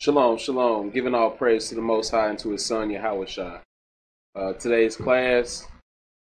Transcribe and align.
Shalom, 0.00 0.38
shalom. 0.38 0.90
Giving 0.90 1.12
all 1.12 1.32
praise 1.32 1.68
to 1.68 1.74
the 1.74 1.80
Most 1.80 2.10
High 2.10 2.28
and 2.28 2.38
to 2.38 2.50
His 2.50 2.64
Son, 2.64 2.88
Yahawashi. 2.88 3.60
Uh, 4.32 4.52
today's 4.52 4.94
class, 4.94 5.66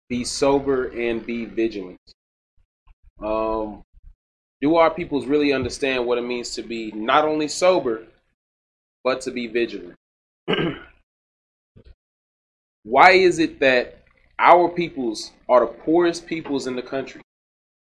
be 0.08 0.22
sober 0.22 0.86
and 0.96 1.26
be 1.26 1.46
vigilant. 1.46 1.98
Um, 3.20 3.82
do 4.60 4.76
our 4.76 4.90
peoples 4.94 5.26
really 5.26 5.52
understand 5.52 6.06
what 6.06 6.16
it 6.16 6.22
means 6.22 6.50
to 6.50 6.62
be 6.62 6.92
not 6.92 7.24
only 7.24 7.48
sober, 7.48 8.04
but 9.02 9.20
to 9.22 9.32
be 9.32 9.48
vigilant? 9.48 9.96
Why 12.84 13.10
is 13.10 13.40
it 13.40 13.58
that 13.58 14.04
our 14.38 14.68
peoples 14.68 15.32
are 15.48 15.66
the 15.66 15.72
poorest 15.72 16.26
peoples 16.28 16.68
in 16.68 16.76
the 16.76 16.82
country 16.82 17.20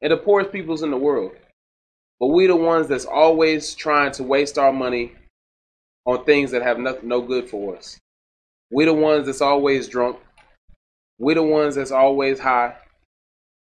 and 0.01 0.13
the 0.13 0.17
poorest 0.17 0.53
peoples 0.53 0.85
in 0.85 0.93
the 0.93 0.97
world? 0.97 1.33
But 2.21 2.29
we 2.29 2.47
the 2.47 2.55
ones 2.55 2.87
that's 2.87 3.05
always 3.05 3.75
trying 3.75 4.13
to 4.13 4.23
waste 4.23 4.59
our 4.59 4.73
money 4.73 5.17
on 6.07 6.25
things 6.25 6.51
that 6.51 6.63
have 6.63 6.79
nothing, 6.79 7.09
no 7.09 7.21
good 7.21 7.49
for 7.49 7.77
us. 7.77 7.99
We're 8.71 8.87
the 8.87 8.95
ones 8.95 9.27
that's 9.27 9.41
always 9.41 9.89
drunk. 9.89 10.19
We're 11.19 11.35
the 11.35 11.43
ones 11.43 11.75
that's 11.75 11.93
always 11.93 12.39
high. 12.41 12.77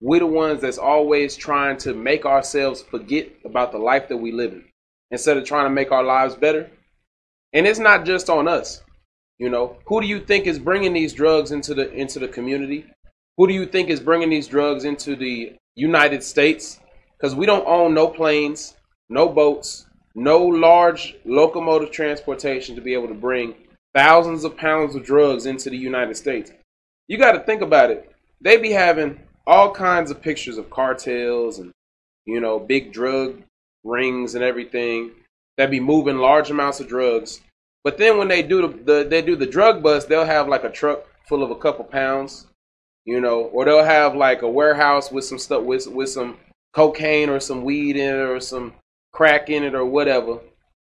We're 0.00 0.20
the 0.20 0.26
ones 0.26 0.60
that's 0.60 0.78
always 0.78 1.36
trying 1.36 1.76
to 1.78 1.94
make 1.94 2.24
ourselves 2.24 2.82
forget 2.82 3.28
about 3.44 3.72
the 3.72 3.78
life 3.78 4.08
that 4.08 4.16
we 4.16 4.32
live 4.32 4.52
in 4.52 4.64
instead 5.10 5.36
of 5.36 5.44
trying 5.44 5.66
to 5.66 5.70
make 5.70 5.92
our 5.92 6.04
lives 6.04 6.34
better. 6.34 6.70
And 7.52 7.66
it's 7.66 7.78
not 7.78 8.04
just 8.04 8.30
on 8.30 8.46
us. 8.46 8.82
You 9.38 9.48
know, 9.48 9.78
who 9.86 10.00
do 10.00 10.06
you 10.06 10.20
think 10.20 10.46
is 10.46 10.58
bringing 10.58 10.92
these 10.92 11.14
drugs 11.14 11.50
into 11.50 11.74
the 11.74 11.90
into 11.92 12.18
the 12.18 12.28
community? 12.28 12.86
Who 13.36 13.48
do 13.48 13.54
you 13.54 13.64
think 13.64 13.88
is 13.88 14.00
bringing 14.00 14.28
these 14.28 14.46
drugs 14.46 14.84
into 14.84 15.16
the 15.16 15.54
United 15.74 16.22
States? 16.22 16.78
Because 17.16 17.34
we 17.34 17.46
don't 17.46 17.66
own 17.66 17.94
no 17.94 18.06
planes, 18.06 18.74
no 19.08 19.28
boats, 19.28 19.86
no 20.14 20.44
large 20.44 21.16
locomotive 21.24 21.90
transportation 21.90 22.74
to 22.74 22.80
be 22.80 22.94
able 22.94 23.08
to 23.08 23.14
bring 23.14 23.54
thousands 23.94 24.44
of 24.44 24.56
pounds 24.56 24.94
of 24.94 25.04
drugs 25.04 25.46
into 25.46 25.70
the 25.70 25.76
United 25.76 26.16
States. 26.16 26.52
You 27.08 27.18
got 27.18 27.32
to 27.32 27.40
think 27.40 27.62
about 27.62 27.90
it. 27.90 28.10
They 28.40 28.56
be 28.56 28.70
having 28.70 29.20
all 29.46 29.72
kinds 29.72 30.10
of 30.10 30.22
pictures 30.22 30.58
of 30.58 30.70
cartels 30.70 31.58
and 31.58 31.72
you 32.26 32.40
know 32.40 32.58
big 32.58 32.92
drug 32.92 33.42
rings 33.84 34.34
and 34.34 34.44
everything 34.44 35.10
that 35.56 35.70
be 35.70 35.80
moving 35.80 36.18
large 36.18 36.50
amounts 36.50 36.80
of 36.80 36.88
drugs. 36.88 37.40
But 37.82 37.98
then 37.98 38.18
when 38.18 38.28
they 38.28 38.42
do 38.42 38.62
the, 38.62 38.68
the 38.68 39.08
they 39.08 39.22
do 39.22 39.36
the 39.36 39.46
drug 39.46 39.82
bust, 39.82 40.08
they'll 40.08 40.24
have 40.24 40.48
like 40.48 40.64
a 40.64 40.70
truck 40.70 41.04
full 41.28 41.42
of 41.42 41.50
a 41.50 41.56
couple 41.56 41.84
pounds, 41.84 42.46
you 43.04 43.20
know, 43.20 43.42
or 43.42 43.64
they'll 43.64 43.84
have 43.84 44.14
like 44.14 44.42
a 44.42 44.48
warehouse 44.48 45.10
with 45.10 45.24
some 45.24 45.38
stuff 45.38 45.62
with 45.62 45.86
with 45.86 46.10
some 46.10 46.36
cocaine 46.72 47.28
or 47.28 47.40
some 47.40 47.64
weed 47.64 47.96
in 47.96 48.14
it 48.14 48.28
or 48.28 48.40
some 48.40 48.74
crack 49.12 49.50
in 49.50 49.62
it 49.62 49.74
or 49.74 49.84
whatever. 49.84 50.40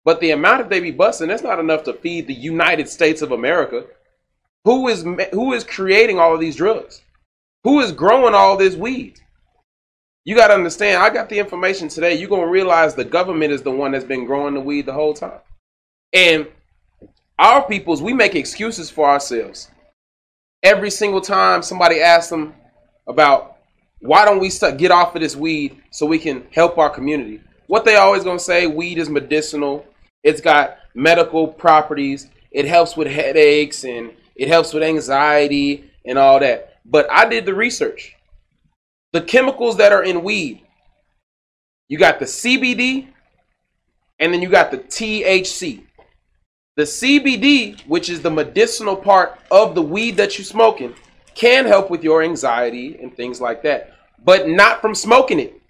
But 0.05 0.21
the 0.21 0.33
amount 0.33 0.59
that 0.59 0.71
they 0.71 0.81
be 0.81 0.91
busting, 0.91 1.29
that's 1.29 1.43
not 1.43 1.59
enough 1.59 1.85
to 1.85 1.95
feed 1.95 2.27
the 2.27 2.35
United 2.35 2.89
States 2.89 3.23
of 3.23 3.33
America. 3.33 3.87
Who 4.65 4.89
is 4.89 5.05
who 5.33 5.53
is 5.53 5.65
creating 5.65 6.19
all 6.19 6.35
of 6.35 6.41
these 6.41 6.57
drugs? 6.57 7.03
Who 7.65 7.81
is 7.81 7.93
growing 7.93 8.35
all 8.35 8.57
this 8.57 8.77
weed? 8.77 9.21
You 10.25 10.35
got 10.35 10.49
to 10.49 10.55
understand. 10.55 11.03
I 11.03 11.11
got 11.11 11.29
the 11.29 11.39
information 11.39 11.89
today. 11.89 12.15
You're 12.15 12.31
gonna 12.31 12.47
realize 12.47 12.95
the 12.95 13.05
government 13.05 13.53
is 13.53 13.63
the 13.63 13.71
one 13.71 13.93
that's 13.93 14.05
been 14.05 14.25
growing 14.25 14.55
the 14.55 14.61
weed 14.61 14.87
the 14.87 14.93
whole 14.93 15.15
time, 15.15 15.41
and 16.13 16.47
our 17.39 17.67
peoples 17.67 18.01
we 18.01 18.13
make 18.13 18.35
excuses 18.35 18.91
for 18.91 19.09
ourselves. 19.09 19.71
Every 20.63 20.91
single 20.91 21.21
time 21.21 21.63
somebody 21.63 22.01
asks 22.01 22.31
them 22.31 22.55
about 23.07 23.59
why 24.01 24.25
don't 24.25 24.41
we 24.41 24.51
get 24.77 24.91
off 24.91 25.15
of 25.15 25.21
this 25.21 25.37
weed 25.37 25.83
so 25.91 26.07
we 26.07 26.19
can 26.19 26.47
help 26.53 26.79
our 26.79 26.91
community, 26.91 27.41
what 27.67 27.85
they 27.85 27.97
always 27.97 28.25
gonna 28.25 28.39
say 28.39 28.67
weed 28.67 28.99
is 28.99 29.09
medicinal. 29.09 29.87
It's 30.23 30.41
got 30.41 30.79
medical 30.95 31.47
properties. 31.47 32.29
It 32.51 32.67
helps 32.67 32.97
with 32.97 33.09
headaches 33.09 33.85
and 33.85 34.13
it 34.37 34.49
helps 34.49 34.73
with 34.73 34.83
anxiety 34.83 35.91
and 36.07 36.19
all 36.19 36.41
that. 36.41 36.79
But 36.85 37.11
i 37.11 37.29
did 37.29 37.47
the 37.47 37.55
research. 37.55 38.15
The 39.13 39.23
chemicals 39.23 39.77
that 39.79 39.93
are 39.93 40.03
in 40.03 40.23
weed 40.23 40.65
you 41.89 41.99
got 41.99 42.19
the 42.19 42.25
cbd 42.25 43.09
and 44.19 44.33
then 44.33 44.41
you 44.41 44.49
got 44.49 44.71
the 44.71 44.79
thc 44.79 45.83
the 46.77 46.83
cbd 46.83 47.81
which 47.87 48.09
is 48.09 48.23
the 48.23 48.31
medicinal 48.31 48.97
part 48.97 49.39
of 49.51 49.75
the 49.75 49.83
weed 49.83 50.17
that 50.17 50.39
you're 50.39 50.45
smoking 50.45 50.95
can 51.35 51.67
help 51.67 51.91
with 51.91 52.03
your 52.03 52.23
anxiety 52.23 52.99
and 53.01 53.15
things 53.17 53.41
like 53.41 53.63
that 53.63 53.95
but 54.25 54.49
not 54.49 54.81
from 54.81 54.95
smoking 54.95 55.39
it 55.39 55.61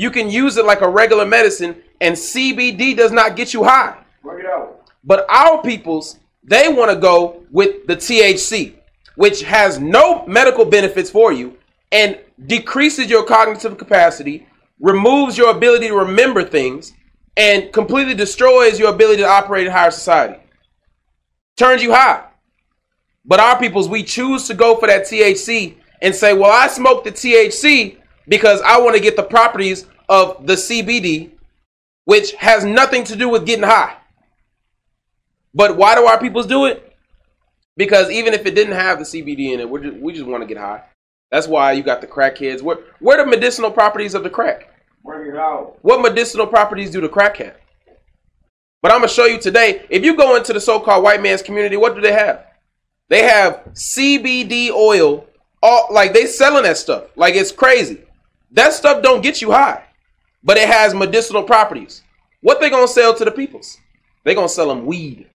you 0.00 0.10
can 0.10 0.30
use 0.30 0.56
it 0.56 0.64
like 0.64 0.80
a 0.80 0.88
regular 0.88 1.26
medicine, 1.26 1.76
and 2.00 2.16
CBD 2.16 2.96
does 2.96 3.12
not 3.12 3.36
get 3.36 3.52
you 3.52 3.64
high. 3.64 3.98
Work 4.22 4.40
it 4.40 4.46
out. 4.46 4.90
But 5.04 5.26
our 5.28 5.60
peoples, 5.60 6.18
they 6.42 6.72
want 6.72 6.90
to 6.90 6.96
go 6.96 7.44
with 7.50 7.86
the 7.86 7.96
THC, 7.96 8.76
which 9.16 9.42
has 9.42 9.78
no 9.78 10.24
medical 10.24 10.64
benefits 10.64 11.10
for 11.10 11.34
you 11.34 11.58
and 11.92 12.18
decreases 12.46 13.10
your 13.10 13.26
cognitive 13.26 13.76
capacity, 13.76 14.46
removes 14.78 15.36
your 15.36 15.50
ability 15.50 15.88
to 15.88 15.94
remember 15.94 16.44
things, 16.44 16.94
and 17.36 17.70
completely 17.70 18.14
destroys 18.14 18.78
your 18.78 18.94
ability 18.94 19.20
to 19.20 19.28
operate 19.28 19.66
in 19.66 19.72
higher 19.72 19.90
society. 19.90 20.40
Turns 21.58 21.82
you 21.82 21.92
high. 21.92 22.24
But 23.26 23.38
our 23.40 23.58
peoples, 23.58 23.86
we 23.86 24.02
choose 24.02 24.46
to 24.46 24.54
go 24.54 24.76
for 24.76 24.86
that 24.86 25.02
THC 25.02 25.76
and 26.00 26.14
say, 26.14 26.32
well, 26.32 26.50
I 26.50 26.68
smoked 26.68 27.04
the 27.04 27.12
THC 27.12 27.98
because 28.28 28.60
I 28.62 28.78
want 28.78 28.96
to 28.96 29.02
get 29.02 29.16
the 29.16 29.22
properties 29.22 29.86
of 30.08 30.46
the 30.46 30.54
CBD, 30.54 31.30
which 32.04 32.32
has 32.32 32.64
nothing 32.64 33.04
to 33.04 33.16
do 33.16 33.28
with 33.28 33.46
getting 33.46 33.64
high. 33.64 33.96
But 35.54 35.76
why 35.76 35.94
do 35.94 36.04
our 36.06 36.18
peoples 36.20 36.46
do 36.46 36.66
it? 36.66 36.96
Because 37.76 38.10
even 38.10 38.34
if 38.34 38.46
it 38.46 38.54
didn't 38.54 38.74
have 38.74 38.98
the 38.98 39.04
CBD 39.04 39.52
in 39.52 39.60
it, 39.60 39.68
we 39.68 39.80
just, 39.80 39.96
we 39.96 40.12
just 40.12 40.26
want 40.26 40.42
to 40.42 40.46
get 40.46 40.58
high. 40.58 40.82
That's 41.30 41.46
why 41.46 41.72
you 41.72 41.82
got 41.82 42.00
the 42.00 42.06
crackheads. 42.06 42.62
What 42.62 42.84
where 42.98 43.18
are 43.18 43.24
the 43.24 43.30
medicinal 43.30 43.70
properties 43.70 44.14
of 44.14 44.24
the 44.24 44.30
crack? 44.30 44.68
Bring 45.04 45.32
it 45.32 45.38
out. 45.38 45.78
What 45.82 46.02
medicinal 46.02 46.46
properties 46.46 46.90
do 46.90 47.00
the 47.00 47.08
crack 47.08 47.36
have? 47.38 47.56
But 48.82 48.92
I'm 48.92 48.98
gonna 48.98 49.08
show 49.08 49.26
you 49.26 49.38
today. 49.38 49.86
If 49.90 50.04
you 50.04 50.16
go 50.16 50.36
into 50.36 50.52
the 50.52 50.60
so-called 50.60 51.04
white 51.04 51.22
man's 51.22 51.42
community, 51.42 51.76
what 51.76 51.94
do 51.94 52.00
they 52.00 52.12
have? 52.12 52.46
They 53.08 53.22
have 53.22 53.64
CBD 53.72 54.70
oil. 54.70 55.26
All 55.62 55.88
like 55.90 56.12
they 56.12 56.26
selling 56.26 56.64
that 56.64 56.78
stuff. 56.78 57.04
Like 57.16 57.34
it's 57.34 57.52
crazy. 57.52 58.02
That 58.52 58.72
stuff 58.72 59.02
don't 59.02 59.22
get 59.22 59.40
you 59.40 59.52
high, 59.52 59.84
but 60.42 60.56
it 60.56 60.68
has 60.68 60.94
medicinal 60.94 61.42
properties. 61.42 62.02
What 62.40 62.60
they 62.60 62.70
gonna 62.70 62.88
sell 62.88 63.14
to 63.14 63.24
the 63.24 63.30
peoples? 63.30 63.78
They 64.24 64.34
gonna 64.34 64.48
sell 64.48 64.68
them 64.68 64.86
weed. 64.86 65.28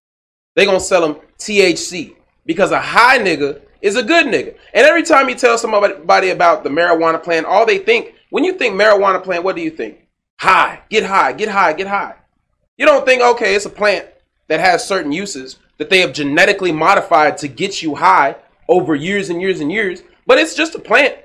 They 0.55 0.65
gonna 0.65 0.79
sell 0.79 1.01
them 1.01 1.21
THC 1.37 2.15
because 2.45 2.71
a 2.71 2.79
high 2.79 3.19
nigga 3.19 3.61
is 3.81 3.95
a 3.95 4.03
good 4.03 4.25
nigga. 4.25 4.55
And 4.73 4.85
every 4.85 5.03
time 5.03 5.29
you 5.29 5.35
tell 5.35 5.57
somebody 5.57 6.29
about 6.29 6.63
the 6.63 6.69
marijuana 6.69 7.21
plant, 7.21 7.45
all 7.45 7.65
they 7.65 7.77
think 7.77 8.15
when 8.29 8.43
you 8.43 8.53
think 8.53 8.75
marijuana 8.75 9.23
plant, 9.23 9.43
what 9.43 9.55
do 9.55 9.61
you 9.61 9.71
think? 9.71 10.05
High, 10.39 10.81
get 10.89 11.05
high, 11.05 11.31
get 11.33 11.49
high, 11.49 11.73
get 11.73 11.87
high. 11.87 12.15
You 12.77 12.85
don't 12.85 13.05
think 13.05 13.21
okay, 13.21 13.55
it's 13.55 13.65
a 13.65 13.69
plant 13.69 14.07
that 14.47 14.59
has 14.59 14.85
certain 14.85 15.11
uses 15.11 15.57
that 15.77 15.89
they 15.89 15.99
have 15.99 16.13
genetically 16.13 16.71
modified 16.71 17.37
to 17.37 17.47
get 17.47 17.81
you 17.81 17.95
high 17.95 18.35
over 18.67 18.95
years 18.95 19.29
and 19.29 19.41
years 19.41 19.59
and 19.59 19.71
years, 19.71 20.03
but 20.25 20.37
it's 20.37 20.55
just 20.55 20.75
a 20.75 20.79
plant 20.79 21.15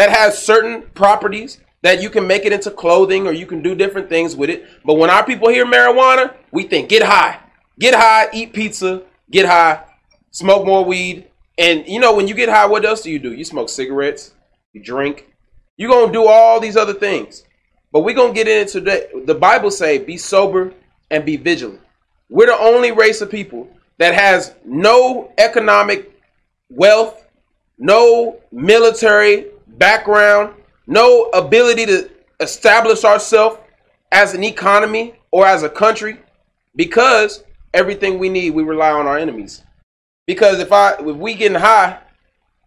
that 0.00 0.08
has 0.08 0.42
certain 0.42 0.80
properties 0.94 1.58
that 1.82 2.00
you 2.00 2.08
can 2.08 2.26
make 2.26 2.46
it 2.46 2.54
into 2.54 2.70
clothing 2.70 3.26
or 3.26 3.32
you 3.32 3.44
can 3.44 3.60
do 3.60 3.74
different 3.74 4.08
things 4.08 4.34
with 4.34 4.48
it. 4.48 4.64
But 4.82 4.94
when 4.94 5.10
our 5.10 5.26
people 5.26 5.50
hear 5.50 5.66
marijuana, 5.66 6.32
we 6.50 6.62
think 6.62 6.88
get 6.88 7.02
high, 7.02 7.38
get 7.78 7.94
high, 7.94 8.30
eat 8.32 8.54
pizza, 8.54 9.02
get 9.30 9.44
high, 9.44 9.84
smoke 10.30 10.64
more 10.64 10.86
weed. 10.86 11.28
And 11.58 11.86
you 11.86 12.00
know, 12.00 12.16
when 12.16 12.28
you 12.28 12.34
get 12.34 12.48
high, 12.48 12.64
what 12.64 12.86
else 12.86 13.02
do 13.02 13.10
you 13.10 13.18
do? 13.18 13.34
You 13.34 13.44
smoke 13.44 13.68
cigarettes, 13.68 14.32
you 14.72 14.82
drink, 14.82 15.26
you're 15.76 15.90
gonna 15.90 16.10
do 16.10 16.26
all 16.26 16.60
these 16.60 16.78
other 16.78 16.94
things. 16.94 17.44
But 17.92 18.00
we're 18.00 18.14
gonna 18.14 18.32
get 18.32 18.48
into 18.48 18.80
that. 18.80 19.26
The 19.26 19.34
Bible 19.34 19.70
say, 19.70 19.98
be 19.98 20.16
sober 20.16 20.72
and 21.10 21.26
be 21.26 21.36
vigilant. 21.36 21.82
We're 22.30 22.46
the 22.46 22.58
only 22.58 22.92
race 22.92 23.20
of 23.20 23.30
people 23.30 23.68
that 23.98 24.14
has 24.14 24.54
no 24.64 25.30
economic 25.36 26.10
wealth, 26.70 27.22
no 27.76 28.40
military 28.50 29.48
background, 29.80 30.54
no 30.86 31.24
ability 31.34 31.86
to 31.86 32.08
establish 32.38 33.02
ourselves 33.02 33.58
as 34.12 34.34
an 34.34 34.44
economy 34.44 35.14
or 35.32 35.46
as 35.46 35.64
a 35.64 35.68
country 35.68 36.18
because 36.76 37.42
everything 37.74 38.18
we 38.18 38.28
need 38.28 38.50
we 38.50 38.62
rely 38.62 38.92
on 38.92 39.06
our 39.06 39.18
enemies. 39.18 39.62
Because 40.26 40.60
if 40.60 40.72
I 40.72 40.92
if 41.00 41.16
we 41.16 41.34
getting 41.34 41.58
high, 41.58 41.98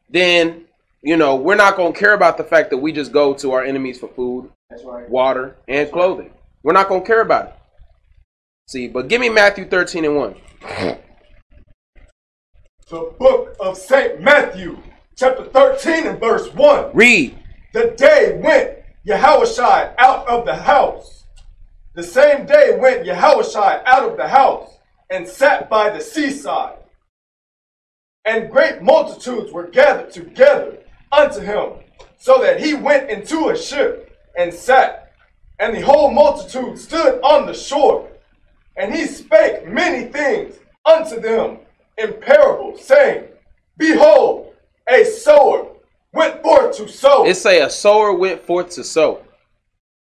then 0.09 0.65
you 1.01 1.15
know 1.15 1.35
we're 1.35 1.55
not 1.55 1.77
gonna 1.77 1.93
care 1.93 2.13
about 2.13 2.37
the 2.37 2.43
fact 2.43 2.69
that 2.71 2.77
we 2.77 2.91
just 2.91 3.13
go 3.13 3.33
to 3.35 3.53
our 3.53 3.63
enemies 3.63 3.99
for 3.99 4.09
food, 4.09 4.51
right. 4.83 5.09
water, 5.09 5.55
and 5.69 5.89
clothing. 5.91 6.31
We're 6.63 6.73
not 6.73 6.89
gonna 6.89 7.05
care 7.05 7.21
about 7.21 7.47
it. 7.47 7.55
See, 8.67 8.87
but 8.87 9.07
give 9.07 9.21
me 9.21 9.29
Matthew 9.29 9.65
13 9.65 10.05
and 10.05 10.15
1. 10.15 10.35
The 12.89 13.13
book 13.17 13.55
of 13.59 13.77
St. 13.77 14.21
Matthew, 14.21 14.77
chapter 15.15 15.45
13 15.45 16.07
and 16.07 16.19
verse 16.19 16.51
1. 16.53 16.91
Read. 16.93 17.37
The 17.73 17.93
day 17.97 18.39
went 18.41 18.79
Yahushua 19.07 19.93
out 19.97 20.27
of 20.27 20.45
the 20.45 20.55
house. 20.55 21.25
The 21.95 22.03
same 22.03 22.45
day 22.45 22.77
went 22.79 23.05
Yahushua 23.05 23.83
out 23.85 24.09
of 24.09 24.17
the 24.17 24.27
house, 24.27 24.77
and 25.09 25.27
sat 25.27 25.69
by 25.69 25.89
the 25.89 26.01
seaside. 26.01 26.77
And 28.25 28.49
great 28.49 28.81
multitudes 28.81 29.51
were 29.51 29.67
gathered 29.67 30.11
together 30.11 30.79
unto 31.11 31.41
him, 31.41 31.73
so 32.17 32.41
that 32.41 32.59
he 32.59 32.73
went 32.73 33.09
into 33.09 33.49
a 33.49 33.57
ship 33.57 34.17
and 34.37 34.53
sat. 34.53 35.11
And 35.59 35.75
the 35.75 35.81
whole 35.81 36.09
multitude 36.09 36.79
stood 36.79 37.21
on 37.21 37.45
the 37.45 37.53
shore. 37.53 38.09
And 38.75 38.93
he 38.93 39.05
spake 39.05 39.67
many 39.67 40.11
things 40.11 40.55
unto 40.85 41.19
them 41.19 41.59
in 41.97 42.13
parables, 42.21 42.83
saying, 42.83 43.25
Behold, 43.77 44.52
a 44.89 45.05
sower 45.05 45.67
went 46.13 46.41
forth 46.41 46.77
to 46.77 46.87
sow. 46.87 47.25
It 47.25 47.35
say 47.35 47.61
a 47.61 47.69
sower 47.69 48.13
went 48.13 48.41
forth 48.43 48.71
to 48.71 48.83
sow. 48.83 49.23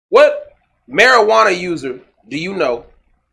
What 0.10 0.54
marijuana 0.89 1.57
user 1.57 2.00
do 2.27 2.38
you 2.38 2.56
know, 2.56 2.86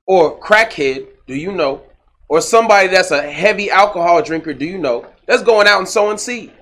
or 0.06 0.38
crackhead 0.40 1.06
do 1.26 1.34
you 1.34 1.52
know, 1.52 1.82
or 2.28 2.40
somebody 2.40 2.88
that's 2.88 3.10
a 3.10 3.22
heavy 3.22 3.70
alcohol 3.70 4.22
drinker 4.22 4.52
do 4.52 4.64
you 4.64 4.78
know 4.78 5.06
that's 5.26 5.42
going 5.42 5.66
out 5.66 5.78
and 5.78 5.88
sowing 5.88 6.18
seed? 6.18 6.52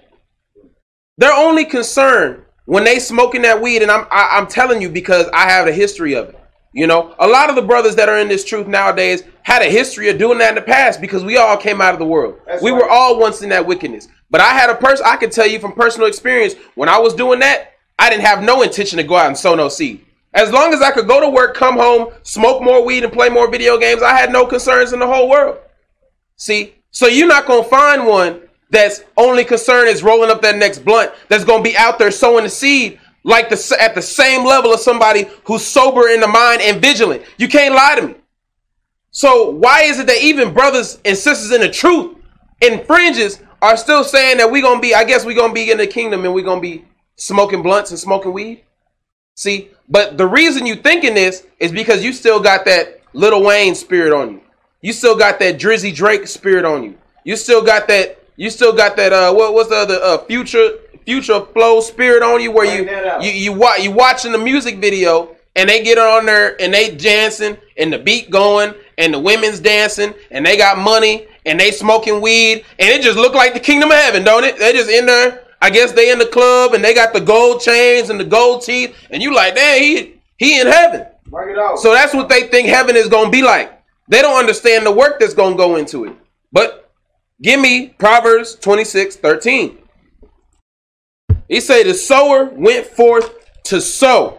They're 1.17 1.33
only 1.33 1.65
concern 1.65 2.45
when 2.67 2.85
they 2.85 2.99
smoking 2.99 3.43
that 3.43 3.61
weed, 3.61 3.83
and 3.83 3.91
I'm 3.91 4.07
I, 4.11 4.23
am 4.23 4.29
i 4.31 4.39
am 4.39 4.47
telling 4.47 4.83
you 4.83 4.89
because 4.89 5.27
I 5.33 5.49
have 5.49 5.67
a 5.67 5.73
history 5.73 6.15
of 6.15 6.31
it. 6.31 6.41
You 6.73 6.89
know, 6.89 7.15
a 7.21 7.29
lot 7.29 7.51
of 7.51 7.57
the 7.57 7.63
brothers 7.63 7.95
that 7.97 8.09
are 8.09 8.19
in 8.19 8.27
this 8.27 8.45
truth 8.45 8.67
nowadays 8.67 9.23
had 9.43 9.63
a 9.63 9.71
history 9.71 10.09
of 10.09 10.19
doing 10.19 10.39
that 10.39 10.51
in 10.51 10.55
the 10.57 10.63
past 10.63 11.01
because 11.01 11.23
we 11.23 11.37
all 11.37 11.57
came 11.57 11.81
out 11.81 11.93
of 11.93 12.01
the 12.01 12.07
world. 12.07 12.41
That's 12.47 12.63
we 12.63 12.73
right. 12.73 12.83
were 12.83 12.89
all 12.89 13.21
once 13.21 13.43
in 13.43 13.49
that 13.51 13.65
wickedness. 13.65 14.09
But 14.35 14.41
I 14.41 14.53
had 14.53 14.69
a 14.69 14.75
person 14.75 15.07
I 15.07 15.15
can 15.15 15.31
tell 15.31 15.47
you 15.47 15.61
from 15.61 15.75
personal 15.75 16.09
experience 16.09 16.55
when 16.75 16.89
I 16.89 16.99
was 16.99 17.15
doing 17.15 17.39
that, 17.39 17.75
I 17.97 18.11
didn't 18.11 18.25
have 18.25 18.43
no 18.43 18.63
intention 18.63 18.97
to 18.97 19.05
go 19.05 19.15
out 19.15 19.29
and 19.29 19.39
sow 19.39 19.55
no 19.55 19.69
seed. 19.69 20.05
As 20.33 20.51
long 20.51 20.75
as 20.75 20.83
I 20.83 20.91
could 20.91 21.07
go 21.07 21.21
to 21.21 21.31
work, 21.31 21.55
come 21.55 21.77
home, 21.77 22.13
smoke 22.25 22.61
more 22.61 22.85
weed, 22.85 23.05
and 23.05 23.13
play 23.13 23.29
more 23.29 23.49
video 23.49 23.79
games, 23.79 24.03
I 24.03 24.17
had 24.17 24.33
no 24.33 24.45
concerns 24.45 24.93
in 24.93 24.99
the 24.99 25.07
whole 25.07 25.29
world. 25.31 25.59
See, 26.35 26.75
so 26.91 27.07
you're 27.07 27.29
not 27.29 27.47
gonna 27.47 27.63
find 27.63 28.09
one 28.09 28.41
that's 28.71 29.05
only 29.17 29.45
concern 29.45 29.87
is 29.87 30.03
rolling 30.03 30.33
up 30.33 30.43
that 30.43 30.57
next 30.57 30.81
blunt 30.81 31.13
that's 31.29 31.45
to 31.45 31.63
be 31.63 31.77
out 31.77 32.01
there 32.01 32.11
sowing 32.11 32.43
the 32.43 32.51
seed 32.51 32.99
like 33.23 33.49
the 33.49 33.77
at 33.81 33.95
the 33.95 34.03
same 34.03 34.45
level 34.45 34.75
of 34.75 34.81
somebody 34.81 35.29
who's 35.45 35.65
sober 35.65 36.09
in 36.09 36.19
the 36.19 36.27
mind 36.27 36.61
and 36.61 36.83
vigilant. 36.83 37.23
You 37.39 37.47
can't 37.47 37.73
lie 37.73 37.95
to 38.01 38.09
me. 38.09 38.15
So 39.13 39.51
why 39.51 39.83
is 39.83 40.01
it 40.01 40.09
that 40.09 40.21
even 40.21 40.53
brothers 40.53 40.99
and 41.05 41.17
sisters 41.17 41.53
in 41.53 41.61
the 41.61 41.71
truth 41.71 42.17
in 42.61 42.85
fringes 42.85 43.41
are 43.65 43.77
still 43.77 44.05
saying 44.05 44.39
that 44.39 44.51
we're 44.51 44.63
gonna 44.63 44.81
be, 44.81 44.95
I 44.95 45.05
guess 45.05 45.25
we're 45.25 45.37
gonna 45.37 45.53
be 45.53 45.71
in 45.71 45.79
the 45.79 45.87
kingdom 45.87 46.25
and 46.25 46.35
we're 46.35 46.45
gonna 46.45 46.61
be 46.61 46.85
smoking 47.17 47.63
blunts 47.63 47.91
and 47.91 47.99
smoking 47.99 48.33
weed? 48.33 48.63
See, 49.37 49.71
but 49.89 50.17
the 50.19 50.27
reason 50.27 50.67
you 50.67 50.77
thinking 50.77 51.15
this 51.15 51.47
is 51.59 51.73
because 51.73 52.05
you 52.05 52.13
still 52.13 52.41
got 52.41 52.65
that 52.67 53.01
Lil 53.13 53.43
Wayne 53.43 53.75
spirit 53.75 54.13
on 54.13 54.33
you. 54.33 54.41
You 54.81 54.93
still 54.93 55.17
got 55.17 55.39
that 55.39 55.59
Drizzy 55.59 55.95
Drake 55.95 56.27
spirit 56.27 56.65
on 56.65 56.85
you. 56.85 56.99
You 57.25 57.37
still 57.37 57.65
got 57.65 57.89
that 57.89 58.19
you 58.37 58.51
still 58.51 58.73
got 58.73 58.97
that 58.97 59.13
uh 59.13 59.33
what 59.33 59.55
what's 59.55 59.71
the 59.71 59.77
other 59.77 59.99
uh 60.03 60.19
future 60.25 60.73
future 61.07 61.41
flow 61.41 61.81
spirit 61.81 62.23
on 62.23 62.41
you 62.41 62.51
where 62.51 62.67
you 62.67 62.85
you 63.23 63.31
you, 63.31 63.53
wa- 63.53 63.77
you 63.77 63.91
watching 63.91 64.33
the 64.33 64.39
music 64.39 64.79
video 64.79 65.35
and 65.57 65.69
they 65.69 65.83
get 65.83 65.99
on 65.99 66.27
there 66.27 66.61
and 66.61 66.73
they 66.75 66.95
dancing 66.95 67.57
and 67.77 67.93
the 67.93 67.99
beat 67.99 68.31
going 68.31 68.75
and 68.99 69.15
the 69.15 69.19
women's 69.19 69.61
dancing 69.61 70.13
and 70.31 70.45
they 70.45 70.57
got 70.57 70.79
money 70.79 71.27
and 71.47 71.59
they 71.59 71.71
smoking 71.71 72.21
weed 72.21 72.65
and 72.79 72.89
it 72.89 73.03
just 73.03 73.17
look 73.17 73.35
like 73.35 73.55
the 73.55 73.61
kingdom 73.61 73.91
of 73.91 73.97
heaven, 73.97 74.25
don't 74.25 74.45
it? 74.45 74.59
They 74.59 74.73
just 74.73 74.91
in 74.91 75.07
there. 75.07 75.45
I 75.61 75.71
guess 75.71 75.93
they 75.93 76.11
in 76.11 76.19
the 76.19 76.27
club 76.27 76.75
and 76.75 76.85
they 76.85 76.95
got 76.95 77.13
the 77.13 77.21
gold 77.21 77.61
chains 77.61 78.11
and 78.11 78.21
the 78.21 78.25
gold 78.25 78.63
teeth 78.63 78.95
and 79.11 79.23
you 79.23 79.35
like, 79.35 79.55
damn, 79.55 79.81
he 79.81 80.21
he 80.37 80.61
in 80.61 80.67
heaven. 80.67 81.07
So 81.79 81.93
that's 81.93 82.15
what 82.15 82.29
they 82.29 82.49
think 82.49 82.69
heaven 82.69 82.97
is 82.97 83.09
gonna 83.09 83.31
be 83.31 83.43
like. 83.43 83.73
They 84.09 84.21
don't 84.21 84.39
understand 84.39 84.85
the 84.85 84.93
work 84.93 85.21
that's 85.21 85.35
gonna 85.35 85.57
go 85.57 85.77
into 85.77 86.05
it. 86.05 86.17
But 86.53 86.85
Give 87.43 87.61
me 87.61 87.89
Proverbs 87.89 88.55
26, 88.55 89.17
13. 89.17 89.79
He 91.49 91.61
say 91.61 91.83
the 91.83 91.95
sower 91.95 92.47
went 92.47 92.87
forth 92.87 93.35
to 93.65 93.81
sow. 93.81 94.39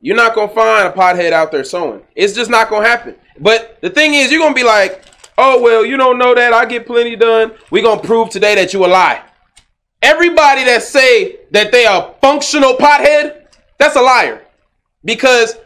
You're 0.00 0.16
not 0.16 0.34
gonna 0.34 0.52
find 0.52 0.88
a 0.88 0.92
pothead 0.92 1.32
out 1.32 1.50
there 1.50 1.64
sowing. 1.64 2.02
It's 2.14 2.32
just 2.32 2.50
not 2.50 2.70
gonna 2.70 2.86
happen. 2.86 3.16
But 3.38 3.78
the 3.82 3.90
thing 3.90 4.14
is, 4.14 4.30
you're 4.30 4.40
gonna 4.40 4.54
be 4.54 4.64
like, 4.64 5.04
oh 5.38 5.62
well, 5.62 5.84
you 5.84 5.96
don't 5.96 6.18
know 6.18 6.34
that. 6.34 6.52
I 6.52 6.64
get 6.64 6.86
plenty 6.86 7.16
done. 7.16 7.52
We're 7.70 7.82
gonna 7.82 8.02
prove 8.02 8.30
today 8.30 8.54
that 8.54 8.72
you 8.72 8.84
a 8.84 8.88
lie. 8.88 9.22
Everybody 10.02 10.64
that 10.64 10.82
say 10.82 11.38
that 11.50 11.72
they 11.72 11.86
are 11.86 12.14
functional 12.20 12.74
pothead, 12.74 13.46
that's 13.78 13.96
a 13.96 14.02
liar. 14.02 14.42
Because 15.04 15.56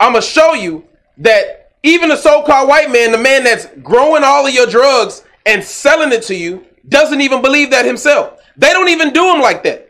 I'm 0.00 0.12
gonna 0.12 0.22
show 0.22 0.54
you 0.54 0.84
that 1.18 1.72
even 1.82 2.08
the 2.08 2.16
so-called 2.16 2.68
white 2.68 2.90
man, 2.90 3.12
the 3.12 3.18
man 3.18 3.44
that's 3.44 3.66
growing 3.82 4.24
all 4.24 4.46
of 4.46 4.52
your 4.52 4.66
drugs 4.66 5.22
and 5.46 5.62
selling 5.62 6.12
it 6.12 6.22
to 6.24 6.34
you, 6.34 6.64
doesn't 6.88 7.20
even 7.20 7.42
believe 7.42 7.70
that 7.70 7.84
himself. 7.84 8.40
They 8.56 8.70
don't 8.70 8.88
even 8.88 9.12
do 9.12 9.32
him 9.32 9.40
like 9.40 9.62
that. 9.64 9.85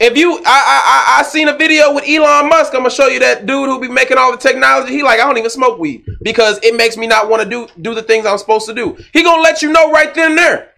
If 0.00 0.16
you, 0.16 0.38
I, 0.38 0.40
I, 0.46 1.18
I, 1.18 1.22
seen 1.24 1.48
a 1.48 1.56
video 1.56 1.92
with 1.92 2.08
Elon 2.08 2.48
Musk. 2.48 2.72
I'm 2.72 2.80
gonna 2.80 2.90
show 2.90 3.08
you 3.08 3.18
that 3.18 3.46
dude 3.46 3.68
who 3.68 3.80
be 3.80 3.88
making 3.88 4.16
all 4.16 4.30
the 4.30 4.38
technology. 4.38 4.92
He 4.92 5.02
like, 5.02 5.18
I 5.18 5.24
don't 5.24 5.38
even 5.38 5.50
smoke 5.50 5.78
weed 5.78 6.06
because 6.22 6.60
it 6.62 6.76
makes 6.76 6.96
me 6.96 7.08
not 7.08 7.28
want 7.28 7.42
to 7.42 7.48
do 7.48 7.66
do 7.80 7.94
the 7.94 8.02
things 8.02 8.24
I'm 8.24 8.38
supposed 8.38 8.66
to 8.66 8.74
do. 8.74 8.96
He 9.12 9.24
gonna 9.24 9.42
let 9.42 9.60
you 9.60 9.72
know 9.72 9.90
right 9.90 10.14
then 10.14 10.30
and 10.30 10.38
there. 10.38 10.74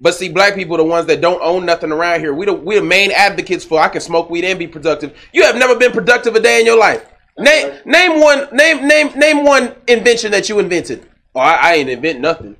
But 0.00 0.14
see, 0.14 0.28
black 0.28 0.54
people 0.54 0.76
the 0.76 0.84
ones 0.84 1.06
that 1.06 1.20
don't 1.20 1.40
own 1.42 1.66
nothing 1.66 1.92
around 1.92 2.20
here. 2.20 2.34
We 2.34 2.46
the 2.46 2.52
we 2.52 2.74
the 2.74 2.82
main 2.82 3.12
advocates 3.12 3.64
for 3.64 3.80
I 3.80 3.88
can 3.88 4.00
smoke 4.00 4.28
weed 4.28 4.44
and 4.44 4.58
be 4.58 4.66
productive. 4.66 5.16
You 5.32 5.44
have 5.44 5.56
never 5.56 5.76
been 5.76 5.92
productive 5.92 6.34
a 6.34 6.40
day 6.40 6.58
in 6.58 6.66
your 6.66 6.78
life. 6.78 7.06
Name 7.38 7.78
name 7.84 8.20
one 8.20 8.48
name 8.52 8.88
name 8.88 9.12
name 9.16 9.44
one 9.44 9.76
invention 9.86 10.32
that 10.32 10.48
you 10.48 10.58
invented. 10.58 11.06
Oh, 11.34 11.40
I, 11.40 11.54
I 11.54 11.74
ain't 11.74 11.90
invent 11.90 12.20
nothing. 12.20 12.56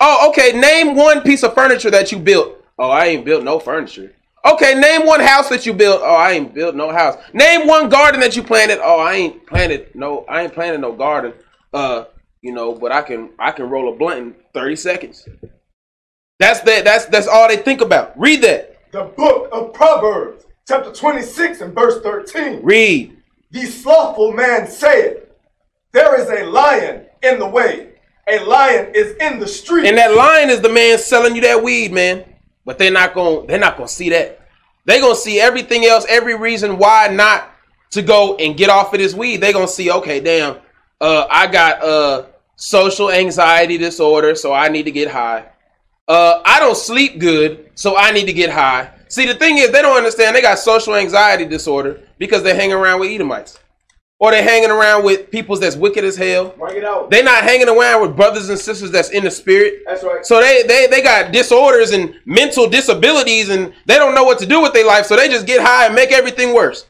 Oh, 0.00 0.30
okay. 0.30 0.58
Name 0.58 0.96
one 0.96 1.20
piece 1.20 1.42
of 1.42 1.54
furniture 1.54 1.90
that 1.90 2.10
you 2.10 2.18
built. 2.18 2.56
Oh, 2.78 2.88
I 2.88 3.06
ain't 3.06 3.24
built 3.24 3.44
no 3.44 3.58
furniture. 3.58 4.14
Okay, 4.44 4.74
name 4.74 5.06
one 5.06 5.20
house 5.20 5.48
that 5.50 5.66
you 5.66 5.72
built. 5.72 6.00
Oh, 6.02 6.14
I 6.14 6.32
ain't 6.32 6.52
built 6.52 6.74
no 6.74 6.90
house. 6.92 7.16
Name 7.32 7.66
one 7.66 7.88
garden 7.88 8.20
that 8.20 8.34
you 8.34 8.42
planted. 8.42 8.80
Oh, 8.82 8.98
I 8.98 9.14
ain't 9.14 9.46
planted 9.46 9.94
no. 9.94 10.24
I 10.28 10.42
ain't 10.42 10.52
planted 10.52 10.80
no 10.80 10.92
garden. 10.92 11.32
Uh, 11.72 12.06
you 12.40 12.52
know, 12.52 12.74
but 12.74 12.90
I 12.90 13.02
can 13.02 13.30
I 13.38 13.52
can 13.52 13.70
roll 13.70 13.92
a 13.92 13.96
blunt 13.96 14.18
in 14.18 14.34
thirty 14.52 14.74
seconds. 14.74 15.28
That's 16.40 16.60
that. 16.60 16.84
That's 16.84 17.04
that's 17.06 17.28
all 17.28 17.46
they 17.46 17.56
think 17.56 17.82
about. 17.82 18.18
Read 18.18 18.42
that. 18.42 18.90
The 18.90 19.04
book 19.04 19.48
of 19.52 19.72
Proverbs, 19.72 20.44
chapter 20.66 20.92
twenty 20.92 21.22
six 21.22 21.60
and 21.60 21.72
verse 21.72 22.00
thirteen. 22.02 22.60
Read. 22.64 23.16
The 23.52 23.62
slothful 23.66 24.32
man 24.32 24.66
saith, 24.66 25.24
There 25.92 26.18
is 26.18 26.28
a 26.28 26.46
lion 26.50 27.06
in 27.22 27.38
the 27.38 27.46
way. 27.46 27.90
A 28.28 28.42
lion 28.44 28.92
is 28.94 29.14
in 29.16 29.38
the 29.38 29.46
street. 29.46 29.86
And 29.86 29.98
that 29.98 30.16
lion 30.16 30.48
is 30.48 30.62
the 30.62 30.68
man 30.68 30.98
selling 30.98 31.36
you 31.36 31.42
that 31.42 31.62
weed, 31.62 31.92
man. 31.92 32.24
But 32.64 32.78
they're 32.78 32.92
not 32.92 33.14
gonna 33.14 33.46
they're 33.46 33.58
not 33.58 33.76
gonna 33.76 33.88
see 33.88 34.10
that. 34.10 34.40
They're 34.84 35.00
gonna 35.00 35.16
see 35.16 35.40
everything 35.40 35.84
else, 35.84 36.06
every 36.08 36.36
reason 36.36 36.78
why 36.78 37.08
not 37.08 37.50
to 37.90 38.02
go 38.02 38.36
and 38.36 38.56
get 38.56 38.70
off 38.70 38.92
of 38.92 39.00
this 39.00 39.14
weed. 39.14 39.38
They're 39.38 39.52
gonna 39.52 39.68
see, 39.68 39.90
okay, 39.90 40.20
damn, 40.20 40.56
uh, 41.00 41.26
I 41.30 41.46
got 41.46 41.82
uh 41.82 42.26
social 42.56 43.10
anxiety 43.10 43.78
disorder, 43.78 44.34
so 44.34 44.52
I 44.52 44.68
need 44.68 44.84
to 44.84 44.92
get 44.92 45.10
high. 45.10 45.46
Uh, 46.08 46.42
I 46.44 46.60
don't 46.60 46.76
sleep 46.76 47.18
good, 47.18 47.70
so 47.74 47.96
I 47.96 48.10
need 48.10 48.26
to 48.26 48.32
get 48.32 48.50
high. 48.50 48.90
See, 49.08 49.26
the 49.26 49.34
thing 49.34 49.58
is, 49.58 49.70
they 49.70 49.82
don't 49.82 49.96
understand 49.96 50.34
they 50.34 50.42
got 50.42 50.58
social 50.58 50.94
anxiety 50.94 51.44
disorder 51.44 52.00
because 52.18 52.42
they 52.42 52.54
hang 52.54 52.72
around 52.72 53.00
with 53.00 53.10
Edomites. 53.10 53.58
Or 54.22 54.30
they're 54.30 54.44
hanging 54.44 54.70
around 54.70 55.04
with 55.04 55.32
people 55.32 55.58
that's 55.58 55.74
wicked 55.74 56.04
as 56.04 56.14
hell. 56.14 56.54
They're 57.10 57.24
not 57.24 57.42
hanging 57.42 57.68
around 57.68 58.02
with 58.02 58.14
brothers 58.14 58.48
and 58.50 58.56
sisters 58.56 58.92
that's 58.92 59.10
in 59.10 59.24
the 59.24 59.32
spirit. 59.32 59.82
That's 59.84 60.04
right. 60.04 60.24
So 60.24 60.40
they, 60.40 60.62
they 60.62 60.86
they 60.86 61.02
got 61.02 61.32
disorders 61.32 61.90
and 61.90 62.14
mental 62.24 62.68
disabilities 62.68 63.48
and 63.48 63.74
they 63.86 63.96
don't 63.96 64.14
know 64.14 64.22
what 64.22 64.38
to 64.38 64.46
do 64.46 64.62
with 64.62 64.74
their 64.74 64.86
life. 64.86 65.06
So 65.06 65.16
they 65.16 65.28
just 65.28 65.44
get 65.44 65.60
high 65.60 65.86
and 65.86 65.94
make 65.96 66.12
everything 66.12 66.54
worse. 66.54 66.86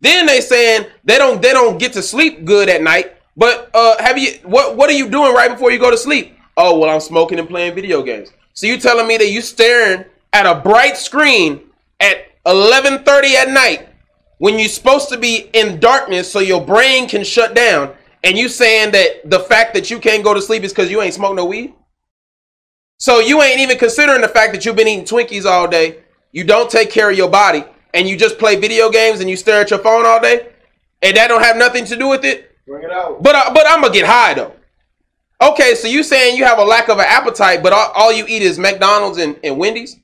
Then 0.00 0.26
they 0.26 0.40
saying 0.40 0.86
they 1.04 1.18
don't 1.18 1.40
they 1.40 1.52
don't 1.52 1.78
get 1.78 1.92
to 1.92 2.02
sleep 2.02 2.44
good 2.44 2.68
at 2.68 2.82
night. 2.82 3.16
But 3.36 3.70
uh 3.74 4.02
have 4.02 4.18
you 4.18 4.32
what 4.42 4.76
what 4.76 4.90
are 4.90 4.94
you 4.94 5.08
doing 5.08 5.32
right 5.32 5.52
before 5.52 5.70
you 5.70 5.78
go 5.78 5.92
to 5.92 5.96
sleep? 5.96 6.36
Oh 6.56 6.80
well 6.80 6.90
I'm 6.90 6.98
smoking 6.98 7.38
and 7.38 7.48
playing 7.48 7.76
video 7.76 8.02
games. 8.02 8.32
So 8.54 8.66
you 8.66 8.76
telling 8.76 9.06
me 9.06 9.18
that 9.18 9.30
you 9.30 9.40
staring 9.40 10.04
at 10.32 10.46
a 10.46 10.56
bright 10.56 10.96
screen 10.96 11.60
at 12.00 12.26
11:30 12.44 13.34
at 13.34 13.50
night 13.50 13.88
when 14.42 14.58
you're 14.58 14.68
supposed 14.68 15.08
to 15.08 15.16
be 15.16 15.48
in 15.52 15.78
darkness 15.78 16.28
so 16.28 16.40
your 16.40 16.60
brain 16.60 17.08
can 17.08 17.22
shut 17.22 17.54
down 17.54 17.94
and 18.24 18.36
you 18.36 18.48
saying 18.48 18.90
that 18.90 19.30
the 19.30 19.38
fact 19.38 19.72
that 19.72 19.88
you 19.88 20.00
can't 20.00 20.24
go 20.24 20.34
to 20.34 20.42
sleep 20.42 20.64
is 20.64 20.72
because 20.72 20.90
you 20.90 21.00
ain't 21.00 21.14
smoked 21.14 21.36
no 21.36 21.44
weed? 21.44 21.72
So 22.98 23.20
you 23.20 23.40
ain't 23.40 23.60
even 23.60 23.78
considering 23.78 24.20
the 24.20 24.26
fact 24.26 24.52
that 24.52 24.66
you've 24.66 24.74
been 24.74 24.88
eating 24.88 25.04
Twinkies 25.04 25.44
all 25.44 25.68
day, 25.68 25.98
you 26.32 26.42
don't 26.42 26.68
take 26.68 26.90
care 26.90 27.08
of 27.08 27.16
your 27.16 27.30
body, 27.30 27.62
and 27.94 28.08
you 28.08 28.16
just 28.16 28.36
play 28.36 28.56
video 28.56 28.90
games 28.90 29.20
and 29.20 29.30
you 29.30 29.36
stare 29.36 29.60
at 29.60 29.70
your 29.70 29.78
phone 29.78 30.04
all 30.04 30.20
day, 30.20 30.48
and 31.02 31.16
that 31.16 31.28
don't 31.28 31.44
have 31.44 31.56
nothing 31.56 31.84
to 31.84 31.96
do 31.96 32.08
with 32.08 32.24
it. 32.24 32.50
Bring 32.66 32.82
it 32.82 32.90
out. 32.90 33.22
But 33.22 33.36
uh, 33.36 33.54
but 33.54 33.64
I'm 33.68 33.80
gonna 33.80 33.94
get 33.94 34.06
high 34.06 34.34
though. 34.34 34.56
Okay, 35.40 35.76
so 35.76 35.86
you 35.86 36.02
saying 36.02 36.36
you 36.36 36.44
have 36.46 36.58
a 36.58 36.64
lack 36.64 36.88
of 36.88 36.98
an 36.98 37.06
appetite, 37.06 37.62
but 37.62 37.72
all, 37.72 37.92
all 37.94 38.12
you 38.12 38.26
eat 38.26 38.42
is 38.42 38.58
McDonald's 38.58 39.18
and, 39.18 39.38
and 39.44 39.56
Wendy's? 39.56 40.00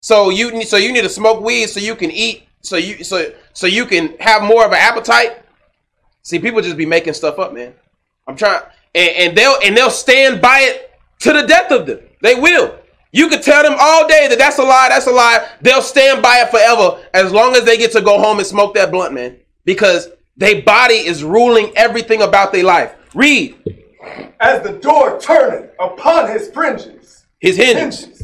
So 0.00 0.30
you 0.30 0.50
need 0.50 0.66
so 0.66 0.78
you 0.78 0.92
need 0.92 1.02
to 1.02 1.08
smoke 1.08 1.40
weed 1.40 1.68
so 1.68 1.78
you 1.78 1.94
can 1.94 2.10
eat 2.10 2.48
so 2.62 2.76
you 2.76 3.04
so 3.04 3.32
so 3.52 3.66
you 3.66 3.86
can 3.86 4.16
have 4.18 4.42
more 4.42 4.64
of 4.64 4.72
an 4.72 4.78
appetite. 4.78 5.42
See, 6.22 6.38
people 6.38 6.60
just 6.60 6.76
be 6.76 6.86
making 6.86 7.14
stuff 7.14 7.38
up, 7.38 7.52
man. 7.52 7.74
I'm 8.26 8.36
trying, 8.36 8.62
and, 8.94 9.10
and 9.16 9.38
they'll 9.38 9.56
and 9.64 9.76
they'll 9.76 9.90
stand 9.90 10.40
by 10.40 10.60
it 10.60 10.92
to 11.20 11.32
the 11.32 11.46
death 11.46 11.70
of 11.70 11.86
them. 11.86 12.00
They 12.20 12.34
will. 12.34 12.78
You 13.12 13.28
could 13.28 13.42
tell 13.42 13.62
them 13.62 13.76
all 13.78 14.08
day 14.08 14.26
that 14.28 14.38
that's 14.38 14.58
a 14.58 14.62
lie, 14.62 14.88
that's 14.88 15.06
a 15.06 15.10
lie. 15.10 15.46
They'll 15.60 15.82
stand 15.82 16.22
by 16.22 16.40
it 16.40 16.50
forever 16.50 17.04
as 17.12 17.30
long 17.30 17.54
as 17.54 17.64
they 17.64 17.76
get 17.76 17.92
to 17.92 18.00
go 18.00 18.18
home 18.18 18.38
and 18.38 18.46
smoke 18.46 18.74
that 18.74 18.90
blunt, 18.90 19.12
man. 19.12 19.36
Because 19.64 20.08
their 20.36 20.62
body 20.62 20.94
is 20.94 21.22
ruling 21.22 21.72
everything 21.76 22.22
about 22.22 22.52
their 22.52 22.64
life. 22.64 22.94
Read. 23.14 23.54
As 24.40 24.62
the 24.62 24.72
door 24.72 25.20
turneth 25.20 25.70
upon 25.78 26.30
his 26.30 26.50
fringes, 26.50 27.26
his 27.38 27.56
hinges. 27.56 28.00
hinges. 28.00 28.21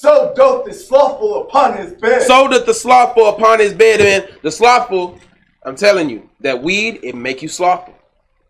So 0.00 0.32
doth 0.36 0.64
the 0.64 0.72
slothful 0.72 1.42
upon 1.42 1.76
his 1.76 1.92
bed. 1.94 2.22
So 2.22 2.46
doth 2.46 2.66
the 2.66 2.72
slothful 2.72 3.30
upon 3.30 3.58
his 3.58 3.74
bed. 3.74 3.98
Man, 3.98 4.28
the 4.42 4.52
slothful, 4.52 5.18
I'm 5.64 5.74
telling 5.74 6.08
you, 6.08 6.30
that 6.38 6.62
weed, 6.62 7.00
it 7.02 7.16
make 7.16 7.42
you 7.42 7.48
slothful. 7.48 7.96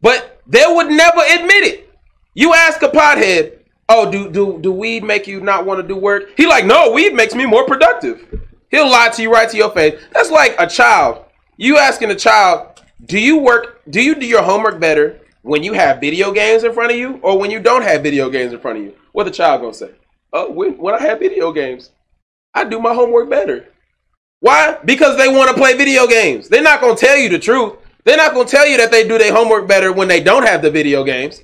But 0.02 0.42
they 0.46 0.64
would 0.66 0.88
never 0.88 1.20
admit 1.20 1.64
it. 1.64 1.90
You 2.34 2.52
ask 2.52 2.82
a 2.82 2.88
pothead, 2.90 3.60
oh, 3.88 4.12
do 4.12 4.30
do 4.30 4.58
do 4.60 4.70
weed 4.70 5.04
make 5.04 5.26
you 5.26 5.40
not 5.40 5.64
want 5.64 5.80
to 5.80 5.88
do 5.88 5.96
work? 5.96 6.34
He 6.36 6.46
like, 6.46 6.66
no, 6.66 6.90
weed 6.92 7.14
makes 7.14 7.34
me 7.34 7.46
more 7.46 7.64
productive. 7.64 8.44
He'll 8.70 8.90
lie 8.90 9.08
to 9.08 9.22
you 9.22 9.32
right 9.32 9.48
to 9.48 9.56
your 9.56 9.70
face. 9.70 9.98
That's 10.12 10.30
like 10.30 10.54
a 10.58 10.66
child. 10.66 11.24
You 11.56 11.78
asking 11.78 12.10
a 12.10 12.14
child, 12.14 12.82
do 13.06 13.18
you 13.18 13.38
work? 13.38 13.80
Do 13.88 14.02
you 14.02 14.14
do 14.14 14.26
your 14.26 14.42
homework 14.42 14.78
better 14.78 15.22
when 15.40 15.62
you 15.62 15.72
have 15.72 15.98
video 15.98 16.30
games 16.30 16.64
in 16.64 16.74
front 16.74 16.92
of 16.92 16.98
you, 16.98 17.20
or 17.22 17.38
when 17.38 17.50
you 17.50 17.58
don't 17.58 17.84
have 17.84 18.02
video 18.02 18.28
games 18.28 18.52
in 18.52 18.60
front 18.60 18.76
of 18.80 18.84
you? 18.84 18.94
What 19.12 19.24
the 19.24 19.30
child 19.30 19.62
gonna 19.62 19.72
say? 19.72 19.92
Oh, 20.32 20.50
when, 20.50 20.76
when 20.76 20.94
I 20.94 21.00
have 21.02 21.20
video 21.20 21.52
games, 21.52 21.90
I 22.54 22.64
do 22.64 22.80
my 22.80 22.94
homework 22.94 23.30
better. 23.30 23.66
Why? 24.40 24.78
Because 24.84 25.16
they 25.16 25.28
want 25.28 25.50
to 25.50 25.56
play 25.56 25.76
video 25.76 26.06
games. 26.06 26.48
They're 26.48 26.62
not 26.62 26.80
gonna 26.80 26.96
tell 26.96 27.16
you 27.16 27.28
the 27.28 27.38
truth. 27.38 27.74
They're 28.04 28.16
not 28.16 28.34
gonna 28.34 28.48
tell 28.48 28.66
you 28.66 28.76
that 28.76 28.90
they 28.90 29.06
do 29.06 29.18
their 29.18 29.32
homework 29.32 29.66
better 29.66 29.92
when 29.92 30.08
they 30.08 30.20
don't 30.20 30.46
have 30.46 30.62
the 30.62 30.70
video 30.70 31.02
games. 31.04 31.42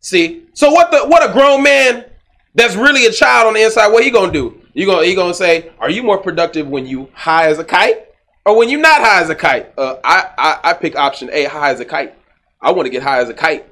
See, 0.00 0.46
so 0.54 0.70
what 0.70 0.90
the 0.90 1.06
what 1.06 1.28
a 1.28 1.32
grown 1.32 1.62
man 1.62 2.06
that's 2.54 2.74
really 2.74 3.06
a 3.06 3.12
child 3.12 3.48
on 3.48 3.54
the 3.54 3.62
inside, 3.62 3.88
what 3.88 4.02
he 4.02 4.10
gonna 4.10 4.32
do? 4.32 4.60
You 4.72 4.86
gonna 4.86 5.04
he 5.06 5.14
gonna 5.14 5.34
say, 5.34 5.70
are 5.78 5.90
you 5.90 6.02
more 6.02 6.18
productive 6.18 6.66
when 6.66 6.86
you 6.86 7.08
high 7.12 7.48
as 7.48 7.58
a 7.58 7.64
kite 7.64 8.06
or 8.46 8.56
when 8.56 8.68
you're 8.68 8.80
not 8.80 9.00
high 9.00 9.20
as 9.20 9.30
a 9.30 9.34
kite? 9.34 9.72
Uh, 9.76 9.96
I, 10.02 10.30
I 10.38 10.70
I 10.70 10.72
pick 10.74 10.96
option 10.96 11.28
A, 11.32 11.44
high 11.44 11.70
as 11.70 11.80
a 11.80 11.84
kite. 11.84 12.14
I 12.60 12.70
want 12.72 12.86
to 12.86 12.90
get 12.90 13.02
high 13.02 13.18
as 13.18 13.28
a 13.28 13.34
kite. 13.34 13.66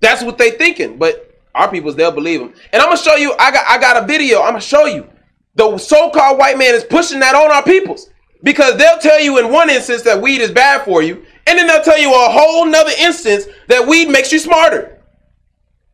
That's 0.00 0.22
what 0.22 0.38
they 0.38 0.52
thinking, 0.52 0.98
but 0.98 1.31
our 1.54 1.70
peoples 1.70 1.96
they'll 1.96 2.12
believe 2.12 2.40
them. 2.40 2.52
And 2.72 2.80
I'm 2.80 2.88
gonna 2.88 2.98
show 2.98 3.16
you. 3.16 3.34
I 3.38 3.50
got 3.50 3.66
I 3.68 3.78
got 3.78 4.02
a 4.02 4.06
video. 4.06 4.40
I'm 4.40 4.50
gonna 4.50 4.60
show 4.60 4.86
you. 4.86 5.08
The 5.54 5.76
so-called 5.76 6.38
white 6.38 6.56
man 6.56 6.74
is 6.74 6.84
pushing 6.84 7.20
that 7.20 7.34
on 7.34 7.52
our 7.52 7.62
peoples 7.62 8.08
because 8.42 8.76
they'll 8.76 8.98
tell 8.98 9.20
you 9.20 9.38
in 9.38 9.52
one 9.52 9.68
instance 9.68 10.02
that 10.02 10.20
weed 10.20 10.40
is 10.40 10.50
bad 10.50 10.84
for 10.84 11.02
you, 11.02 11.24
and 11.46 11.58
then 11.58 11.66
they'll 11.66 11.82
tell 11.82 11.98
you 11.98 12.12
a 12.12 12.30
whole 12.30 12.64
nother 12.66 12.92
instance 12.98 13.46
that 13.68 13.86
weed 13.86 14.08
makes 14.08 14.32
you 14.32 14.38
smarter. 14.38 14.98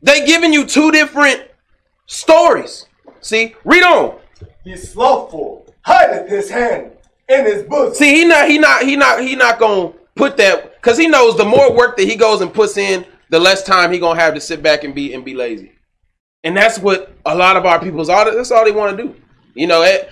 They 0.01 0.25
giving 0.25 0.53
you 0.53 0.65
two 0.65 0.93
different 0.93 1.43
stories. 2.07 2.87
See, 3.21 3.57
read 3.65 3.83
on. 3.83 4.19
He's 4.63 4.93
slothful, 4.93 5.75
hideth 5.83 6.29
his 6.29 6.49
hand 6.51 6.93
in 7.29 7.45
his 7.45 7.65
bosom. 7.65 7.95
See, 7.95 8.15
he 8.15 8.25
not 8.25 8.49
he 8.49 8.59
not 8.59 8.83
he 8.83 8.97
not 8.97 9.21
he 9.21 9.35
not 9.35 9.59
gonna 9.59 9.93
put 10.15 10.37
that 10.37 10.77
because 10.77 10.99
he 10.99 11.09
knows 11.09 11.37
the 11.37 11.45
more 11.45 11.75
work 11.75 11.97
that 11.97 12.05
he 12.05 12.17
goes 12.17 12.41
and 12.41 12.53
puts 12.53 12.77
in, 12.77 13.05
the 13.31 13.39
less 13.39 13.63
time 13.63 13.93
he 13.93 13.99
gonna 13.99 14.21
have 14.21 14.35
to 14.35 14.41
sit 14.41 14.63
back 14.63 14.85
and 14.85 14.95
be 14.95 15.15
and 15.15 15.25
be 15.25 15.35
lazy. 15.35 15.73
And 16.45 16.57
that's 16.57 16.79
what 16.79 17.13
a 17.27 17.35
lot 17.35 17.57
of 17.57 17.67
our 17.67 17.81
people's 17.81 18.09
all 18.09 18.25
that's 18.25 18.51
all 18.51 18.65
they 18.65 18.73
want 18.73 18.97
to 18.97 19.03
do. 19.03 19.15
You 19.55 19.67
know, 19.67 19.83
it, 19.83 20.11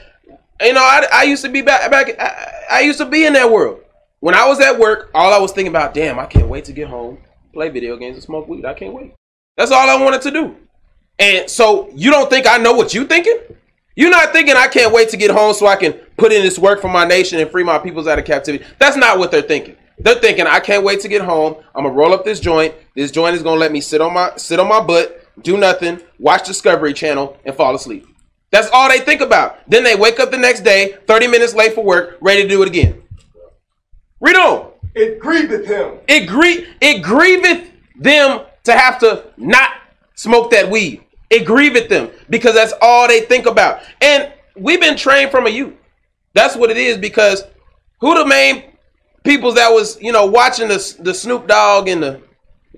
you 0.61 0.73
know, 0.73 0.81
I, 0.81 1.07
I 1.13 1.23
used 1.25 1.45
to 1.45 1.51
be 1.51 1.63
back 1.63 1.91
back 1.91 2.11
I, 2.19 2.79
I 2.79 2.81
used 2.81 2.99
to 2.99 3.07
be 3.07 3.25
in 3.27 3.33
that 3.35 3.51
world. 3.51 3.81
When 4.21 4.35
I 4.35 4.47
was 4.49 4.61
at 4.61 4.79
work, 4.79 5.11
all 5.15 5.33
I 5.33 5.39
was 5.39 5.53
thinking 5.53 5.73
about, 5.73 5.95
damn, 5.95 6.19
I 6.19 6.27
can't 6.27 6.49
wait 6.49 6.65
to 6.65 6.73
get 6.73 6.89
home, 6.89 7.19
play 7.53 7.69
video 7.69 7.97
games, 7.97 8.17
and 8.17 8.25
smoke 8.25 8.49
weed. 8.49 8.65
I 8.65 8.75
can't 8.75 8.95
wait. 8.95 9.15
That's 9.57 9.71
all 9.71 9.89
I 9.89 10.03
wanted 10.03 10.23
to 10.23 10.31
do. 10.31 10.57
And 11.19 11.49
so 11.49 11.91
you 11.95 12.11
don't 12.11 12.29
think 12.29 12.47
I 12.47 12.59
know 12.59 12.73
what 12.73 12.93
you 12.93 13.07
thinking? 13.07 13.39
You're 13.95 14.11
not 14.11 14.33
thinking 14.33 14.55
I 14.57 14.69
can't 14.69 14.93
wait 14.93 15.09
to 15.11 15.17
get 15.17 15.31
home 15.31 15.55
so 15.55 15.67
I 15.67 15.77
can 15.77 15.95
put 16.19 16.33
in 16.33 16.43
this 16.43 16.59
work 16.59 16.83
for 16.83 16.89
my 16.89 17.07
nation 17.07 17.41
and 17.41 17.51
free 17.51 17.65
my 17.65 17.79
peoples 17.79 18.07
out 18.07 18.19
of 18.19 18.27
captivity. 18.27 18.65
That's 18.79 18.97
not 18.97 19.19
what 19.19 19.31
they're 19.31 19.41
thinking. 19.41 19.77
They're 19.99 20.17
thinking 20.17 20.47
I 20.47 20.61
can't 20.61 20.85
wait 20.85 21.01
to 21.01 21.09
get 21.09 21.23
home. 21.23 21.57
I'm 21.75 21.85
gonna 21.85 21.95
roll 21.95 22.13
up 22.13 22.25
this 22.25 22.41
joint. 22.41 22.75
This 22.95 23.11
joint 23.11 23.35
is 23.35 23.43
gonna 23.43 23.61
let 23.61 23.73
me 23.73 23.81
sit 23.81 24.01
on 24.01 24.13
my 24.13 24.33
sit 24.37 24.61
on 24.61 24.69
my 24.69 24.81
butt, 24.81 25.27
do 25.43 25.57
nothing, 25.57 26.01
watch 26.19 26.47
Discovery 26.47 26.93
Channel, 26.93 27.37
and 27.45 27.55
fall 27.55 27.75
asleep. 27.75 28.07
That's 28.51 28.69
all 28.73 28.89
they 28.89 29.01
think 29.01 29.21
about. 29.21 29.59
Then 29.69 29.85
they 29.85 29.97
wake 29.97 30.21
up 30.21 30.31
the 30.31 30.39
next 30.39 30.61
day, 30.61 30.97
30 31.07 31.27
minutes 31.29 31.55
late 31.55 31.75
for 31.75 31.85
work, 31.85 32.19
ready 32.21 32.43
to 32.43 32.49
do 32.49 32.63
it 32.63 32.69
again. 32.69 33.03
Read 34.21 34.37
on. 34.37 34.71
It 34.95 35.21
grieveth 35.21 35.67
him. 35.67 35.99
It 36.09 36.27
grie 36.27 36.67
it 36.81 37.03
grieveth 37.03 37.71
them 37.97 38.47
to 38.65 38.73
have 38.73 38.99
to 39.01 39.25
not 39.37 39.71
smoke 40.15 40.51
that 40.51 40.71
weed. 40.71 41.03
It 41.29 41.47
grieveth 41.47 41.89
them 41.89 42.11
because 42.31 42.55
that's 42.55 42.73
all 42.81 43.09
they 43.09 43.21
think 43.21 43.47
about. 43.47 43.83
And 44.01 44.33
we've 44.55 44.81
been 44.81 44.97
trained 44.97 45.31
from 45.31 45.47
a 45.47 45.51
youth. 45.51 45.75
That's 46.35 46.57
what 46.57 46.71
it 46.71 46.77
is 46.77 46.99
because 46.99 47.45
who 48.01 48.15
the 48.15 48.27
main 48.27 48.76
people 49.27 49.53
that 49.53 49.71
was, 49.71 50.01
you 50.01 50.13
know, 50.13 50.27
watching 50.27 50.69
the, 50.69 50.97
the 51.01 51.13
Snoop 51.13 51.47
Dogg 51.47 51.89
and 51.89 52.03
the 52.03 52.23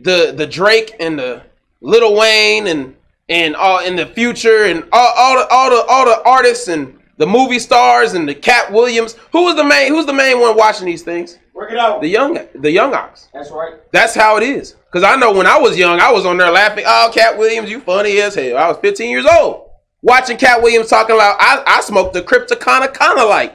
the 0.01 0.35
the 0.37 0.47
Drake 0.47 0.95
and 1.01 1.19
the 1.19 1.43
Lil 1.81 2.17
Wayne 2.17 2.67
and 2.67 2.97
and 3.29 3.55
all 3.57 3.81
in 3.85 3.97
the 3.97 4.07
future 4.07 4.65
and 4.65 4.85
all, 4.93 5.13
all 5.17 5.37
the 5.39 5.49
all 5.49 5.71
the 5.71 5.85
all 5.89 6.05
the 6.05 6.23
artists 6.25 6.69
and 6.69 6.99
the 7.19 7.27
movie 7.27 7.59
stars 7.59 8.15
and 8.15 8.29
the 8.29 8.35
Katt 8.35 8.73
Williams. 8.73 9.17
Who 9.33 9.45
was 9.45 9.57
the 9.57 9.65
main 9.65 9.93
who's 9.93 10.07
the 10.07 10.13
main 10.13 10.41
one 10.41 10.57
watching 10.57 10.87
these 10.87 11.03
things? 11.03 11.39
Work 11.53 11.73
it 11.73 11.79
out. 11.79 12.01
The 12.01 12.09
young 12.09 12.39
the 12.55 12.71
young 12.71 12.95
ox. 12.95 13.29
That's 13.33 13.51
right. 13.51 13.75
That's 13.93 14.15
how 14.15 14.37
it 14.37 14.43
is. 14.43 14.77
Cause 14.93 15.03
I 15.03 15.17
know 15.17 15.33
when 15.33 15.47
I 15.47 15.59
was 15.59 15.77
young, 15.77 16.01
I 16.01 16.11
was 16.11 16.25
on 16.25 16.39
there 16.39 16.51
laughing. 16.51 16.85
Oh, 16.87 17.11
Katt 17.13 17.37
Williams, 17.37 17.71
you 17.71 17.81
funny 17.81 18.19
as 18.21 18.35
hell. 18.35 18.57
I 18.57 18.69
was 18.69 18.79
15 18.79 19.11
years 19.11 19.27
old 19.27 19.69
watching 20.03 20.37
Katt 20.37 20.63
Williams 20.63 20.89
talking 20.89 21.15
about 21.15 21.37
I, 21.41 21.63
I 21.67 21.81
smoked 21.81 22.15
the 22.15 22.23
Cryptocana 22.23 22.93
kind 22.93 23.19
of 23.19 23.29
like. 23.29 23.55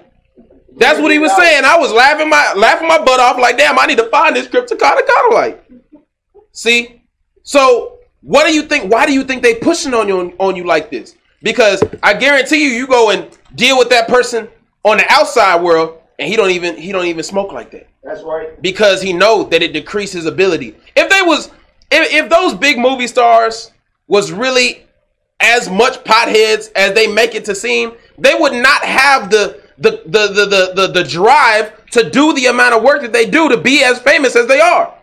That's 0.77 0.99
what 0.99 1.11
he 1.11 1.19
was 1.19 1.35
saying. 1.35 1.65
I 1.65 1.77
was 1.77 1.91
laughing 1.91 2.29
my 2.29 2.53
laughing 2.55 2.87
my 2.87 2.97
butt 2.97 3.19
off 3.19 3.37
like, 3.37 3.57
damn, 3.57 3.77
I 3.77 3.85
need 3.85 3.97
to 3.97 4.09
find 4.09 4.35
this 4.35 4.47
Cryptocana 4.47 4.79
kind 4.79 5.27
of 5.27 5.33
like. 5.33 5.65
See, 6.51 7.01
so 7.43 7.99
what 8.21 8.47
do 8.47 8.53
you 8.53 8.63
think? 8.63 8.91
Why 8.91 9.05
do 9.05 9.13
you 9.13 9.23
think 9.23 9.43
they 9.43 9.55
pushing 9.55 9.93
on 9.93 10.07
you 10.07 10.33
on 10.39 10.55
you 10.55 10.63
like 10.65 10.89
this? 10.89 11.15
Because 11.41 11.83
I 12.01 12.13
guarantee 12.13 12.63
you, 12.63 12.69
you 12.69 12.87
go 12.87 13.11
and 13.11 13.27
deal 13.55 13.77
with 13.77 13.89
that 13.89 14.07
person 14.07 14.47
on 14.83 14.97
the 14.97 15.05
outside 15.09 15.61
world, 15.61 15.99
and 16.17 16.27
he 16.27 16.35
don't 16.35 16.51
even 16.51 16.77
he 16.77 16.91
don't 16.91 17.05
even 17.05 17.23
smoke 17.23 17.51
like 17.51 17.71
that. 17.71 17.87
That's 18.03 18.21
right. 18.23 18.61
Because 18.61 19.01
he 19.01 19.13
know 19.13 19.43
that 19.43 19.61
it 19.61 19.73
decreases 19.73 20.25
ability. 20.25 20.75
If 20.95 21.09
they 21.09 21.21
was 21.21 21.47
if, 21.91 22.13
if 22.13 22.29
those 22.29 22.53
big 22.53 22.79
movie 22.79 23.07
stars 23.07 23.71
was 24.07 24.31
really 24.31 24.85
as 25.39 25.69
much 25.69 26.03
potheads 26.03 26.71
as 26.75 26.93
they 26.93 27.07
make 27.07 27.35
it 27.35 27.45
to 27.45 27.55
seem, 27.55 27.93
they 28.17 28.33
would 28.33 28.53
not 28.53 28.83
have 28.83 29.29
the 29.29 29.62
the 29.77 30.01
the 30.05 30.27
the 30.27 30.71
the, 30.75 30.87
the, 30.87 31.03
drive 31.03 31.85
to 31.91 32.09
do 32.09 32.33
the 32.33 32.47
amount 32.47 32.75
of 32.75 32.83
work 32.83 33.01
that 33.01 33.13
they 33.13 33.29
do 33.29 33.49
to 33.49 33.57
be 33.57 33.83
as 33.83 33.99
famous 33.99 34.35
as 34.35 34.47
they 34.47 34.59
are. 34.59 34.93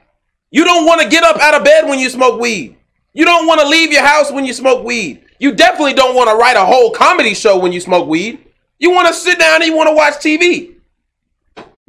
You 0.50 0.64
don't 0.64 0.86
want 0.86 1.00
to 1.00 1.08
get 1.08 1.24
up 1.24 1.38
out 1.38 1.54
of 1.54 1.64
bed 1.64 1.88
when 1.88 1.98
you 1.98 2.08
smoke 2.10 2.40
weed. 2.40 2.76
You 3.12 3.24
don't 3.24 3.46
want 3.46 3.60
to 3.60 3.68
leave 3.68 3.92
your 3.92 4.04
house 4.04 4.30
when 4.30 4.44
you 4.44 4.52
smoke 4.52 4.84
weed. 4.84 5.24
You 5.38 5.52
definitely 5.52 5.94
don't 5.94 6.14
want 6.14 6.30
to 6.30 6.36
write 6.36 6.56
a 6.56 6.64
whole 6.64 6.90
comedy 6.90 7.34
show 7.34 7.58
when 7.58 7.72
you 7.72 7.80
smoke 7.80 8.08
weed. 8.08 8.44
You 8.78 8.90
want 8.90 9.08
to 9.08 9.14
sit 9.14 9.38
down 9.38 9.62
and 9.62 9.70
you 9.70 9.76
want 9.76 9.88
to 9.88 9.94
watch 9.94 10.14
TV. 10.14 10.74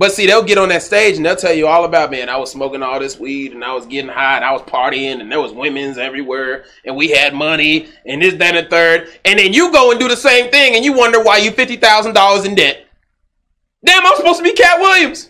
But 0.01 0.13
see, 0.13 0.25
they'll 0.25 0.41
get 0.41 0.57
on 0.57 0.69
that 0.69 0.81
stage 0.81 1.17
and 1.17 1.23
they'll 1.23 1.35
tell 1.35 1.53
you 1.53 1.67
all 1.67 1.85
about, 1.85 2.09
man, 2.09 2.27
I 2.27 2.35
was 2.35 2.49
smoking 2.49 2.81
all 2.81 2.99
this 2.99 3.19
weed 3.19 3.51
and 3.51 3.63
I 3.63 3.71
was 3.75 3.85
getting 3.85 4.09
high 4.09 4.37
and 4.37 4.43
I 4.43 4.51
was 4.51 4.63
partying 4.63 5.21
and 5.21 5.31
there 5.31 5.39
was 5.39 5.53
women's 5.53 5.99
everywhere 5.99 6.65
and 6.83 6.95
we 6.95 7.09
had 7.09 7.35
money 7.35 7.87
and 8.07 8.19
this, 8.19 8.33
that, 8.33 8.55
and 8.55 8.65
the 8.65 8.69
third. 8.71 9.09
And 9.25 9.37
then 9.37 9.53
you 9.53 9.71
go 9.71 9.91
and 9.91 9.99
do 9.99 10.07
the 10.07 10.17
same 10.17 10.49
thing 10.49 10.75
and 10.75 10.83
you 10.83 10.93
wonder 10.93 11.23
why 11.23 11.37
you 11.37 11.51
$50,000 11.51 12.45
in 12.47 12.55
debt. 12.55 12.87
Damn, 13.85 14.03
I'm 14.03 14.15
supposed 14.15 14.39
to 14.39 14.43
be 14.43 14.53
Katt 14.53 14.79
Williams. 14.79 15.29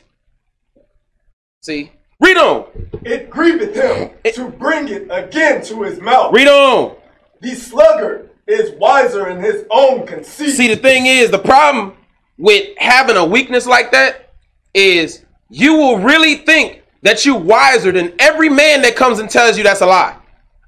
See, 1.60 1.92
read 2.22 2.38
on. 2.38 2.68
It 3.04 3.30
grieveth 3.30 3.75
him 3.75 4.12
it, 4.24 4.36
to 4.36 4.48
bring 4.48 4.88
it 4.88 5.06
again 5.12 5.62
to 5.66 5.82
his 5.82 6.00
mouth. 6.00 6.34
Read 6.34 6.48
on. 6.48 6.96
The 7.42 7.56
sluggard 7.56 8.30
is 8.48 8.72
wiser 8.80 9.28
in 9.28 9.44
his 9.44 9.66
own 9.70 10.08
conceit. 10.08 10.51
See, 10.51 10.70
the 10.70 10.78
thing 10.78 11.08
is, 11.08 11.30
the 11.30 11.40
problem 11.40 11.98
with 12.38 12.70
having 12.78 13.18
a 13.18 13.25
weakness 13.25 13.68
like 13.68 13.92
that 13.92 14.30
is 14.74 15.25
you 15.50 15.75
will 15.75 16.00
really 16.00 16.36
think 16.36 16.84
that 17.01 17.25
you're 17.25 17.38
wiser 17.38 17.92
than 17.92 18.13
every 18.20 18.50
man 18.50 18.82
that 18.84 18.96
comes 18.96 19.20
and 19.20 19.30
tells 19.30 19.58
you 19.58 19.63
that's 19.63 19.82
a 19.82 19.86
lie. 19.86 20.16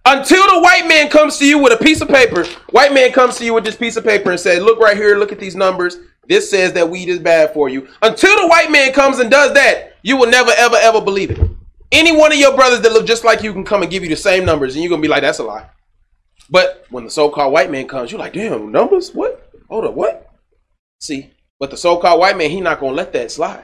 Until 0.06 0.44
the 0.54 0.62
white 0.62 0.88
man 0.88 1.10
comes 1.10 1.38
to 1.38 1.46
you 1.46 1.58
with 1.58 1.72
a 1.72 1.82
piece 1.82 2.02
of 2.02 2.10
paper, 2.10 2.46
white 2.72 2.94
man 2.94 3.14
comes 3.14 3.38
to 3.38 3.46
you 3.46 3.54
with 3.54 3.64
this 3.64 3.76
piece 3.76 3.96
of 3.96 4.04
paper 4.04 4.32
and 4.32 4.40
says, 4.40 4.62
"Look 4.62 4.80
right 4.80 4.98
here, 4.98 5.18
look 5.18 5.32
at 5.32 5.40
these 5.40 5.56
numbers. 5.56 5.98
This 6.28 6.50
says 6.50 6.74
that 6.74 6.90
weed 6.90 7.08
is 7.08 7.20
bad 7.20 7.54
for 7.54 7.70
you." 7.70 7.88
Until 8.02 8.36
the 8.36 8.48
white 8.48 8.70
man 8.70 8.92
comes 8.92 9.20
and 9.20 9.32
does 9.32 9.54
that, 9.54 9.94
you 10.02 10.18
will 10.18 10.30
never 10.30 10.52
ever 10.58 10.76
ever 10.76 11.00
believe 11.00 11.32
it. 11.32 11.40
Any 11.92 12.12
one 12.12 12.34
of 12.34 12.38
your 12.38 12.56
brothers 12.56 12.82
that 12.82 12.92
look 12.92 13.06
just 13.06 13.24
like 13.24 13.44
you 13.44 13.54
can 13.54 13.64
come 13.64 13.82
and 13.82 13.92
give 13.92 14.04
you 14.04 14.10
the 14.10 14.16
same 14.18 14.44
numbers, 14.44 14.74
and 14.74 14.84
you're 14.84 14.90
gonna 14.90 15.02
be 15.02 15.08
like, 15.08 15.22
"That's 15.22 15.40
a 15.40 15.44
lie." 15.44 15.68
But 16.50 16.86
when 16.90 17.06
the 17.06 17.10
so-called 17.10 17.54
white 17.54 17.72
man 17.72 17.88
comes, 17.88 18.12
you're 18.12 18.20
like, 18.20 18.34
"Damn, 18.34 18.72
numbers? 18.72 19.12
What? 19.14 19.50
Hold 19.70 19.86
up, 19.86 19.94
what?" 19.94 20.28
See, 21.00 21.32
but 21.60 21.72
the 21.72 21.78
so-called 21.78 22.20
white 22.20 22.38
man, 22.38 22.50
he 22.50 22.60
not 22.60 22.82
gonna 22.82 22.94
let 22.94 23.14
that 23.14 23.32
slide. 23.32 23.64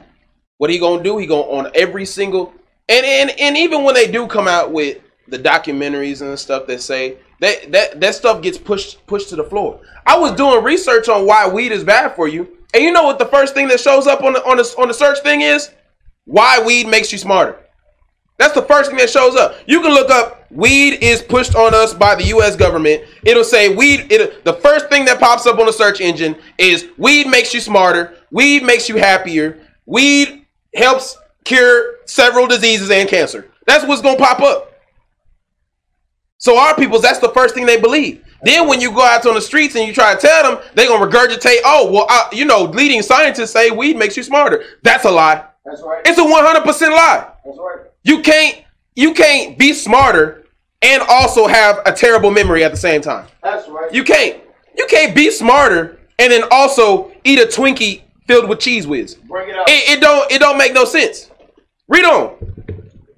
What 0.60 0.68
he 0.68 0.78
gonna 0.78 1.02
do? 1.02 1.16
He 1.16 1.24
gonna 1.24 1.40
on 1.44 1.70
every 1.74 2.04
single 2.04 2.52
and 2.86 3.06
and 3.06 3.30
and 3.40 3.56
even 3.56 3.82
when 3.82 3.94
they 3.94 4.10
do 4.10 4.26
come 4.26 4.46
out 4.46 4.72
with 4.72 4.98
the 5.26 5.38
documentaries 5.38 6.20
and 6.20 6.38
stuff 6.38 6.66
that 6.66 6.82
say 6.82 7.16
that 7.40 7.72
that 7.72 7.98
that 7.98 8.14
stuff 8.14 8.42
gets 8.42 8.58
pushed 8.58 9.06
pushed 9.06 9.30
to 9.30 9.36
the 9.36 9.44
floor. 9.44 9.80
I 10.04 10.18
was 10.18 10.32
doing 10.32 10.62
research 10.62 11.08
on 11.08 11.24
why 11.24 11.48
weed 11.48 11.72
is 11.72 11.82
bad 11.82 12.14
for 12.14 12.28
you, 12.28 12.58
and 12.74 12.84
you 12.84 12.92
know 12.92 13.04
what 13.04 13.18
the 13.18 13.24
first 13.24 13.54
thing 13.54 13.68
that 13.68 13.80
shows 13.80 14.06
up 14.06 14.22
on 14.22 14.34
the 14.34 14.44
on 14.44 14.58
the 14.58 14.74
on 14.76 14.88
the 14.88 14.92
search 14.92 15.20
thing 15.20 15.40
is? 15.40 15.70
Why 16.26 16.62
weed 16.62 16.86
makes 16.86 17.10
you 17.10 17.16
smarter. 17.16 17.56
That's 18.36 18.52
the 18.52 18.60
first 18.60 18.90
thing 18.90 18.98
that 18.98 19.08
shows 19.08 19.36
up. 19.36 19.56
You 19.66 19.80
can 19.80 19.94
look 19.94 20.10
up 20.10 20.46
weed 20.50 20.98
is 21.02 21.22
pushed 21.22 21.54
on 21.54 21.72
us 21.74 21.94
by 21.94 22.16
the 22.16 22.24
US 22.24 22.54
government. 22.54 23.04
It'll 23.24 23.44
say 23.44 23.74
weed 23.74 24.12
it 24.12 24.44
the 24.44 24.52
first 24.52 24.90
thing 24.90 25.06
that 25.06 25.20
pops 25.20 25.46
up 25.46 25.58
on 25.58 25.64
the 25.64 25.72
search 25.72 26.02
engine 26.02 26.36
is 26.58 26.88
weed 26.98 27.28
makes 27.28 27.54
you 27.54 27.60
smarter, 27.60 28.18
weed 28.30 28.62
makes 28.62 28.90
you 28.90 28.96
happier, 28.96 29.58
weed 29.86 30.39
helps 30.74 31.16
cure 31.44 31.96
several 32.06 32.46
diseases 32.46 32.90
and 32.90 33.08
cancer. 33.08 33.48
That's 33.66 33.84
what's 33.84 34.02
going 34.02 34.16
to 34.16 34.22
pop 34.22 34.40
up. 34.40 34.72
So 36.38 36.58
our 36.58 36.74
peoples 36.74 37.02
that's 37.02 37.18
the 37.18 37.28
first 37.30 37.54
thing 37.54 37.66
they 37.66 37.80
believe. 37.80 38.24
Then 38.42 38.66
when 38.66 38.80
you 38.80 38.90
go 38.90 39.02
out 39.02 39.26
on 39.26 39.34
the 39.34 39.40
streets 39.40 39.76
and 39.76 39.86
you 39.86 39.92
try 39.92 40.14
to 40.14 40.20
tell 40.20 40.42
them, 40.56 40.64
they're 40.74 40.88
going 40.88 41.10
to 41.10 41.16
regurgitate, 41.16 41.58
"Oh, 41.64 41.90
well, 41.92 42.06
I, 42.08 42.28
you 42.32 42.46
know, 42.46 42.64
leading 42.64 43.02
scientists 43.02 43.50
say 43.50 43.70
weed 43.70 43.98
makes 43.98 44.16
you 44.16 44.22
smarter." 44.22 44.64
That's 44.82 45.04
a 45.04 45.10
lie. 45.10 45.44
That's 45.66 45.82
right. 45.82 46.00
It's 46.06 46.18
a 46.18 46.22
100% 46.22 46.90
lie. 46.90 47.30
That's 47.44 47.58
right. 47.58 47.86
You 48.02 48.22
can't 48.22 48.64
you 48.94 49.12
can't 49.12 49.58
be 49.58 49.74
smarter 49.74 50.46
and 50.82 51.02
also 51.08 51.46
have 51.46 51.80
a 51.84 51.92
terrible 51.92 52.30
memory 52.30 52.64
at 52.64 52.70
the 52.70 52.76
same 52.78 53.02
time. 53.02 53.26
That's 53.42 53.68
right. 53.68 53.92
You 53.92 54.04
can't 54.04 54.40
you 54.76 54.86
can't 54.86 55.14
be 55.14 55.30
smarter 55.30 55.98
and 56.18 56.32
then 56.32 56.44
also 56.50 57.12
eat 57.24 57.38
a 57.38 57.46
Twinkie 57.46 58.02
filled 58.30 58.48
with 58.48 58.60
Cheez 58.60 58.86
Whiz. 58.86 59.14
Bring 59.14 59.48
it 59.48 59.56
out. 59.56 59.68
It, 59.68 59.98
it 59.98 60.00
don't 60.00 60.30
it 60.30 60.38
don't 60.38 60.56
make 60.56 60.72
no 60.72 60.84
sense. 60.84 61.30
Read 61.88 62.04
on. 62.04 62.36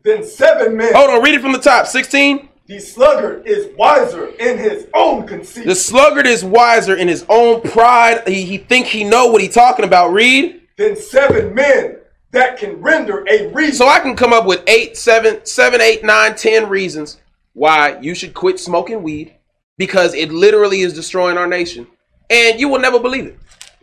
then 0.02 0.24
seven 0.24 0.76
men. 0.76 0.92
Hold 0.94 1.10
on. 1.10 1.22
Read 1.22 1.34
it 1.34 1.42
from 1.42 1.52
the 1.52 1.58
top. 1.58 1.86
Sixteen. 1.86 2.48
The 2.66 2.80
sluggard 2.80 3.46
is 3.46 3.68
wiser 3.76 4.28
in 4.28 4.56
his 4.56 4.86
own 4.94 5.26
conceit. 5.26 5.66
The 5.66 5.74
sluggard 5.74 6.26
is 6.26 6.42
wiser 6.44 6.96
in 6.96 7.08
his 7.08 7.26
own 7.28 7.60
pride. 7.60 8.26
He, 8.26 8.44
he 8.44 8.56
think 8.56 8.86
he 8.86 9.04
know 9.04 9.26
what 9.26 9.42
he 9.42 9.48
talking 9.48 9.84
about. 9.84 10.12
Read. 10.12 10.62
Then 10.78 10.96
seven 10.96 11.54
men 11.54 11.98
that 12.30 12.56
can 12.56 12.80
render 12.80 13.26
a 13.28 13.48
reason. 13.52 13.74
So 13.74 13.88
I 13.88 14.00
can 14.00 14.16
come 14.16 14.32
up 14.32 14.46
with 14.46 14.62
eight, 14.68 14.96
seven, 14.96 15.44
seven, 15.44 15.82
eight, 15.82 16.02
nine, 16.02 16.34
ten 16.34 16.68
reasons 16.68 17.18
why 17.52 17.98
you 18.00 18.14
should 18.14 18.32
quit 18.32 18.58
smoking 18.58 19.02
weed 19.02 19.34
because 19.76 20.14
it 20.14 20.32
literally 20.32 20.80
is 20.80 20.94
destroying 20.94 21.36
our 21.36 21.46
nation. 21.46 21.86
And 22.30 22.58
you 22.58 22.68
will 22.68 22.80
never 22.80 22.98
believe 22.98 23.26
it. 23.26 23.38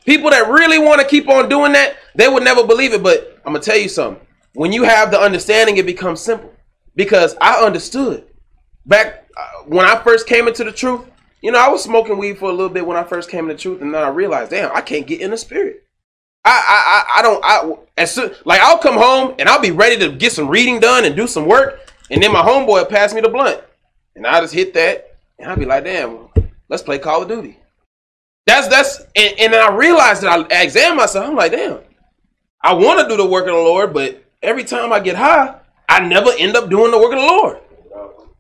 People 0.10 0.32
that 0.32 0.50
really 0.50 0.80
want 0.80 1.00
to 1.00 1.06
keep 1.06 1.30
on 1.30 1.50
doing 1.50 1.72
that, 1.74 1.96
they 2.16 2.28
would 2.28 2.44
never 2.44 2.66
believe 2.66 2.94
it. 2.94 3.04
But 3.04 3.40
I'm 3.46 3.54
gonna 3.54 3.64
tell 3.64 3.78
you 3.78 3.88
something. 3.88 4.26
When 4.56 4.74
you 4.74 4.82
have 4.82 5.12
the 5.12 5.20
understanding, 5.20 5.78
it 5.78 5.86
becomes 5.86 6.20
simple. 6.20 6.52
Because 6.96 7.36
I 7.40 7.64
understood 7.64 8.26
back 8.88 9.30
uh, 9.38 9.66
when 9.68 9.86
I 9.86 10.02
first 10.02 10.26
came 10.26 10.48
into 10.48 10.64
the 10.64 10.72
truth. 10.72 11.06
You 11.44 11.52
know, 11.52 11.60
I 11.60 11.70
was 11.70 11.84
smoking 11.84 12.18
weed 12.18 12.40
for 12.40 12.50
a 12.50 12.52
little 12.52 12.74
bit 12.74 12.88
when 12.88 12.98
I 12.98 13.04
first 13.04 13.30
came 13.30 13.44
into 13.44 13.54
the 13.54 13.62
truth, 13.62 13.82
and 13.84 13.94
then 13.94 14.02
I 14.02 14.08
realized, 14.08 14.50
damn, 14.50 14.76
I 14.76 14.82
can't 14.82 15.06
get 15.06 15.22
in 15.22 15.30
the 15.30 15.38
spirit. 15.38 15.84
I, 16.44 16.50
I, 16.50 17.20
I, 17.20 17.20
I 17.20 17.22
don't, 17.22 17.46
I, 17.46 18.02
as 18.02 18.12
soon, 18.12 18.34
like 18.46 18.62
I'll 18.62 18.80
come 18.80 18.96
home 18.96 19.36
and 19.38 19.48
I'll 19.48 19.62
be 19.62 19.70
ready 19.70 19.96
to 20.00 20.12
get 20.12 20.32
some 20.32 20.48
reading 20.48 20.80
done 20.80 21.06
and 21.06 21.16
do 21.16 21.28
some 21.28 21.46
work, 21.46 21.94
and 22.10 22.24
then 22.24 22.34
my 22.34 22.42
homeboy 22.42 22.68
will 22.68 22.86
pass 22.86 23.14
me 23.14 23.22
the 23.22 23.30
blunt, 23.30 23.62
and 24.16 24.26
I 24.26 24.42
just 24.42 24.56
hit 24.56 24.74
that, 24.74 25.18
and 25.38 25.52
I'll 25.52 25.56
be 25.56 25.66
like, 25.66 25.84
damn, 25.84 26.30
let's 26.68 26.82
play 26.82 26.98
Call 26.98 27.22
of 27.22 27.28
Duty. 27.28 27.60
That's 28.50 28.68
that's, 28.68 29.00
and, 29.16 29.40
and 29.40 29.54
then 29.54 29.62
I 29.62 29.76
realized 29.76 30.24
that 30.24 30.52
I 30.52 30.64
examined 30.64 30.98
myself. 30.98 31.30
I'm 31.30 31.36
like, 31.36 31.52
damn, 31.52 31.82
I 32.64 32.74
want 32.74 33.00
to 33.00 33.08
do 33.08 33.16
the 33.16 33.26
work 33.26 33.44
of 33.44 33.54
the 33.54 33.62
Lord, 33.62 33.94
but 33.94 34.24
every 34.42 34.64
time 34.64 34.92
I 34.92 35.00
get 35.00 35.16
high, 35.16 35.60
I 35.88 36.00
never 36.00 36.32
end 36.36 36.56
up 36.56 36.68
doing 36.68 36.90
the 36.90 36.98
work 36.98 37.14
of 37.14 37.20
the 37.20 37.28
Lord. 37.28 37.60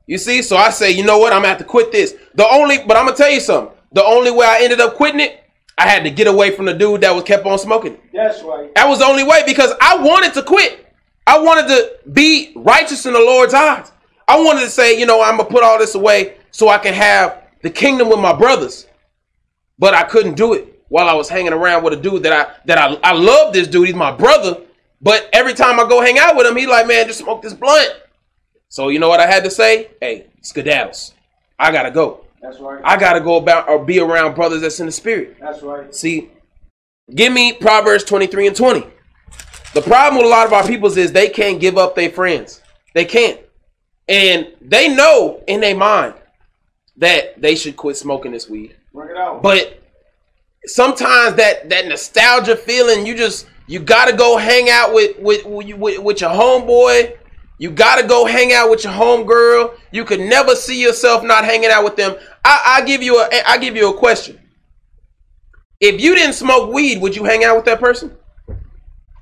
You 0.07 0.17
see, 0.17 0.41
so 0.41 0.57
I 0.57 0.71
say, 0.71 0.89
you 0.89 1.03
know 1.03 1.19
what? 1.19 1.31
I'm 1.31 1.41
gonna 1.41 1.49
have 1.49 1.59
to 1.59 1.63
quit 1.63 1.91
this. 1.91 2.15
The 2.33 2.47
only, 2.49 2.79
but 2.87 2.97
I'm 2.97 3.05
gonna 3.05 3.15
tell 3.15 3.29
you 3.29 3.39
something. 3.39 3.77
The 3.91 4.03
only 4.03 4.31
way 4.31 4.47
I 4.47 4.61
ended 4.63 4.79
up 4.79 4.95
quitting 4.95 5.19
it, 5.19 5.43
I 5.77 5.87
had 5.87 6.03
to 6.05 6.09
get 6.09 6.25
away 6.25 6.55
from 6.55 6.65
the 6.65 6.73
dude 6.73 7.01
that 7.01 7.13
was 7.13 7.23
kept 7.23 7.45
on 7.45 7.59
smoking. 7.59 7.99
That's 8.11 8.41
right. 8.41 8.73
That 8.73 8.89
was 8.89 8.97
the 8.97 9.05
only 9.05 9.23
way 9.23 9.43
because 9.45 9.73
I 9.79 9.95
wanted 9.97 10.33
to 10.33 10.41
quit. 10.41 10.87
I 11.27 11.37
wanted 11.37 11.67
to 11.67 11.99
be 12.11 12.53
righteous 12.55 13.05
in 13.05 13.13
the 13.13 13.19
Lord's 13.19 13.53
eyes. 13.53 13.91
I 14.27 14.39
wanted 14.39 14.61
to 14.61 14.71
say, 14.71 14.99
you 14.99 15.05
know, 15.05 15.21
I'm 15.21 15.37
gonna 15.37 15.47
put 15.47 15.61
all 15.61 15.77
this 15.77 15.93
away 15.93 16.37
so 16.49 16.67
I 16.67 16.79
can 16.79 16.95
have 16.95 17.43
the 17.61 17.69
kingdom 17.69 18.09
with 18.09 18.19
my 18.19 18.33
brothers. 18.33 18.87
But 19.79 19.93
I 19.93 20.03
couldn't 20.03 20.35
do 20.35 20.53
it 20.53 20.83
while 20.89 21.07
I 21.07 21.13
was 21.13 21.29
hanging 21.29 21.53
around 21.53 21.83
with 21.83 21.93
a 21.93 21.97
dude 21.97 22.23
that 22.23 22.33
I 22.33 22.53
that 22.65 22.77
I 22.77 22.93
I 23.03 23.13
love 23.13 23.53
this 23.53 23.67
dude. 23.67 23.87
He's 23.87 23.95
my 23.95 24.11
brother. 24.11 24.61
But 25.01 25.29
every 25.31 25.53
time 25.53 25.79
I 25.79 25.87
go 25.87 26.01
hang 26.01 26.19
out 26.19 26.35
with 26.35 26.45
him, 26.45 26.57
he 26.57 26.67
like, 26.67 26.85
man, 26.85 27.07
just 27.07 27.19
smoke 27.19 27.41
this 27.41 27.53
blunt. 27.53 27.89
So 28.67 28.89
you 28.89 28.99
know 28.99 29.09
what 29.09 29.21
I 29.21 29.25
had 29.25 29.43
to 29.45 29.49
say? 29.49 29.91
Hey, 30.01 30.27
skedaddles. 30.41 31.13
I 31.57 31.71
gotta 31.71 31.91
go. 31.91 32.25
That's 32.41 32.59
right. 32.59 32.81
I 32.83 32.97
gotta 32.97 33.21
go 33.21 33.37
about 33.37 33.69
or 33.69 33.83
be 33.83 33.99
around 33.99 34.35
brothers 34.35 34.61
that's 34.61 34.79
in 34.79 34.85
the 34.85 34.91
spirit. 34.91 35.37
That's 35.39 35.61
right. 35.61 35.93
See, 35.95 36.29
give 37.15 37.31
me 37.31 37.53
Proverbs 37.53 38.03
23 38.03 38.47
and 38.47 38.55
20. 38.55 38.85
The 39.73 39.81
problem 39.81 40.17
with 40.17 40.25
a 40.25 40.29
lot 40.29 40.47
of 40.47 40.53
our 40.53 40.65
peoples 40.65 40.97
is 40.97 41.11
they 41.11 41.29
can't 41.29 41.59
give 41.59 41.77
up 41.77 41.95
their 41.95 42.09
friends. 42.09 42.61
They 42.93 43.05
can't. 43.05 43.39
And 44.07 44.47
they 44.61 44.93
know 44.93 45.43
in 45.47 45.61
their 45.61 45.75
mind 45.75 46.15
that 46.97 47.39
they 47.39 47.55
should 47.55 47.77
quit 47.77 47.95
smoking 47.95 48.31
this 48.31 48.49
weed. 48.49 48.75
Bring 48.99 49.11
it 49.11 49.17
out. 49.17 49.41
But 49.41 49.81
sometimes 50.65 51.35
that 51.37 51.69
that 51.69 51.87
nostalgia 51.87 52.57
feeling, 52.57 53.05
you 53.05 53.15
just 53.15 53.47
you 53.65 53.79
gotta 53.79 54.15
go 54.15 54.35
hang 54.35 54.69
out 54.69 54.93
with 54.93 55.17
with 55.19 55.45
with, 55.45 55.99
with, 55.99 56.19
your 56.19 56.31
homeboy. 56.31 57.15
You 57.59 57.71
gotta 57.71 58.05
go 58.05 58.25
hang 58.25 58.51
out 58.51 58.69
with 58.69 58.83
your 58.83 58.91
homegirl. 58.91 59.77
You 59.93 60.03
could 60.03 60.19
never 60.19 60.53
see 60.53 60.81
yourself 60.81 61.23
not 61.23 61.45
hanging 61.45 61.69
out 61.69 61.85
with 61.85 61.95
them. 61.95 62.17
I, 62.43 62.79
I 62.81 62.85
give 62.85 63.01
you 63.01 63.17
a 63.21 63.29
I 63.47 63.57
give 63.57 63.77
you 63.77 63.89
a 63.89 63.97
question. 63.97 64.37
If 65.79 66.01
you 66.01 66.13
didn't 66.13 66.33
smoke 66.33 66.73
weed, 66.73 67.01
would 67.01 67.15
you 67.15 67.23
hang 67.23 67.45
out 67.45 67.55
with 67.55 67.65
that 67.65 67.79
person? 67.79 68.17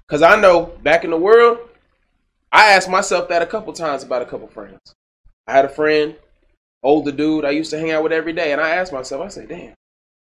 Cause 0.07 0.23
I 0.23 0.39
know 0.41 0.71
back 0.81 1.03
in 1.03 1.11
the 1.11 1.17
world, 1.17 1.59
I 2.51 2.71
asked 2.71 2.89
myself 2.89 3.29
that 3.29 3.43
a 3.43 3.45
couple 3.45 3.73
times 3.73 4.01
about 4.01 4.23
a 4.23 4.25
couple 4.25 4.47
friends. 4.47 4.79
I 5.45 5.51
had 5.51 5.65
a 5.65 5.69
friend, 5.69 6.15
older 6.87 7.11
dude, 7.11 7.43
I 7.43 7.51
used 7.51 7.69
to 7.71 7.77
hang 7.77 7.91
out 7.91 8.01
with 8.01 8.13
every 8.13 8.33
day, 8.33 8.53
and 8.53 8.61
I 8.61 8.69
asked 8.69 8.93
myself, 8.93 9.21
I 9.21 9.27
said, 9.27 9.49
damn, 9.49 9.73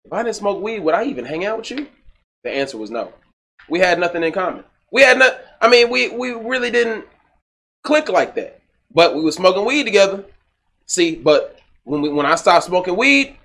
if 0.05 0.12
I 0.12 0.23
didn't 0.23 0.37
smoke 0.37 0.62
weed, 0.62 0.81
would 0.81 0.95
I 0.95 1.05
even 1.05 1.25
hang 1.25 1.45
out 1.45 1.59
with 1.59 1.71
you? 1.71 1.87
The 2.45 2.51
answer 2.51 2.79
was 2.79 2.90
no. 2.90 3.12
We 3.69 3.79
had 3.79 3.99
nothing 3.99 4.23
in 4.23 4.33
common. 4.33 4.64
We 4.90 5.03
had 5.03 5.19
not. 5.19 5.38
I 5.61 5.69
mean, 5.69 5.90
we 5.90 6.09
we 6.09 6.31
really 6.31 6.71
didn't 6.71 7.05
click 7.83 8.09
like 8.09 8.35
that. 8.37 8.61
But 8.95 9.14
we 9.14 9.23
were 9.23 9.33
smoking 9.33 9.64
weed 9.64 9.85
together. 9.85 10.25
See, 10.87 11.16
but 11.16 11.59
when 11.85 12.01
we 12.01 12.09
when 12.09 12.25
I 12.25 12.37
stopped 12.37 12.66
smoking 12.66 12.97
weed, 12.97 13.37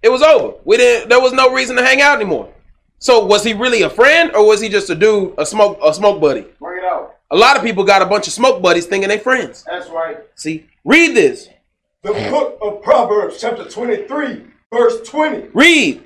it 0.00 0.08
was 0.08 0.22
over. 0.22 0.56
We 0.64 0.76
didn't. 0.76 1.08
There 1.08 1.20
was 1.20 1.32
no 1.32 1.52
reason 1.52 1.76
to 1.76 1.82
hang 1.82 2.00
out 2.00 2.16
anymore. 2.16 2.52
So 3.00 3.26
was 3.26 3.42
he 3.42 3.52
really 3.52 3.82
a 3.82 3.90
friend, 3.90 4.30
or 4.34 4.46
was 4.46 4.60
he 4.60 4.68
just 4.68 4.88
a 4.88 4.94
dude, 4.94 5.34
a 5.36 5.44
smoke 5.44 5.78
a 5.84 5.92
smoke 5.92 6.20
buddy? 6.20 6.46
Bring 6.60 6.78
it 6.78 6.84
out. 6.84 7.16
A 7.32 7.36
lot 7.36 7.56
of 7.56 7.64
people 7.64 7.82
got 7.82 8.02
a 8.02 8.06
bunch 8.06 8.28
of 8.28 8.32
smoke 8.32 8.62
buddies 8.62 8.86
thinking 8.86 9.08
they 9.08 9.18
friends. 9.18 9.64
That's 9.64 9.90
right. 9.90 10.18
See, 10.36 10.66
read 10.84 11.16
this. 11.16 11.48
The 12.06 12.12
book 12.30 12.56
of 12.62 12.82
Proverbs, 12.84 13.40
chapter 13.40 13.64
23, 13.64 14.44
verse 14.72 15.08
20. 15.08 15.48
Read. 15.52 16.04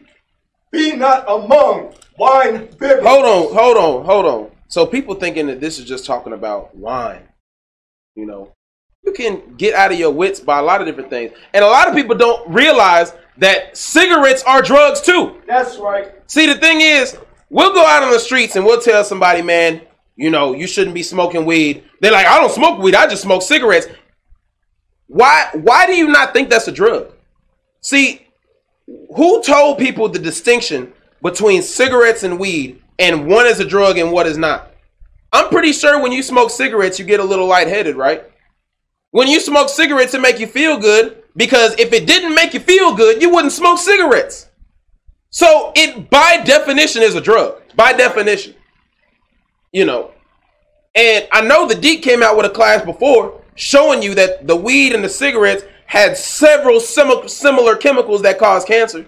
Be 0.72 0.96
not 0.96 1.28
among 1.28 1.92
wine 2.16 2.68
bibbers. 2.68 3.02
Hold 3.02 3.26
on, 3.26 3.54
hold 3.54 3.76
on, 3.76 4.04
hold 4.06 4.24
on. 4.24 4.50
So 4.68 4.86
people 4.86 5.14
thinking 5.14 5.46
that 5.48 5.60
this 5.60 5.78
is 5.78 5.84
just 5.84 6.06
talking 6.06 6.32
about 6.32 6.74
wine. 6.74 7.28
You 8.14 8.24
know, 8.24 8.54
you 9.04 9.12
can 9.12 9.56
get 9.58 9.74
out 9.74 9.92
of 9.92 9.98
your 9.98 10.10
wits 10.10 10.40
by 10.40 10.58
a 10.58 10.62
lot 10.62 10.80
of 10.80 10.86
different 10.86 11.10
things, 11.10 11.32
and 11.52 11.62
a 11.62 11.68
lot 11.68 11.86
of 11.86 11.94
people 11.94 12.16
don't 12.16 12.48
realize 12.48 13.12
that 13.36 13.76
cigarettes 13.76 14.42
are 14.44 14.62
drugs 14.62 15.02
too. 15.02 15.42
That's 15.46 15.76
right. 15.76 16.14
See, 16.28 16.46
the 16.46 16.54
thing 16.54 16.80
is, 16.80 17.18
we'll 17.50 17.74
go 17.74 17.84
out 17.84 18.02
on 18.02 18.10
the 18.10 18.20
streets 18.20 18.56
and 18.56 18.64
we'll 18.64 18.80
tell 18.80 19.04
somebody, 19.04 19.42
man, 19.42 19.82
you 20.16 20.30
know, 20.30 20.54
you 20.54 20.66
shouldn't 20.66 20.94
be 20.94 21.02
smoking 21.02 21.44
weed. 21.44 21.84
They're 22.00 22.10
like, 22.10 22.26
I 22.26 22.40
don't 22.40 22.50
smoke 22.50 22.78
weed, 22.78 22.94
I 22.94 23.06
just 23.06 23.20
smoke 23.20 23.42
cigarettes. 23.42 23.86
Why 25.10 25.48
why 25.54 25.86
do 25.86 25.96
you 25.96 26.06
not 26.06 26.32
think 26.32 26.48
that's 26.48 26.68
a 26.68 26.72
drug? 26.72 27.12
See, 27.80 28.28
who 29.16 29.42
told 29.42 29.78
people 29.78 30.08
the 30.08 30.20
distinction 30.20 30.92
between 31.20 31.62
cigarettes 31.62 32.22
and 32.22 32.38
weed 32.38 32.80
and 32.96 33.26
one 33.26 33.46
is 33.46 33.58
a 33.58 33.64
drug 33.64 33.98
and 33.98 34.12
what 34.12 34.28
is 34.28 34.38
not? 34.38 34.70
I'm 35.32 35.48
pretty 35.48 35.72
sure 35.72 36.00
when 36.00 36.12
you 36.12 36.22
smoke 36.22 36.50
cigarettes, 36.50 37.00
you 37.00 37.04
get 37.04 37.18
a 37.18 37.24
little 37.24 37.46
lightheaded, 37.46 37.96
right? 37.96 38.22
When 39.10 39.26
you 39.26 39.40
smoke 39.40 39.68
cigarettes, 39.68 40.14
it 40.14 40.20
make 40.20 40.38
you 40.38 40.46
feel 40.46 40.78
good 40.78 41.24
because 41.34 41.74
if 41.80 41.92
it 41.92 42.06
didn't 42.06 42.36
make 42.36 42.54
you 42.54 42.60
feel 42.60 42.94
good, 42.94 43.20
you 43.20 43.30
wouldn't 43.30 43.52
smoke 43.52 43.80
cigarettes. 43.80 44.46
So 45.30 45.72
it 45.74 46.08
by 46.08 46.40
definition 46.44 47.02
is 47.02 47.16
a 47.16 47.20
drug. 47.20 47.60
By 47.74 47.94
definition. 47.94 48.54
You 49.72 49.86
know. 49.86 50.12
And 50.94 51.26
I 51.32 51.40
know 51.40 51.66
the 51.66 51.74
Deep 51.74 52.04
came 52.04 52.22
out 52.22 52.36
with 52.36 52.46
a 52.46 52.50
class 52.50 52.84
before 52.84 53.39
showing 53.60 54.02
you 54.02 54.14
that 54.14 54.46
the 54.46 54.56
weed 54.56 54.94
and 54.94 55.04
the 55.04 55.08
cigarettes 55.08 55.64
had 55.86 56.16
several 56.16 56.80
sim- 56.80 57.28
similar 57.28 57.76
chemicals 57.76 58.22
that 58.22 58.38
cause 58.38 58.64
cancer. 58.64 59.04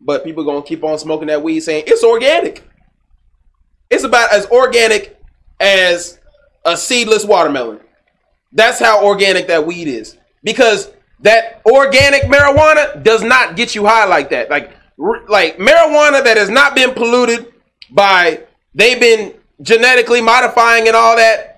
But 0.00 0.24
people 0.24 0.44
gonna 0.44 0.62
keep 0.62 0.84
on 0.84 0.98
smoking 0.98 1.28
that 1.28 1.42
weed 1.42 1.60
saying 1.60 1.84
it's 1.86 2.04
organic. 2.04 2.68
It's 3.90 4.04
about 4.04 4.32
as 4.32 4.46
organic 4.46 5.18
as 5.60 6.18
a 6.64 6.76
seedless 6.76 7.24
watermelon. 7.24 7.80
That's 8.52 8.78
how 8.78 9.04
organic 9.04 9.46
that 9.48 9.66
weed 9.66 9.88
is. 9.88 10.16
because 10.44 10.90
that 11.20 11.62
organic 11.66 12.22
marijuana 12.22 13.00
does 13.04 13.22
not 13.22 13.54
get 13.56 13.74
you 13.76 13.86
high 13.86 14.06
like 14.06 14.30
that. 14.30 14.50
Like 14.50 14.72
like 15.28 15.56
marijuana 15.58 16.22
that 16.24 16.36
has 16.36 16.50
not 16.50 16.74
been 16.74 16.92
polluted 16.94 17.52
by 17.90 18.40
they've 18.74 18.98
been 19.00 19.34
genetically 19.60 20.20
modifying 20.20 20.88
and 20.88 20.96
all 20.96 21.16
that. 21.16 21.51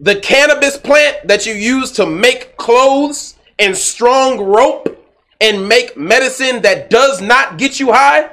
The 0.00 0.16
cannabis 0.16 0.76
plant 0.76 1.28
that 1.28 1.46
you 1.46 1.54
use 1.54 1.92
to 1.92 2.06
make 2.06 2.56
clothes 2.56 3.36
and 3.58 3.76
strong 3.76 4.40
rope 4.40 4.88
and 5.40 5.68
make 5.68 5.96
medicine 5.96 6.62
that 6.62 6.90
does 6.90 7.20
not 7.20 7.58
get 7.58 7.78
you 7.78 7.92
high. 7.92 8.30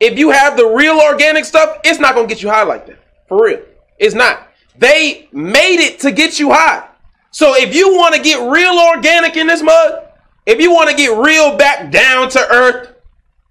If 0.00 0.18
you 0.18 0.30
have 0.30 0.56
the 0.56 0.66
real 0.66 0.98
organic 0.98 1.44
stuff, 1.44 1.78
it's 1.84 2.00
not 2.00 2.14
gonna 2.14 2.26
get 2.26 2.42
you 2.42 2.48
high 2.48 2.62
like 2.62 2.86
that. 2.86 2.98
For 3.28 3.44
real. 3.44 3.60
It's 3.98 4.14
not. 4.14 4.48
They 4.78 5.28
made 5.32 5.80
it 5.80 6.00
to 6.00 6.10
get 6.10 6.40
you 6.40 6.52
high. 6.52 6.88
So 7.30 7.54
if 7.54 7.74
you 7.74 7.94
want 7.94 8.14
to 8.14 8.20
get 8.20 8.50
real 8.50 8.76
organic 8.78 9.36
in 9.36 9.46
this 9.46 9.62
mud, 9.62 10.08
if 10.46 10.60
you 10.60 10.72
want 10.72 10.90
to 10.90 10.96
get 10.96 11.16
real 11.16 11.56
back 11.56 11.92
down 11.92 12.28
to 12.30 12.40
earth, 12.40 12.94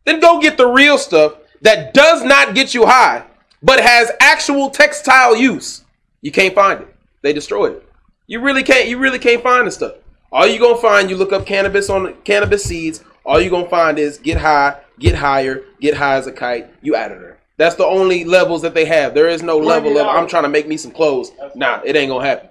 then 0.06 0.20
go 0.20 0.42
get 0.42 0.58
the 0.58 0.68
real 0.68 0.98
stuff 0.98 1.36
that 1.62 1.94
does 1.94 2.24
not 2.24 2.56
get 2.56 2.74
you 2.74 2.86
high, 2.86 3.24
but 3.62 3.80
has 3.80 4.12
actual 4.20 4.70
textile 4.70 5.36
use. 5.36 5.86
You 6.22 6.32
can't 6.32 6.54
find 6.54 6.82
it. 6.82 6.89
They 7.22 7.34
destroyed 7.34 7.78
it. 7.78 7.90
You 8.28 8.42
really 8.42 8.64
can't. 8.64 8.88
You 8.88 8.98
really 8.98 9.20
can't 9.20 9.44
find 9.44 9.68
the 9.68 9.72
stuff. 9.72 9.96
All 10.32 10.46
you 10.48 10.60
gonna 10.60 10.78
find, 10.78 11.10
you 11.10 11.18
look 11.18 11.34
up 11.34 11.46
cannabis 11.46 11.90
on 11.90 12.14
cannabis 12.24 12.64
seeds. 12.64 13.04
All 13.26 13.42
you 13.42 13.50
gonna 13.50 13.70
find 13.70 13.98
is 13.98 14.18
get 14.20 14.38
high, 14.38 14.80
get 15.00 15.16
higher, 15.16 15.64
get 15.82 15.96
high 15.96 16.16
as 16.16 16.28
a 16.28 16.32
kite. 16.32 16.70
You 16.82 16.94
there. 16.94 17.40
That's 17.58 17.76
the 17.76 17.86
only 17.86 18.24
levels 18.24 18.62
that 18.62 18.74
they 18.74 18.86
have. 18.86 19.14
There 19.14 19.28
is 19.28 19.44
no 19.44 19.58
level 19.58 19.98
of 19.98 20.08
I'm 20.08 20.28
trying 20.28 20.44
to 20.44 20.50
make 20.50 20.68
me 20.68 20.78
some 20.78 20.92
clothes. 20.92 21.32
Nah, 21.56 21.82
it 21.84 21.96
ain't 21.96 22.10
gonna 22.10 22.26
happen. 22.26 22.50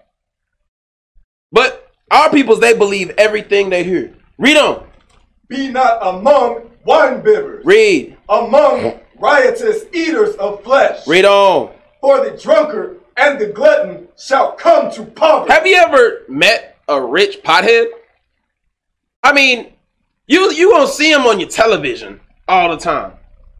But 1.51 1.91
our 2.11 2.31
peoples, 2.31 2.61
they 2.61 2.77
believe 2.77 3.11
everything 3.17 3.71
they 3.71 3.85
hear. 3.85 4.15
Read 4.39 4.57
on. 4.57 4.87
Be 5.49 5.69
not 5.69 5.99
among 6.07 6.71
wine 6.85 7.23
bibbers. 7.23 7.63
Read. 7.65 8.17
Among 8.29 9.01
riotous 9.19 9.85
eaters 9.95 10.35
of 10.37 10.63
flesh. 10.63 11.07
Read 11.07 11.25
on. 11.25 11.73
For 12.01 12.29
the 12.29 12.37
drunkard 12.37 12.98
and 13.19 13.39
the 13.39 13.47
glutton 13.47 14.09
shall 14.17 14.53
come 14.53 14.91
to 14.93 15.05
poverty. 15.05 15.53
Have 15.53 15.67
you 15.67 15.77
ever 15.77 16.23
met 16.29 16.79
a 16.89 17.03
rich 17.03 17.43
pothead? 17.43 17.89
I 19.23 19.33
mean, 19.33 19.73
you 20.27 20.53
you 20.53 20.71
gonna 20.71 20.87
see 20.87 21.13
him 21.13 21.23
on 21.23 21.41
your 21.41 21.49
television 21.49 22.21
all 22.47 22.71
the 22.71 22.77
time. 22.77 23.13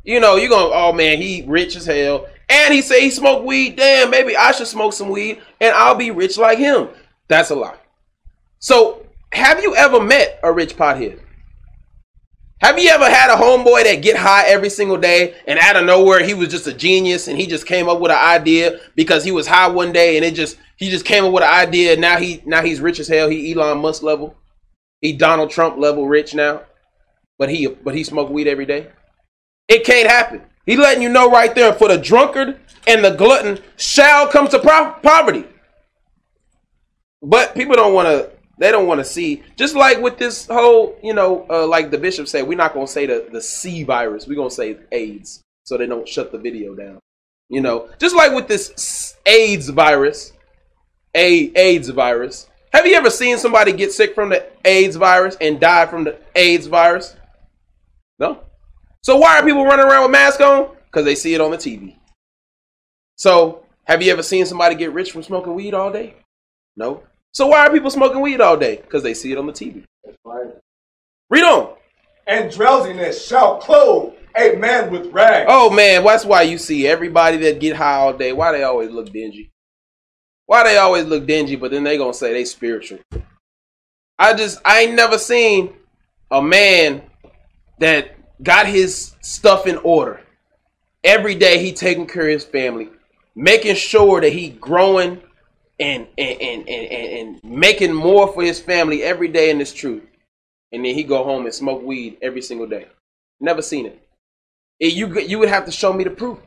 You 0.05 0.21
know, 0.21 0.37
you 0.37 0.49
gonna, 0.49 0.71
oh 0.73 0.93
man, 0.93 1.21
he 1.21 1.45
rich 1.47 1.77
as 1.77 1.87
hell. 1.87 2.27
And 2.49 2.73
he 2.73 2.81
say 2.81 3.03
he 3.03 3.11
smoke 3.11 3.45
weed. 3.45 3.77
Damn, 3.77 4.11
maybe 4.11 4.37
I 4.37 4.53
should 4.53 4.69
smoke 4.69 4.95
some 4.95 5.11
weed 5.11 5.43
and 5.61 5.75
I'll 5.75 5.97
be 5.97 6.11
rich 6.11 6.39
like 6.39 6.59
him. 6.59 6.89
That's 7.27 7.51
a 7.51 7.55
lie. 7.55 7.77
So, 8.59 9.07
have 9.33 9.63
you 9.63 9.77
ever 9.77 10.01
met 10.01 10.41
a 10.43 10.51
rich 10.51 10.77
pothead? 10.77 11.21
Have 12.61 12.79
you 12.79 12.89
ever 12.91 13.09
had 13.09 13.31
a 13.31 13.37
homeboy 13.37 13.85
that 13.85 14.03
get 14.03 14.17
high 14.17 14.49
every 14.49 14.69
single 14.69 14.97
day 14.97 15.35
and 15.47 15.61
out 15.61 15.77
of 15.77 15.85
nowhere 15.85 16.25
he 16.25 16.35
was 16.35 16.49
just 16.49 16.67
a 16.67 16.73
genius 16.73 17.29
and 17.29 17.39
he 17.39 17.47
just 17.47 17.67
came 17.67 17.89
up 17.89 18.01
with 18.01 18.11
an 18.11 18.19
idea 18.19 18.81
because 18.97 19.23
he 19.23 19.31
was 19.31 19.47
high 19.47 19.69
one 19.69 19.93
day 19.93 20.17
and 20.17 20.25
it 20.25 20.35
just 20.35 20.59
he 20.77 20.91
just 20.91 21.05
came 21.05 21.25
up 21.25 21.33
with 21.33 21.45
an 21.45 21.51
idea 21.51 21.93
and 21.93 22.01
now 22.01 22.19
he 22.19 22.43
now 22.47 22.63
he's 22.63 22.81
rich 22.81 22.99
as 22.99 23.07
hell. 23.07 23.29
He 23.29 23.53
Elon 23.53 23.79
Musk 23.79 24.03
level. 24.03 24.37
He 25.01 25.13
Donald 25.13 25.51
Trump 25.51 25.79
level 25.79 26.09
rich 26.09 26.35
now. 26.35 26.63
But 27.39 27.49
he 27.49 27.69
but 27.69 27.95
he 27.95 28.03
smoke 28.03 28.29
weed 28.29 28.49
every 28.49 28.67
day. 28.67 28.89
It 29.69 29.85
can't 29.85 30.11
happen. 30.11 30.43
He 30.67 30.77
letting 30.77 31.03
you 31.03 31.09
know 31.09 31.31
right 31.31 31.55
there 31.55 31.73
for 31.73 31.89
the 31.89 31.97
drunkard 31.97 32.59
and 32.89 33.05
the 33.05 33.11
glutton 33.11 33.61
shall 33.77 34.27
come 34.27 34.49
to 34.49 34.59
poverty. 34.59 35.45
But 37.23 37.55
people 37.55 37.77
don't 37.77 37.95
want 37.95 38.09
to. 38.09 38.31
They 38.59 38.73
don't 38.73 38.87
want 38.87 39.01
to 39.01 39.05
see. 39.05 39.43
Just 39.57 39.75
like 39.77 40.01
with 40.01 40.19
this 40.19 40.47
whole, 40.47 40.99
you 41.03 41.15
know, 41.15 41.47
uh, 41.49 41.67
like 41.67 41.91
the 41.91 41.99
bishop 41.99 42.29
said, 42.29 42.47
we're 42.47 42.59
not 42.59 42.75
gonna 42.75 42.87
say 42.87 43.07
the 43.07 43.29
the 43.31 43.41
C 43.41 43.85
virus. 43.85 44.27
We're 44.27 44.37
gonna 44.37 44.51
say 44.51 44.79
AIDS, 44.93 45.43
so 45.65 45.79
they 45.79 45.87
don't 45.87 46.09
shut 46.09 46.33
the 46.33 46.39
video 46.39 46.75
down. 46.75 46.99
You 47.49 47.61
know, 47.61 47.89
just 47.99 48.17
like 48.17 48.33
with 48.33 48.49
this 48.49 49.17
AIDS 49.27 49.69
virus, 49.69 50.33
a 51.15 51.53
AIDS 51.57 51.89
virus. 51.89 52.49
Have 52.73 52.87
you 52.87 52.95
ever 52.95 53.11
seen 53.11 53.39
somebody 53.39 53.73
get 53.73 53.93
sick 53.93 54.15
from 54.15 54.29
the 54.29 54.45
AIDS 54.65 54.97
virus 54.97 55.37
and 55.41 55.59
die 55.59 55.87
from 55.87 56.05
the 56.05 56.19
AIDS 56.35 56.67
virus? 56.67 57.17
No. 58.19 58.41
So 59.03 59.17
why 59.17 59.39
are 59.39 59.45
people 59.45 59.65
running 59.65 59.87
around 59.87 60.03
with 60.03 60.11
masks 60.11 60.43
on? 60.43 60.77
Because 60.85 61.05
they 61.05 61.15
see 61.15 61.33
it 61.35 61.41
on 61.41 61.51
the 61.51 61.57
TV. 61.57 61.97
So 63.17 63.65
have 63.85 64.03
you 64.03 64.13
ever 64.13 64.23
seen 64.23 64.45
somebody 64.45 64.75
get 64.75 64.93
rich 64.93 65.13
from 65.13 65.23
smoking 65.23 65.55
weed 65.55 65.73
all 65.73 65.91
day? 65.91 66.17
No. 66.77 67.03
So 67.33 67.47
why 67.47 67.67
are 67.67 67.73
people 67.73 67.91
smoking 67.91 68.21
weed 68.21 68.41
all 68.41 68.57
day? 68.57 68.77
Because 68.77 69.03
they 69.03 69.15
see 69.15 69.33
it 69.33 69.39
on 69.39 69.47
the 69.47 69.53
TV. 69.53 69.85
That's 70.05 70.17
right. 70.25 70.49
Read 71.31 71.45
on. 71.45 71.75
And 72.27 72.51
drowsiness 72.51 73.27
shall 73.27 73.59
clothe 73.59 74.15
a 74.37 74.57
man 74.57 74.91
with 74.91 75.13
rags. 75.13 75.47
Oh 75.49 75.71
man, 75.71 76.05
that's 76.05 76.25
why 76.25 76.43
you 76.43 76.59
see 76.59 76.87
everybody 76.87 77.37
that 77.39 77.61
get 77.61 77.77
high 77.77 77.97
all 77.97 78.13
day. 78.13 78.33
Why 78.33 78.53
they 78.53 78.63
always 78.63 78.91
look 78.91 79.13
dingy? 79.13 79.51
Why 80.47 80.65
they 80.65 80.79
always 80.79 81.05
look 81.05 81.27
dingy, 81.27 81.57
but 81.57 81.71
then 81.71 81.85
they 81.85 81.99
gonna 81.99 82.15
say 82.15 82.33
they 82.33 82.45
spiritual. 82.45 83.01
I 84.19 84.35
just 84.35 84.61
I 84.65 84.81
ain't 84.81 84.95
never 84.95 85.19
seen 85.19 85.75
a 86.31 86.43
man 86.43 87.03
that 87.79 88.17
got 88.43 88.67
his 88.67 89.15
stuff 89.21 89.67
in 89.67 89.77
order. 89.79 90.21
Every 91.05 91.35
day 91.35 91.63
he 91.63 91.73
taking 91.73 92.07
care 92.07 92.25
of 92.25 92.33
his 92.33 92.45
family, 92.45 92.89
making 93.37 93.77
sure 93.77 94.21
that 94.21 94.33
he 94.33 94.51
growing 94.51 95.23
and 95.79 96.07
and, 96.17 96.41
and, 96.41 96.69
and, 96.69 96.91
and 96.91 97.45
making 97.45 97.93
more 97.93 98.33
for 98.33 98.43
his 98.43 98.61
family 98.61 99.03
every 99.03 99.29
day 99.29 99.51
in 99.51 99.59
this 99.59 99.73
truth. 99.73 100.05
And 100.73 100.85
then 100.85 100.95
he 100.95 101.03
go 101.03 101.25
home 101.25 101.47
and 101.47 101.55
smoke 101.55 101.83
weed 101.83 102.19
every 102.21 102.43
single 102.43 102.67
day. 102.67 102.87
Never 103.41 103.63
seen 103.63 103.87
it. 103.87 104.03
it 104.81 104.93
you 104.95 105.19
you 105.21 105.39
would 105.39 105.49
have 105.49 105.65
to 105.67 105.73
show 105.73 105.93
me 105.93 106.05
the 106.05 106.11
proof. 106.11 106.39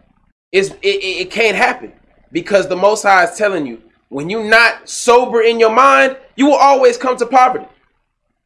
It's, 0.51 0.69
it, 0.69 0.77
it, 0.81 1.21
it 1.21 1.31
can't 1.31 1.55
happen 1.55 1.93
because 2.31 2.67
the 2.67 2.75
Most 2.75 3.03
High 3.03 3.23
is 3.23 3.37
telling 3.37 3.65
you 3.65 3.81
when 4.09 4.29
you're 4.29 4.43
not 4.43 4.89
sober 4.89 5.41
in 5.41 5.59
your 5.59 5.71
mind, 5.71 6.17
you 6.35 6.45
will 6.47 6.55
always 6.55 6.97
come 6.97 7.15
to 7.17 7.25
poverty. 7.25 7.65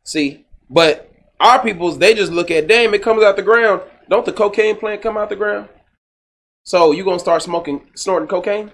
See, 0.03 0.45
but 0.69 1.11
our 1.39 1.61
peoples, 1.61 1.97
they 1.97 2.13
just 2.13 2.31
look 2.31 2.51
at, 2.51 2.67
damn, 2.67 2.93
it 2.93 3.01
comes 3.01 3.23
out 3.23 3.35
the 3.35 3.41
ground. 3.41 3.81
Don't 4.07 4.25
the 4.25 4.31
cocaine 4.31 4.75
plant 4.75 5.01
come 5.01 5.17
out 5.17 5.29
the 5.29 5.35
ground? 5.35 5.67
So 6.63 6.91
you 6.91 7.03
gonna 7.03 7.19
start 7.19 7.41
smoking, 7.41 7.81
snorting 7.95 8.27
cocaine? 8.27 8.71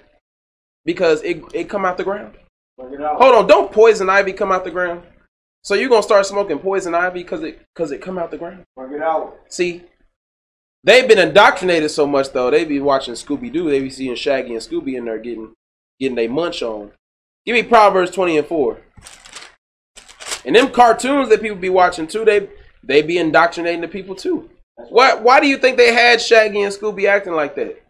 Because 0.86 1.22
it, 1.24 1.44
it 1.54 1.70
come 1.70 1.86
out 1.86 1.98
the 1.98 2.04
ground? 2.04 2.36
Hold 2.80 3.36
on, 3.36 3.48
don't 3.48 3.72
poison 3.72 4.10
ivy 4.10 4.34
come 4.34 4.52
out 4.52 4.64
the 4.64 4.72
ground? 4.72 5.04
So 5.64 5.76
you're 5.76 5.90
gonna 5.90 6.02
start 6.02 6.26
smoking 6.26 6.58
poison 6.58 6.96
ivy 6.96 7.22
because 7.22 7.44
it 7.44 7.60
because 7.74 7.92
it 7.92 8.02
come 8.02 8.18
out 8.18 8.32
the 8.32 8.38
ground? 8.38 8.66
See, 9.48 9.84
they've 10.84 11.08
been 11.08 11.20
indoctrinated 11.20 11.92
so 11.92 12.08
much 12.08 12.32
though. 12.32 12.50
They 12.50 12.66
be 12.66 12.80
watching 12.80 13.14
Scooby 13.14 13.54
Doo. 13.54 13.70
They 13.70 13.82
be 13.82 13.92
seeing 13.92 14.16
Shaggy 14.16 14.54
and 14.54 14.62
Scooby 14.62 14.96
in 14.96 15.06
there 15.06 15.20
getting 15.20 15.54
getting 16.00 16.16
they 16.16 16.28
munch 16.28 16.64
on. 16.64 16.92
Give 17.46 17.54
me 17.54 17.62
Proverbs 17.62 18.10
twenty 18.10 18.38
and 18.38 18.48
four. 18.48 18.80
And 20.44 20.56
them 20.56 20.72
cartoons 20.72 21.30
that 21.30 21.42
people 21.42 21.58
be 21.58 21.70
watching 21.70 22.08
too, 22.08 22.26
they 22.26 22.50
they 22.84 23.04
be 23.04 23.20
indoctrinating 23.20 23.82
the 23.82 23.88
people 23.88 24.16
too. 24.16 24.50
Why 24.90 25.14
why 25.14 25.40
do 25.40 25.48
you 25.48 25.58
think 25.58 25.78
they 25.78 25.94
had 25.94 26.20
Shaggy 26.20 26.64
and 26.64 26.74
Scooby 26.74 27.06
acting 27.06 27.34
like 27.34 27.56
that? 27.56 27.84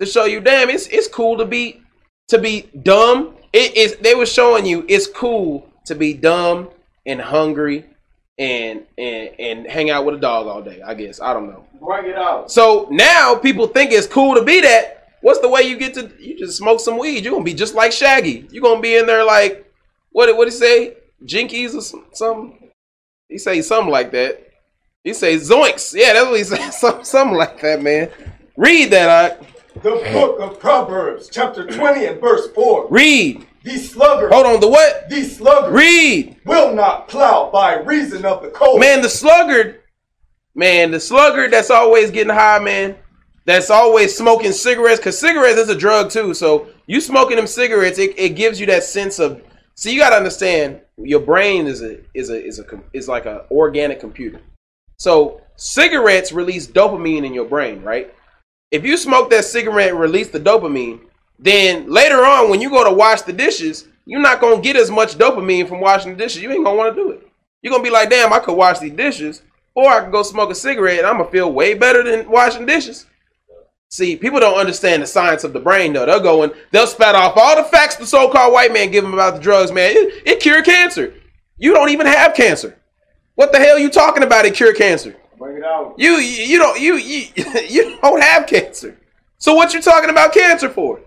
To 0.00 0.06
show 0.06 0.24
you, 0.24 0.40
damn, 0.40 0.70
it's 0.70 0.86
it's 0.86 1.08
cool 1.08 1.36
to 1.36 1.44
be 1.44 1.81
to 2.28 2.38
be 2.38 2.68
dumb. 2.82 3.34
It 3.52 3.76
is 3.76 3.96
they 3.96 4.14
were 4.14 4.26
showing 4.26 4.66
you 4.66 4.84
it's 4.88 5.06
cool 5.06 5.68
to 5.86 5.94
be 5.94 6.14
dumb 6.14 6.70
and 7.06 7.20
hungry 7.20 7.84
and 8.38 8.84
and 8.96 9.30
and 9.38 9.66
hang 9.66 9.90
out 9.90 10.04
with 10.04 10.14
a 10.14 10.18
dog 10.18 10.46
all 10.46 10.62
day. 10.62 10.80
I 10.82 10.94
guess 10.94 11.20
I 11.20 11.32
don't 11.34 11.48
know. 11.48 11.66
Bring 11.80 12.06
it 12.06 12.16
out. 12.16 12.50
So 12.50 12.88
now 12.90 13.34
people 13.34 13.66
think 13.66 13.92
it's 13.92 14.06
cool 14.06 14.34
to 14.34 14.44
be 14.44 14.60
that. 14.60 15.08
What's 15.20 15.40
the 15.40 15.48
way 15.48 15.62
you 15.62 15.76
get 15.76 15.94
to? 15.94 16.10
You 16.18 16.38
just 16.38 16.58
smoke 16.58 16.80
some 16.80 16.98
weed. 16.98 17.24
You're 17.24 17.32
gonna 17.32 17.44
be 17.44 17.54
just 17.54 17.74
like 17.74 17.92
Shaggy. 17.92 18.48
You're 18.50 18.62
gonna 18.62 18.80
be 18.80 18.96
in 18.96 19.06
there 19.06 19.24
like 19.24 19.70
what? 20.10 20.34
What 20.36 20.44
did 20.46 20.54
he 20.54 20.58
say? 20.58 20.96
Jinkies 21.24 21.74
or 21.74 22.04
something. 22.14 22.70
He 23.28 23.38
say 23.38 23.62
something 23.62 23.90
like 23.90 24.10
that. 24.12 24.48
He 25.04 25.14
say 25.14 25.36
zoinks. 25.36 25.94
Yeah, 25.94 26.12
that's 26.12 26.26
what 26.26 26.38
he 26.38 26.44
say. 26.44 26.70
Some, 26.70 27.04
something 27.04 27.36
like 27.36 27.60
that, 27.60 27.82
man. 27.82 28.10
Read 28.56 28.90
that, 28.90 29.08
I. 29.40 29.46
The 29.74 30.10
book 30.12 30.40
of 30.40 30.60
Proverbs, 30.60 31.28
chapter 31.32 31.66
20 31.66 32.04
and 32.04 32.20
verse 32.20 32.50
4. 32.52 32.88
Read. 32.90 33.46
These 33.64 33.92
sluggards. 33.92 34.34
Hold 34.34 34.46
on, 34.46 34.60
the 34.60 34.68
what? 34.68 35.08
These 35.08 35.38
sluggards. 35.38 35.74
Read. 35.74 36.36
Will 36.44 36.74
not 36.74 37.08
plow 37.08 37.50
by 37.50 37.76
reason 37.76 38.24
of 38.24 38.42
the 38.42 38.50
cold. 38.50 38.80
Man, 38.80 39.02
the 39.02 39.08
sluggard. 39.08 39.80
Man, 40.54 40.90
the 40.90 41.00
sluggard 41.00 41.52
that's 41.52 41.70
always 41.70 42.10
getting 42.10 42.34
high, 42.34 42.58
man. 42.58 42.96
That's 43.44 43.70
always 43.70 44.16
smoking 44.16 44.52
cigarettes, 44.52 45.00
because 45.00 45.18
cigarettes 45.18 45.58
is 45.58 45.68
a 45.68 45.74
drug 45.74 46.10
too. 46.10 46.34
So 46.34 46.68
you 46.86 47.00
smoking 47.00 47.36
them 47.36 47.46
cigarettes, 47.46 47.98
it, 47.98 48.14
it 48.18 48.30
gives 48.30 48.60
you 48.60 48.66
that 48.66 48.84
sense 48.84 49.18
of 49.18 49.42
See, 49.74 49.92
you 49.92 50.00
got 50.00 50.10
to 50.10 50.16
understand, 50.16 50.80
your 50.98 51.20
brain 51.20 51.66
is 51.66 51.82
a 51.82 51.98
is 52.14 52.30
a 52.30 52.44
is 52.44 52.58
a 52.58 52.64
is 52.92 53.08
like 53.08 53.26
an 53.26 53.40
organic 53.50 54.00
computer. 54.00 54.40
So 54.98 55.40
cigarettes 55.56 56.32
release 56.32 56.66
dopamine 56.66 57.24
in 57.24 57.34
your 57.34 57.46
brain, 57.46 57.82
right? 57.82 58.14
If 58.72 58.86
you 58.86 58.96
smoke 58.96 59.28
that 59.30 59.44
cigarette 59.44 59.90
and 59.90 60.00
release 60.00 60.30
the 60.30 60.40
dopamine, 60.40 61.00
then 61.38 61.90
later 61.90 62.24
on 62.24 62.48
when 62.48 62.62
you 62.62 62.70
go 62.70 62.82
to 62.82 62.90
wash 62.90 63.20
the 63.20 63.32
dishes, 63.32 63.86
you're 64.06 64.18
not 64.18 64.40
gonna 64.40 64.62
get 64.62 64.76
as 64.76 64.90
much 64.90 65.16
dopamine 65.16 65.68
from 65.68 65.80
washing 65.80 66.12
the 66.12 66.16
dishes. 66.16 66.42
You 66.42 66.50
ain't 66.50 66.64
gonna 66.64 66.76
want 66.76 66.96
to 66.96 67.02
do 67.02 67.10
it. 67.10 67.28
You're 67.60 67.70
gonna 67.70 67.84
be 67.84 67.90
like, 67.90 68.08
damn, 68.08 68.32
I 68.32 68.38
could 68.38 68.56
wash 68.56 68.78
these 68.78 68.94
dishes, 68.94 69.42
or 69.74 69.88
I 69.88 70.00
could 70.00 70.10
go 70.10 70.22
smoke 70.22 70.50
a 70.50 70.54
cigarette 70.54 70.98
and 70.98 71.06
I'm 71.06 71.18
gonna 71.18 71.30
feel 71.30 71.52
way 71.52 71.74
better 71.74 72.02
than 72.02 72.28
washing 72.30 72.64
dishes. 72.64 73.04
See, 73.90 74.16
people 74.16 74.40
don't 74.40 74.58
understand 74.58 75.02
the 75.02 75.06
science 75.06 75.44
of 75.44 75.52
the 75.52 75.60
brain 75.60 75.92
though. 75.92 76.06
They'll 76.06 76.20
go 76.20 76.42
and 76.42 76.54
they'll 76.70 76.86
spat 76.86 77.14
off 77.14 77.36
all 77.36 77.56
the 77.56 77.64
facts 77.64 77.96
the 77.96 78.06
so-called 78.06 78.54
white 78.54 78.72
man 78.72 78.90
give 78.90 79.04
them 79.04 79.12
about 79.12 79.34
the 79.34 79.40
drugs, 79.40 79.70
man. 79.70 79.92
It, 79.94 80.22
it 80.26 80.40
cure 80.40 80.62
cancer. 80.62 81.12
You 81.58 81.74
don't 81.74 81.90
even 81.90 82.06
have 82.06 82.32
cancer. 82.32 82.78
What 83.34 83.52
the 83.52 83.58
hell 83.58 83.76
are 83.76 83.80
you 83.80 83.90
talking 83.90 84.22
about? 84.22 84.46
It 84.46 84.54
cure 84.54 84.72
cancer. 84.72 85.14
Bring 85.42 85.56
it 85.56 85.64
out. 85.64 85.94
You 85.98 86.12
you 86.18 86.56
don't 86.56 86.78
you 86.80 86.94
you 86.94 87.26
you 87.68 87.98
don't 88.00 88.22
have 88.22 88.46
cancer. 88.46 88.96
So 89.38 89.54
what 89.54 89.74
you 89.74 89.82
talking 89.82 90.08
about 90.08 90.32
cancer 90.32 90.68
for? 90.68 91.00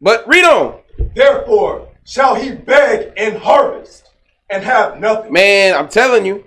But 0.00 0.26
read 0.26 0.46
on. 0.46 0.80
Therefore 1.14 1.88
shall 2.04 2.36
he 2.36 2.52
beg 2.52 3.12
and 3.18 3.36
harvest 3.36 4.08
and 4.48 4.64
have 4.64 4.98
nothing. 4.98 5.30
Man, 5.30 5.74
I'm 5.74 5.90
telling 5.90 6.24
you, 6.24 6.42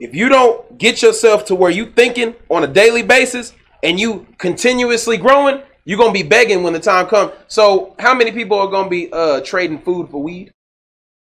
if 0.00 0.16
you 0.16 0.28
don't 0.28 0.76
get 0.76 1.00
yourself 1.00 1.44
to 1.44 1.54
where 1.54 1.70
you 1.70 1.86
thinking 1.92 2.34
on 2.50 2.64
a 2.64 2.66
daily 2.66 3.02
basis 3.02 3.52
and 3.84 4.00
you 4.00 4.26
continuously 4.38 5.16
growing, 5.16 5.62
you're 5.84 5.98
gonna 5.98 6.10
be 6.10 6.24
begging 6.24 6.64
when 6.64 6.72
the 6.72 6.80
time 6.80 7.06
comes. 7.06 7.30
So 7.46 7.94
how 8.00 8.14
many 8.14 8.32
people 8.32 8.58
are 8.58 8.68
gonna 8.68 8.90
be 8.90 9.12
uh 9.12 9.42
trading 9.42 9.78
food 9.78 10.08
for 10.08 10.20
weed? 10.20 10.50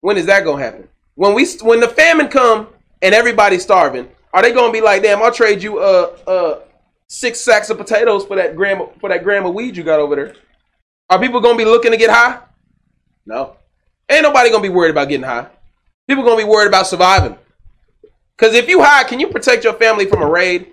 When 0.01 0.17
is 0.17 0.25
that 0.25 0.45
gonna 0.45 0.63
happen? 0.63 0.89
When 1.17 1.35
we 1.35 1.47
when 1.61 1.81
the 1.81 1.89
famine 1.89 2.29
come 2.29 2.69
and 3.03 3.15
everybody's 3.15 3.63
starving, 3.63 4.09
are 4.35 4.43
they 4.43 4.53
gonna 4.53 4.73
be 4.73 4.81
like, 4.81 5.03
damn, 5.03 5.23
I'll 5.23 5.33
trade 5.33 5.63
you 5.63 5.79
uh 5.79 6.17
uh 6.27 6.61
six 7.07 7.41
sacks 7.41 7.71
of 7.71 7.79
potatoes 7.79 8.27
for 8.27 8.37
that 8.37 8.57
gram 8.57 8.89
for 9.01 9.09
that 9.09 9.23
gram 9.23 9.47
of 9.47 9.55
weed 9.55 9.77
you 9.77 9.85
got 9.85 10.01
over 10.01 10.17
there? 10.17 10.35
Are 11.09 11.21
people 11.21 11.41
gonna 11.41 11.57
be 11.57 11.65
looking 11.65 11.93
to 11.93 11.97
get 11.97 12.11
high? 12.11 12.41
No. 13.25 13.57
Ain't 14.11 14.25
nobody 14.25 14.51
gonna 14.51 14.63
be 14.63 14.69
worried 14.69 14.91
about 14.91 15.09
getting 15.09 15.25
high. 15.25 15.47
People 16.09 16.25
gonna 16.25 16.37
be 16.37 16.49
worried 16.49 16.67
about 16.67 16.89
surviving. 16.89 17.39
Cause 18.37 18.55
if 18.55 18.69
you 18.69 18.83
high, 18.83 19.05
can 19.05 19.21
you 19.21 19.29
protect 19.29 19.63
your 19.63 19.75
family 19.75 20.07
from 20.07 20.21
a 20.21 20.29
raid? 20.29 20.67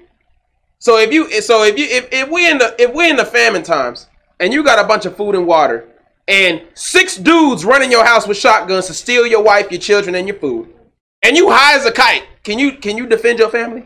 So 0.80 0.98
if 0.98 1.14
you 1.14 1.30
so 1.42 1.64
if 1.64 1.78
you 1.78 1.86
if, 1.86 2.10
if 2.12 2.30
we 2.30 2.50
in 2.50 2.58
the 2.58 2.76
if 2.82 2.92
we 2.94 3.10
in 3.10 3.16
the 3.16 3.26
famine 3.26 3.62
times 3.62 4.08
and 4.40 4.52
you 4.52 4.64
got 4.64 4.84
a 4.84 4.88
bunch 4.88 5.06
of 5.06 5.16
food 5.16 5.36
and 5.36 5.46
water 5.46 5.88
and 6.28 6.64
six 6.74 7.16
dudes 7.16 7.64
running 7.64 7.92
your 7.92 8.04
house 8.04 8.28
with 8.28 8.38
shotguns 8.38 8.88
to 8.88 8.96
steal 8.96 9.28
your 9.28 9.44
wife, 9.44 9.70
your 9.70 9.80
children, 9.80 10.16
and 10.16 10.28
your 10.28 10.38
food, 10.38 10.74
and 11.24 11.38
you 11.38 11.50
high 11.50 11.76
as 11.76 11.86
a 11.86 11.92
kite, 11.92 12.24
can 12.44 12.60
you 12.60 12.74
can 12.74 12.98
you 12.98 13.08
defend 13.08 13.40
your 13.40 13.50
family? 13.50 13.86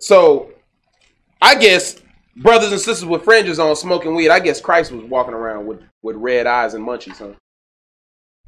So 0.00 0.50
I 1.40 1.54
guess 1.54 2.00
brothers 2.36 2.72
and 2.72 2.80
sisters 2.80 3.06
with 3.06 3.22
fringes 3.22 3.58
on 3.58 3.76
smoking 3.76 4.14
weed, 4.14 4.30
I 4.30 4.40
guess 4.40 4.60
Christ 4.60 4.92
was 4.92 5.04
walking 5.04 5.34
around 5.34 5.66
with, 5.66 5.82
with 6.02 6.16
red 6.16 6.46
eyes 6.46 6.74
and 6.74 6.86
munchies, 6.86 7.18
huh? 7.18 7.34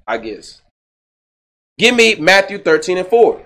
I 0.07 0.19
guess. 0.19 0.63
Give 1.79 1.95
me 1.95 2.15
Matthew 2.15 2.59
13 2.59 2.99
and 2.99 3.07
4. 3.07 3.43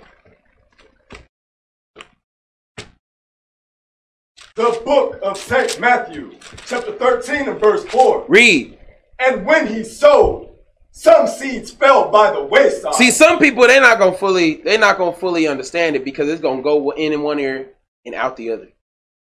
The 4.54 4.82
book 4.84 5.18
of 5.22 5.38
St. 5.38 5.80
Matthew, 5.80 6.32
chapter 6.66 6.92
13 6.92 7.48
and 7.48 7.58
verse 7.58 7.84
4. 7.86 8.26
Read. 8.28 8.78
And 9.18 9.44
when 9.46 9.66
he 9.66 9.82
sowed, 9.84 10.49
some 10.92 11.26
seeds 11.26 11.70
fell 11.70 12.10
by 12.10 12.32
the 12.32 12.42
wayside. 12.42 12.94
See, 12.94 13.10
some 13.10 13.38
people 13.38 13.66
they're 13.66 13.80
not 13.80 13.98
gonna 13.98 14.16
fully 14.16 14.54
they're 14.56 14.78
not 14.78 14.98
gonna 14.98 15.16
fully 15.16 15.46
understand 15.46 15.96
it 15.96 16.04
because 16.04 16.28
it's 16.28 16.42
gonna 16.42 16.62
go 16.62 16.90
in 16.90 17.12
in 17.12 17.22
one 17.22 17.38
ear 17.38 17.70
and 18.04 18.14
out 18.14 18.36
the 18.36 18.50
other. 18.50 18.68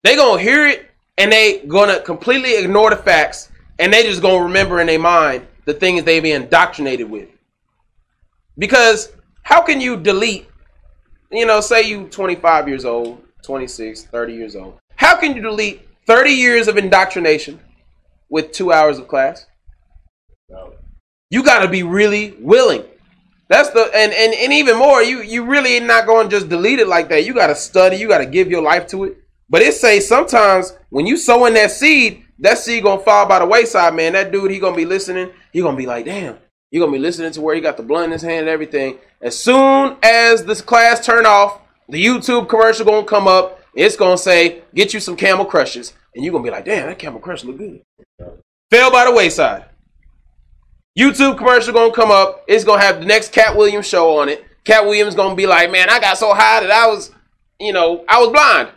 They 0.04 0.16
gonna 0.16 0.42
hear 0.42 0.68
it 0.68 0.90
and 1.18 1.32
they 1.32 1.60
gonna 1.60 2.02
completely 2.02 2.56
ignore 2.56 2.90
the 2.90 2.98
facts 2.98 3.50
and 3.80 3.94
they 3.94 4.04
just 4.04 4.22
gonna 4.22 4.44
remember 4.44 4.82
in 4.82 4.88
their 4.88 5.00
mind 5.00 5.48
the 5.66 5.74
things 5.74 6.04
they've 6.04 6.22
been 6.22 6.44
indoctrinated 6.44 7.10
with. 7.10 7.30
Because 8.58 9.14
how 9.44 9.62
can 9.62 9.82
you 9.82 9.98
delete, 9.98 10.48
you 11.32 11.46
know, 11.46 11.62
say 11.62 11.84
you 11.84 12.08
25 12.08 12.68
years 12.68 12.86
old, 12.86 13.24
26, 13.44 14.06
30 14.06 14.34
years 14.34 14.56
old. 14.56 14.80
How 14.96 15.16
can 15.16 15.36
you 15.36 15.42
delete 15.42 15.88
30 16.08 16.32
years 16.32 16.68
of 16.68 16.78
indoctrination 16.78 17.60
with 18.30 18.52
two 18.52 18.72
hours 18.72 19.00
of 19.00 19.08
class? 19.08 19.46
You 21.34 21.42
got 21.42 21.64
to 21.64 21.68
be 21.68 21.82
really 21.82 22.36
willing. 22.40 22.84
That's 23.50 23.72
the 23.72 23.90
and, 23.96 24.14
and 24.14 24.36
and 24.36 24.54
even 24.54 24.78
more, 24.78 25.02
you 25.02 25.24
you 25.24 25.44
really 25.44 25.80
not 25.80 26.06
going 26.06 26.30
to 26.30 26.36
just 26.36 26.48
delete 26.48 26.78
it 26.78 26.88
like 26.88 27.10
that. 27.10 27.26
You 27.26 27.34
got 27.34 27.48
to 27.48 27.56
study. 27.56 27.98
You 27.98 28.08
got 28.08 28.20
to 28.20 28.28
give 28.28 28.52
your 28.52 28.62
life 28.62 28.86
to 28.90 29.06
it. 29.06 29.18
But 29.50 29.64
it 29.64 29.74
say 29.74 30.00
sometimes 30.00 30.78
when 30.92 31.08
you 31.08 31.18
sow 31.18 31.48
in 31.48 31.56
that 31.56 31.72
seed, 31.72 32.24
that 32.38 32.60
seed 32.60 32.84
gonna 32.84 33.02
fall 33.02 33.26
by 33.26 33.40
the 33.40 33.48
wayside, 33.48 33.96
man. 33.96 34.14
That 34.14 34.32
dude, 34.32 34.52
he 34.52 34.60
gonna 34.60 34.76
be 34.76 34.86
listening. 34.86 35.32
He 35.52 35.62
gonna 35.62 35.76
be 35.76 35.88
like, 35.88 36.06
damn. 36.06 36.38
He 36.70 36.78
gonna 36.78 36.92
be 36.92 37.00
listening 37.00 37.32
to 37.32 37.42
where 37.42 37.56
he 37.56 37.62
got 37.62 37.78
the 37.78 37.84
blunt 37.84 38.06
in 38.06 38.12
his 38.12 38.22
hand 38.22 38.42
and 38.42 38.50
everything. 38.50 39.00
As 39.20 39.36
soon 39.36 39.98
as 40.04 40.46
this 40.46 40.62
class 40.62 41.04
turn 41.04 41.26
off, 41.26 41.62
the 41.90 42.06
YouTube 42.06 42.48
commercial 42.48 42.86
gonna 42.86 43.08
come 43.08 43.28
up. 43.28 43.60
It's 43.74 43.96
gonna 43.96 44.20
say, 44.20 44.62
get 44.76 44.94
you 44.94 45.00
some 45.00 45.16
Camel 45.16 45.46
Crushes, 45.46 45.94
and 46.14 46.24
you 46.24 46.32
gonna 46.32 46.44
be 46.44 46.52
like, 46.52 46.66
damn, 46.66 46.90
that 46.90 47.00
Camel 47.00 47.20
Crush 47.20 47.44
look 47.44 47.58
good. 47.58 47.82
Fell 48.70 48.92
by 48.92 49.06
the 49.06 49.12
wayside. 49.12 49.66
YouTube 50.98 51.38
commercial 51.38 51.74
gonna 51.74 51.92
come 51.94 52.12
up. 52.12 52.44
It's 52.48 52.64
gonna 52.64 52.82
have 52.82 53.00
the 53.00 53.06
next 53.06 53.32
Katt 53.32 53.56
Williams 53.58 53.88
show 53.88 54.18
on 54.20 54.30
it. 54.30 54.46
Katt 54.64 54.86
Williams 54.86 55.16
gonna 55.16 55.36
be 55.36 55.48
like, 55.48 55.72
man, 55.72 55.90
I 55.90 56.00
got 56.00 56.18
so 56.18 56.34
high 56.34 56.62
that 56.62 56.72
I 56.72 56.88
was, 56.88 57.12
you 57.60 57.74
know, 57.74 58.06
I 58.08 58.20
was 58.20 58.30
blind. 58.30 58.70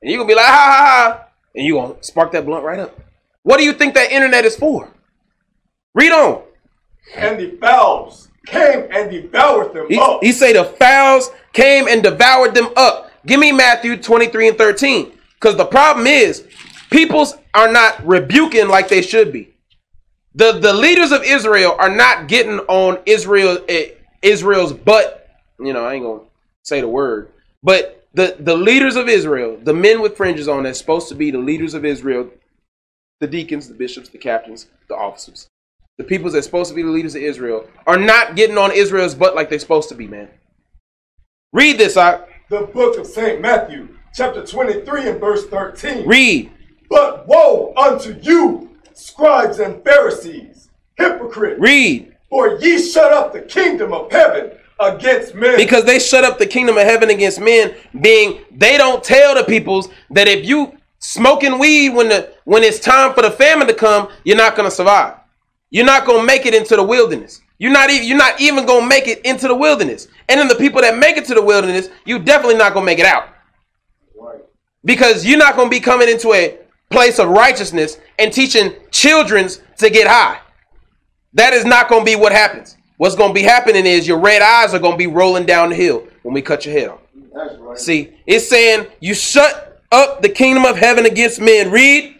And 0.00 0.10
you 0.10 0.16
gonna 0.18 0.28
be 0.28 0.34
like, 0.34 0.46
ha 0.46 0.52
ha 0.52 0.86
ha. 1.14 1.26
And 1.54 1.64
you 1.64 1.74
gonna 1.74 2.02
spark 2.02 2.32
that 2.32 2.44
blunt 2.46 2.64
right 2.64 2.80
up. 2.80 2.98
What 3.44 3.58
do 3.58 3.64
you 3.64 3.72
think 3.72 3.94
that 3.94 4.10
internet 4.10 4.44
is 4.44 4.56
for? 4.56 4.88
Read 5.94 6.12
on. 6.12 6.42
And 7.14 7.38
the 7.38 7.56
fowls 7.60 8.28
came 8.46 8.88
and 8.90 9.10
devoured 9.10 9.74
them 9.74 9.86
He, 9.88 9.98
up. 9.98 10.20
he 10.22 10.32
say 10.32 10.52
the 10.52 10.64
fowls 10.64 11.30
came 11.52 11.86
and 11.86 12.02
devoured 12.02 12.54
them 12.54 12.68
up. 12.76 13.10
Give 13.26 13.38
me 13.38 13.52
Matthew 13.52 13.96
23 13.96 14.48
and 14.48 14.58
13. 14.58 15.12
Because 15.34 15.56
the 15.56 15.64
problem 15.64 16.06
is, 16.06 16.46
peoples 16.90 17.34
are 17.54 17.70
not 17.70 18.04
rebuking 18.06 18.68
like 18.68 18.88
they 18.88 19.02
should 19.02 19.32
be. 19.32 19.51
The 20.34 20.52
the 20.52 20.72
leaders 20.72 21.12
of 21.12 21.22
Israel 21.24 21.76
are 21.78 21.90
not 21.94 22.28
getting 22.28 22.58
on 22.60 22.98
Israel 23.06 23.58
eh, 23.68 23.90
Israel's 24.22 24.72
butt. 24.72 25.28
You 25.60 25.72
know, 25.72 25.84
I 25.84 25.94
ain't 25.94 26.04
gonna 26.04 26.22
say 26.62 26.80
the 26.80 26.88
word, 26.88 27.30
but 27.62 28.06
the 28.14 28.36
the 28.40 28.56
leaders 28.56 28.96
of 28.96 29.08
Israel, 29.08 29.58
the 29.62 29.74
men 29.74 30.00
with 30.00 30.16
fringes 30.16 30.48
on, 30.48 30.62
that's 30.64 30.78
supposed 30.78 31.08
to 31.10 31.14
be 31.14 31.30
the 31.30 31.38
leaders 31.38 31.74
of 31.74 31.84
Israel, 31.84 32.30
the 33.20 33.26
deacons, 33.26 33.68
the 33.68 33.74
bishops, 33.74 34.08
the 34.08 34.18
captains, 34.18 34.66
the 34.88 34.94
officers, 34.94 35.48
the 35.98 36.04
peoples 36.04 36.32
that's 36.32 36.46
supposed 36.46 36.70
to 36.70 36.76
be 36.76 36.82
the 36.82 36.90
leaders 36.90 37.14
of 37.14 37.22
Israel, 37.22 37.68
are 37.86 37.98
not 37.98 38.36
getting 38.36 38.58
on 38.58 38.72
Israel's 38.72 39.14
butt 39.14 39.34
like 39.34 39.50
they're 39.50 39.58
supposed 39.58 39.90
to 39.90 39.94
be, 39.94 40.06
man. 40.06 40.28
Read 41.52 41.78
this, 41.78 41.96
I 41.96 42.20
the 42.48 42.62
book 42.62 42.98
of 42.98 43.06
St. 43.06 43.40
Matthew, 43.40 43.88
chapter 44.14 44.44
23 44.46 45.08
and 45.08 45.20
verse 45.20 45.46
13. 45.46 46.06
read. 46.06 46.50
But 46.90 47.26
woe 47.26 47.72
unto 47.76 48.18
you, 48.20 48.71
scribes 48.94 49.58
and 49.58 49.82
Pharisees, 49.84 50.70
hypocrites, 50.96 51.60
Read. 51.60 52.14
for 52.28 52.58
ye 52.60 52.80
shut 52.80 53.12
up 53.12 53.32
the 53.32 53.42
kingdom 53.42 53.92
of 53.92 54.10
heaven 54.10 54.52
against 54.80 55.34
men. 55.34 55.56
Because 55.56 55.84
they 55.84 55.98
shut 55.98 56.24
up 56.24 56.38
the 56.38 56.46
kingdom 56.46 56.76
of 56.76 56.84
heaven 56.84 57.10
against 57.10 57.40
men, 57.40 57.74
being 58.00 58.40
they 58.50 58.76
don't 58.76 59.02
tell 59.02 59.34
the 59.34 59.44
peoples 59.44 59.88
that 60.10 60.28
if 60.28 60.44
you 60.44 60.76
smoking 60.98 61.58
weed 61.58 61.90
when 61.90 62.08
the 62.08 62.32
when 62.44 62.62
it's 62.62 62.78
time 62.78 63.12
for 63.14 63.22
the 63.22 63.30
famine 63.30 63.66
to 63.66 63.74
come, 63.74 64.08
you're 64.24 64.36
not 64.36 64.56
gonna 64.56 64.70
survive. 64.70 65.14
You're 65.70 65.86
not 65.86 66.06
gonna 66.06 66.22
make 66.22 66.46
it 66.46 66.54
into 66.54 66.76
the 66.76 66.82
wilderness. 66.82 67.40
You're 67.58 67.72
not 67.72 67.90
even 67.90 68.06
you're 68.06 68.18
not 68.18 68.40
even 68.40 68.66
gonna 68.66 68.86
make 68.86 69.08
it 69.08 69.20
into 69.24 69.48
the 69.48 69.54
wilderness. 69.54 70.08
And 70.28 70.38
then 70.40 70.48
the 70.48 70.54
people 70.54 70.80
that 70.80 70.98
make 70.98 71.16
it 71.16 71.24
to 71.26 71.34
the 71.34 71.42
wilderness, 71.42 71.88
you 72.04 72.18
definitely 72.18 72.56
not 72.56 72.74
gonna 72.74 72.86
make 72.86 72.98
it 72.98 73.06
out. 73.06 73.28
Right. 74.18 74.40
Because 74.84 75.24
you're 75.24 75.38
not 75.38 75.56
gonna 75.56 75.70
be 75.70 75.80
coming 75.80 76.08
into 76.08 76.32
a 76.32 76.58
place 76.92 77.18
of 77.18 77.28
righteousness 77.28 77.98
and 78.18 78.32
teaching 78.32 78.74
children's 78.90 79.60
to 79.78 79.90
get 79.90 80.06
high. 80.06 80.40
That 81.34 81.52
is 81.52 81.64
not 81.64 81.88
going 81.88 82.04
to 82.04 82.10
be 82.10 82.16
what 82.16 82.32
happens. 82.32 82.76
What's 82.98 83.16
going 83.16 83.30
to 83.30 83.34
be 83.34 83.42
happening 83.42 83.86
is 83.86 84.06
your 84.06 84.20
red 84.20 84.42
eyes 84.42 84.74
are 84.74 84.78
going 84.78 84.92
to 84.92 84.98
be 84.98 85.06
rolling 85.06 85.46
down 85.46 85.70
the 85.70 85.74
hill 85.74 86.06
when 86.22 86.34
we 86.34 86.42
cut 86.42 86.64
your 86.64 86.78
head 86.78 86.88
off. 86.88 87.00
Right. 87.32 87.78
See, 87.78 88.12
it's 88.26 88.48
saying 88.48 88.86
you 89.00 89.14
shut 89.14 89.82
up 89.90 90.22
the 90.22 90.28
kingdom 90.28 90.64
of 90.64 90.76
heaven 90.76 91.06
against 91.06 91.40
men. 91.40 91.70
Read. 91.70 92.16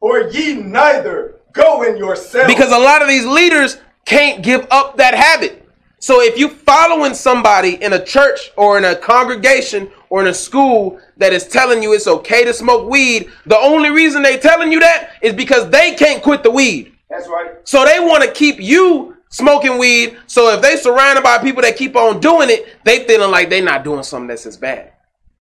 Or 0.00 0.28
ye 0.30 0.54
neither 0.54 1.40
go 1.52 1.82
in 1.82 1.96
yourselves. 1.96 2.52
Because 2.52 2.72
a 2.72 2.78
lot 2.78 3.02
of 3.02 3.08
these 3.08 3.26
leaders 3.26 3.78
can't 4.04 4.42
give 4.42 4.66
up 4.70 4.96
that 4.96 5.14
habit. 5.14 5.63
So 6.04 6.20
if 6.20 6.36
you 6.36 6.50
following 6.50 7.14
somebody 7.14 7.82
in 7.82 7.94
a 7.94 8.04
church 8.04 8.52
or 8.58 8.76
in 8.76 8.84
a 8.84 8.94
congregation 8.94 9.90
or 10.10 10.20
in 10.20 10.26
a 10.26 10.34
school 10.34 11.00
that 11.16 11.32
is 11.32 11.48
telling 11.48 11.82
you 11.82 11.94
it's 11.94 12.06
okay 12.06 12.44
to 12.44 12.52
smoke 12.52 12.90
weed, 12.90 13.30
the 13.46 13.56
only 13.56 13.88
reason 13.88 14.22
they 14.22 14.36
telling 14.36 14.70
you 14.70 14.80
that 14.80 15.12
is 15.22 15.32
because 15.32 15.70
they 15.70 15.94
can't 15.94 16.22
quit 16.22 16.42
the 16.42 16.50
weed. 16.50 16.92
That's 17.08 17.26
right. 17.26 17.52
So 17.66 17.86
they 17.86 18.00
want 18.00 18.22
to 18.22 18.30
keep 18.30 18.60
you 18.60 19.16
smoking 19.30 19.78
weed. 19.78 20.18
So 20.26 20.52
if 20.52 20.60
they 20.60 20.76
surrounded 20.76 21.24
by 21.24 21.38
people 21.38 21.62
that 21.62 21.78
keep 21.78 21.96
on 21.96 22.20
doing 22.20 22.50
it, 22.50 22.76
they 22.84 23.06
feeling 23.06 23.30
like 23.30 23.48
they 23.48 23.62
not 23.62 23.82
doing 23.82 24.02
something 24.02 24.28
that's 24.28 24.44
as 24.44 24.58
bad. 24.58 24.92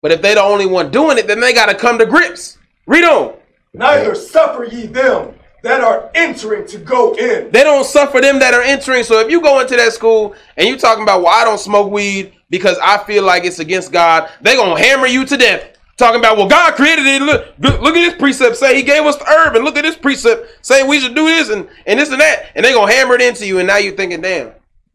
But 0.01 0.13
if 0.13 0.21
they 0.21 0.33
the 0.33 0.43
only 0.43 0.65
one 0.65 0.91
doing 0.91 1.17
it, 1.17 1.27
then 1.27 1.41
they 1.41 1.51
got 1.51 1.65
to 1.65 1.75
come 1.75 1.97
to 1.97 2.05
grips. 2.05 2.57
Read 2.85 3.03
on. 3.03 3.35
Neither 3.73 4.15
suffer 4.15 4.63
ye 4.63 4.85
them 4.85 5.33
that 5.63 5.81
are 5.81 6.11
entering 6.13 6.67
to 6.67 6.77
go 6.77 7.13
in. 7.15 7.51
They 7.51 7.63
don't 7.63 7.85
suffer 7.85 8.21
them 8.21 8.39
that 8.39 8.53
are 8.53 8.61
entering. 8.61 9.03
So 9.03 9.19
if 9.19 9.31
you 9.31 9.41
go 9.41 9.59
into 9.59 9.75
that 9.75 9.93
school 9.93 10.35
and 10.55 10.67
you 10.67 10.77
talking 10.77 11.03
about, 11.03 11.21
well, 11.21 11.33
I 11.33 11.43
don't 11.43 11.59
smoke 11.59 11.91
weed 11.91 12.33
because 12.49 12.77
I 12.83 12.97
feel 12.99 13.23
like 13.23 13.43
it's 13.43 13.59
against 13.59 13.91
God, 13.91 14.29
they 14.41 14.55
gonna 14.55 14.79
hammer 14.79 15.07
you 15.07 15.25
to 15.25 15.37
death. 15.37 15.73
Talking 15.97 16.19
about, 16.19 16.37
well, 16.37 16.47
God 16.47 16.75
created 16.75 17.07
it. 17.07 17.21
Look, 17.23 17.55
look 17.59 17.95
at 17.95 18.11
this 18.11 18.13
precept 18.13 18.55
say 18.55 18.75
He 18.75 18.83
gave 18.83 19.03
us 19.03 19.15
the 19.15 19.25
herb, 19.25 19.55
and 19.55 19.65
look 19.65 19.77
at 19.77 19.81
this 19.81 19.97
precept 19.97 20.63
say 20.65 20.87
we 20.87 20.99
should 20.99 21.15
do 21.15 21.25
this 21.25 21.49
and, 21.49 21.67
and 21.87 21.99
this 21.99 22.11
and 22.11 22.21
that, 22.21 22.51
and 22.53 22.63
they 22.63 22.71
gonna 22.71 22.91
hammer 22.91 23.15
it 23.15 23.21
into 23.21 23.47
you, 23.47 23.57
and 23.57 23.67
now 23.67 23.77
you're 23.77 23.95
thinking, 23.95 24.21
damn, 24.21 24.51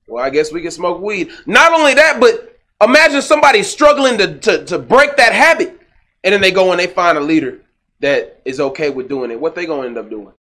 well, 0.07 0.25
I 0.25 0.31
guess 0.31 0.53
we 0.53 0.62
can 0.62 0.70
smoke 0.70 1.01
weed. 1.01 1.33
Not 1.44 1.72
only 1.72 1.94
that, 1.94 2.20
but 2.20 2.57
imagine 2.81 3.20
somebody 3.20 3.64
struggling 3.64 4.16
to, 4.18 4.38
to, 4.38 4.64
to 4.66 4.79
break 4.79 5.16
that 5.16 5.33
habit, 5.33 5.81
and 6.22 6.33
then 6.33 6.40
they 6.40 6.53
go 6.53 6.70
and 6.70 6.79
they 6.79 6.87
find 6.87 7.18
a 7.18 7.20
leader 7.20 7.61
that 7.98 8.40
is 8.44 8.61
okay 8.61 8.90
with 8.90 9.09
doing 9.09 9.33
it. 9.33 9.40
What 9.40 9.57
they 9.57 9.66
gonna 9.66 9.88
end 9.88 9.98
up 9.98 10.09
doing? 10.09 10.33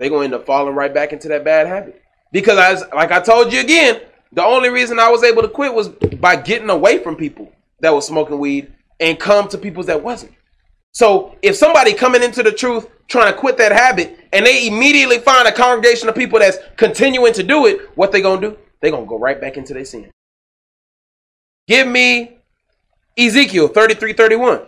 They 0.00 0.08
gonna 0.08 0.24
end 0.24 0.34
up 0.34 0.46
falling 0.46 0.74
right 0.74 0.92
back 0.92 1.12
into 1.12 1.28
that 1.28 1.44
bad 1.44 1.66
habit. 1.66 2.02
Because 2.32 2.58
as 2.58 2.84
like 2.94 3.12
I 3.12 3.20
told 3.20 3.52
you 3.52 3.60
again, 3.60 4.00
the 4.32 4.42
only 4.42 4.70
reason 4.70 4.98
I 4.98 5.10
was 5.10 5.22
able 5.22 5.42
to 5.42 5.48
quit 5.48 5.74
was 5.74 5.88
by 5.88 6.36
getting 6.36 6.70
away 6.70 7.02
from 7.02 7.16
people 7.16 7.52
that 7.80 7.92
was 7.92 8.06
smoking 8.06 8.38
weed 8.38 8.72
and 8.98 9.20
come 9.20 9.46
to 9.48 9.58
people 9.58 9.82
that 9.84 10.02
wasn't. 10.02 10.32
So 10.92 11.36
if 11.42 11.54
somebody 11.54 11.92
coming 11.92 12.22
into 12.22 12.42
the 12.42 12.50
truth 12.50 12.88
trying 13.08 13.30
to 13.30 13.38
quit 13.38 13.58
that 13.58 13.72
habit 13.72 14.18
and 14.32 14.46
they 14.46 14.66
immediately 14.66 15.18
find 15.18 15.46
a 15.46 15.52
congregation 15.52 16.08
of 16.08 16.14
people 16.14 16.38
that's 16.38 16.56
continuing 16.78 17.34
to 17.34 17.42
do 17.42 17.66
it, 17.66 17.90
what 17.94 18.10
they 18.10 18.22
gonna 18.22 18.40
do? 18.40 18.56
They 18.80 18.90
gonna 18.90 19.04
go 19.04 19.18
right 19.18 19.38
back 19.38 19.58
into 19.58 19.74
their 19.74 19.84
sin. 19.84 20.10
Give 21.68 21.86
me 21.86 22.38
Ezekiel 23.18 23.68
33 23.68 24.14
31. 24.14 24.62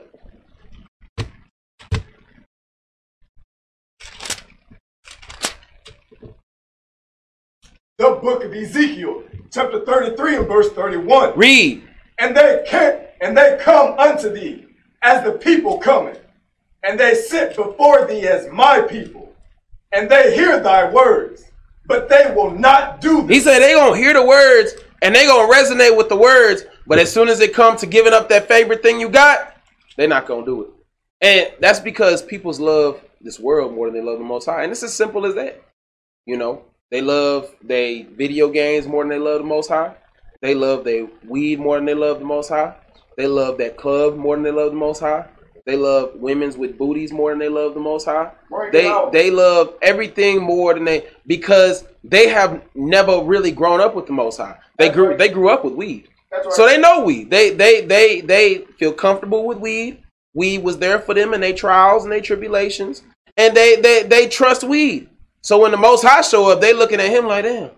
The 8.02 8.18
book 8.20 8.42
of 8.42 8.52
Ezekiel, 8.52 9.22
chapter 9.52 9.84
33 9.84 10.38
and 10.38 10.48
verse 10.48 10.72
31. 10.72 11.38
Read. 11.38 11.84
And 12.18 12.36
they 12.36 12.64
can 12.66 13.00
and 13.20 13.38
they 13.38 13.56
come 13.60 13.96
unto 13.96 14.28
thee 14.28 14.66
as 15.02 15.22
the 15.22 15.30
people 15.30 15.78
coming, 15.78 16.16
and 16.82 16.98
they 16.98 17.14
sit 17.14 17.54
before 17.54 18.08
thee 18.08 18.26
as 18.26 18.50
my 18.50 18.80
people, 18.80 19.32
and 19.92 20.10
they 20.10 20.34
hear 20.34 20.58
thy 20.58 20.90
words, 20.90 21.44
but 21.86 22.08
they 22.08 22.34
will 22.34 22.50
not 22.50 23.00
do 23.00 23.18
them. 23.18 23.28
He 23.28 23.38
said 23.38 23.60
they 23.60 23.74
gonna 23.74 23.96
hear 23.96 24.14
the 24.14 24.26
words 24.26 24.74
and 25.00 25.14
they 25.14 25.24
gonna 25.24 25.52
resonate 25.52 25.96
with 25.96 26.08
the 26.08 26.16
words, 26.16 26.64
but 26.88 26.98
as 26.98 27.12
soon 27.12 27.28
as 27.28 27.38
it 27.38 27.54
comes 27.54 27.78
to 27.82 27.86
giving 27.86 28.12
up 28.12 28.28
that 28.30 28.48
favorite 28.48 28.82
thing 28.82 28.98
you 28.98 29.10
got, 29.10 29.56
they're 29.96 30.08
not 30.08 30.26
gonna 30.26 30.44
do 30.44 30.62
it. 30.62 30.70
And 31.20 31.52
that's 31.60 31.78
because 31.78 32.20
people's 32.20 32.58
love 32.58 33.00
this 33.20 33.38
world 33.38 33.72
more 33.72 33.86
than 33.88 33.94
they 33.94 34.04
love 34.04 34.18
the 34.18 34.24
most 34.24 34.46
high. 34.46 34.64
And 34.64 34.72
it's 34.72 34.82
as 34.82 34.92
simple 34.92 35.24
as 35.24 35.36
that. 35.36 35.62
You 36.26 36.36
know, 36.36 36.64
they 36.92 37.00
love 37.00 37.52
they 37.61 38.02
video 38.02 38.48
games 38.48 38.87
more 38.87 39.02
than 39.02 39.11
they 39.11 39.18
love 39.18 39.40
the 39.40 39.48
most 39.48 39.68
high. 39.68 39.96
They 40.40 40.55
love 40.55 40.85
their 40.85 41.09
weed 41.26 41.59
more 41.59 41.76
than 41.76 41.87
they 41.87 41.94
love 41.94 42.20
the 42.20 42.24
most 42.24 42.50
high. 42.50 42.76
They 43.16 43.26
love 43.26 43.59
that 43.59 43.76
club 43.76 44.16
more 44.16 44.37
than 44.37 44.42
they 44.44 44.50
love 44.50 44.70
the 44.70 44.78
Most 44.78 45.00
High. 45.00 45.26
They 45.64 45.76
love 45.76 46.16
women's 46.16 46.57
with 46.57 46.76
booties 46.76 47.12
more 47.12 47.31
than 47.31 47.38
they 47.38 47.48
love 47.48 47.74
the 47.74 47.81
Most 47.81 48.05
High. 48.07 48.33
they 48.72 48.92
they 49.12 49.31
love 49.31 49.74
everything 49.83 50.42
more 50.42 50.74
than 50.74 50.85
they 50.85 51.07
because 51.26 51.85
they 52.02 52.28
have 52.28 52.62
never 52.74 53.22
really 53.22 53.52
grown 53.52 53.81
up 53.81 53.94
with 53.94 54.07
the 54.07 54.12
Most 54.12 54.38
High. 54.38 54.59
They 54.78 54.87
That's 54.87 54.96
grew 54.96 55.09
right. 55.11 55.18
they 55.18 55.28
grew 55.28 55.50
up 55.50 55.64
with 55.64 55.74
weed, 55.74 56.09
right. 56.33 56.52
so 56.52 56.66
they 56.66 56.78
know 56.78 57.05
weed. 57.05 57.31
They 57.31 57.50
they 57.50 57.83
they 57.83 58.22
they 58.22 58.59
feel 58.78 58.92
comfortable 58.92 59.46
with 59.46 59.59
weed. 59.59 60.02
Weed 60.35 60.64
was 60.64 60.78
there 60.78 60.98
for 60.98 61.14
them 61.14 61.35
in 61.35 61.42
their 61.42 61.52
trials 61.52 62.05
and 62.05 62.12
their 62.12 62.20
tribulations, 62.20 63.02
and 63.37 63.55
they 63.57 63.76
they 63.76 64.02
they 64.02 64.28
trust 64.28 64.64
weed. 64.64 65.09
So 65.42 65.61
when 65.61 65.70
the 65.72 65.76
Most 65.76 66.02
High 66.02 66.22
show 66.22 66.50
up, 66.50 66.61
they 66.61 66.72
looking 66.72 67.00
at 67.00 67.11
him 67.11 67.26
like, 67.26 67.44
damn. 67.44 67.70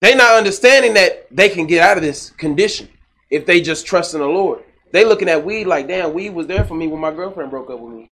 They 0.00 0.14
not 0.14 0.36
understanding 0.36 0.94
that 0.94 1.26
they 1.30 1.48
can 1.48 1.66
get 1.66 1.82
out 1.82 1.96
of 1.96 2.04
this 2.04 2.30
condition 2.30 2.88
if 3.30 3.46
they 3.46 3.60
just 3.60 3.84
trust 3.84 4.14
in 4.14 4.20
the 4.20 4.26
Lord. 4.26 4.62
They 4.92 5.04
looking 5.04 5.28
at 5.28 5.44
weed 5.44 5.66
like, 5.66 5.88
damn, 5.88 6.14
weed 6.14 6.30
was 6.30 6.46
there 6.46 6.64
for 6.64 6.74
me 6.74 6.86
when 6.86 7.00
my 7.00 7.10
girlfriend 7.10 7.50
broke 7.50 7.68
up 7.68 7.80
with 7.80 7.92
me. 7.92 8.08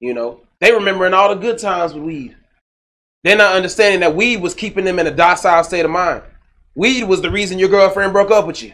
You 0.00 0.12
know, 0.12 0.40
they 0.60 0.72
remembering 0.72 1.14
all 1.14 1.28
the 1.34 1.40
good 1.40 1.58
times 1.58 1.94
with 1.94 2.02
weed. 2.02 2.36
They're 3.24 3.36
not 3.36 3.56
understanding 3.56 4.00
that 4.00 4.14
weed 4.14 4.40
was 4.40 4.54
keeping 4.54 4.84
them 4.84 4.98
in 4.98 5.06
a 5.06 5.12
docile 5.12 5.64
state 5.64 5.84
of 5.84 5.90
mind. 5.90 6.22
Weed 6.74 7.04
was 7.04 7.22
the 7.22 7.30
reason 7.30 7.58
your 7.58 7.68
girlfriend 7.68 8.12
broke 8.12 8.30
up 8.30 8.46
with 8.46 8.62
you. 8.62 8.72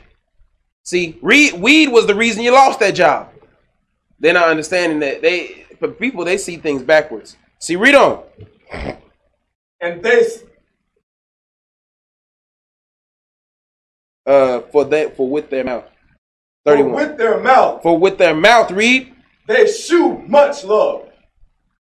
See, 0.83 1.19
weed 1.23 1.89
was 1.89 2.07
the 2.07 2.15
reason 2.15 2.43
you 2.43 2.53
lost 2.53 2.81
that 2.81 2.95
job. 2.95 3.31
They're 4.19 4.35
not 4.35 4.49
understanding 4.49 5.01
that 5.01 5.23
they, 5.23 5.67
for 5.79 5.89
people, 5.89 6.25
they 6.25 6.37
see 6.37 6.57
things 6.57 6.83
backwards. 6.83 7.37
See, 7.59 7.77
read 7.77 7.95
on. 7.95 8.23
And 9.81 10.03
this 10.03 10.45
uh, 14.27 14.61
for 14.73 14.85
that 14.87 15.17
for 15.17 15.29
with 15.29 15.51
their 15.51 15.65
mouth. 15.65 15.85
31. 16.65 16.91
For 16.91 16.97
with 16.97 17.19
their 17.19 17.41
mouth. 17.41 17.83
For 17.83 17.99
with 17.99 18.19
their 18.19 18.35
mouth, 18.35 18.71
read. 18.71 19.15
They 19.47 19.67
shew 19.67 20.19
much 20.27 20.65
love, 20.65 21.11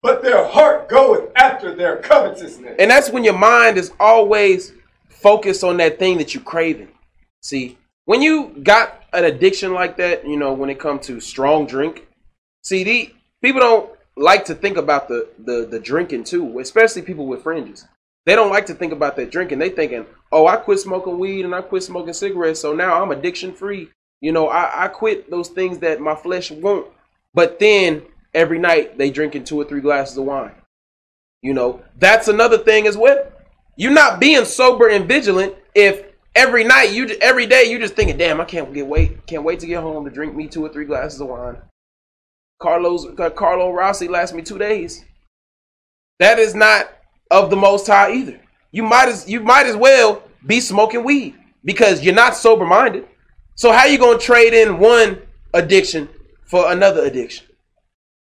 but 0.02 0.22
their 0.22 0.46
heart 0.46 0.90
goeth 0.90 1.30
after 1.36 1.74
their 1.74 1.96
covetousness. 1.96 2.76
And 2.78 2.90
that's 2.90 3.08
when 3.08 3.24
your 3.24 3.38
mind 3.38 3.78
is 3.78 3.92
always 3.98 4.74
focused 5.08 5.64
on 5.64 5.78
that 5.78 5.98
thing 5.98 6.18
that 6.18 6.34
you're 6.34 6.42
craving. 6.42 6.88
See, 7.40 7.78
when 8.04 8.20
you 8.20 8.60
got 8.62 9.04
an 9.14 9.24
addiction 9.24 9.72
like 9.72 9.96
that, 9.96 10.28
you 10.28 10.36
know, 10.36 10.52
when 10.52 10.68
it 10.68 10.78
comes 10.78 11.06
to 11.06 11.18
strong 11.20 11.66
drink, 11.66 12.06
see, 12.62 12.84
the, 12.84 13.14
people 13.42 13.60
don't 13.60 13.95
like 14.16 14.44
to 14.46 14.54
think 14.54 14.76
about 14.76 15.08
the, 15.08 15.28
the 15.38 15.66
the 15.66 15.78
drinking 15.78 16.24
too, 16.24 16.58
especially 16.58 17.02
people 17.02 17.26
with 17.26 17.42
fringes. 17.42 17.86
They 18.24 18.34
don't 18.34 18.50
like 18.50 18.66
to 18.66 18.74
think 18.74 18.92
about 18.92 19.16
that 19.16 19.30
drinking. 19.30 19.60
They 19.60 19.68
thinking, 19.68 20.06
oh, 20.32 20.46
I 20.46 20.56
quit 20.56 20.80
smoking 20.80 21.18
weed 21.18 21.44
and 21.44 21.54
I 21.54 21.62
quit 21.62 21.84
smoking 21.84 22.12
cigarettes, 22.12 22.60
so 22.60 22.74
now 22.74 23.00
I'm 23.00 23.12
addiction 23.12 23.52
free. 23.52 23.90
You 24.20 24.32
know, 24.32 24.48
I, 24.48 24.84
I 24.84 24.88
quit 24.88 25.30
those 25.30 25.48
things 25.48 25.78
that 25.78 26.00
my 26.00 26.16
flesh 26.16 26.50
won't. 26.50 26.88
But 27.34 27.58
then 27.58 28.02
every 28.34 28.58
night 28.58 28.98
they 28.98 29.10
drinking 29.10 29.44
two 29.44 29.60
or 29.60 29.64
three 29.64 29.80
glasses 29.80 30.16
of 30.16 30.24
wine. 30.24 30.54
You 31.42 31.54
know, 31.54 31.82
that's 31.98 32.28
another 32.28 32.58
thing 32.58 32.86
as 32.86 32.96
well. 32.96 33.30
You're 33.76 33.92
not 33.92 34.18
being 34.18 34.44
sober 34.44 34.88
and 34.88 35.06
vigilant 35.06 35.54
if 35.74 36.06
every 36.34 36.64
night 36.64 36.92
you 36.92 37.06
every 37.20 37.46
day 37.46 37.64
you 37.70 37.78
just 37.78 37.94
thinking, 37.94 38.16
damn, 38.16 38.40
I 38.40 38.44
can't 38.44 38.72
get 38.72 38.86
wait, 38.86 39.26
can't 39.26 39.44
wait 39.44 39.60
to 39.60 39.66
get 39.66 39.82
home 39.82 40.04
to 40.04 40.10
drink 40.10 40.34
me 40.34 40.48
two 40.48 40.64
or 40.64 40.70
three 40.70 40.86
glasses 40.86 41.20
of 41.20 41.28
wine. 41.28 41.58
Carlos 42.58 43.06
uh, 43.18 43.30
Carlo 43.30 43.70
Rossi 43.72 44.08
lasts 44.08 44.34
me 44.34 44.42
two 44.42 44.58
days. 44.58 45.04
That 46.18 46.38
is 46.38 46.54
not 46.54 46.90
of 47.30 47.50
the 47.50 47.56
Most 47.56 47.86
High 47.86 48.12
either. 48.12 48.40
You 48.70 48.82
might 48.82 49.08
as 49.08 49.28
you 49.28 49.40
might 49.40 49.66
as 49.66 49.76
well 49.76 50.22
be 50.46 50.60
smoking 50.60 51.04
weed 51.04 51.34
because 51.64 52.02
you're 52.02 52.14
not 52.14 52.36
sober 52.36 52.64
minded. 52.64 53.06
So 53.54 53.72
how 53.72 53.86
you 53.86 53.98
gonna 53.98 54.18
trade 54.18 54.54
in 54.54 54.78
one 54.78 55.20
addiction 55.54 56.08
for 56.44 56.72
another 56.72 57.04
addiction? 57.04 57.46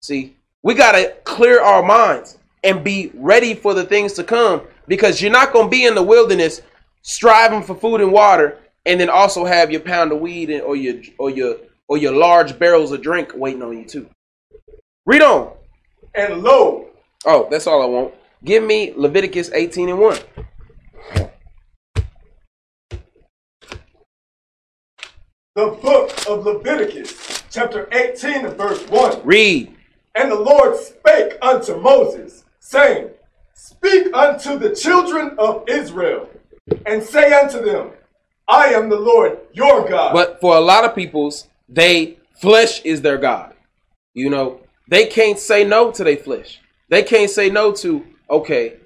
See, 0.02 0.36
we 0.62 0.74
gotta 0.74 1.16
clear 1.24 1.60
our 1.62 1.82
minds 1.82 2.38
and 2.64 2.84
be 2.84 3.10
ready 3.14 3.54
for 3.54 3.74
the 3.74 3.84
things 3.84 4.12
to 4.14 4.24
come 4.24 4.62
because 4.86 5.22
you're 5.22 5.30
not 5.30 5.52
gonna 5.52 5.68
be 5.68 5.86
in 5.86 5.94
the 5.94 6.02
wilderness 6.02 6.62
striving 7.02 7.62
for 7.62 7.74
food 7.74 8.00
and 8.00 8.12
water 8.12 8.58
and 8.84 9.00
then 9.00 9.08
also 9.08 9.44
have 9.44 9.70
your 9.70 9.80
pound 9.80 10.12
of 10.12 10.20
weed 10.20 10.50
or 10.60 10.76
your 10.76 11.02
or 11.18 11.30
your 11.30 11.56
or 11.88 11.96
your 11.96 12.12
large 12.12 12.58
barrels 12.58 12.92
of 12.92 13.02
drink 13.02 13.32
waiting 13.34 13.62
on 13.62 13.78
you 13.78 13.84
too. 13.84 14.08
Read 15.08 15.22
on. 15.22 15.54
And 16.14 16.42
lo. 16.42 16.90
Oh, 17.24 17.48
that's 17.50 17.66
all 17.66 17.80
I 17.80 17.86
want. 17.86 18.12
Give 18.44 18.62
me 18.62 18.92
Leviticus 18.94 19.50
18 19.54 19.88
and 19.88 19.98
1. 19.98 20.18
The 25.54 25.66
book 25.80 26.12
of 26.28 26.44
Leviticus, 26.44 27.42
chapter 27.50 27.88
18 27.90 28.44
and 28.44 28.54
verse 28.54 28.86
1. 28.90 29.22
Read. 29.24 29.74
And 30.14 30.30
the 30.30 30.38
Lord 30.38 30.76
spake 30.76 31.38
unto 31.40 31.80
Moses, 31.80 32.44
saying, 32.60 33.08
Speak 33.54 34.12
unto 34.12 34.58
the 34.58 34.76
children 34.76 35.36
of 35.38 35.66
Israel, 35.70 36.28
and 36.84 37.02
say 37.02 37.32
unto 37.32 37.64
them, 37.64 37.92
I 38.46 38.74
am 38.74 38.90
the 38.90 39.00
Lord 39.00 39.38
your 39.54 39.88
God. 39.88 40.12
But 40.12 40.38
for 40.42 40.54
a 40.58 40.60
lot 40.60 40.84
of 40.84 40.94
peoples, 40.94 41.48
they 41.66 42.18
flesh 42.34 42.82
is 42.82 43.00
their 43.00 43.16
God. 43.16 43.54
You 44.12 44.28
know, 44.28 44.60
they 44.88 45.06
can't 45.06 45.38
say 45.38 45.64
no 45.64 45.90
to 45.92 46.02
their 46.02 46.16
flesh. 46.16 46.60
They 46.88 47.02
can't 47.02 47.30
say 47.30 47.50
no 47.50 47.72
to 47.72 48.04
okay, 48.30 48.76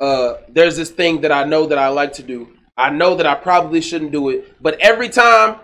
uh, 0.00 0.34
there's 0.48 0.76
this 0.76 0.90
thing 0.90 1.20
that 1.22 1.32
I 1.32 1.44
know 1.44 1.66
that 1.66 1.78
I 1.78 1.88
like 1.88 2.12
to 2.14 2.22
do. 2.22 2.48
I 2.76 2.90
know 2.90 3.16
that 3.16 3.26
I 3.26 3.34
probably 3.34 3.80
shouldn't 3.80 4.12
do 4.12 4.28
it, 4.28 4.54
but 4.62 4.78
every 4.80 5.08
time 5.08 5.58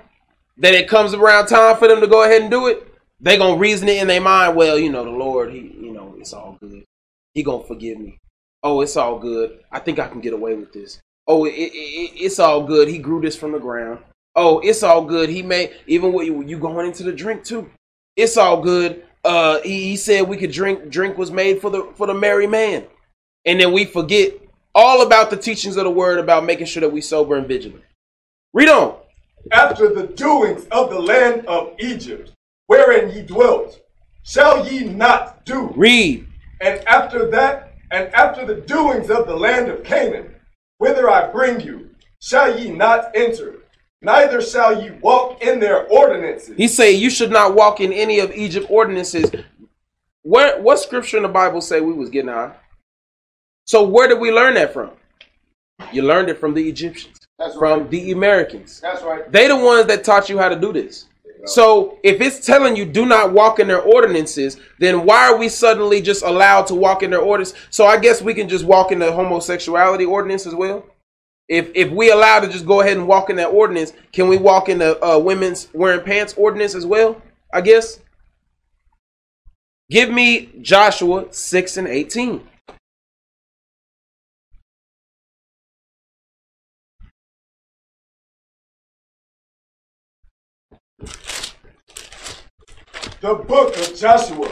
that 0.59 0.75
it 0.75 0.89
comes 0.89 1.15
around 1.15 1.47
time 1.47 1.77
for 1.77 1.89
them 1.89 2.01
to 2.01 2.07
go 2.07 2.25
ahead 2.25 2.43
and 2.43 2.51
do 2.51 2.67
it, 2.67 2.87
they 3.21 3.37
gonna 3.37 3.57
reason 3.57 3.89
it 3.89 4.03
in 4.03 4.09
their 4.09 4.21
mind. 4.21 4.57
Well, 4.57 4.79
you 4.79 4.91
know, 4.91 5.05
the 5.05 5.11
Lord, 5.11 5.53
he, 5.53 5.61
you 5.61 5.93
know, 5.93 6.17
it's 6.19 6.33
all 6.33 6.59
good. 6.61 6.85
He 7.33 7.43
gonna 7.43 7.65
forgive 7.65 7.99
me. 7.99 8.19
Oh, 8.63 8.81
it's 8.81 8.97
all 8.97 9.19
good. 9.19 9.61
I 9.71 9.79
think 9.79 9.99
I 9.99 10.09
can 10.09 10.21
get 10.21 10.33
away 10.33 10.55
with 10.55 10.73
this. 10.73 11.01
Oh, 11.27 11.45
it, 11.45 11.51
it, 11.51 12.13
it's 12.17 12.39
all 12.39 12.65
good. 12.65 12.89
He 12.89 12.99
grew 12.99 13.21
this 13.21 13.37
from 13.37 13.53
the 13.53 13.59
ground. 13.59 14.01
Oh, 14.35 14.59
it's 14.61 14.83
all 14.83 15.05
good. 15.05 15.29
He 15.29 15.43
made 15.43 15.73
even 15.87 16.13
with 16.13 16.27
you 16.27 16.59
going 16.59 16.87
into 16.87 17.05
the 17.05 17.13
drink 17.13 17.45
too. 17.45 17.71
It's 18.17 18.37
all 18.37 18.61
good. 18.61 19.05
Uh, 19.25 19.61
he, 19.63 19.85
he 19.85 19.97
said 19.97 20.29
we 20.29 20.37
could 20.37 20.53
drink. 20.53 20.91
Drink 20.91 21.19
was 21.19 21.31
made 21.31 21.61
for 21.61 21.71
the 21.71 21.93
for 21.97 22.07
the 22.07 22.15
merry 22.15 22.47
man. 22.47 22.85
and 23.47 23.61
then 23.61 23.73
we 23.73 23.85
forget 23.85 24.33
all 24.75 25.03
about 25.07 25.31
the 25.31 25.37
teachings 25.37 25.77
of 25.77 25.85
the 25.85 25.91
word 25.91 26.19
about 26.19 26.45
making 26.45 26.67
sure 26.67 26.81
that 26.81 26.93
we 26.93 27.01
sober 27.01 27.37
and 27.37 27.49
vigilant. 27.49 27.85
Read 28.53 28.69
on. 28.69 28.97
After 29.53 29.93
the 29.95 30.09
doings 30.09 30.67
of 30.71 30.91
the 30.91 31.01
land 31.01 31.47
of 31.47 31.75
Egypt, 31.81 32.33
wherein 32.67 33.15
ye 33.15 33.23
dwelt, 33.23 33.81
shall 34.25 34.67
ye 34.67 34.85
not 34.85 35.45
do. 35.47 35.73
Read. 35.77 36.27
And 36.61 36.81
after 36.89 37.31
that, 37.31 37.75
and 37.91 38.13
after 38.15 38.47
the 38.47 38.57
doings 38.63 39.11
of 39.11 39.27
the 39.27 39.37
land 39.37 39.69
of 39.71 39.85
Canaan, 39.85 40.35
whither 40.79 41.11
I 41.11 41.31
bring 41.31 41.61
you, 41.61 41.91
shall 42.21 42.59
ye 42.59 42.71
not 42.71 43.11
enter, 43.15 43.64
neither 44.05 44.41
shall 44.41 44.83
ye 44.83 44.91
walk 45.03 45.43
in 45.43 45.59
their 45.61 45.87
ordinances. 45.87 46.57
He 46.57 46.69
say 46.69 46.93
you 46.93 47.11
should 47.11 47.31
not 47.31 47.55
walk 47.55 47.81
in 47.81 47.93
any 47.93 48.19
of 48.21 48.33
Egypt 48.33 48.67
ordinances. 48.71 49.31
What 50.23 50.63
what 50.63 50.79
scripture 50.79 51.17
in 51.17 51.23
the 51.23 51.29
Bible 51.29 51.61
say 51.61 51.81
we 51.81 51.93
was 51.93 52.11
getting 52.11 52.31
high? 52.31 52.53
So 53.67 53.83
where 53.83 54.09
did 54.09 54.21
we 54.21 54.31
learn 54.33 54.55
that 54.55 54.73
from? 54.73 54.91
You 55.93 56.03
learned 56.03 56.29
it 56.29 56.39
from 56.39 56.55
the 56.55 56.69
Egyptians, 56.69 57.19
That's 57.39 57.57
from 57.57 57.81
right. 57.81 57.91
the 57.91 58.13
Americans. 58.13 58.81
That's 58.81 59.03
right. 59.03 59.31
They 59.31 59.49
the 59.49 59.57
ones 59.57 59.87
that 59.87 60.05
taught 60.05 60.29
you 60.29 60.39
how 60.39 60.49
to 60.49 60.57
do 60.57 60.73
this. 60.73 61.07
So 61.47 61.99
if 62.03 62.21
it's 62.21 62.45
telling 62.45 62.75
you 62.75 62.87
do 62.87 63.05
not 63.05 63.33
walk 63.33 63.59
in 63.59 63.69
their 63.69 63.83
ordinances, 63.83 64.59
then 64.79 65.05
why 65.05 65.27
are 65.27 65.37
we 65.37 65.49
suddenly 65.49 66.01
just 66.01 66.23
allowed 66.25 66.67
to 66.69 66.75
walk 66.75 67.03
in 67.03 67.11
their 67.11 67.21
orders? 67.21 67.53
So 67.71 67.87
I 67.87 67.99
guess 67.99 68.23
we 68.23 68.33
can 68.35 68.49
just 68.49 68.65
walk 68.65 68.93
in 68.93 68.99
the 68.99 69.13
homosexuality 69.13 70.07
ordinance 70.07 70.47
as 70.47 70.55
well. 70.55 70.87
If 71.49 71.71
if 71.75 71.91
we 71.91 72.11
allow 72.11 72.41
to 72.41 72.49
just 72.49 72.67
go 72.67 72.81
ahead 72.81 72.97
and 72.97 73.07
walk 73.07 73.29
in 73.29 73.37
that 73.37 73.49
ordinance, 73.49 73.93
can 74.13 74.29
we 74.29 74.39
walk 74.39 74.69
in 74.69 74.79
the 74.79 75.03
uh, 75.05 75.19
women's 75.19 75.69
wearing 75.75 76.01
pants 76.05 76.35
ordinance 76.37 76.75
as 76.75 76.87
well? 76.87 77.21
I 77.53 77.61
guess. 77.61 78.01
Give 79.91 80.11
me 80.11 80.51
Joshua 80.63 81.27
six 81.31 81.77
and 81.77 81.87
eighteen. 81.87 82.49
The 93.21 93.35
book 93.35 93.75
of 93.79 93.97
Joshua, 93.97 94.51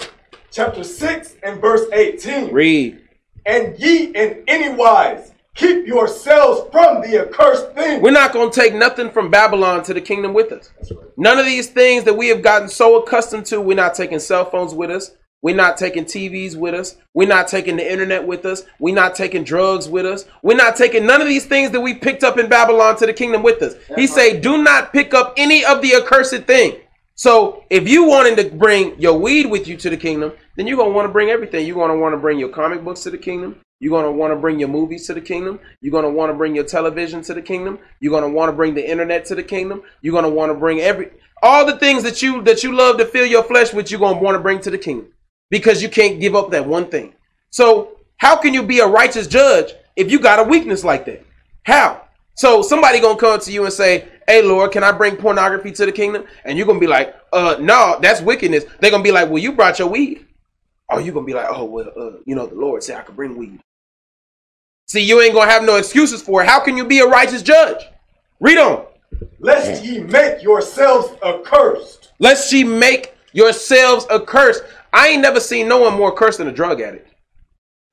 chapter 0.51 0.83
6 0.83 1.37
and 1.43 1.61
verse 1.61 1.83
18. 1.93 2.55
Read. 2.55 3.03
And 3.45 3.79
ye 3.79 4.07
in 4.07 4.45
any 4.49 4.75
wise 4.75 5.32
keep 5.55 5.87
yourselves 5.87 6.71
from 6.71 7.03
the 7.03 7.23
accursed 7.23 7.73
thing. 7.73 8.01
We're 8.03 8.11
not 8.11 8.33
going 8.33 8.51
to 8.51 8.61
take 8.61 8.75
nothing 8.75 9.11
from 9.11 9.31
Babylon 9.31 9.83
to 9.85 9.95
the 9.95 10.01
kingdom 10.01 10.35
with 10.35 10.53
us. 10.53 10.71
None 11.17 11.39
of 11.39 11.47
these 11.47 11.69
things 11.69 12.05
that 12.05 12.15
we 12.15 12.29
have 12.29 12.43
gotten 12.43 12.69
so 12.69 13.03
accustomed 13.03 13.47
to, 13.47 13.61
we're 13.61 13.77
not 13.77 13.95
taking 13.95 14.19
cell 14.19 14.49
phones 14.49 14.75
with 14.75 14.91
us. 14.91 15.13
We're 15.43 15.57
not 15.57 15.77
taking 15.77 16.05
TVs 16.05 16.55
with 16.55 16.73
us. 16.73 16.97
We're 17.15 17.27
not 17.27 17.49
taking 17.49 17.77
the 17.77 17.91
internet 17.91 18.25
with 18.25 18.47
us. 18.47 18.63
We're 18.79 18.95
not 18.95 19.17
taking 19.17 19.43
drugs 19.43 19.89
with 19.89 20.07
us. 20.07 20.25
We're 20.43 20.57
not 20.57 20.77
taking 20.77 21.05
none 21.05 21.21
of 21.21 21.27
these 21.27 21.47
things 21.47 21.73
that 21.73 21.81
we 21.81 21.95
picked 21.95 22.23
up 22.23 22.39
in 22.39 22.49
Babylon 22.49 22.97
to 22.99 23.07
the 23.07 23.13
kingdom 23.13 23.43
with 23.43 23.61
us. 23.61 23.75
he 23.97 24.07
say, 24.07 24.39
do 24.39 24.63
not 24.63 24.93
pick 24.93 25.15
up 25.15 25.35
any 25.37 25.65
of 25.65 25.83
the 25.83 25.95
accursed 25.97 26.45
thing. 26.45 26.79
So 27.17 27.65
if 27.71 27.89
you 27.89 28.05
wanted 28.05 28.37
to 28.37 28.57
bring 28.57 28.99
your 29.01 29.19
weed 29.19 29.47
with 29.47 29.67
you 29.67 29.77
to 29.79 29.91
the 29.91 29.97
kingdom, 29.97 30.33
then 30.57 30.67
you're 30.67 30.79
gonna 30.79 30.91
want 30.91 31.09
to 31.09 31.13
bring 31.13 31.29
everything. 31.29 31.67
You're 31.67 31.77
gonna 31.77 31.99
want 31.99 32.15
to 32.15 32.19
bring 32.19 32.39
your 32.39 32.49
comic 32.49 32.83
books 32.83 33.03
to 33.03 33.11
the 33.11 33.19
kingdom. 33.19 33.61
You're 33.83 33.91
gonna 33.91 34.13
want 34.13 34.31
to 34.33 34.37
bring 34.37 34.61
your 34.61 34.69
movies 34.69 35.09
to 35.09 35.15
the 35.15 35.21
kingdom. 35.21 35.59
You're 35.81 35.91
gonna 35.91 36.09
want 36.09 36.31
to 36.31 36.35
bring 36.35 36.55
your 36.55 36.63
television 36.63 37.21
to 37.23 37.35
the 37.35 37.43
kingdom. 37.43 37.81
You're 37.99 38.13
gonna 38.13 38.29
want 38.29 38.49
to 38.49 38.53
bring 38.53 38.75
the 38.75 38.89
internet 38.89 39.25
to 39.25 39.35
the 39.35 39.43
kingdom. 39.43 39.83
You're 40.03 40.15
gonna 40.15 40.31
want 40.31 40.51
to 40.51 40.55
bring 40.55 40.79
every 40.79 41.11
all 41.43 41.67
the 41.67 41.77
things 41.79 42.05
that 42.05 42.23
you 42.23 42.43
that 42.43 42.63
you 42.63 42.73
love 42.77 42.97
to 42.99 43.05
fill 43.05 43.27
your 43.27 43.43
flesh 43.43 43.75
with. 43.75 43.91
You're 43.91 43.99
gonna 43.99 44.21
want 44.21 44.37
to 44.37 44.39
bring 44.39 44.61
to 44.61 44.71
the 44.71 44.79
kingdom 44.79 45.09
because 45.51 45.83
you 45.83 45.89
can't 45.89 46.21
give 46.21 46.37
up 46.37 46.53
that 46.53 46.65
one 46.65 46.91
thing. 46.91 47.15
So 47.51 47.99
how 48.19 48.37
can 48.37 48.55
you 48.55 48.63
be 48.63 48.79
a 48.79 48.87
righteous 48.87 49.27
judge 49.27 49.75
if 49.97 50.13
you 50.13 50.21
got 50.21 50.39
a 50.39 50.45
weakness 50.45 50.85
like 50.85 51.05
that? 51.07 51.27
How? 51.65 52.03
So 52.37 52.63
somebody 52.63 53.01
gonna 53.01 53.19
come 53.19 53.41
to 53.41 53.51
you 53.51 53.65
and 53.65 53.73
say, 53.73 54.07
"Hey, 54.29 54.43
Lord, 54.43 54.71
can 54.71 54.85
I 54.85 54.93
bring 54.93 55.17
pornography 55.17 55.73
to 55.73 55.87
the 55.87 55.93
kingdom?" 55.93 56.27
And 56.45 56.57
you're 56.57 56.69
gonna 56.69 56.79
be 56.79 56.87
like, 56.87 57.17
"Uh, 57.33 57.57
no, 57.59 57.99
that's 58.01 58.21
wickedness." 58.21 58.65
They're 58.79 58.93
gonna 58.93 59.03
be 59.03 59.11
like, 59.11 59.29
"Well, 59.29 59.43
you 59.43 59.51
brought 59.51 59.81
your 59.81 59.89
weed." 59.89 60.25
Or 60.89 61.01
you're 61.01 61.15
gonna 61.15 61.27
be 61.27 61.35
like, 61.35 61.49
"Oh, 61.51 61.65
well, 61.65 61.91
uh, 61.97 62.19
you 62.27 62.37
know, 62.37 62.47
the 62.47 62.55
Lord 62.55 62.85
said 62.85 62.97
I 62.97 63.03
could 63.03 63.17
bring 63.17 63.37
weed." 63.37 63.59
See, 64.93 65.01
you 65.01 65.23
ain't 65.23 65.33
gonna 65.33 65.51
have 65.51 65.65
no 65.65 65.77
excuses 65.77 66.21
for 66.21 66.43
it. 66.43 66.47
How 66.47 66.61
can 66.61 66.77
you 66.77 66.85
be 66.85 66.99
a 66.99 67.07
righteous 67.07 67.41
judge? 67.41 67.83
Read 68.41 68.59
on. 68.59 68.85
Lest 69.39 69.83
ye 69.83 70.01
make 70.01 70.43
yourselves 70.43 71.15
accursed. 71.25 72.13
Lest 72.19 72.53
ye 72.53 72.63
make 72.63 73.15
yourselves 73.33 74.07
accursed. 74.11 74.63
I 74.93 75.09
ain't 75.09 75.23
never 75.23 75.41
seen 75.41 75.67
no 75.67 75.79
one 75.79 75.97
more 75.97 76.13
cursed 76.13 76.37
than 76.37 76.49
a 76.49 76.53
drug 76.53 76.83
addict. 76.83 77.09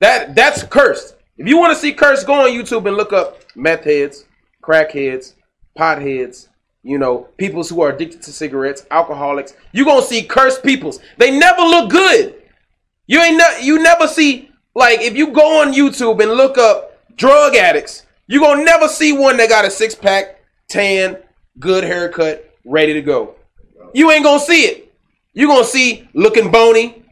That 0.00 0.34
that's 0.34 0.62
cursed. 0.62 1.14
If 1.38 1.48
you 1.48 1.56
want 1.56 1.72
to 1.72 1.80
see 1.80 1.94
curse, 1.94 2.22
go 2.22 2.34
on 2.34 2.50
YouTube 2.50 2.86
and 2.86 2.98
look 2.98 3.14
up 3.14 3.38
meth 3.56 3.84
heads, 3.84 4.26
crack 4.60 4.92
heads, 4.92 5.36
pot 5.74 6.02
heads, 6.02 6.50
you 6.82 6.98
know, 6.98 7.28
peoples 7.38 7.70
who 7.70 7.80
are 7.80 7.92
addicted 7.92 8.20
to 8.24 8.30
cigarettes, 8.30 8.84
alcoholics. 8.90 9.54
you 9.72 9.86
gonna 9.86 10.02
see 10.02 10.22
cursed 10.22 10.62
peoples. 10.62 11.00
They 11.16 11.30
never 11.30 11.62
look 11.62 11.88
good. 11.88 12.42
You 13.06 13.22
ain't 13.22 13.38
ne- 13.38 13.64
you 13.64 13.82
never 13.82 14.06
see 14.06 14.50
like 14.74 15.00
if 15.00 15.16
you 15.16 15.28
go 15.28 15.62
on 15.62 15.72
YouTube 15.72 16.22
and 16.22 16.32
look 16.32 16.58
up 16.58 16.88
drug 17.20 17.54
addicts, 17.54 18.06
You're 18.26 18.42
gonna 18.42 18.64
never 18.64 18.88
see 18.88 19.12
one 19.12 19.36
that 19.36 19.48
got 19.48 19.64
a 19.64 19.70
six 19.70 19.94
pack, 19.94 20.40
tan, 20.68 21.18
good 21.58 21.84
haircut, 21.84 22.50
ready 22.64 22.94
to 22.94 23.02
go. 23.02 23.34
You 23.92 24.10
ain't 24.10 24.24
gonna 24.24 24.40
see 24.40 24.62
it. 24.62 24.92
You're 25.34 25.48
gonna 25.48 25.64
see 25.64 26.08
looking 26.14 26.50
bony, 26.50 27.04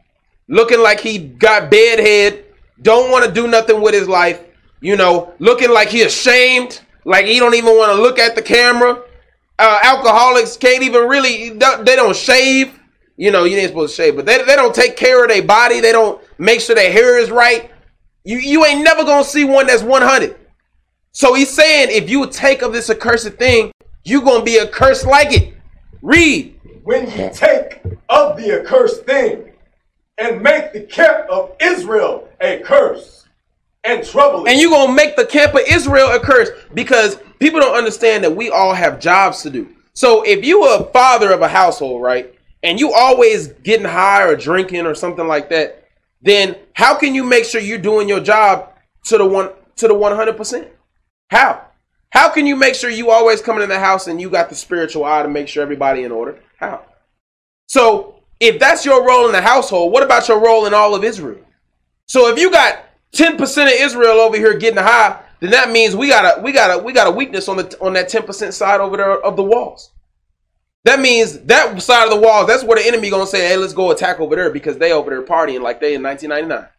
looking 0.47 0.81
like 0.81 0.99
he 0.99 1.19
got 1.19 1.69
bed 1.69 1.99
head, 1.99 2.43
don't 2.81 3.11
want 3.11 3.25
to 3.25 3.31
do 3.31 3.47
nothing 3.47 3.81
with 3.81 3.93
his 3.93 4.07
life. 4.07 4.43
You 4.81 4.95
know, 4.95 5.33
looking 5.39 5.71
like 5.71 5.89
he 5.89 6.01
ashamed, 6.01 6.81
like 7.05 7.25
he 7.25 7.37
don't 7.37 7.53
even 7.53 7.77
want 7.77 7.95
to 7.95 8.01
look 8.01 8.17
at 8.17 8.35
the 8.35 8.41
camera. 8.41 9.03
Uh, 9.59 9.79
alcoholics 9.83 10.57
can't 10.57 10.83
even 10.83 11.07
really 11.07 11.49
they 11.49 11.95
don't 11.95 12.15
shave. 12.15 12.79
You 13.15 13.31
know, 13.31 13.43
you 13.43 13.57
ain't 13.57 13.69
supposed 13.69 13.95
to 13.95 14.01
shave, 14.01 14.15
but 14.15 14.25
they, 14.25 14.41
they 14.43 14.55
don't 14.55 14.73
take 14.73 14.95
care 14.95 15.21
of 15.23 15.29
their 15.29 15.43
body. 15.43 15.81
They 15.81 15.91
don't 15.91 16.19
make 16.39 16.61
sure 16.61 16.73
their 16.73 16.91
hair 16.91 17.19
is 17.19 17.29
right. 17.29 17.69
You 18.29 18.37
you 18.37 18.63
ain't 18.63 18.83
never 18.83 19.03
gonna 19.03 19.23
see 19.23 19.43
one 19.43 19.65
that's 19.65 19.81
100. 19.81 20.35
So 21.13 21.33
he's 21.33 21.49
saying 21.49 21.87
if 21.89 22.11
you 22.11 22.27
take 22.29 22.61
of 22.61 22.71
this 22.71 22.91
accursed 22.91 23.33
thing, 23.33 23.71
you 24.03 24.21
gonna 24.21 24.43
be 24.43 24.59
accursed 24.59 25.07
like 25.07 25.33
it. 25.33 25.55
Read. 26.03 26.59
When 26.83 27.09
you 27.09 27.31
take 27.33 27.81
of 28.07 28.37
the 28.37 28.61
accursed 28.61 29.03
thing 29.07 29.51
and 30.19 30.43
make 30.43 30.73
the 30.73 30.81
camp 30.81 31.27
of 31.27 31.55
Israel 31.59 32.29
a 32.39 32.59
curse 32.59 33.25
and 33.83 34.05
trouble 34.05 34.45
it. 34.45 34.51
And 34.51 34.61
you're 34.61 34.69
gonna 34.69 34.93
make 34.93 35.15
the 35.15 35.25
camp 35.25 35.55
of 35.55 35.61
Israel 35.67 36.11
a 36.11 36.19
curse 36.19 36.49
because 36.75 37.17
people 37.39 37.59
don't 37.59 37.75
understand 37.75 38.23
that 38.25 38.35
we 38.35 38.51
all 38.51 38.75
have 38.75 38.99
jobs 38.99 39.41
to 39.41 39.49
do. 39.49 39.67
So 39.93 40.21
if 40.21 40.45
you 40.45 40.61
are 40.65 40.81
a 40.81 40.91
father 40.91 41.31
of 41.31 41.41
a 41.41 41.47
household, 41.47 42.03
right, 42.03 42.31
and 42.61 42.79
you 42.79 42.93
always 42.93 43.47
getting 43.47 43.87
high 43.87 44.21
or 44.21 44.35
drinking 44.35 44.85
or 44.85 44.93
something 44.93 45.27
like 45.27 45.49
that, 45.49 45.88
then 46.21 46.55
how 46.73 46.95
can 46.95 47.15
you 47.15 47.23
make 47.23 47.45
sure 47.45 47.61
you're 47.61 47.77
doing 47.77 48.09
your 48.09 48.19
job 48.19 48.73
to 49.05 49.17
the 49.17 49.25
one 49.25 49.51
to 49.77 49.87
the 49.87 49.93
100 49.93 50.37
percent? 50.37 50.67
How? 51.29 51.65
How 52.11 52.29
can 52.29 52.45
you 52.47 52.55
make 52.55 52.75
sure 52.75 52.89
you 52.89 53.11
always 53.11 53.41
coming 53.41 53.63
in 53.63 53.69
the 53.69 53.79
house 53.79 54.07
and 54.07 54.19
you 54.19 54.29
got 54.29 54.49
the 54.49 54.55
spiritual 54.55 55.05
eye 55.05 55.21
to 55.21 55.29
make 55.29 55.47
sure 55.47 55.61
everybody 55.61 56.03
in 56.03 56.11
order? 56.11 56.39
How? 56.57 56.83
So 57.67 58.23
if 58.39 58.59
that's 58.59 58.85
your 58.85 59.05
role 59.05 59.27
in 59.27 59.31
the 59.31 59.41
household, 59.41 59.91
what 59.93 60.03
about 60.03 60.27
your 60.27 60.39
role 60.43 60.65
in 60.65 60.73
all 60.73 60.95
of 60.95 61.03
Israel? 61.03 61.45
So 62.07 62.27
if 62.29 62.39
you 62.39 62.51
got 62.51 62.79
10% 63.13 63.37
of 63.67 63.73
Israel 63.73 64.19
over 64.19 64.37
here 64.37 64.57
getting 64.57 64.81
high, 64.81 65.21
then 65.39 65.51
that 65.51 65.69
means 65.69 65.95
we 65.95 66.09
got 66.09 66.39
a 66.39 66.41
we 66.41 66.51
got 66.51 66.79
a 66.79 66.83
we 66.83 66.91
got 66.91 67.07
a 67.07 67.11
weakness 67.11 67.47
on 67.47 67.57
the 67.57 67.77
on 67.79 67.93
that 67.93 68.09
10% 68.09 68.53
side 68.53 68.81
over 68.81 68.97
there 68.97 69.21
of 69.21 69.35
the 69.35 69.43
walls. 69.43 69.91
That 70.85 70.99
means 70.99 71.39
that 71.39 71.81
side 71.81 72.05
of 72.05 72.09
the 72.09 72.19
walls, 72.19 72.47
that's 72.47 72.63
where 72.63 72.77
the 72.77 72.87
enemy 72.87 73.09
gonna 73.09 73.27
say, 73.27 73.47
hey, 73.47 73.57
let's 73.57 73.73
go 73.73 73.91
attack 73.91 74.19
over 74.19 74.35
there 74.35 74.49
because 74.49 74.77
they 74.77 74.91
over 74.91 75.09
there 75.09 75.23
partying 75.23 75.61
like 75.61 75.79
they 75.81 75.95
in 75.95 76.03
1999. 76.03 76.69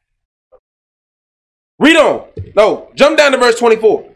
Read 1.79 1.97
on. 1.97 2.29
No, 2.55 2.91
jump 2.95 3.17
down 3.17 3.33
to 3.33 3.39
verse 3.39 3.59
24. 3.59 4.07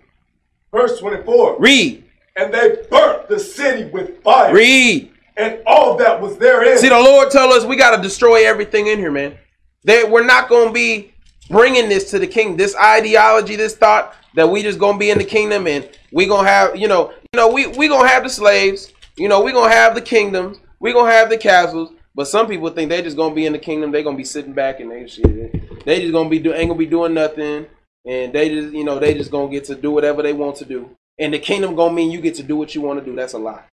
Verse 0.71 0.99
24. 0.99 1.59
Read. 1.59 2.05
And 2.37 2.53
they 2.53 2.77
burnt 2.91 3.29
the 3.29 3.39
city 3.39 3.89
with 3.91 4.23
fire. 4.23 4.53
Read. 4.53 5.11
And 5.37 5.61
all 5.67 5.97
that 5.97 6.21
was 6.21 6.37
therein. 6.37 6.79
See, 6.79 6.89
the 6.89 7.01
Lord 7.01 7.31
tell 7.31 7.53
us 7.53 7.65
we 7.65 7.77
got 7.77 7.97
to 7.97 8.03
destroy 8.03 8.47
everything 8.47 8.89
in 8.89 8.99
here, 8.99 9.11
man. 9.11 9.37
That 9.85 10.11
we're 10.11 10.25
not 10.25 10.49
going 10.49 10.69
to 10.69 10.75
be 10.75 11.15
bringing 11.49 11.89
this 11.89 12.11
to 12.11 12.19
the 12.19 12.27
king. 12.27 12.57
This 12.57 12.77
ideology, 12.77 13.57
this 13.57 13.77
thought 13.77 14.15
that 14.35 14.49
we 14.49 14.63
just 14.63 14.79
going 14.79 14.95
to 14.95 14.99
be 14.99 15.11
in 15.11 15.19
the 15.19 15.25
kingdom 15.25 15.67
and 15.67 15.89
we 16.13 16.27
going 16.27 16.45
to 16.45 16.51
have, 16.51 16.77
you 16.77 16.89
know, 16.89 17.13
you 17.33 17.39
know, 17.39 17.49
we 17.49 17.67
we 17.67 17.89
going 17.89 18.03
to 18.03 18.09
have 18.09 18.25
the 18.25 18.31
slaves. 18.31 18.93
You 19.17 19.29
know, 19.29 19.43
we're 19.43 19.53
going 19.53 19.71
to 19.71 19.77
have 19.77 19.95
the 19.95 20.01
kingdoms. 20.01 20.59
We're 20.81 20.93
going 20.93 21.11
to 21.11 21.17
have 21.17 21.31
the 21.31 21.39
castles. 21.39 21.93
But 22.15 22.29
some 22.29 22.47
people 22.47 22.71
think 22.71 22.91
they 22.91 23.03
just 23.03 23.17
going 23.17 23.31
to 23.31 23.35
be 23.35 23.47
in 23.47 23.53
the 23.53 23.59
kingdom. 23.59 23.91
they 23.91 24.03
going 24.03 24.17
to 24.17 24.21
be 24.21 24.25
sitting 24.25 24.53
back 24.53 24.81
and 24.81 24.91
they 24.91 25.07
shit. 25.07 25.85
They 25.85 26.01
just 26.01 26.13
going 26.13 26.27
to 26.27 26.31
be 26.31 26.39
do 26.39 26.53
ain't 26.53 26.69
going 26.69 26.79
to 26.79 26.85
be 26.85 26.87
doing 26.87 27.15
nothing. 27.15 27.67
And 28.07 28.33
they 28.33 28.49
just, 28.49 28.75
you 28.75 28.85
know, 28.85 28.99
they 28.99 29.15
just 29.15 29.31
going 29.31 29.51
to 29.51 29.53
get 29.55 29.65
to 29.65 29.75
do 29.75 29.91
whatever 29.91 30.23
they 30.23 30.33
want 30.33 30.57
to 30.57 30.65
do. 30.65 30.97
And 31.19 31.33
the 31.33 31.39
kingdom 31.39 31.75
going 31.75 31.91
to 31.91 31.95
mean 31.95 32.11
you 32.11 32.21
get 32.21 32.35
to 32.37 32.43
do 32.43 32.57
what 32.57 32.75
you 32.75 32.81
want 32.81 32.99
to 32.99 33.05
do. 33.05 33.17
That's 33.17 33.33
a 33.33 33.39
lie. 33.39 33.65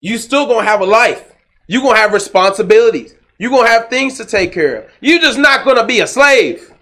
You 0.00 0.18
still 0.18 0.46
going 0.46 0.64
to 0.64 0.70
have 0.70 0.80
a 0.80 0.86
life. 0.86 1.32
you 1.68 1.80
going 1.80 1.94
to 1.94 2.00
have 2.00 2.12
responsibilities. 2.12 3.14
You're 3.38 3.50
going 3.50 3.66
to 3.66 3.70
have 3.70 3.88
things 3.88 4.16
to 4.18 4.24
take 4.24 4.52
care 4.52 4.76
of. 4.76 4.90
You're 5.00 5.20
just 5.20 5.38
not 5.38 5.64
going 5.64 5.76
to 5.76 5.86
be 5.86 6.00
a 6.00 6.06
slave. 6.06 6.72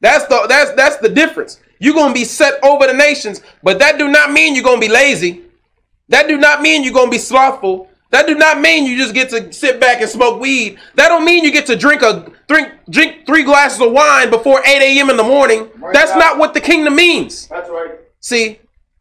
That's 0.00 0.26
the 0.26 0.46
that's 0.48 0.72
that's 0.72 0.96
the 0.96 1.08
difference. 1.08 1.60
You're 1.78 1.94
gonna 1.94 2.14
be 2.14 2.24
set 2.24 2.62
over 2.64 2.86
the 2.86 2.94
nations, 2.94 3.42
but 3.62 3.78
that 3.78 3.98
do 3.98 4.08
not 4.08 4.32
mean 4.32 4.54
you're 4.54 4.64
gonna 4.64 4.80
be 4.80 4.88
lazy. 4.88 5.42
That 6.10 6.28
do 6.28 6.36
not 6.36 6.60
mean 6.60 6.84
you're 6.84 6.92
gonna 6.92 7.10
be 7.10 7.18
slothful. 7.18 7.88
That 8.10 8.26
do 8.26 8.34
not 8.34 8.60
mean 8.60 8.84
you 8.84 8.96
just 8.96 9.14
get 9.14 9.30
to 9.30 9.52
sit 9.52 9.80
back 9.80 10.00
and 10.00 10.10
smoke 10.10 10.40
weed. 10.40 10.78
That 10.96 11.08
don't 11.08 11.24
mean 11.24 11.44
you 11.44 11.52
get 11.52 11.66
to 11.66 11.76
drink 11.76 12.02
a 12.02 12.30
drink 12.48 12.72
drink 12.90 13.26
three 13.26 13.44
glasses 13.44 13.80
of 13.80 13.92
wine 13.92 14.28
before 14.28 14.60
8 14.66 14.82
a.m. 14.82 15.10
in 15.10 15.16
the 15.16 15.22
morning. 15.22 15.70
Right 15.78 15.94
That's 15.94 16.10
now. 16.12 16.18
not 16.18 16.38
what 16.38 16.52
the 16.52 16.60
kingdom 16.60 16.96
means. 16.96 17.46
That's 17.46 17.70
right. 17.70 17.92
See, 18.18 18.58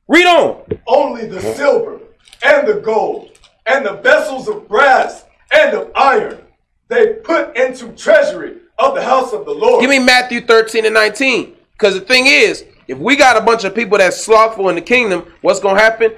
read 0.07 0.27
on. 0.27 0.63
Only 0.87 1.25
the 1.25 1.41
silver 1.55 1.99
and 2.43 2.67
the 2.67 2.75
gold 2.75 3.31
and 3.65 3.83
the 3.85 3.93
vessels 3.93 4.47
of 4.47 4.67
brass 4.67 5.25
and 5.51 5.75
of 5.75 5.91
iron 5.95 6.43
they 6.89 7.13
put 7.13 7.55
into 7.57 7.91
treasury 7.93 8.57
of 8.77 8.93
the 8.95 9.03
house 9.03 9.33
of 9.33 9.45
the 9.45 9.53
Lord. 9.53 9.81
Give 9.81 9.89
me 9.89 9.99
Matthew 9.99 10.41
13 10.41 10.85
and 10.85 10.93
19. 10.93 11.55
Because 11.73 11.93
the 11.93 12.01
thing 12.01 12.25
is, 12.27 12.65
if 12.87 12.97
we 12.97 13.15
got 13.15 13.37
a 13.37 13.41
bunch 13.41 13.63
of 13.63 13.73
people 13.73 13.97
that's 13.97 14.21
slothful 14.21 14.69
in 14.69 14.75
the 14.75 14.81
kingdom, 14.81 15.31
what's 15.41 15.59
gonna 15.59 15.79
happen? 15.79 16.13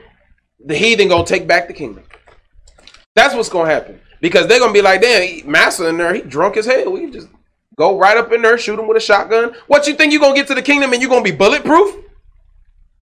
The 0.65 0.75
heathen 0.75 1.07
gonna 1.07 1.25
take 1.25 1.47
back 1.47 1.67
the 1.67 1.73
kingdom. 1.73 2.03
That's 3.15 3.35
what's 3.35 3.49
gonna 3.49 3.69
happen. 3.69 3.99
Because 4.19 4.47
they're 4.47 4.59
gonna 4.59 4.73
be 4.73 4.81
like, 4.81 5.01
damn, 5.01 5.49
Massa 5.49 5.87
in 5.87 5.97
there, 5.97 6.13
he 6.13 6.21
drunk 6.21 6.57
as 6.57 6.65
hell. 6.65 6.91
We 6.91 7.09
just 7.09 7.27
go 7.75 7.97
right 7.97 8.17
up 8.17 8.31
in 8.31 8.41
there, 8.41 8.57
shoot 8.57 8.79
him 8.79 8.87
with 8.87 8.97
a 8.97 9.01
shotgun. 9.01 9.55
What 9.67 9.87
you 9.87 9.95
think 9.95 10.13
you 10.13 10.19
gonna 10.19 10.35
get 10.35 10.47
to 10.47 10.55
the 10.55 10.61
kingdom 10.61 10.93
and 10.93 11.01
you 11.01 11.09
gonna 11.09 11.23
be 11.23 11.31
bulletproof? 11.31 11.95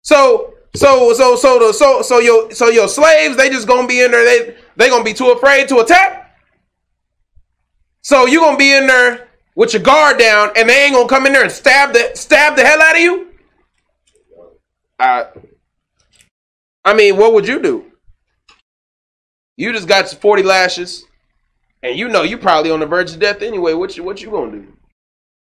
So, 0.02 0.56
so, 0.76 1.14
so, 1.14 1.36
so, 1.36 1.72
so, 1.72 2.02
so 2.02 2.20
your, 2.20 2.52
so 2.52 2.70
your 2.70 2.88
slaves, 2.88 3.38
they 3.38 3.50
just 3.50 3.68
gonna 3.68 3.88
be 3.88 4.02
in 4.02 4.12
there. 4.12 4.26
They, 4.26 4.58
they 4.76 4.90
gonna 4.90 5.04
be 5.04 5.14
too 5.14 5.30
afraid 5.32 5.70
to 5.70 5.80
attack. 5.80 6.36
So 8.02 8.26
you 8.26 8.40
gonna 8.40 8.58
be 8.58 8.74
in 8.74 8.88
there 8.88 9.30
with 9.56 9.74
your 9.74 9.82
guard 9.82 10.18
down, 10.18 10.52
and 10.56 10.68
they 10.68 10.86
ain't 10.86 10.94
gonna 10.94 11.08
come 11.08 11.26
in 11.26 11.34
there 11.34 11.44
and 11.44 11.52
stab 11.52 11.94
the 11.94 12.12
stab 12.16 12.56
the 12.56 12.66
hell 12.66 12.82
out 12.82 12.96
of 12.96 13.02
you. 13.02 13.28
I, 15.00 15.28
I 16.86 16.94
mean, 16.94 17.18
what 17.18 17.34
would 17.34 17.48
you 17.48 17.62
do? 17.62 17.86
You 19.56 19.72
just 19.72 19.88
got 19.88 20.12
your 20.12 20.20
forty 20.20 20.44
lashes, 20.44 21.06
and 21.82 21.98
you 21.98 22.08
know 22.08 22.24
you 22.24 22.38
probably 22.38 22.72
on 22.72 22.80
the 22.80 22.86
verge 22.86 23.14
of 23.14 23.20
death 23.20 23.42
anyway. 23.42 23.74
What 23.74 23.96
you 23.96 24.04
what 24.04 24.22
you 24.22 24.32
gonna 24.32 24.52
do? 24.52 24.74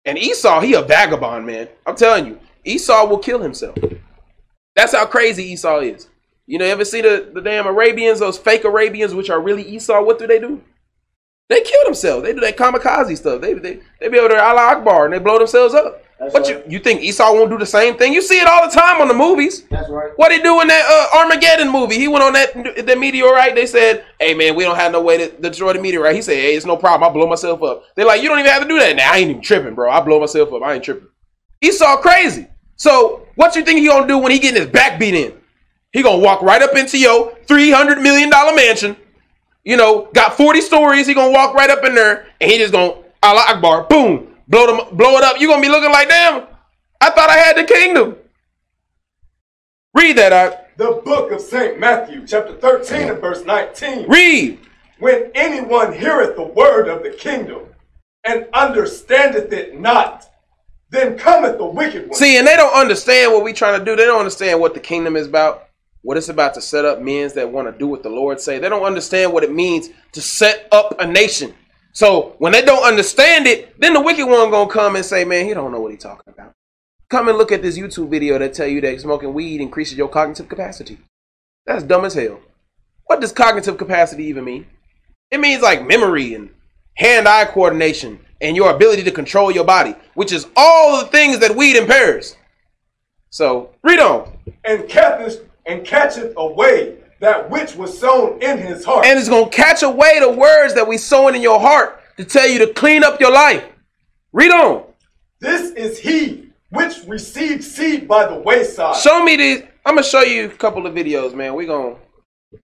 And 0.06 0.18
Esau, 0.18 0.62
he 0.62 0.74
a 0.74 0.82
vagabond 0.82 1.46
man. 1.46 1.68
I'm 1.86 1.96
telling 1.96 2.26
you, 2.26 2.40
Esau 2.64 3.06
will 3.06 3.20
kill 3.20 3.42
himself. 3.42 3.78
That's 4.76 4.94
how 4.94 5.06
crazy 5.06 5.44
Esau 5.44 5.80
is. 5.82 6.08
You 6.48 6.58
know, 6.58 6.66
you 6.66 6.72
ever 6.72 6.86
see 6.86 7.02
the, 7.02 7.30
the 7.34 7.42
damn 7.42 7.68
Arabians, 7.68 8.20
those 8.20 8.38
fake 8.38 8.64
Arabians, 8.64 9.14
which 9.14 9.30
are 9.30 9.40
really 9.40 9.62
Esau? 9.64 10.02
What 10.02 10.18
do 10.18 10.26
they 10.26 10.40
do? 10.40 10.64
They 11.50 11.62
kill 11.62 11.84
themselves. 11.86 12.24
They 12.24 12.34
do 12.34 12.40
that 12.42 12.58
kamikaze 12.58 13.18
stuff. 13.18 13.42
They 13.42 13.54
they 13.54 13.80
they 14.00 14.08
be 14.08 14.20
over 14.20 14.30
there 14.30 14.44
Allah 14.44 14.78
Akbar 14.78 15.06
and 15.06 15.14
they 15.14 15.20
blow 15.20 15.38
themselves 15.38 15.74
up. 15.74 16.04
That's 16.20 16.34
but 16.34 16.42
right. 16.44 16.66
you 16.66 16.74
you 16.74 16.80
think 16.80 17.02
Esau 17.02 17.34
won't 17.34 17.50
do 17.50 17.58
the 17.58 17.66
same 17.66 17.96
thing? 17.98 18.12
You 18.12 18.22
see 18.22 18.40
it 18.40 18.48
all 18.48 18.68
the 18.68 18.76
time 18.76 19.00
on 19.00 19.08
the 19.08 19.14
movies. 19.14 19.64
That's 19.64 19.90
right. 19.90 20.12
What 20.18 20.34
he 20.34 20.42
do 20.42 20.60
in 20.60 20.68
that 20.68 20.86
uh, 20.86 21.20
Armageddon 21.20 21.72
movie? 21.72 21.96
He 21.96 22.10
went 22.10 22.24
on 22.26 22.34
that 22.34 22.54
the 22.86 22.96
meteorite. 22.98 23.56
They 23.56 23.66
said, 23.66 24.04
"Hey 24.20 24.34
man, 24.34 24.54
we 24.56 24.66
don't 24.66 24.76
have 24.76 24.92
no 24.92 25.02
way 25.02 25.18
to 25.18 25.30
destroy 25.42 25.72
the 25.72 25.82
meteorite." 25.82 26.16
He 26.16 26.22
said, 26.22 26.36
"Hey, 26.36 26.56
it's 26.56 26.66
no 26.66 26.76
problem. 26.76 27.10
I 27.10 27.14
blow 27.14 27.26
myself 27.26 27.64
up." 27.64 27.84
They're 27.96 28.06
like, 28.06 28.22
"You 28.22 28.28
don't 28.28 28.40
even 28.40 28.52
have 28.52 28.62
to 28.64 28.68
do 28.68 28.78
that." 28.80 28.98
Now 28.98 29.14
I 29.14 29.18
ain't 29.20 29.30
even 29.30 29.42
tripping, 29.42 29.76
bro. 29.76 29.90
I 29.90 30.02
blow 30.02 30.20
myself 30.20 30.52
up. 30.52 30.62
I 30.62 30.74
ain't 30.74 30.84
tripping. 30.84 31.08
Esau 31.62 31.98
crazy. 32.02 32.48
So 32.76 33.26
what 33.36 33.56
you 33.56 33.64
think 33.64 33.80
he 33.80 33.88
gonna 33.88 34.08
do 34.08 34.18
when 34.18 34.32
he 34.32 34.40
getting 34.40 34.62
his 34.62 34.70
back 34.70 35.00
beat 35.00 35.14
in? 35.14 35.34
He 35.94 36.04
gonna 36.04 36.22
walk 36.22 36.42
right 36.42 36.62
up 36.62 36.76
into 36.76 36.98
your 36.98 37.34
three 37.48 37.72
hundred 37.72 38.00
million 38.00 38.30
dollar 38.30 38.54
mansion. 38.54 38.98
You 39.64 39.78
know, 39.78 40.10
got 40.14 40.36
forty 40.36 40.60
stories. 40.60 41.08
He 41.08 41.14
gonna 41.14 41.32
walk 41.32 41.54
right 41.54 41.70
up 41.70 41.86
in 41.86 41.96
there 41.96 42.28
and 42.42 42.52
he 42.52 42.58
just 42.58 42.74
gonna 42.74 42.94
Allah 43.22 43.46
Akbar, 43.50 43.84
boom, 43.84 44.29
blow 44.50 44.68
them, 44.68 44.98
blow 44.98 45.18
it 45.18 45.24
up. 45.24 45.40
You're 45.40 45.50
gonna 45.50 45.62
be 45.62 45.70
looking 45.70 45.92
like, 45.92 46.10
damn, 46.10 46.48
I 47.00 47.10
thought 47.12 47.30
I 47.30 47.38
had 47.38 47.56
the 47.56 47.64
kingdom. 47.64 48.18
Read 49.94 50.18
that 50.18 50.34
out. 50.34 50.78
The 50.78 51.02
book 51.04 51.32
of 51.32 51.42
St. 51.42 51.80
Matthew, 51.80 52.26
chapter 52.26 52.56
13 52.56 53.10
and 53.10 53.22
verse 53.22 53.44
19. 53.46 54.10
Read. 54.10 54.60
When 55.00 55.32
anyone 55.34 55.94
heareth 55.94 56.36
the 56.36 56.44
word 56.44 56.88
of 56.88 57.04
the 57.04 57.12
kingdom 57.12 57.68
and 58.26 58.48
understandeth 58.54 59.52
it 59.54 59.80
not, 59.80 60.30
then 60.90 61.18
cometh 61.18 61.58
the 61.58 61.66
wicked 61.66 62.10
one. 62.10 62.18
See, 62.18 62.38
and 62.38 62.48
they 62.48 62.56
don't 62.56 62.74
understand 62.74 63.32
what 63.32 63.44
we 63.44 63.54
trying 63.54 63.80
to 63.80 63.86
do. 63.86 63.96
They 63.96 64.06
don't 64.06 64.20
understand 64.20 64.60
what 64.60 64.74
the 64.74 64.80
kingdom 64.80 65.16
is 65.16 65.28
about. 65.28 65.68
What 66.02 66.16
it's 66.16 66.30
about 66.30 66.54
to 66.54 66.62
set 66.62 66.86
up 66.86 67.02
men 67.02 67.30
that 67.36 67.52
want 67.52 67.70
to 67.70 67.78
do 67.78 67.86
what 67.88 68.04
the 68.04 68.10
Lord 68.10 68.40
say. 68.40 68.58
They 68.58 68.70
don't 68.70 68.86
understand 68.86 69.34
what 69.34 69.44
it 69.44 69.52
means 69.52 69.90
to 70.14 70.22
set 70.22 70.68
up 70.72 70.96
a 71.00 71.06
nation. 71.06 71.54
So 71.92 72.36
when 72.38 72.52
they 72.52 72.62
don't 72.62 72.84
understand 72.84 73.48
it, 73.48 73.80
then 73.80 73.94
the 73.94 74.02
wicked 74.02 74.26
one 74.26 74.52
gonna 74.52 74.70
come 74.70 74.96
and 74.96 75.06
say, 75.06 75.26
"Man, 75.26 75.46
he 75.46 75.54
don't 75.54 75.72
know 75.72 75.80
what 75.80 75.92
he 75.92 75.98
talking 75.98 76.34
about." 76.34 76.54
Come 77.10 77.28
and 77.28 77.38
look 77.38 77.52
at 77.52 77.62
this 77.62 77.78
YouTube 77.78 78.10
video 78.10 78.38
that 78.38 78.54
tell 78.54 78.68
you 78.68 78.82
that 78.82 79.02
smoking 79.02 79.34
weed 79.34 79.62
increases 79.62 79.98
your 79.98 80.08
cognitive 80.08 80.48
capacity. 80.48 81.00
That's 81.66 81.84
dumb 81.84 82.06
as 82.06 82.14
hell. 82.14 82.40
What 83.06 83.22
does 83.22 83.32
cognitive 83.32 83.78
capacity 83.78 84.26
even 84.26 84.46
mean? 84.46 84.68
It 85.32 85.40
means 85.40 85.64
like 85.64 85.88
memory 85.88 86.36
and 86.36 86.52
hand-eye 86.96 87.46
coordination 87.46 88.20
and 88.42 88.56
your 88.56 88.72
ability 88.72 89.04
to 89.04 89.12
control 89.12 89.52
your 89.52 89.64
body, 89.64 89.96
which 90.14 90.32
is 90.32 90.48
all 90.56 91.00
the 91.00 91.08
things 91.08 91.40
that 91.40 91.56
weed 91.56 91.76
impairs. 91.76 92.36
So 93.32 93.72
read 93.84 94.00
on. 94.00 94.38
and 94.64 94.88
catcheth 94.88 95.48
and 95.66 95.86
catcheth 95.86 96.34
away 96.38 96.98
that 97.20 97.50
which 97.50 97.76
was 97.76 97.98
sown 97.98 98.42
in 98.42 98.58
his 98.58 98.86
heart. 98.86 99.06
And 99.06 99.20
it's 99.20 99.30
gonna 99.30 99.50
catch 99.50 99.84
away 99.84 100.20
the 100.20 100.32
words 100.32 100.74
that 100.76 100.88
we 100.88 100.98
sown 100.98 101.36
in 101.36 101.42
your 101.42 101.60
heart 101.60 102.02
to 102.18 102.26
tell 102.26 102.48
you 102.48 102.60
to 102.66 102.74
clean 102.74 103.04
up 103.04 103.20
your 103.20 103.32
life. 103.32 103.64
Read 104.32 104.52
on. 104.52 104.84
this 105.40 105.72
is 105.72 105.98
he 105.98 106.50
which 106.70 107.04
received 107.08 107.64
seed 107.64 108.08
by 108.08 108.28
the 108.28 108.36
wayside. 108.36 108.96
Show 108.98 109.24
me 109.24 109.36
this. 109.36 109.64
I'm 109.86 109.96
gonna 109.96 110.04
show 110.04 110.22
you 110.22 110.46
a 110.46 110.50
couple 110.50 110.86
of 110.86 110.94
videos, 110.94 111.34
man. 111.34 111.56
We're 111.56 111.68
gonna 111.68 111.96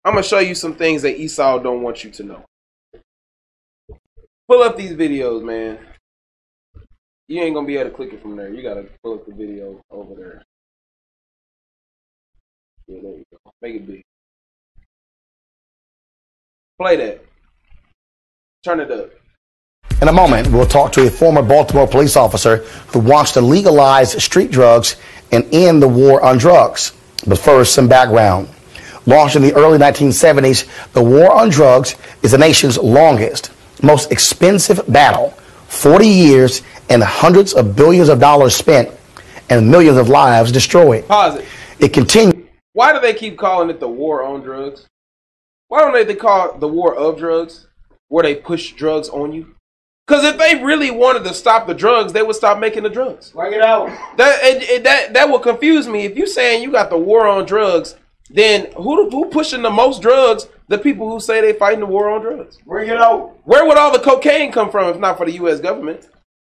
I'm 0.04 0.14
gonna 0.14 0.22
show 0.22 0.40
you 0.40 0.54
some 0.54 0.74
things 0.74 1.02
that 1.02 1.18
Esau 1.18 1.58
don't 1.60 1.82
want 1.82 2.04
you 2.04 2.10
to 2.10 2.22
know. 2.22 2.44
Pull 4.48 4.62
up 4.62 4.76
these 4.76 4.92
videos, 4.92 5.42
man. 5.42 5.78
You 7.28 7.40
ain't 7.40 7.54
gonna 7.54 7.66
be 7.66 7.78
able 7.78 7.90
to 7.90 7.96
click 7.96 8.12
it 8.12 8.20
from 8.20 8.36
there. 8.36 8.52
You 8.52 8.62
gotta 8.62 8.86
pull 9.02 9.14
up 9.14 9.26
the 9.26 9.32
video 9.32 9.80
over 9.90 10.14
there. 10.14 10.42
Yeah, 12.86 13.00
there 13.02 13.12
you 13.12 13.24
go. 13.30 13.52
Make 13.62 13.76
it 13.76 13.86
big. 13.86 14.02
Play 16.78 16.96
that. 16.96 17.24
Turn 18.64 18.80
it 18.80 18.90
up. 18.90 19.10
In 20.02 20.08
a 20.08 20.12
moment, 20.12 20.48
we'll 20.50 20.66
talk 20.66 20.90
to 20.92 21.06
a 21.06 21.10
former 21.10 21.40
Baltimore 21.40 21.86
police 21.86 22.16
officer 22.16 22.58
who 22.88 22.98
wants 22.98 23.30
to 23.32 23.40
legalize 23.40 24.20
street 24.22 24.50
drugs 24.50 24.96
and 25.30 25.46
end 25.54 25.80
the 25.80 25.88
war 25.88 26.20
on 26.22 26.36
drugs. 26.36 26.92
But 27.28 27.38
first, 27.38 27.74
some 27.74 27.86
background. 27.86 28.48
Launched 29.06 29.36
in 29.36 29.42
the 29.42 29.54
early 29.54 29.78
1970s, 29.78 30.92
the 30.92 31.02
war 31.02 31.32
on 31.32 31.48
drugs 31.48 31.94
is 32.22 32.32
the 32.32 32.38
nation's 32.38 32.76
longest, 32.76 33.52
most 33.82 34.10
expensive 34.10 34.80
battle. 34.88 35.30
40 35.68 36.08
years 36.08 36.62
and 36.90 37.02
hundreds 37.04 37.54
of 37.54 37.76
billions 37.76 38.08
of 38.08 38.18
dollars 38.18 38.56
spent 38.56 38.90
and 39.48 39.70
millions 39.70 39.96
of 39.96 40.08
lives 40.08 40.50
destroyed. 40.50 41.06
Pause 41.06 41.36
it. 41.36 41.44
It 41.78 41.92
continues. 41.92 42.48
Why 42.72 42.92
do 42.92 42.98
they 42.98 43.14
keep 43.14 43.38
calling 43.38 43.70
it 43.70 43.78
the 43.78 43.88
war 43.88 44.24
on 44.24 44.40
drugs? 44.40 44.88
Why 45.68 45.80
don't 45.80 45.92
they, 45.92 46.04
they 46.04 46.14
call 46.14 46.50
it 46.54 46.60
the 46.60 46.68
war 46.68 46.94
of 46.94 47.18
drugs, 47.18 47.66
where 48.08 48.22
they 48.22 48.34
push 48.34 48.72
drugs 48.72 49.08
on 49.08 49.32
you? 49.32 49.54
Because 50.06 50.24
if 50.24 50.36
they 50.36 50.62
really 50.62 50.90
wanted 50.90 51.24
to 51.24 51.32
stop 51.34 51.66
the 51.66 51.74
drugs, 51.74 52.12
they 52.12 52.22
would 52.22 52.36
stop 52.36 52.58
making 52.58 52.82
the 52.82 52.90
drugs. 52.90 53.30
Bring 53.30 53.54
it 53.54 53.62
out. 53.62 53.88
That 54.18 54.38
it, 54.42 54.62
it- 54.64 54.84
that 54.84 55.14
that 55.14 55.28
will 55.30 55.38
confuse 55.38 55.88
me. 55.88 56.04
If 56.04 56.16
you 56.16 56.26
saying 56.26 56.62
you 56.62 56.70
got 56.70 56.90
the 56.90 56.98
war 56.98 57.26
on 57.26 57.46
drugs, 57.46 57.96
then 58.28 58.70
who 58.76 59.08
who 59.10 59.30
pushing 59.30 59.62
the 59.62 59.70
most 59.70 60.02
drugs? 60.02 60.46
The 60.68 60.78
people 60.78 61.10
who 61.10 61.20
say 61.20 61.40
they 61.40 61.52
fighting 61.58 61.80
the 61.80 61.86
war 61.86 62.10
on 62.10 62.20
drugs. 62.22 62.58
Bring 62.66 62.88
it 62.90 62.96
out. 62.98 63.36
Where 63.44 63.66
would 63.66 63.76
all 63.78 63.92
the 63.92 63.98
cocaine 63.98 64.50
come 64.52 64.70
from 64.70 64.88
if 64.94 64.98
not 64.98 65.16
for 65.18 65.26
the 65.26 65.32
U.S. 65.32 65.60
government? 65.60 66.08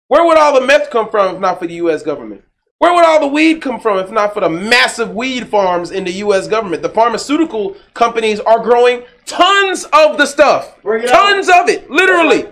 Where 0.09 0.25
would 0.27 0.37
all 0.37 0.59
the 0.59 0.67
meth 0.67 0.91
come 0.91 1.11
from 1.11 1.35
if 1.35 1.41
not 1.41 1.59
for 1.59 1.67
the 1.67 1.75
U.S. 1.75 2.03
government? 2.03 2.43
Where 2.83 2.93
would 2.93 3.05
all 3.05 3.21
the 3.21 3.29
weed 3.29 3.63
come 3.63 3.79
from 3.79 3.99
if 3.99 4.11
not 4.11 4.35
for 4.35 4.41
the 4.41 4.49
massive 4.49 5.15
weed 5.15 5.47
farms 5.47 5.93
in 5.93 6.03
the 6.03 6.11
U.S. 6.15 6.49
government? 6.49 6.83
The 6.83 6.89
pharmaceutical 6.89 7.77
companies 7.95 8.41
are 8.41 8.59
growing 8.59 9.05
tons 9.25 9.85
of 9.93 10.19
the 10.19 10.27
stuff, 10.27 10.83
Bring 10.83 11.05
it 11.05 11.07
tons 11.07 11.49
of 11.49 11.69
it, 11.69 11.89
literally. 11.89 12.49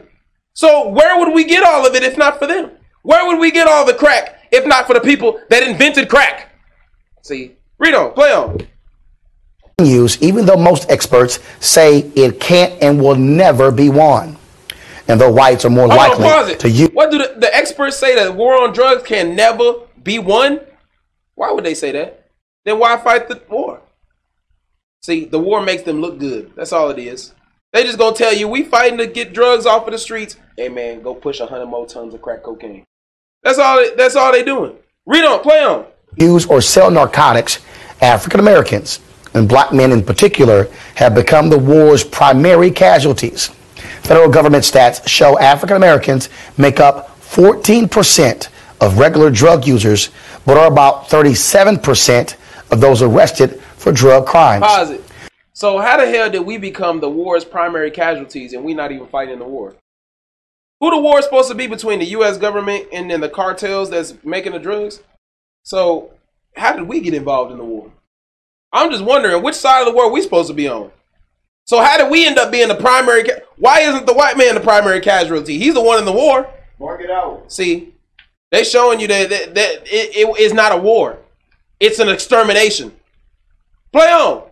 So 0.53 0.87
where 0.87 1.19
would 1.19 1.35
we 1.35 1.43
get 1.43 1.65
all 1.65 1.85
of 1.85 1.97
it 1.97 2.05
if 2.05 2.17
not 2.17 2.39
for 2.39 2.47
them? 2.47 2.71
Where 3.03 3.27
would 3.27 3.41
we 3.41 3.51
get 3.51 3.67
all 3.67 3.85
the 3.85 3.93
crack 3.93 4.47
if 4.53 4.65
not 4.65 4.87
for 4.87 4.95
the 4.95 5.01
people 5.01 5.41
that 5.49 5.65
invented 5.65 6.09
crack? 6.09 6.55
See, 7.23 7.57
read 7.81 7.95
on, 7.95 8.13
play 8.13 8.33
on. 8.33 8.69
continues, 9.79 10.23
even 10.23 10.47
though 10.47 10.57
most 10.57 10.89
experts 10.93 11.41
say 11.59 12.09
it 12.15 12.39
can't 12.39 12.81
and 12.81 13.03
will 13.03 13.17
never 13.17 13.73
be 13.73 13.89
won. 13.89 14.37
And 15.09 15.21
though 15.21 15.33
whites 15.33 15.65
are 15.65 15.71
more 15.71 15.89
Hold 15.89 16.23
on, 16.23 16.23
likely 16.23 16.55
to 16.55 16.71
use 16.71 16.91
What 16.93 17.11
do 17.11 17.19
the, 17.19 17.35
the 17.39 17.53
experts 17.53 17.97
say 17.97 18.15
that 18.15 18.37
war 18.37 18.63
on 18.63 18.73
drugs 18.73 19.03
can 19.03 19.35
never 19.35 19.89
be 20.03 20.19
won? 20.19 20.61
Why 21.35 21.53
would 21.53 21.65
they 21.65 21.75
say 21.75 21.93
that? 21.93 22.29
Then 22.65 22.79
why 22.79 22.97
fight 22.99 23.29
the 23.29 23.41
war? 23.49 23.81
See, 25.03 25.25
the 25.25 25.39
war 25.39 25.63
makes 25.63 25.83
them 25.83 26.01
look 26.01 26.19
good. 26.19 26.53
That's 26.55 26.73
all 26.73 26.91
it 26.91 26.99
is. 26.99 27.33
They 27.73 27.85
just 27.85 27.99
gonna 27.99 28.17
tell 28.17 28.35
you 28.35 28.49
we 28.49 28.65
fighting 28.65 28.99
to 28.99 29.07
get 29.07 29.33
drugs 29.33 29.65
off 29.65 29.87
of 29.87 29.93
the 29.93 29.99
streets. 29.99 30.37
Hey 30.57 30.69
man, 30.69 31.03
go 31.03 31.15
push 31.15 31.41
a 31.41 31.47
hundred 31.47 31.67
more 31.67 31.87
tons 31.87 32.15
of 32.15 32.21
crack 32.21 32.43
cocaine. 32.43 32.85
That's 33.43 33.59
all. 33.59 33.85
That's 33.97 34.17
all 34.17 34.33
they 34.33 34.43
doing. 34.43 34.77
Read 35.07 35.25
on. 35.25 35.41
Play 35.41 35.65
on. 35.65 35.87
Use 36.17 36.47
or 36.47 36.61
sell 36.61 36.91
narcotics. 36.91 37.61
African 38.03 38.41
Americans 38.41 39.01
and 39.35 39.49
black 39.49 39.73
men 39.73 39.93
in 39.93 40.03
particular 40.03 40.69
have 40.97 41.15
become 41.15 41.49
the 41.49 41.59
war's 41.59 42.03
primary 42.03 42.71
casualties. 42.71 43.49
Federal 44.03 44.29
government 44.29 44.65
stats 44.65 45.07
show 45.07 45.39
African 45.39 45.77
Americans 45.77 46.29
make 46.59 46.81
up 46.81 47.21
14% 47.21 48.49
of 48.81 48.99
regular 48.99 49.31
drug 49.31 49.67
users, 49.67 50.11
but 50.47 50.57
are 50.57 50.67
about 50.67 51.09
37% 51.09 52.37
of 52.71 52.81
those 52.81 53.03
arrested 53.03 53.61
for 53.77 53.93
drug 53.93 54.27
crimes. 54.27 54.65
Pause 54.65 54.91
it. 54.93 55.05
So 55.53 55.79
how 55.79 55.97
the 55.99 56.09
hell 56.09 56.31
did 56.31 56.41
we 56.41 56.57
become 56.57 57.01
the 57.01 57.11
war's 57.11 57.45
primary 57.45 57.91
casualties 57.91 58.53
and 58.53 58.65
we 58.65 58.73
not 58.75 58.93
even 58.93 59.07
fighting 59.09 59.39
the 59.39 59.45
war? 59.45 59.75
Who 60.81 60.91
the 60.91 60.99
war 60.99 61.19
is 61.19 61.27
supposed 61.27 61.51
to 61.51 61.55
be 61.55 61.67
between 61.67 61.99
the 61.99 62.07
U.S. 62.07 62.39
government 62.39 62.87
and 62.93 63.11
then 63.11 63.21
the 63.21 63.29
cartels 63.29 63.91
that's 63.91 64.15
making 64.25 64.53
the 64.53 64.59
drugs? 64.59 65.03
So 65.63 66.13
how 66.57 66.73
did 66.75 66.89
we 66.89 67.01
get 67.01 67.13
involved 67.13 67.53
in 67.53 67.59
the 67.59 67.65
war? 67.65 67.93
I'm 68.73 68.91
just 68.91 69.05
wondering 69.05 69.43
which 69.43 69.57
side 69.57 69.81
of 69.81 69.87
the 69.87 69.93
war 69.93 70.11
we 70.11 70.23
supposed 70.23 70.49
to 70.49 70.55
be 70.55 70.69
on. 70.69 70.91
So 71.65 71.83
how 71.83 71.99
did 71.99 72.11
we 72.11 72.27
end 72.27 72.39
up 72.39 72.51
being 72.51 72.69
the 72.69 72.75
primary? 72.75 73.25
Ca- 73.25 73.41
Why 73.59 73.81
isn't 73.81 74.07
the 74.07 74.15
white 74.15 74.39
man 74.39 74.55
the 74.55 74.61
primary 74.61 75.01
casualty? 75.01 75.59
He's 75.59 75.75
the 75.75 75.83
one 75.83 75.99
in 75.99 76.05
the 76.07 76.13
war. 76.13 76.49
Mark 76.79 77.03
it 77.03 77.11
out. 77.11 77.53
See, 77.53 77.93
they 78.51 78.65
showing 78.65 79.01
you 79.01 79.07
that 79.09 79.31
that, 79.31 79.55
that 79.55 79.75
it, 79.87 80.17
it 80.17 80.39
is 80.41 80.53
not 80.53 80.73
a 80.73 80.77
war; 80.77 81.19
it's 81.79 81.99
an 81.99 82.09
extermination. 82.09 82.93
Play 83.93 84.11
on. 84.13 84.43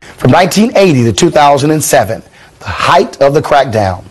From 0.00 0.32
1980 0.32 1.04
to 1.04 1.12
2007, 1.12 2.22
the 2.58 2.64
height 2.64 3.20
of 3.20 3.34
the 3.34 3.40
crackdown, 3.40 4.04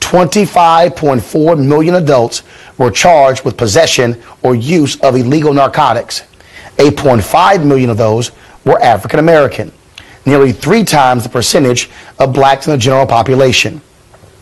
25.4 0.00 1.66
million 1.66 1.94
adults 1.96 2.42
were 2.78 2.90
charged 2.90 3.44
with 3.44 3.56
possession 3.56 4.22
or 4.42 4.54
use 4.54 5.00
of 5.00 5.16
illegal 5.16 5.52
narcotics. 5.52 6.22
8.5 6.76 7.64
million 7.64 7.90
of 7.90 7.96
those 7.96 8.30
were 8.64 8.80
African 8.80 9.18
American, 9.18 9.72
nearly 10.26 10.52
three 10.52 10.84
times 10.84 11.24
the 11.24 11.28
percentage 11.28 11.90
of 12.18 12.32
blacks 12.32 12.66
in 12.66 12.72
the 12.72 12.78
general 12.78 13.06
population. 13.06 13.80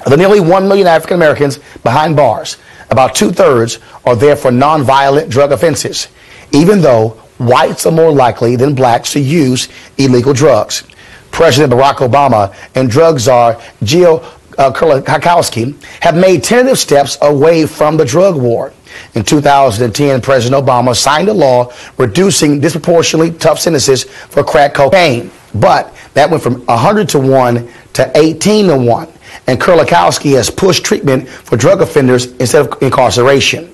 Of 0.05 0.11
the 0.11 0.17
nearly 0.17 0.41
1 0.41 0.69
million 0.69 0.87
African 0.87 1.17
Americans 1.17 1.59
behind 1.83 2.15
bars, 2.15 2.59
about 2.97 3.15
two 3.15 3.31
thirds 3.31 3.79
are 4.07 4.17
there 4.17 4.35
for 4.35 4.51
nonviolent 4.51 5.29
drug 5.29 5.53
offenses, 5.53 6.09
even 6.53 6.81
though 6.81 7.11
whites 7.37 7.85
are 7.85 7.93
more 7.93 8.11
likely 8.11 8.57
than 8.57 8.75
blacks 8.75 9.13
to 9.13 9.21
use 9.21 9.69
illegal 9.99 10.33
drugs. 10.33 10.83
President 11.31 11.71
Barack 11.75 11.97
Obama 11.97 12.57
and 12.75 12.89
drug 12.91 13.19
czar 13.21 13.57
Gio 13.83 14.25
uh, 14.57 14.73
Kerlikowske 14.73 15.77
have 16.01 16.17
made 16.17 16.43
tentative 16.43 16.79
steps 16.79 17.19
away 17.21 17.67
from 17.67 17.99
the 17.99 18.05
drug 18.07 18.35
war. 18.35 18.73
In 19.15 19.23
2010, 19.23 20.23
President 20.23 20.65
Obama 20.65 20.97
signed 20.97 21.29
a 21.29 21.35
law 21.35 21.71
reducing 21.99 22.61
disproportionately 22.61 23.31
tough 23.31 23.59
sentences 23.59 24.05
for 24.05 24.43
crack 24.43 24.73
cocaine. 24.73 25.31
But 25.55 25.95
that 26.15 26.31
went 26.31 26.43
from 26.43 26.65
100 26.65 27.11
to 27.11 27.19
1 27.19 27.69
to 27.93 28.11
18 28.15 28.69
to 28.69 28.77
1. 28.79 29.13
And 29.47 29.61
Kerlikowske 29.61 30.37
has 30.37 30.51
pushed 30.51 30.85
treatment 30.85 31.29
for 31.29 31.57
drug 31.57 31.81
offenders 31.81 32.33
instead 32.33 32.67
of 32.67 32.83
incarceration. 32.83 33.73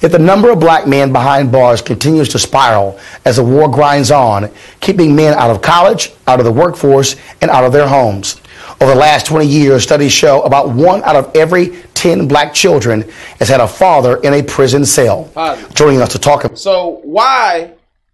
If 0.00 0.12
the 0.12 0.18
number 0.18 0.50
of 0.50 0.60
black 0.60 0.86
men 0.86 1.12
behind 1.12 1.50
bars 1.50 1.82
continues 1.82 2.28
to 2.30 2.38
spiral 2.38 2.98
as 3.24 3.36
the 3.36 3.44
war 3.44 3.68
grinds 3.68 4.10
on, 4.10 4.50
keeping 4.80 5.16
men 5.16 5.34
out 5.34 5.50
of 5.50 5.60
college, 5.60 6.12
out 6.26 6.38
of 6.38 6.44
the 6.44 6.52
workforce, 6.52 7.16
and 7.40 7.50
out 7.50 7.64
of 7.64 7.72
their 7.72 7.88
homes. 7.88 8.40
Over 8.80 8.92
the 8.92 9.00
last 9.00 9.26
20 9.26 9.44
years, 9.46 9.82
studies 9.82 10.12
show 10.12 10.42
about 10.42 10.70
one 10.70 11.02
out 11.02 11.16
of 11.16 11.34
every 11.34 11.82
10 11.94 12.28
black 12.28 12.54
children 12.54 13.02
has 13.40 13.48
had 13.48 13.60
a 13.60 13.66
father 13.66 14.18
in 14.18 14.34
a 14.34 14.42
prison 14.42 14.84
cell. 14.84 15.24
Positive. 15.34 15.74
Joining 15.74 16.00
us 16.00 16.12
to 16.12 16.18
talk 16.18 16.44
about 16.44 16.58
So 16.58 17.00
why, 17.02 17.72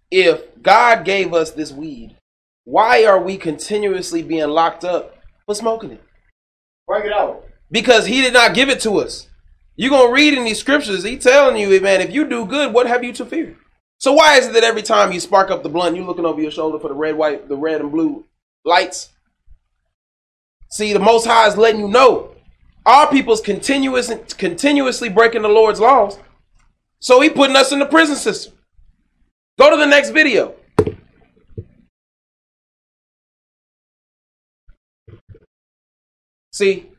if 0.09 0.41
God 0.63 1.05
gave 1.05 1.35
us 1.35 1.51
this 1.51 1.71
weed, 1.71 2.15
why 2.63 3.05
are 3.05 3.21
we 3.21 3.37
continuously 3.37 4.23
being 4.23 4.47
locked 4.49 4.83
up 4.83 5.19
for 5.45 5.53
smoking 5.53 5.91
it? 5.91 6.03
Break 6.87 7.05
it 7.05 7.13
out. 7.13 7.45
Because 7.71 8.05
He 8.05 8.21
did 8.21 8.33
not 8.33 8.53
give 8.53 8.69
it 8.69 8.79
to 8.81 8.99
us. 8.99 9.27
You're 9.75 9.89
gonna 9.89 10.11
read 10.11 10.33
in 10.33 10.43
these 10.45 10.59
scriptures, 10.59 11.03
He 11.03 11.17
telling 11.17 11.57
you, 11.57 11.79
man, 11.81 12.01
if 12.01 12.11
you 12.11 12.27
do 12.27 12.45
good, 12.45 12.73
what 12.73 12.87
have 12.87 13.03
you 13.03 13.13
to 13.13 13.25
fear? 13.25 13.57
So 13.97 14.13
why 14.13 14.37
is 14.37 14.47
it 14.47 14.53
that 14.53 14.63
every 14.63 14.81
time 14.81 15.11
you 15.11 15.19
spark 15.19 15.49
up 15.49 15.63
the 15.63 15.69
blunt, 15.69 15.95
you're 15.95 16.05
looking 16.05 16.25
over 16.25 16.41
your 16.41 16.51
shoulder 16.51 16.79
for 16.79 16.89
the 16.89 16.93
red, 16.93 17.15
white, 17.15 17.47
the 17.47 17.57
red 17.57 17.81
and 17.81 17.91
blue 17.91 18.25
lights? 18.63 19.09
See, 20.69 20.93
the 20.93 20.99
Most 20.99 21.25
High 21.25 21.47
is 21.47 21.57
letting 21.57 21.79
you 21.79 21.87
know 21.87 22.35
our 22.85 23.09
people's 23.09 23.41
continuous, 23.41 24.11
continuously 24.35 25.09
breaking 25.09 25.41
the 25.41 25.47
Lord's 25.49 25.79
laws. 25.79 26.19
So 26.99 27.21
He 27.21 27.29
putting 27.29 27.55
us 27.55 27.71
in 27.71 27.79
the 27.79 27.85
prison 27.85 28.15
system. 28.15 28.53
Go 29.57 29.71
to 29.71 29.77
the 29.77 29.85
next 29.85 30.11
video. 30.11 30.55
See, 36.55 36.89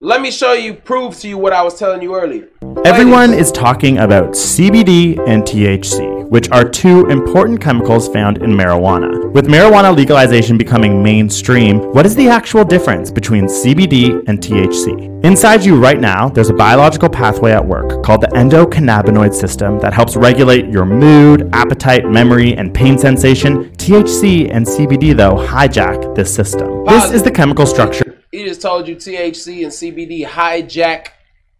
let 0.00 0.22
me 0.22 0.30
show 0.30 0.54
you, 0.54 0.72
prove 0.72 1.18
to 1.18 1.28
you 1.28 1.36
what 1.36 1.52
I 1.52 1.62
was 1.62 1.78
telling 1.78 2.00
you 2.00 2.14
earlier. 2.14 2.48
Everyone 2.86 3.34
is 3.34 3.52
talking 3.52 3.98
about 3.98 4.30
CBD 4.30 5.18
and 5.28 5.42
THC, 5.42 6.26
which 6.30 6.48
are 6.52 6.66
two 6.66 7.04
important 7.10 7.60
chemicals 7.60 8.08
found 8.08 8.38
in 8.38 8.52
marijuana. 8.52 9.30
With 9.30 9.48
marijuana 9.48 9.94
legalization 9.94 10.56
becoming 10.56 11.02
mainstream, 11.02 11.80
what 11.92 12.06
is 12.06 12.16
the 12.16 12.28
actual 12.28 12.64
difference 12.64 13.10
between 13.10 13.44
CBD 13.44 14.24
and 14.26 14.38
THC? 14.38 15.22
Inside 15.22 15.62
you 15.62 15.78
right 15.78 16.00
now, 16.00 16.30
there's 16.30 16.48
a 16.48 16.54
biological 16.54 17.10
pathway 17.10 17.52
at 17.52 17.66
work 17.66 18.02
called 18.02 18.22
the 18.22 18.28
endocannabinoid 18.28 19.34
system 19.34 19.78
that 19.80 19.92
helps 19.92 20.16
regulate 20.16 20.70
your 20.70 20.86
mood, 20.86 21.50
appetite, 21.52 22.08
memory, 22.08 22.56
and 22.56 22.72
pain 22.72 22.96
sensation. 22.96 23.70
THC 23.72 24.50
and 24.50 24.64
CBD, 24.64 25.14
though, 25.14 25.34
hijack 25.34 26.14
this 26.14 26.34
system. 26.34 26.86
This 26.86 27.10
is 27.10 27.22
the 27.22 27.30
chemical 27.30 27.66
structure 27.66 28.05
He 28.36 28.44
just 28.44 28.60
told 28.60 28.86
you 28.86 28.96
THC 28.96 29.62
and 29.62 29.72
CBD 29.72 30.26
hijack 30.26 31.06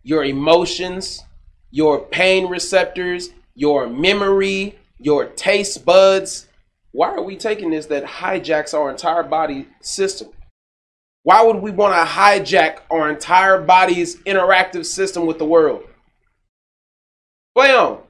your 0.03 0.27
emotions, 0.27 1.25
your 1.71 2.05
pain 2.05 2.49
receptors, 2.49 3.31
your 3.55 3.87
memory, 3.87 4.79
your 4.99 5.25
taste 5.25 5.87
buds. 5.87 6.49
Why 6.93 7.09
are 7.13 7.23
we 7.23 7.35
taking 7.37 7.71
this 7.71 7.87
that 7.87 8.05
hijacks 8.05 8.75
our 8.75 8.91
entire 8.91 9.23
body 9.23 9.69
system? 9.81 10.29
Why 11.23 11.43
would 11.43 11.63
we 11.63 11.71
want 11.71 11.95
to 11.95 12.13
hijack 12.13 12.81
our 12.91 13.09
entire 13.09 13.59
body's 13.59 14.17
interactive 14.25 14.85
system 14.85 15.25
with 15.25 15.39
the 15.39 15.47
world? 15.47 15.83
Play 17.55 17.75
on. 17.75 18.03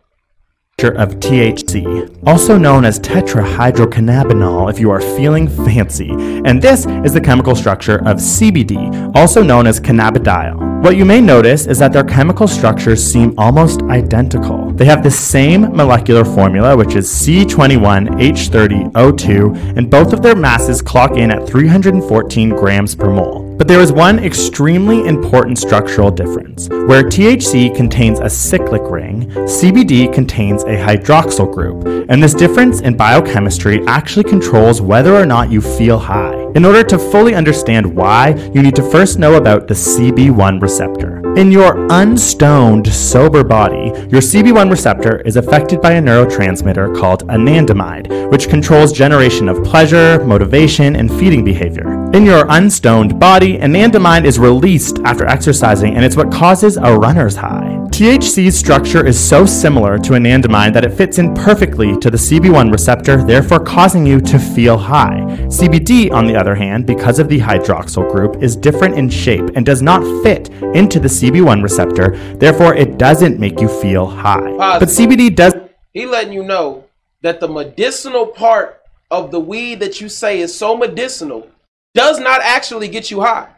Of 0.78 1.20
THC, 1.20 2.20
also 2.26 2.58
known 2.58 2.84
as 2.84 3.00
tetrahydrocannabinol 3.00 4.70
if 4.70 4.78
you 4.78 4.90
are 4.90 5.00
feeling 5.00 5.48
fancy. 5.48 6.10
And 6.10 6.60
this 6.60 6.84
is 6.84 7.14
the 7.14 7.20
chemical 7.22 7.56
structure 7.56 7.96
of 8.00 8.18
CBD, 8.18 9.16
also 9.16 9.42
known 9.42 9.66
as 9.66 9.80
cannabidiol. 9.80 10.82
What 10.82 10.98
you 10.98 11.06
may 11.06 11.22
notice 11.22 11.66
is 11.66 11.78
that 11.78 11.94
their 11.94 12.04
chemical 12.04 12.46
structures 12.46 13.02
seem 13.02 13.34
almost 13.38 13.80
identical. 13.84 14.70
They 14.72 14.84
have 14.84 15.02
the 15.02 15.10
same 15.10 15.62
molecular 15.74 16.26
formula, 16.26 16.76
which 16.76 16.94
is 16.94 17.08
C21H30O2, 17.08 19.78
and 19.78 19.90
both 19.90 20.12
of 20.12 20.20
their 20.20 20.36
masses 20.36 20.82
clock 20.82 21.12
in 21.12 21.30
at 21.30 21.48
314 21.48 22.50
grams 22.50 22.94
per 22.94 23.08
mole. 23.08 23.45
But 23.56 23.68
there 23.68 23.80
is 23.80 23.90
one 23.90 24.18
extremely 24.18 25.06
important 25.06 25.58
structural 25.58 26.10
difference. 26.10 26.68
Where 26.68 27.02
THC 27.02 27.74
contains 27.74 28.20
a 28.20 28.28
cyclic 28.28 28.82
ring, 28.82 29.30
CBD 29.30 30.12
contains 30.12 30.62
a 30.64 30.76
hydroxyl 30.76 31.52
group, 31.52 31.86
and 32.10 32.22
this 32.22 32.34
difference 32.34 32.82
in 32.82 32.96
biochemistry 32.96 33.82
actually 33.86 34.24
controls 34.24 34.82
whether 34.82 35.14
or 35.14 35.24
not 35.24 35.50
you 35.50 35.60
feel 35.60 35.98
high. 35.98 36.36
In 36.54 36.64
order 36.64 36.82
to 36.84 36.98
fully 36.98 37.34
understand 37.34 37.86
why, 37.86 38.34
you 38.54 38.62
need 38.62 38.76
to 38.76 38.90
first 38.90 39.18
know 39.18 39.34
about 39.34 39.68
the 39.68 39.74
CB1 39.74 40.60
receptor. 40.60 41.25
In 41.36 41.52
your 41.52 41.86
unstoned, 41.90 42.90
sober 42.90 43.44
body, 43.44 43.92
your 44.08 44.22
CB1 44.22 44.70
receptor 44.70 45.20
is 45.20 45.36
affected 45.36 45.82
by 45.82 45.92
a 45.92 46.00
neurotransmitter 46.00 46.98
called 46.98 47.28
anandamide, 47.28 48.30
which 48.30 48.48
controls 48.48 48.90
generation 48.90 49.46
of 49.46 49.62
pleasure, 49.62 50.24
motivation, 50.24 50.96
and 50.96 51.10
feeding 51.10 51.44
behavior. 51.44 52.10
In 52.12 52.24
your 52.24 52.46
unstoned 52.48 53.20
body, 53.20 53.58
anandamide 53.58 54.24
is 54.24 54.38
released 54.38 54.98
after 55.04 55.26
exercising, 55.26 55.94
and 55.94 56.06
it's 56.06 56.16
what 56.16 56.32
causes 56.32 56.78
a 56.78 56.98
runner's 56.98 57.36
high. 57.36 57.75
THC's 57.96 58.58
structure 58.58 59.06
is 59.06 59.18
so 59.18 59.46
similar 59.46 59.96
to 59.96 60.12
anandamide 60.12 60.74
that 60.74 60.84
it 60.84 60.92
fits 60.92 61.16
in 61.16 61.32
perfectly 61.32 61.96
to 61.96 62.10
the 62.10 62.18
CB1 62.18 62.70
receptor, 62.70 63.24
therefore 63.24 63.58
causing 63.58 64.04
you 64.04 64.20
to 64.20 64.38
feel 64.38 64.76
high. 64.76 65.22
CBD, 65.48 66.12
on 66.12 66.26
the 66.26 66.36
other 66.36 66.54
hand, 66.54 66.84
because 66.84 67.18
of 67.18 67.30
the 67.30 67.38
hydroxyl 67.38 68.12
group, 68.12 68.42
is 68.42 68.54
different 68.54 68.98
in 68.98 69.08
shape 69.08 69.48
and 69.54 69.64
does 69.64 69.80
not 69.80 70.02
fit 70.22 70.50
into 70.74 71.00
the 71.00 71.08
CB1 71.08 71.62
receptor, 71.62 72.10
therefore 72.34 72.74
it 72.74 72.98
doesn't 72.98 73.40
make 73.40 73.62
you 73.62 73.68
feel 73.80 74.04
high. 74.04 74.78
But 74.78 74.90
CBD 74.90 75.34
does 75.34 75.54
He 75.94 76.04
letting 76.04 76.34
you 76.34 76.44
know 76.44 76.84
that 77.22 77.40
the 77.40 77.48
medicinal 77.48 78.26
part 78.26 78.82
of 79.10 79.30
the 79.30 79.40
weed 79.40 79.80
that 79.80 80.02
you 80.02 80.10
say 80.10 80.40
is 80.40 80.54
so 80.54 80.76
medicinal 80.76 81.48
does 81.94 82.20
not 82.20 82.42
actually 82.42 82.88
get 82.88 83.10
you 83.10 83.22
high. 83.22 83.48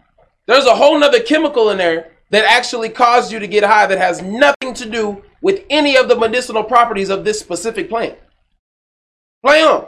There's 0.47 0.66
a 0.66 0.76
whole 0.76 0.97
nother 0.97 1.24
chemical 1.24 1.70
in 1.70 1.78
there 1.78 2.12
that 2.31 2.45
actually 2.45 2.89
caused 2.89 3.33
you 3.33 3.39
to 3.39 3.47
get 3.47 3.64
high 3.64 3.87
that 3.87 3.99
has 3.99 4.22
nothing 4.22 4.74
to 4.74 4.89
do 4.89 5.22
with 5.41 5.64
any 5.70 5.97
of 5.97 6.09
the 6.09 6.16
medicinal 6.16 6.64
properties 6.64 7.11
of 7.11 7.24
this 7.24 7.41
specific 7.41 7.89
plant. 7.89 8.18
Play 9.45 9.62
on. 9.62 9.87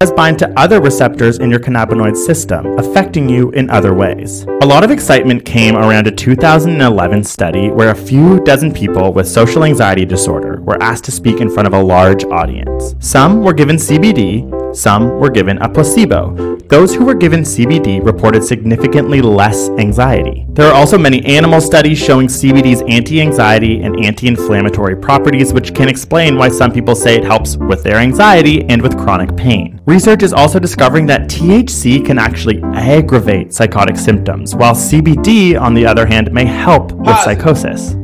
does 0.00 0.12
bind 0.12 0.38
to 0.38 0.52
other 0.58 0.80
receptors 0.80 1.38
in 1.38 1.50
your 1.50 1.58
cannabinoid 1.58 2.14
system, 2.14 2.66
affecting 2.78 3.28
you 3.28 3.50
in 3.52 3.70
other 3.70 3.94
ways. 3.94 4.42
A 4.62 4.66
lot 4.66 4.84
of 4.84 4.90
excitement 4.90 5.44
came 5.44 5.76
around 5.76 6.06
a 6.06 6.10
2011 6.10 7.24
study 7.24 7.70
where 7.70 7.90
a 7.90 7.94
few 7.94 8.38
dozen 8.40 8.72
people 8.72 9.12
with 9.12 9.26
social 9.26 9.64
anxiety 9.64 10.04
disorder 10.04 10.60
were 10.60 10.80
asked 10.82 11.04
to 11.04 11.12
speak 11.12 11.40
in 11.40 11.50
front 11.50 11.66
of 11.66 11.72
a 11.72 11.82
large 11.82 12.24
audience. 12.24 12.94
Some 12.98 13.42
were 13.42 13.54
given 13.54 13.76
CBD, 13.76 14.59
some 14.72 15.18
were 15.18 15.30
given 15.30 15.58
a 15.58 15.68
placebo. 15.68 16.56
Those 16.68 16.94
who 16.94 17.04
were 17.04 17.14
given 17.14 17.40
CBD 17.40 18.04
reported 18.04 18.44
significantly 18.44 19.20
less 19.20 19.68
anxiety. 19.70 20.46
There 20.50 20.68
are 20.68 20.74
also 20.74 20.96
many 20.96 21.24
animal 21.24 21.60
studies 21.60 21.98
showing 21.98 22.28
CBD's 22.28 22.82
anti 22.86 23.20
anxiety 23.20 23.82
and 23.82 24.04
anti 24.04 24.28
inflammatory 24.28 24.96
properties, 24.96 25.52
which 25.52 25.74
can 25.74 25.88
explain 25.88 26.36
why 26.36 26.48
some 26.48 26.72
people 26.72 26.94
say 26.94 27.16
it 27.16 27.24
helps 27.24 27.56
with 27.56 27.82
their 27.82 27.96
anxiety 27.96 28.64
and 28.68 28.80
with 28.80 28.96
chronic 28.96 29.36
pain. 29.36 29.80
Research 29.86 30.22
is 30.22 30.32
also 30.32 30.60
discovering 30.60 31.06
that 31.06 31.22
THC 31.22 32.06
can 32.06 32.18
actually 32.18 32.62
aggravate 32.62 33.52
psychotic 33.52 33.96
symptoms, 33.96 34.54
while 34.54 34.74
CBD, 34.74 35.60
on 35.60 35.74
the 35.74 35.84
other 35.86 36.06
hand, 36.06 36.32
may 36.32 36.44
help 36.44 36.92
with 36.92 37.18
psychosis. 37.18 37.96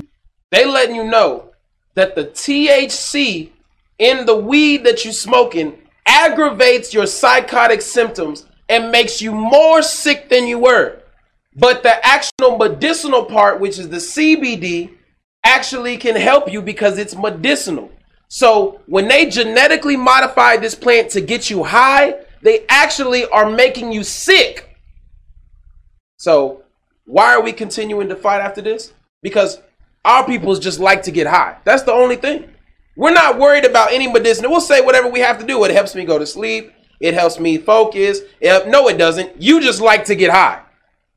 They 0.51 0.64
letting 0.64 0.97
you 0.97 1.05
know 1.05 1.53
that 1.95 2.17
the 2.17 2.25
THC 2.25 3.51
in 3.99 4.27
the 4.27 4.37
weed 4.37 4.85
that 4.85 5.05
you're 5.05 5.14
smoking 5.14 5.79
aggravates 6.07 6.94
your 6.94 7.07
psychotic 7.07 7.82
symptoms 7.82 8.46
and 8.68 8.90
makes 8.90 9.20
you 9.20 9.32
more 9.32 9.82
sick 9.82 10.28
than 10.28 10.46
you 10.46 10.59
were. 10.59 11.00
But 11.54 11.82
the 11.82 12.04
actual 12.07 12.59
medicinal 12.59 13.24
part, 13.24 13.61
which 13.61 13.78
is 13.78 13.88
the 13.88 13.96
CBD, 13.96 14.92
actually 15.44 15.96
can 15.96 16.16
help 16.16 16.50
you 16.50 16.61
because 16.61 16.98
it's 16.98 17.16
medicinal. 17.16 17.90
So 18.28 18.80
when 18.86 19.09
they 19.09 19.26
genetically 19.26 19.96
modified 19.96 20.61
this 20.61 20.74
plant 20.74 21.11
to 21.11 21.20
get 21.20 21.48
you 21.48 21.62
high, 21.62 22.16
they 22.42 22.66
actually 22.68 23.24
are 23.26 23.48
making 23.48 23.92
you 23.92 24.02
sick. 24.02 24.76
So 26.18 26.62
why 27.04 27.34
are 27.34 27.42
we 27.42 27.52
continuing 27.52 28.09
to 28.09 28.16
fight 28.16 28.40
after 28.40 28.61
this? 28.61 28.92
Because 29.22 29.61
our 30.04 30.26
peoples 30.26 30.59
just 30.59 30.78
like 30.80 31.02
to 31.04 31.11
get 31.11 31.26
high. 31.26 31.57
That's 31.64 31.84
the 31.84 31.92
only 31.92 32.16
thing. 32.16 32.50
We're 32.97 33.12
not 33.12 33.38
worried 33.38 33.66
about 33.66 33.92
any 33.92 34.11
medicinal. 34.11 34.51
We'll 34.51 34.61
say 34.61 34.80
whatever 34.80 35.09
we 35.09 35.20
have 35.20 35.38
to 35.38 35.47
do. 35.47 35.62
It 35.64 35.70
helps 35.70 35.94
me 35.94 36.05
go 36.05 36.18
to 36.18 36.26
sleep. 36.26 36.72
It 36.99 37.12
helps 37.12 37.38
me 37.38 37.59
focus. 37.59 38.20
It 38.40 38.68
no, 38.68 38.88
it 38.88 38.97
doesn't. 38.97 39.40
You 39.40 39.61
just 39.61 39.80
like 39.80 40.07
to 40.07 40.16
get 40.16 40.30
high. 40.30 40.62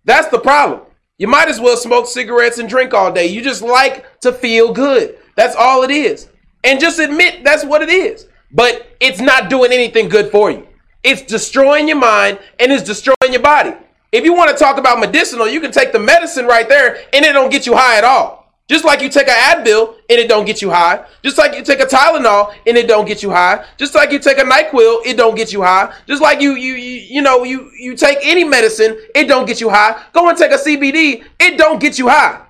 That's 0.04 0.28
the 0.28 0.40
problem. 0.40 0.82
You 1.18 1.28
might 1.28 1.48
as 1.48 1.60
well 1.60 1.78
smoke 1.78 2.08
cigarettes 2.08 2.60
and 2.60 2.70
drink 2.70 2.94
all 2.94 3.12
day. 3.12 3.28
You 3.28 3.42
just 3.42 3.62
like 3.62 4.20
to 4.22 4.32
feel 4.32 4.74
good. 4.74 5.18
That's 5.36 5.56
all 5.56 5.84
it 5.84 5.92
is. 5.92 6.30
And 6.64 6.80
just 6.80 7.00
admit 7.00 7.44
that's 7.44 7.64
what 7.64 7.82
it 7.82 7.90
is. 7.90 8.28
But 8.52 8.88
it's 9.00 9.22
not 9.22 9.50
doing 9.50 9.72
anything 9.72 10.10
good 10.10 10.32
for 10.32 10.52
you. 10.52 10.68
It's 11.04 11.22
destroying 11.22 11.88
your 11.88 11.98
mind 11.98 12.40
and 12.60 12.72
it's 12.72 12.84
destroying 12.84 13.32
your 13.32 13.42
body. 13.42 13.74
If 14.12 14.26
you 14.26 14.34
want 14.34 14.52
to 14.52 14.58
talk 14.58 14.78
about 14.78 15.00
medicinal, 15.00 15.48
you 15.48 15.62
can 15.62 15.72
take 15.72 15.92
the 15.92 16.00
medicine 16.00 16.46
right 16.46 16.68
there 16.68 17.04
and 17.14 17.24
it 17.24 17.34
don't 17.34 17.52
get 17.52 17.66
you 17.66 17.76
high 17.76 17.98
at 17.98 18.04
all. 18.04 18.39
Just 18.70 18.86
like 18.86 19.02
you 19.02 19.10
take 19.10 19.28
an 19.28 19.34
Advil 19.34 19.96
and 20.10 20.20
it 20.20 20.30
don't 20.30 20.46
get 20.46 20.62
you 20.62 20.70
high. 20.70 21.04
Just 21.24 21.40
like 21.40 21.56
you 21.56 21.64
take 21.64 21.80
a 21.80 21.86
Tylenol 21.86 22.54
and 22.68 22.78
it 22.78 22.88
don't 22.88 23.08
get 23.08 23.24
you 23.24 23.32
high. 23.32 23.66
Just 23.78 23.96
like 23.96 24.12
you 24.12 24.20
take 24.20 24.38
a 24.38 24.44
NyQuil, 24.44 25.08
it 25.08 25.18
don't 25.18 25.36
get 25.36 25.52
you 25.52 25.64
high. 25.64 25.92
Just 26.08 26.22
like 26.22 26.40
you 26.40 26.52
you 26.54 26.76
you, 26.76 27.02
you 27.02 27.22
know 27.24 27.44
you 27.44 27.72
you 27.80 27.96
take 27.96 28.20
any 28.22 28.44
medicine, 28.44 28.96
it 29.16 29.28
don't 29.28 29.48
get 29.48 29.60
you 29.60 29.70
high. 29.70 30.00
Go 30.14 30.30
and 30.30 30.38
take 30.38 30.52
a 30.52 30.58
CBD, 30.58 31.26
it 31.40 31.58
don't 31.58 31.82
get 31.82 31.98
you 31.98 32.10
high. 32.10 32.46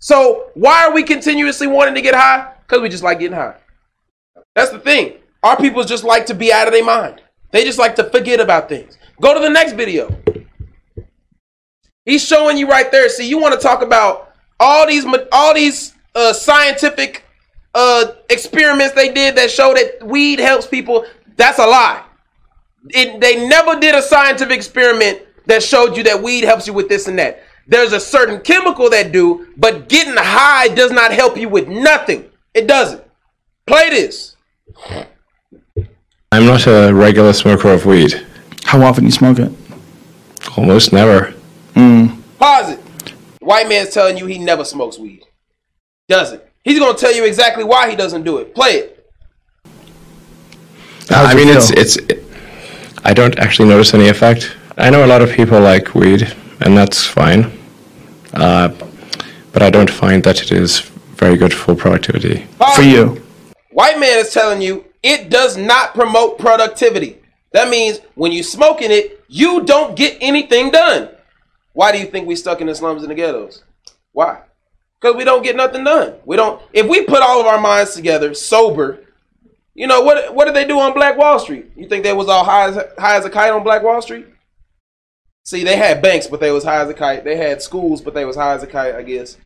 So 0.00 0.50
why 0.52 0.84
are 0.84 0.92
we 0.92 1.02
continuously 1.02 1.66
wanting 1.66 1.94
to 1.94 2.02
get 2.02 2.14
high? 2.14 2.52
Because 2.66 2.82
we 2.82 2.90
just 2.90 3.02
like 3.02 3.18
getting 3.18 3.36
high. 3.36 3.54
That's 4.54 4.70
the 4.70 4.78
thing. 4.78 5.14
Our 5.42 5.56
people 5.56 5.82
just 5.82 6.04
like 6.04 6.26
to 6.26 6.34
be 6.34 6.52
out 6.52 6.66
of 6.66 6.74
their 6.74 6.84
mind. 6.84 7.22
They 7.52 7.64
just 7.64 7.78
like 7.78 7.96
to 7.96 8.04
forget 8.10 8.38
about 8.38 8.68
things. 8.68 8.98
Go 9.18 9.32
to 9.32 9.40
the 9.40 9.48
next 9.48 9.72
video. 9.72 10.14
He's 12.04 12.22
showing 12.22 12.58
you 12.58 12.68
right 12.68 12.90
there. 12.92 13.08
See, 13.08 13.26
you 13.26 13.38
want 13.38 13.54
to 13.54 13.60
talk 13.60 13.80
about 13.82 14.27
all 14.60 14.86
these 14.86 15.06
all 15.32 15.54
these 15.54 15.94
uh, 16.14 16.32
scientific 16.32 17.24
uh, 17.74 18.12
experiments 18.30 18.94
they 18.94 19.12
did 19.12 19.36
that 19.36 19.50
show 19.50 19.74
that 19.74 20.04
weed 20.04 20.38
helps 20.38 20.66
people. 20.66 21.04
That's 21.36 21.58
a 21.58 21.66
lie. 21.66 22.02
It, 22.90 23.20
they 23.20 23.46
never 23.48 23.78
did 23.78 23.94
a 23.94 24.02
scientific 24.02 24.56
experiment 24.56 25.22
that 25.46 25.62
showed 25.62 25.96
you 25.96 26.02
that 26.04 26.22
weed 26.22 26.44
helps 26.44 26.66
you 26.66 26.72
with 26.72 26.88
this 26.88 27.08
and 27.08 27.18
that. 27.18 27.42
There's 27.66 27.92
a 27.92 28.00
certain 28.00 28.40
chemical 28.40 28.88
that 28.90 29.12
do, 29.12 29.48
but 29.56 29.88
getting 29.88 30.14
high 30.16 30.68
does 30.68 30.90
not 30.90 31.12
help 31.12 31.36
you 31.36 31.48
with 31.48 31.68
nothing. 31.68 32.30
It 32.54 32.66
doesn't. 32.66 33.04
Play 33.66 33.90
this. 33.90 34.36
I'm 36.32 36.46
not 36.46 36.66
a 36.66 36.92
regular 36.92 37.32
smoker 37.34 37.72
of 37.72 37.84
weed. 37.84 38.26
How 38.64 38.82
often 38.82 39.04
you 39.04 39.10
smoke 39.10 39.38
it? 39.38 39.52
Almost 40.56 40.92
never. 40.92 41.34
Pause 42.38 42.70
it. 42.70 42.80
White 43.48 43.66
man's 43.66 43.94
telling 43.94 44.18
you 44.18 44.26
he 44.26 44.36
never 44.38 44.62
smokes 44.62 44.98
weed. 44.98 45.24
Doesn't. 46.06 46.42
He's 46.64 46.78
gonna 46.78 46.98
tell 46.98 47.14
you 47.14 47.24
exactly 47.24 47.64
why 47.64 47.88
he 47.88 47.96
doesn't 47.96 48.24
do 48.24 48.36
it. 48.36 48.54
Play 48.54 48.72
it. 48.72 49.10
How's 51.08 51.28
I 51.28 51.32
it 51.32 51.36
mean, 51.36 51.48
it's 51.56 51.70
feel? 51.70 51.80
it's. 51.80 51.96
I 53.04 53.14
don't 53.14 53.38
actually 53.38 53.70
notice 53.70 53.94
any 53.94 54.08
effect. 54.08 54.54
I 54.76 54.90
know 54.90 55.02
a 55.02 55.06
lot 55.06 55.22
of 55.22 55.30
people 55.32 55.58
like 55.62 55.94
weed, 55.94 56.30
and 56.60 56.76
that's 56.76 57.06
fine. 57.06 57.50
Uh, 58.34 58.68
but 59.54 59.62
I 59.62 59.70
don't 59.70 59.90
find 59.90 60.22
that 60.24 60.42
it 60.42 60.52
is 60.52 60.80
very 61.16 61.38
good 61.38 61.54
for 61.54 61.74
productivity. 61.74 62.46
Pause 62.58 62.76
For 62.76 62.82
you. 62.82 63.22
White 63.70 63.98
man 63.98 64.18
is 64.18 64.30
telling 64.30 64.60
you 64.60 64.84
it 65.02 65.30
does 65.30 65.56
not 65.56 65.94
promote 65.94 66.38
productivity. 66.38 67.16
That 67.52 67.70
means 67.70 68.00
when 68.14 68.30
you 68.30 68.42
smoking 68.42 68.90
it, 68.90 69.24
you 69.26 69.64
don't 69.64 69.96
get 69.96 70.18
anything 70.20 70.70
done. 70.70 71.08
Why 71.78 71.92
do 71.92 71.98
you 71.98 72.06
think 72.06 72.26
we 72.26 72.34
stuck 72.34 72.60
in 72.60 72.66
the 72.66 72.74
slums 72.74 73.02
and 73.02 73.10
the 73.12 73.14
ghettos? 73.14 73.62
Why? 74.10 74.40
Because 75.00 75.14
we 75.14 75.22
don't 75.22 75.44
get 75.44 75.54
nothing 75.54 75.84
done. 75.84 76.14
We 76.24 76.34
don't. 76.34 76.60
If 76.72 76.88
we 76.88 77.04
put 77.04 77.22
all 77.22 77.38
of 77.38 77.46
our 77.46 77.60
minds 77.60 77.94
together, 77.94 78.34
sober, 78.34 79.04
you 79.74 79.86
know 79.86 80.00
what? 80.00 80.34
What 80.34 80.46
did 80.46 80.56
they 80.56 80.64
do 80.64 80.80
on 80.80 80.92
Black 80.92 81.16
Wall 81.16 81.38
Street? 81.38 81.70
You 81.76 81.88
think 81.88 82.02
they 82.02 82.12
was 82.12 82.28
all 82.28 82.42
high 82.42 82.66
as 82.66 82.74
high 82.98 83.14
as 83.14 83.24
a 83.24 83.30
kite 83.30 83.52
on 83.52 83.62
Black 83.62 83.84
Wall 83.84 84.02
Street? 84.02 84.26
See, 85.44 85.62
they 85.62 85.76
had 85.76 86.02
banks, 86.02 86.26
but 86.26 86.40
they 86.40 86.50
was 86.50 86.64
high 86.64 86.82
as 86.82 86.88
a 86.88 86.94
kite. 86.94 87.22
They 87.22 87.36
had 87.36 87.62
schools, 87.62 88.00
but 88.00 88.12
they 88.12 88.24
was 88.24 88.34
high 88.34 88.54
as 88.54 88.64
a 88.64 88.66
kite. 88.66 88.96
I 88.96 89.04
guess. 89.04 89.36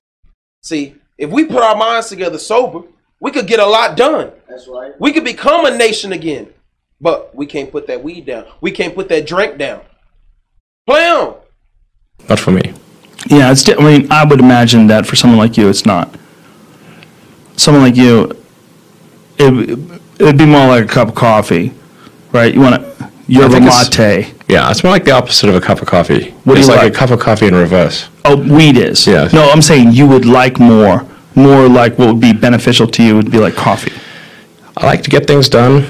See, 0.63 0.97
if 1.19 1.29
we 1.29 1.45
put 1.45 1.63
our 1.63 1.77
minds 1.77 2.09
together 2.09 2.39
sober, 2.39 2.89
we 3.21 3.31
could 3.31 3.47
get 3.47 3.61
a 3.61 3.67
lot 3.67 3.95
done. 3.95 4.33
That's 4.49 4.67
right. 4.69 4.99
We 4.99 5.13
could 5.13 5.25
become 5.25 5.67
a 5.67 5.77
nation 5.77 6.13
again. 6.13 6.49
But 6.99 7.35
we 7.35 7.45
can't 7.45 7.71
put 7.71 7.89
that 7.89 8.03
weed 8.03 8.25
down. 8.25 8.47
We 8.63 8.71
can't 8.71 8.95
put 8.95 9.11
that 9.11 9.27
drink 9.27 9.59
down. 9.59 9.83
Play 10.87 11.11
on. 11.11 11.42
Not 12.29 12.39
for 12.39 12.51
me. 12.51 12.73
Yeah, 13.27 13.51
it's. 13.53 13.65
di- 13.65 13.75
I 13.77 13.83
mean, 13.99 14.11
I 14.11 14.25
would 14.25 14.41
imagine 14.41 14.87
that 14.89 15.07
for 15.07 15.17
someone 15.17 15.39
like 15.39 15.57
you, 15.57 15.69
it's 15.69 15.87
not. 15.87 16.15
Someone 17.57 17.83
like 17.83 17.97
you, 17.97 18.33
it 19.39 19.79
it'd 20.19 20.39
be 20.39 20.47
more 20.47 20.67
like 20.69 20.85
a 20.85 20.89
cup 20.89 21.09
of 21.09 21.15
coffee, 21.15 21.73
right? 22.33 22.53
You 22.53 22.61
want 22.61 22.77
to 22.83 23.11
yerba 23.29 23.51
think 23.55 23.67
it's- 23.67 23.99
mate. 23.99 24.35
Yeah, 24.49 24.71
it's 24.71 24.83
more 24.85 24.93
like 24.93 25.05
the 25.05 25.13
opposite 25.13 25.49
of 25.49 25.55
a 25.55 25.61
cup 25.61 25.81
of 25.81 25.89
coffee. 25.89 26.31
What 26.45 26.55
do 26.55 26.61
it's 26.61 26.69
you 26.69 26.75
like, 26.75 26.83
like? 26.85 26.93
a 26.95 26.97
cup 26.97 27.11
of 27.11 27.21
coffee 27.21 27.47
in 27.47 27.55
reverse. 27.55 28.09
Oh, 28.25 28.37
weed 28.37 28.77
is. 28.77 29.07
Yeah. 29.07 29.29
No, 29.33 29.49
I'm 29.51 29.63
saying 29.63 29.93
you 29.93 30.07
would 30.07 30.27
like 30.27 30.59
more, 30.59 31.07
more 31.35 31.69
like 31.69 31.99
what 31.99 32.09
would 32.09 32.21
be 32.21 32.33
beneficial 32.35 32.87
to 32.89 33.03
you 33.03 33.17
would 33.17 33.31
be 33.31 33.39
like 33.39 33.55
coffee. 33.55 33.93
I 34.77 34.85
like 34.87 35.03
to 35.05 35.11
get 35.11 35.27
things 35.27 35.49
done. 35.49 35.85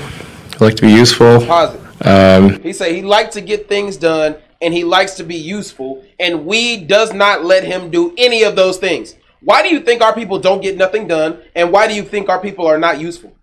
I 0.61 0.65
like 0.65 0.77
to 0.77 0.83
be 0.83 0.93
useful. 0.93 1.45
Pause 1.45 1.75
it. 1.75 2.07
Um, 2.07 2.63
He 2.63 2.73
said 2.73 2.93
he 2.93 3.03
liked 3.03 3.33
to 3.33 3.41
get 3.41 3.69
things 3.69 3.97
done 3.97 4.37
and 4.63 4.73
he 4.73 4.85
likes 4.85 5.15
to 5.15 5.25
be 5.25 5.37
useful, 5.37 6.05
and 6.19 6.47
weed 6.47 6.87
does 6.89 7.13
not 7.13 7.45
let 7.45 7.65
him 7.65 7.91
do 7.91 8.15
any 8.17 8.45
of 8.45 8.57
those 8.57 8.79
things. 8.79 9.17
Why 9.41 9.63
do 9.63 9.69
you 9.69 9.81
think 9.81 10.01
our 10.01 10.15
people 10.15 10.39
don't 10.39 10.63
get 10.63 10.77
nothing 10.77 11.09
done, 11.09 11.43
and 11.55 11.73
why 11.73 11.89
do 11.89 11.95
you 11.95 12.05
think 12.05 12.29
our 12.29 12.41
people 12.41 12.67
are 12.67 12.79
not 12.79 13.01
useful? 13.01 13.37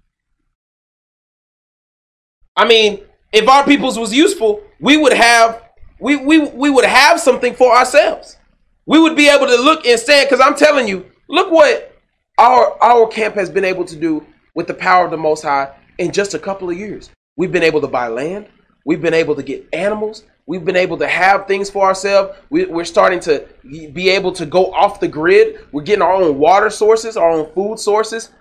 I 2.56 2.66
mean, 2.66 3.02
if 3.32 3.48
our 3.48 3.66
peoples 3.66 4.00
was 4.00 4.14
useful, 4.14 4.64
we 4.80 4.98
would 4.98 5.14
have 5.14 5.64
we 6.00 6.16
we 6.16 6.40
we 6.40 6.70
would 6.70 6.86
have 6.86 7.20
something 7.20 7.54
for 7.54 7.76
ourselves. 7.76 8.38
We 8.86 9.00
would 9.00 9.16
be 9.16 9.30
able 9.30 9.46
to 9.46 9.56
look 9.56 9.86
and 9.86 10.00
stand 10.00 10.30
because 10.30 10.44
I'm 10.44 10.56
telling 10.56 10.88
you, 10.88 11.06
look 11.28 11.52
what 11.52 11.96
our 12.38 12.82
our 12.82 13.08
camp 13.08 13.36
has 13.36 13.50
been 13.50 13.66
able 13.66 13.86
to 13.86 13.96
do 13.96 14.26
with 14.56 14.68
the 14.68 14.74
power 14.74 15.06
of 15.06 15.12
the 15.12 15.18
Most 15.18 15.44
High 15.44 15.74
in 15.98 16.12
just 16.12 16.34
a 16.34 16.40
couple 16.40 16.70
of 16.70 16.78
years. 16.78 17.10
We've 17.38 17.52
been 17.52 17.64
able 17.64 17.82
to 17.82 17.88
buy 17.88 18.08
land. 18.08 18.48
We've 18.86 19.02
been 19.02 19.14
able 19.14 19.36
to 19.36 19.44
get 19.44 19.68
animals. 19.74 20.24
We've 20.50 20.66
been 20.66 20.76
able 20.76 20.98
to 20.98 21.08
have 21.08 21.46
things 21.46 21.70
for 21.70 21.86
ourselves. 21.86 22.36
We, 22.50 22.66
we're 22.66 22.84
starting 22.84 23.20
to 23.20 23.48
be 23.70 24.10
able 24.10 24.32
to 24.32 24.48
go 24.48 24.74
off 24.74 25.00
the 25.00 25.08
grid. 25.08 25.64
We're 25.72 25.84
getting 25.84 26.02
our 26.02 26.12
own 26.12 26.40
water 26.40 26.72
sources, 26.72 27.16
our 27.18 27.30
own 27.30 27.54
food 27.54 27.78
sources, 27.78 28.32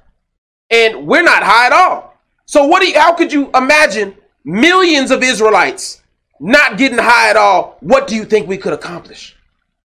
and 0.71 1.07
we're 1.07 1.23
not 1.23 1.43
high 1.43 1.67
at 1.67 1.73
all. 1.73 2.19
So 2.47 2.65
what 2.65 2.81
do 2.81 2.89
you, 2.89 2.99
how 2.99 3.13
could 3.13 3.31
you 3.31 3.51
imagine 3.55 4.17
millions 4.43 5.11
of 5.11 5.23
Israelites 5.23 6.01
not 6.41 6.79
getting 6.79 6.97
high 6.97 7.29
at 7.29 7.37
all? 7.37 7.77
What 7.81 8.07
do 8.07 8.17
you 8.17 8.25
think 8.25 8.49
we 8.49 8.57
could 8.57 8.73
accomplish? 8.73 9.37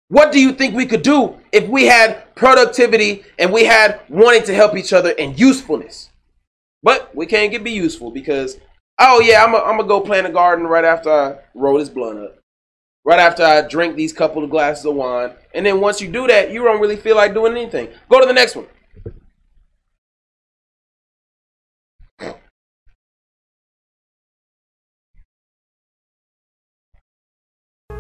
What 0.08 0.32
do 0.32 0.40
you 0.40 0.54
think 0.54 0.74
we 0.74 0.88
could 0.88 1.04
do 1.04 1.40
if 1.52 1.68
we 1.68 1.86
had 1.86 2.34
productivity 2.34 3.26
and 3.38 3.54
we 3.54 3.64
had 3.64 4.02
wanting 4.10 4.42
to 4.46 4.56
help 4.56 4.76
each 4.76 4.92
other 4.92 5.14
and 5.20 5.40
usefulness? 5.40 6.10
But 6.82 7.16
we 7.16 7.28
can't 7.28 7.52
get 7.52 7.64
be 7.64 7.74
useful 7.74 8.10
because, 8.10 8.58
oh 9.00 9.20
yeah, 9.20 9.44
I'm 9.44 9.52
going 9.52 9.78
to 9.78 9.84
go 9.84 10.02
plant 10.02 10.28
a 10.28 10.32
garden 10.32 10.66
right 10.68 10.86
after 10.86 11.12
I 11.12 11.36
roll 11.54 11.80
this 11.80 11.90
blunt 11.90 12.20
up. 12.20 12.40
Right 13.06 13.20
after 13.20 13.44
I 13.44 13.62
drink 13.62 13.96
these 13.96 14.12
couple 14.12 14.44
of 14.44 14.50
glasses 14.50 14.86
of 14.86 14.96
wine. 14.96 15.32
And 15.54 15.66
then 15.66 15.80
once 15.80 16.02
you 16.02 16.12
do 16.12 16.28
that, 16.28 16.52
you 16.52 16.64
don't 16.64 16.82
really 16.82 16.98
feel 16.98 17.16
like 17.16 17.34
doing 17.34 17.54
anything. 17.54 17.90
Go 18.10 18.20
to 18.20 18.26
the 18.26 18.34
next 18.34 18.56
one. 18.56 18.68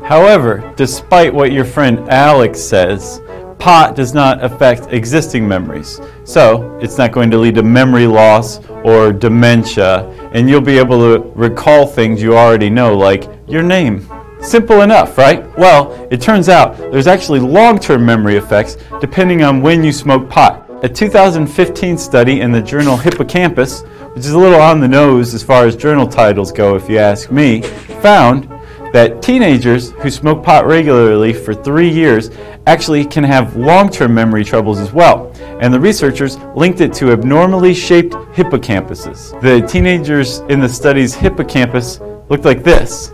However, 0.03 0.73
despite 0.77 1.33
what 1.33 1.51
your 1.51 1.65
friend 1.65 2.07
Alex 2.09 2.61
says, 2.61 3.21
pot 3.59 3.95
does 3.95 4.13
not 4.13 4.43
affect 4.43 4.93
existing 4.93 5.45
memories. 5.45 5.99
So, 6.23 6.77
it's 6.81 6.97
not 6.97 7.11
going 7.11 7.29
to 7.31 7.37
lead 7.37 7.55
to 7.55 7.63
memory 7.63 8.07
loss 8.07 8.65
or 8.85 9.11
dementia, 9.11 10.09
and 10.33 10.49
you'll 10.49 10.61
be 10.61 10.77
able 10.77 10.99
to 10.99 11.29
recall 11.35 11.85
things 11.85 12.21
you 12.21 12.37
already 12.37 12.69
know, 12.69 12.95
like 12.97 13.29
your 13.47 13.63
name. 13.63 14.07
Simple 14.41 14.81
enough, 14.81 15.17
right? 15.17 15.45
Well, 15.57 16.07
it 16.11 16.21
turns 16.21 16.47
out 16.47 16.77
there's 16.77 17.07
actually 17.07 17.39
long 17.39 17.79
term 17.79 18.05
memory 18.05 18.37
effects 18.37 18.77
depending 19.01 19.43
on 19.43 19.61
when 19.61 19.83
you 19.83 19.91
smoke 19.91 20.29
pot. 20.29 20.63
A 20.83 20.89
2015 20.89 21.97
study 21.97 22.41
in 22.41 22.51
the 22.51 22.61
journal 22.61 22.97
Hippocampus, 22.97 23.81
which 23.81 24.25
is 24.25 24.33
a 24.33 24.37
little 24.39 24.61
on 24.61 24.79
the 24.79 24.87
nose 24.87 25.33
as 25.33 25.41
far 25.41 25.65
as 25.65 25.75
journal 25.75 26.07
titles 26.07 26.51
go, 26.51 26.75
if 26.75 26.87
you 26.87 26.99
ask 26.99 27.31
me, 27.31 27.61
found 28.01 28.47
that 28.93 29.21
teenagers 29.21 29.91
who 29.91 30.09
smoke 30.09 30.43
pot 30.43 30.65
regularly 30.65 31.33
for 31.33 31.53
three 31.53 31.89
years 31.89 32.29
actually 32.65 33.05
can 33.05 33.23
have 33.23 33.55
long 33.55 33.89
term 33.89 34.13
memory 34.13 34.43
troubles 34.43 34.79
as 34.79 34.91
well. 34.91 35.31
And 35.61 35.73
the 35.73 35.79
researchers 35.79 36.37
linked 36.55 36.81
it 36.81 36.93
to 36.93 37.11
abnormally 37.11 37.73
shaped 37.73 38.13
hippocampuses. 38.33 39.39
The 39.41 39.65
teenagers 39.67 40.39
in 40.49 40.59
the 40.59 40.69
study's 40.69 41.13
hippocampus 41.13 41.99
looked 42.29 42.45
like 42.45 42.63
this, 42.63 43.09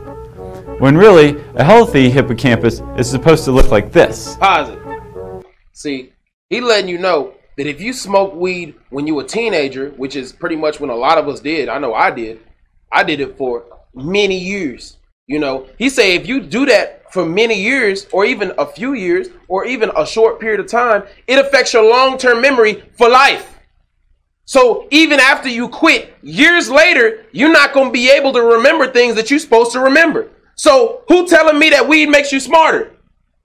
when 0.80 0.97
really 0.97 1.41
a 1.55 1.63
healthy 1.63 2.09
hippocampus 2.09 2.82
is 2.97 3.09
supposed 3.09 3.45
to 3.45 3.51
look 3.51 3.69
like 3.69 3.91
this. 3.91 4.36
Positive. 4.38 4.84
See, 5.71 6.13
he 6.49 6.61
letting 6.61 6.89
you 6.89 6.97
know 6.97 7.34
that 7.57 7.67
if 7.67 7.80
you 7.80 7.93
smoke 7.93 8.34
weed 8.34 8.76
when 8.89 9.07
you 9.07 9.15
were 9.15 9.24
a 9.24 9.28
teenager, 9.28 9.89
which 9.91 10.15
is 10.15 10.32
pretty 10.32 10.55
much 10.55 10.80
when 10.80 10.89
a 10.89 10.95
lot 10.95 11.17
of 11.17 11.28
us 11.28 11.39
did, 11.39 11.69
I 11.69 11.78
know 11.78 11.93
I 11.93 12.11
did. 12.11 12.39
I 12.91 13.03
did 13.03 13.19
it 13.19 13.38
for 13.38 13.65
many 13.93 14.38
years. 14.38 14.97
You 15.28 15.39
know, 15.39 15.67
he 15.78 15.89
say 15.89 16.15
if 16.15 16.28
you 16.28 16.41
do 16.41 16.65
that 16.65 17.11
for 17.11 17.26
many 17.26 17.61
years, 17.61 18.07
or 18.11 18.26
even 18.26 18.51
a 18.57 18.65
few 18.65 18.93
years, 18.93 19.28
or 19.47 19.65
even 19.65 19.91
a 19.95 20.05
short 20.05 20.39
period 20.39 20.59
of 20.59 20.67
time, 20.67 21.03
it 21.28 21.38
affects 21.38 21.74
your 21.74 21.88
long-term 21.89 22.41
memory 22.41 22.84
for 22.97 23.07
life. 23.07 23.59
So 24.45 24.88
even 24.91 25.19
after 25.19 25.47
you 25.47 25.69
quit, 25.69 26.15
years 26.21 26.69
later, 26.69 27.26
you're 27.32 27.51
not 27.51 27.74
going 27.74 27.88
to 27.88 27.93
be 27.93 28.09
able 28.09 28.34
to 28.34 28.41
remember 28.41 28.88
things 28.88 29.15
that 29.15 29.30
you're 29.30 29.39
supposed 29.39 29.71
to 29.74 29.80
remember. 29.80 30.30
So 30.55 31.03
who 31.07 31.28
telling 31.28 31.57
me 31.57 31.69
that 31.69 31.88
weed 31.88 32.09
makes 32.09 32.32
you 32.32 32.39
smarter? 32.39 32.91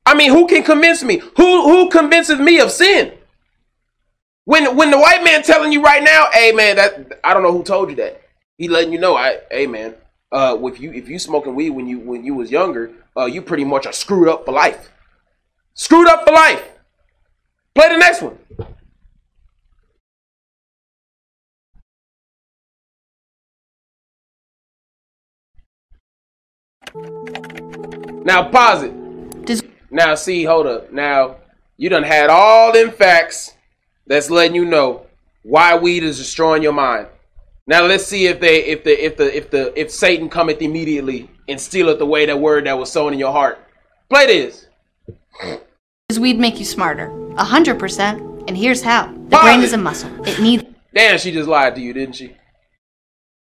I 0.05 0.15
mean, 0.15 0.33
who 0.33 0.47
can 0.47 0.63
convince 0.63 1.05
me? 1.05 1.19
Who 1.37 1.63
who 1.63 1.91
convinces 1.91 2.39
me 2.39 2.59
of 2.61 2.71
sin? 2.71 3.13
When 4.45 4.77
when 4.77 4.91
the 4.91 4.99
white 4.99 5.23
man 5.23 5.43
telling 5.43 5.73
you 5.73 5.83
right 5.83 6.03
now, 6.03 6.29
hey 6.33 6.53
man, 6.53 6.77
that 6.77 7.21
I 7.23 7.35
don't 7.35 7.43
know 7.43 7.53
who 7.53 7.63
told 7.63 7.91
you 7.91 7.97
that. 7.97 8.23
He 8.57 8.69
letting 8.69 8.93
you 8.93 8.99
know, 8.99 9.17
I 9.17 9.41
hey 9.51 9.67
man, 9.67 9.95
uh, 10.31 10.59
if 10.63 10.81
you 10.81 10.93
if 10.93 11.09
you 11.09 11.19
smoking 11.19 11.55
weed 11.55 11.71
when 11.71 11.87
you 11.87 11.99
when 11.99 12.25
you 12.25 12.35
was 12.35 12.51
younger, 12.51 12.93
uh, 13.17 13.25
you 13.25 13.43
pretty 13.43 13.65
much 13.65 13.87
are 13.87 13.93
screwed 13.93 14.29
up 14.29 14.45
for 14.45 14.53
life. 14.53 14.91
Screwed 15.75 16.09
up 16.09 16.25
for 16.27 16.33
life. 16.33 16.63
Play 17.75 17.89
the 17.89 17.97
next 17.97 18.23
one. 18.23 18.39
Now 28.25 28.49
pause 28.51 28.83
it. 28.83 29.47
Does 29.47 29.63
Now 29.91 30.15
see, 30.15 30.45
hold 30.45 30.67
up. 30.67 30.93
Now 30.93 31.37
you 31.77 31.89
done 31.89 32.03
had 32.03 32.29
all 32.29 32.73
them 32.73 32.91
facts 32.91 33.55
that's 34.07 34.31
letting 34.31 34.55
you 34.55 34.65
know 34.65 35.07
why 35.43 35.77
weed 35.79 36.03
is 36.03 36.19
destroying 36.19 36.63
your 36.63 36.73
mind. 36.73 37.07
Now 37.69 37.85
let's 37.85 38.07
see 38.07 38.27
if 38.27 38.41
they 38.41 38.65
if 38.65 38.83
the 38.83 39.05
if 39.05 39.19
the 39.19 39.37
if 39.37 39.51
the 39.51 39.79
if 39.79 39.91
Satan 39.91 40.31
cometh 40.31 40.63
immediately 40.63 41.31
and 41.49 41.61
stealeth 41.61 42.01
away 42.01 42.25
that 42.25 42.41
word 42.41 42.65
that 42.67 42.79
was 42.79 42.91
sown 42.91 43.13
in 43.13 43.19
your 43.19 43.31
heart. 43.31 43.63
Play 44.09 44.27
this. 44.27 44.67
does 46.09 46.19
weed 46.19 46.39
make 46.39 46.59
you 46.59 46.65
smarter? 46.65 47.13
A 47.37 47.45
hundred 47.45 47.79
percent. 47.79 48.23
And 48.49 48.57
here's 48.57 48.81
how. 48.81 49.13
The 49.13 49.37
brain 49.37 49.61
is 49.61 49.75
a 49.75 49.77
muscle. 49.77 50.11
It 50.27 50.41
needs 50.41 50.65
Damn, 50.95 51.19
she 51.19 51.31
just 51.31 51.47
lied 51.47 51.75
to 51.75 51.83
you, 51.83 51.93
didn't 51.93 52.17
she? 52.17 52.35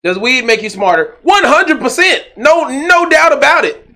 Does 0.02 0.18
weed 0.18 0.44
make 0.44 0.62
you 0.62 0.68
smarter? 0.68 1.16
One 1.22 1.44
hundred 1.44 1.78
percent. 1.78 2.24
No, 2.36 2.64
no 2.64 3.08
doubt 3.08 3.32
about 3.32 3.64
it. 3.64 3.88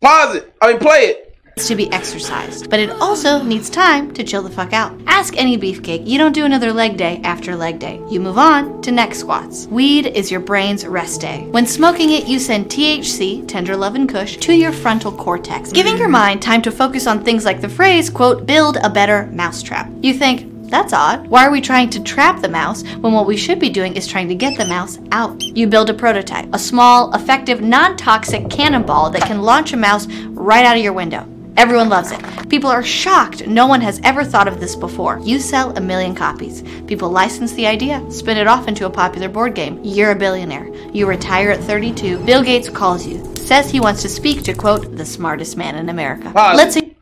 Pause 0.00 0.36
it. 0.36 0.54
I 0.60 0.72
mean, 0.72 0.80
play 0.80 1.02
it. 1.02 1.25
To 1.64 1.74
be 1.74 1.90
exercised, 1.90 2.68
but 2.68 2.78
it 2.78 2.90
also 2.90 3.42
needs 3.42 3.70
time 3.70 4.12
to 4.12 4.22
chill 4.22 4.42
the 4.42 4.50
fuck 4.50 4.74
out. 4.74 4.94
Ask 5.06 5.38
any 5.38 5.56
beefcake. 5.56 6.06
You 6.06 6.18
don't 6.18 6.34
do 6.34 6.44
another 6.44 6.70
leg 6.70 6.98
day 6.98 7.18
after 7.24 7.56
leg 7.56 7.78
day. 7.78 7.98
You 8.10 8.20
move 8.20 8.36
on 8.36 8.82
to 8.82 8.92
neck 8.92 9.14
squats. 9.14 9.66
Weed 9.68 10.06
is 10.06 10.30
your 10.30 10.40
brain's 10.40 10.86
rest 10.86 11.22
day. 11.22 11.46
When 11.52 11.66
smoking 11.66 12.10
it, 12.10 12.28
you 12.28 12.38
send 12.38 12.66
THC, 12.66 13.48
tender 13.48 13.74
love 13.74 13.94
and 13.94 14.06
kush, 14.06 14.36
to 14.36 14.52
your 14.52 14.70
frontal 14.70 15.10
cortex, 15.10 15.72
giving 15.72 15.96
your 15.96 16.10
mind 16.10 16.42
time 16.42 16.60
to 16.60 16.70
focus 16.70 17.06
on 17.06 17.24
things 17.24 17.46
like 17.46 17.62
the 17.62 17.70
phrase, 17.70 18.10
quote, 18.10 18.44
build 18.44 18.76
a 18.82 18.90
better 18.90 19.26
mousetrap. 19.32 19.90
You 20.02 20.12
think, 20.12 20.52
that's 20.68 20.92
odd. 20.92 21.26
Why 21.28 21.46
are 21.46 21.50
we 21.50 21.60
trying 21.60 21.88
to 21.90 22.02
trap 22.02 22.42
the 22.42 22.48
mouse 22.48 22.82
when 22.96 23.12
what 23.12 23.26
we 23.26 23.36
should 23.36 23.60
be 23.60 23.70
doing 23.70 23.96
is 23.96 24.06
trying 24.06 24.28
to 24.28 24.34
get 24.34 24.58
the 24.58 24.64
mouse 24.66 24.98
out? 25.12 25.40
You 25.42 25.68
build 25.68 25.88
a 25.88 25.94
prototype, 25.94 26.52
a 26.52 26.58
small, 26.58 27.14
effective, 27.14 27.62
non 27.62 27.96
toxic 27.96 28.50
cannonball 28.50 29.10
that 29.10 29.22
can 29.22 29.42
launch 29.42 29.72
a 29.72 29.76
mouse 29.76 30.06
right 30.32 30.66
out 30.66 30.76
of 30.76 30.82
your 30.82 30.92
window. 30.92 31.26
Everyone 31.56 31.88
loves 31.88 32.12
it. 32.12 32.20
People 32.50 32.68
are 32.68 32.82
shocked 32.82 33.46
no 33.46 33.66
one 33.66 33.80
has 33.80 33.98
ever 34.04 34.24
thought 34.24 34.46
of 34.46 34.60
this 34.60 34.76
before. 34.76 35.18
You 35.20 35.38
sell 35.40 35.74
a 35.76 35.80
million 35.80 36.14
copies. 36.14 36.62
People 36.86 37.08
license 37.08 37.52
the 37.54 37.66
idea, 37.66 38.04
spin 38.10 38.36
it 38.36 38.46
off 38.46 38.68
into 38.68 38.84
a 38.84 38.90
popular 38.90 39.30
board 39.30 39.54
game. 39.54 39.80
You're 39.82 40.10
a 40.10 40.16
billionaire. 40.16 40.68
You 40.92 41.06
retire 41.06 41.50
at 41.50 41.60
32. 41.60 42.18
Bill 42.26 42.42
Gates 42.42 42.68
calls 42.68 43.06
you, 43.06 43.24
says 43.36 43.70
he 43.70 43.80
wants 43.80 44.02
to 44.02 44.08
speak 44.08 44.42
to, 44.44 44.52
quote, 44.52 44.96
the 44.96 45.04
smartest 45.06 45.56
man 45.56 45.76
in 45.76 45.88
America. 45.88 46.30
Pause. 46.30 46.56
Let's 46.56 46.74
see. 46.74 46.96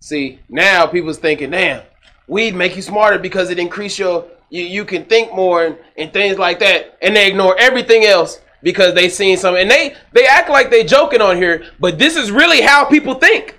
See, 0.00 0.40
now 0.48 0.86
people's 0.86 1.18
thinking, 1.18 1.50
damn, 1.50 1.82
weed 2.26 2.54
make 2.54 2.76
you 2.76 2.82
smarter 2.82 3.18
because 3.18 3.50
it 3.50 3.58
increase 3.58 3.98
your 3.98 4.26
you, 4.48 4.62
you 4.62 4.84
can 4.86 5.04
think 5.04 5.34
more 5.34 5.66
and, 5.66 5.78
and 5.98 6.12
things 6.12 6.38
like 6.38 6.58
that. 6.60 6.96
And 7.02 7.14
they 7.14 7.28
ignore 7.28 7.58
everything 7.58 8.04
else 8.04 8.40
because 8.62 8.94
they 8.94 9.10
seen 9.10 9.36
something. 9.36 9.62
And 9.62 9.70
they 9.70 9.94
they 10.12 10.26
act 10.26 10.48
like 10.48 10.70
they 10.70 10.84
joking 10.84 11.20
on 11.20 11.36
here, 11.36 11.66
but 11.80 11.98
this 11.98 12.16
is 12.16 12.30
really 12.30 12.62
how 12.62 12.86
people 12.86 13.14
think. 13.14 13.56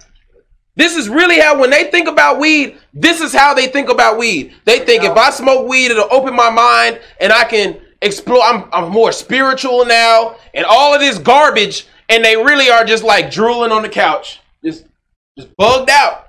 This 0.76 0.96
is 0.96 1.08
really 1.08 1.40
how 1.40 1.60
when 1.60 1.70
they 1.70 1.86
think 1.86 2.08
about 2.08 2.40
weed, 2.40 2.78
this 2.94 3.22
is 3.22 3.34
how 3.34 3.54
they 3.54 3.68
think 3.68 3.90
about 3.90 4.18
weed. 4.18 4.54
They 4.66 4.80
think 4.80 5.04
if 5.04 5.16
I 5.16 5.30
smoke 5.30 5.68
weed, 5.68 5.92
it'll 5.92 6.12
open 6.12 6.36
my 6.36 6.50
mind 6.50 7.00
and 7.22 7.32
I 7.32 7.46
can 7.46 7.80
explore. 8.02 8.44
I'm, 8.44 8.66
I'm 8.74 8.92
more 8.92 9.12
spiritual 9.12 9.86
now 9.86 10.36
and 10.54 10.66
all 10.66 10.94
of 10.94 11.00
this 11.00 11.18
garbage. 11.18 11.88
And 12.08 12.24
they 12.24 12.36
really 12.36 12.70
are 12.70 12.84
just 12.84 13.04
like 13.04 13.32
drooling 13.32 13.72
on 13.72 13.82
the 13.82 13.90
couch, 13.90 14.40
just 14.64 14.86
just 15.38 15.56
bugged 15.58 15.90
out 15.90 16.26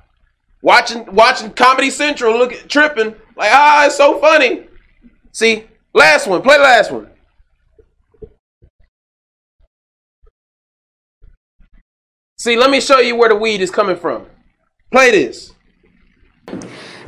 watching 0.66 1.07
watching 1.14 1.51
Comedy 1.53 1.90
Central, 1.90 2.36
look 2.36 2.53
at 2.53 2.68
tripping 2.68 3.14
like 3.36 3.51
ah, 3.53 3.86
it's 3.86 3.97
so 3.97 4.18
funny. 4.20 4.66
See, 5.32 5.64
last 5.94 6.26
one, 6.26 6.42
play 6.42 6.57
the 6.57 6.62
last 6.62 6.90
one. 6.90 7.09
See, 12.38 12.57
let 12.57 12.70
me 12.70 12.80
show 12.80 12.99
you 12.99 13.16
where 13.16 13.28
the 13.28 13.36
weed 13.36 13.61
is 13.61 13.70
coming 13.70 13.97
from. 13.97 14.26
Play 14.93 15.11
this. 15.11 15.53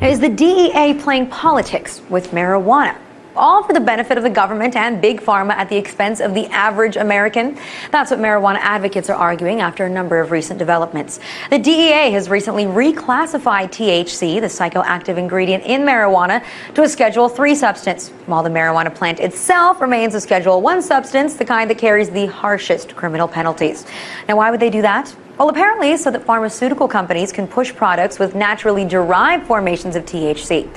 Is 0.03 0.19
the 0.19 0.29
DEA 0.29 0.95
playing 0.95 1.29
politics 1.29 2.03
with 2.11 2.33
marijuana? 2.33 2.99
All 3.37 3.63
for 3.63 3.73
the 3.73 3.79
benefit 3.79 4.19
of 4.19 4.25
the 4.25 4.31
government 4.31 4.75
and 4.75 5.01
big 5.01 5.21
pharma 5.21 5.53
at 5.53 5.69
the 5.69 5.77
expense 5.77 6.19
of 6.19 6.35
the 6.35 6.47
average 6.47 6.97
American. 6.97 7.57
That's 7.93 8.11
what 8.11 8.19
marijuana 8.19 8.57
advocates 8.57 9.09
are 9.09 9.15
arguing 9.15 9.61
after 9.61 9.85
a 9.85 9.89
number 9.89 10.19
of 10.19 10.33
recent 10.33 10.59
developments. 10.59 11.21
The 11.51 11.59
DEA 11.61 12.11
has 12.11 12.29
recently 12.29 12.65
reclassified 12.65 13.69
THC, 13.71 14.41
the 14.41 14.49
psychoactive 14.49 15.17
ingredient 15.17 15.63
in 15.63 15.83
marijuana, 15.83 16.45
to 16.75 16.83
a 16.83 16.89
Schedule 16.89 17.29
3 17.29 17.55
substance, 17.55 18.09
while 18.27 18.43
the 18.43 18.51
marijuana 18.51 18.93
plant 18.93 19.21
itself 19.21 19.81
remains 19.81 20.17
a 20.17 20.21
Schedule 20.21 20.61
1 20.61 20.83
substance, 20.83 21.35
the 21.35 21.45
kind 21.45 21.71
that 21.71 21.79
carries 21.79 22.11
the 22.11 22.27
harshest 22.27 22.97
criminal 22.97 23.29
penalties. 23.29 23.87
Now, 24.29 24.37
why 24.37 24.51
would 24.51 24.59
they 24.59 24.71
do 24.71 24.83
that? 24.83 25.15
Well, 25.39 25.49
apparently, 25.51 25.97
so 25.97 26.11
that 26.11 26.25
pharmaceutical 26.25 26.89
companies 26.89 27.31
can 27.31 27.47
push 27.47 27.73
products 27.73 28.19
with 28.19 28.35
naturally 28.35 28.85
derived 28.85 29.47
formations 29.47 29.95
of 29.95 30.05
THC. 30.05 30.69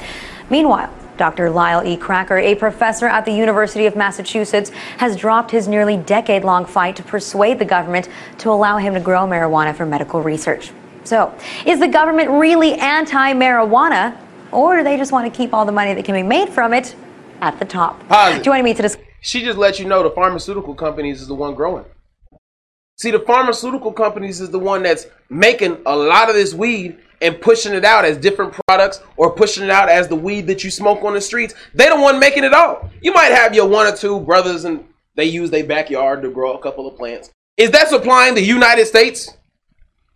Meanwhile, 0.51 0.93
Dr. 1.17 1.49
Lyle 1.49 1.83
E. 1.83 1.97
Craker, 1.97 2.39
a 2.39 2.53
professor 2.53 3.07
at 3.07 3.25
the 3.25 3.31
University 3.31 3.87
of 3.87 3.95
Massachusetts, 3.95 4.69
has 4.97 5.15
dropped 5.15 5.49
his 5.49 5.67
nearly 5.67 5.97
decade 5.97 6.43
long 6.43 6.65
fight 6.65 6.95
to 6.97 7.03
persuade 7.03 7.57
the 7.57 7.65
government 7.65 8.07
to 8.37 8.51
allow 8.51 8.77
him 8.77 8.93
to 8.93 8.99
grow 8.99 9.21
marijuana 9.21 9.75
for 9.75 9.87
medical 9.87 10.21
research. 10.21 10.71
So, 11.05 11.33
is 11.65 11.79
the 11.79 11.87
government 11.87 12.29
really 12.29 12.75
anti 12.75 13.33
marijuana, 13.33 14.15
or 14.51 14.77
do 14.77 14.83
they 14.83 14.95
just 14.95 15.11
want 15.11 15.31
to 15.31 15.35
keep 15.35 15.55
all 15.55 15.65
the 15.65 15.71
money 15.71 15.95
that 15.95 16.05
can 16.05 16.13
be 16.13 16.23
made 16.23 16.49
from 16.49 16.71
it 16.71 16.95
at 17.41 17.57
the 17.57 17.65
top? 17.65 18.07
Positive. 18.07 18.43
Joining 18.43 18.65
me 18.65 18.75
to 18.75 18.81
discuss. 18.83 19.03
She 19.21 19.41
just 19.41 19.57
let 19.57 19.79
you 19.79 19.85
know 19.85 20.03
the 20.03 20.11
pharmaceutical 20.11 20.75
companies 20.75 21.19
is 21.19 21.27
the 21.27 21.35
one 21.35 21.55
growing. 21.55 21.85
See, 23.01 23.09
the 23.09 23.19
pharmaceutical 23.21 23.91
companies 23.91 24.41
is 24.41 24.51
the 24.51 24.59
one 24.59 24.83
that's 24.83 25.07
making 25.27 25.81
a 25.87 25.95
lot 25.95 26.29
of 26.29 26.35
this 26.35 26.53
weed 26.53 26.99
and 27.19 27.41
pushing 27.41 27.73
it 27.73 27.83
out 27.83 28.05
as 28.05 28.15
different 28.15 28.55
products 28.67 29.01
or 29.17 29.31
pushing 29.31 29.63
it 29.63 29.71
out 29.71 29.89
as 29.89 30.07
the 30.07 30.15
weed 30.15 30.45
that 30.45 30.63
you 30.63 30.69
smoke 30.69 31.03
on 31.03 31.15
the 31.15 31.21
streets. 31.21 31.55
They 31.73 31.89
the 31.89 31.99
one 31.99 32.19
making 32.19 32.43
it 32.43 32.53
all. 32.53 32.91
You 33.01 33.11
might 33.11 33.31
have 33.31 33.55
your 33.55 33.67
one 33.67 33.91
or 33.91 33.97
two 33.97 34.19
brothers 34.19 34.65
and 34.65 34.85
they 35.15 35.25
use 35.25 35.49
their 35.49 35.63
backyard 35.63 36.21
to 36.21 36.29
grow 36.29 36.53
a 36.53 36.61
couple 36.61 36.85
of 36.85 36.95
plants. 36.95 37.31
Is 37.57 37.71
that 37.71 37.87
supplying 37.87 38.35
the 38.35 38.43
United 38.43 38.85
States? 38.85 39.35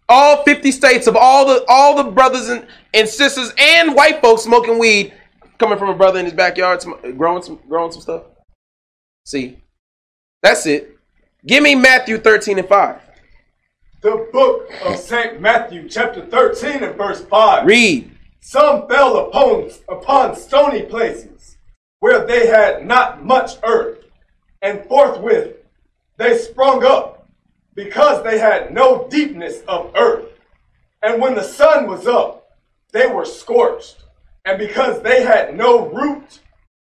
All 0.08 0.44
50 0.44 0.72
states 0.72 1.08
of 1.08 1.16
all 1.16 1.48
the 1.48 1.66
all 1.68 1.96
the 1.96 2.12
brothers 2.12 2.50
and, 2.50 2.68
and 2.94 3.10
sisters 3.10 3.52
and 3.58 3.96
white 3.96 4.22
folks 4.22 4.44
smoking 4.44 4.78
weed 4.78 5.12
coming 5.58 5.80
from 5.80 5.90
a 5.90 5.96
brother 5.96 6.20
in 6.20 6.26
his 6.26 6.36
backyard 6.36 6.86
growing 7.18 7.42
some 7.42 7.60
growing 7.68 7.92
some 7.92 8.02
stuff. 8.02 8.26
See, 9.26 9.58
that's 10.44 10.68
it. 10.68 10.95
Give 11.48 11.62
me 11.62 11.76
Matthew 11.76 12.18
13 12.18 12.58
and 12.58 12.68
5. 12.68 13.02
The 14.02 14.28
book 14.34 14.68
of 14.84 14.98
St. 14.98 15.40
Matthew, 15.40 15.88
chapter 15.88 16.26
13 16.26 16.84
and 16.84 16.96
verse 16.96 17.24
5. 17.24 17.68
Read. 17.68 18.10
Some 18.40 18.88
fell 18.88 19.28
upon, 19.28 19.70
upon 19.88 20.36
stony 20.36 20.82
places 20.82 21.58
where 22.00 22.26
they 22.26 22.48
had 22.48 22.88
not 22.88 23.24
much 23.24 23.58
earth, 23.64 24.00
and 24.64 24.84
forthwith 24.86 25.58
they 26.18 26.36
sprung 26.36 26.84
up 26.84 27.30
because 27.76 28.24
they 28.24 28.40
had 28.40 28.74
no 28.74 29.08
deepness 29.10 29.62
of 29.68 29.92
earth. 29.96 30.26
And 31.04 31.22
when 31.22 31.36
the 31.36 31.44
sun 31.44 31.86
was 31.86 32.08
up, 32.08 32.58
they 32.92 33.06
were 33.06 33.26
scorched, 33.26 34.04
and 34.46 34.58
because 34.58 35.00
they 35.04 35.22
had 35.22 35.56
no 35.56 35.90
root, 35.90 36.40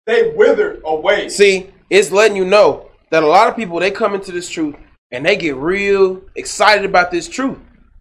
they 0.07 0.31
withered 0.37 0.81
away. 0.85 1.29
See, 1.29 1.73
it's 1.91 2.13
letting 2.13 2.37
you 2.37 2.45
know 2.45 2.89
that 3.15 3.23
a 3.23 3.27
lot 3.27 3.49
of 3.49 3.55
people 3.55 3.79
they 3.79 3.93
come 3.93 4.13
into 4.17 4.33
this 4.33 4.49
truth 4.49 4.75
and 5.13 5.25
they 5.25 5.37
get 5.37 5.55
real 5.55 6.21
excited 6.35 6.85
about 6.85 7.13
this 7.13 7.29
truth. 7.29 7.59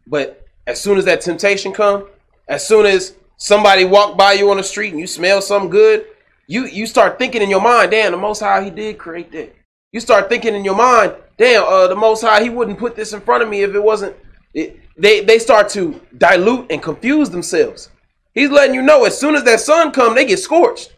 But 0.07 0.43
as 0.65 0.81
soon 0.81 0.97
as 0.97 1.05
that 1.05 1.21
temptation 1.21 1.71
come, 1.71 2.07
as 2.47 2.67
soon 2.67 2.87
as 2.87 3.13
somebody 3.37 3.85
walk 3.85 4.17
by 4.17 4.33
you 4.33 4.49
on 4.49 4.57
the 4.57 4.63
street 4.63 4.89
and 4.89 4.99
you 4.99 5.05
smell 5.05 5.39
something 5.39 5.69
good, 5.69 6.07
you 6.47 6.65
you 6.65 6.87
start 6.87 7.19
thinking 7.19 7.43
in 7.43 7.49
your 7.51 7.61
mind, 7.61 7.91
damn, 7.91 8.11
the 8.11 8.17
Most 8.17 8.39
High 8.39 8.63
He 8.63 8.71
did 8.71 8.97
create 8.97 9.31
that. 9.33 9.55
You 9.91 9.99
start 9.99 10.29
thinking 10.29 10.55
in 10.55 10.65
your 10.65 10.75
mind, 10.75 11.13
damn, 11.37 11.63
uh, 11.63 11.85
the 11.85 11.95
Most 11.95 12.21
High 12.21 12.41
He 12.41 12.49
wouldn't 12.49 12.79
put 12.79 12.95
this 12.95 13.13
in 13.13 13.21
front 13.21 13.43
of 13.43 13.49
me 13.49 13.61
if 13.61 13.75
it 13.75 13.83
wasn't. 13.83 14.15
It, 14.55 14.79
they 14.97 15.21
they 15.21 15.37
start 15.37 15.69
to 15.69 16.01
dilute 16.17 16.71
and 16.71 16.81
confuse 16.81 17.29
themselves. 17.29 17.91
He's 18.33 18.49
letting 18.49 18.73
you 18.73 18.81
know 18.81 19.05
as 19.05 19.15
soon 19.15 19.35
as 19.35 19.43
that 19.43 19.59
sun 19.59 19.91
come, 19.91 20.15
they 20.15 20.25
get 20.25 20.39
scorched. 20.39 20.91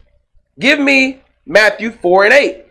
Give 0.58 0.80
me 0.80 1.20
Matthew 1.44 1.90
four 1.90 2.24
and 2.24 2.32
eight. 2.32 2.62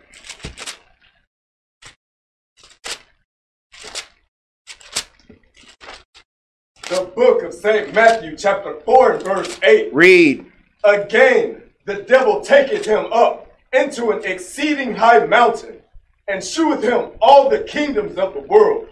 The 6.88 7.10
book 7.16 7.42
of 7.42 7.52
St. 7.52 7.92
Matthew, 7.92 8.36
chapter 8.36 8.78
4 8.84 9.12
and 9.14 9.22
verse 9.24 9.58
8. 9.60 9.92
Read. 9.92 10.46
Again, 10.84 11.60
the 11.84 11.96
devil 12.02 12.40
taketh 12.40 12.86
him 12.86 13.06
up 13.12 13.52
into 13.72 14.12
an 14.12 14.22
exceeding 14.22 14.94
high 14.94 15.26
mountain, 15.26 15.80
and 16.28 16.44
sheweth 16.44 16.84
him 16.84 17.10
all 17.20 17.48
the 17.48 17.58
kingdoms 17.64 18.18
of 18.18 18.34
the 18.34 18.40
world, 18.40 18.86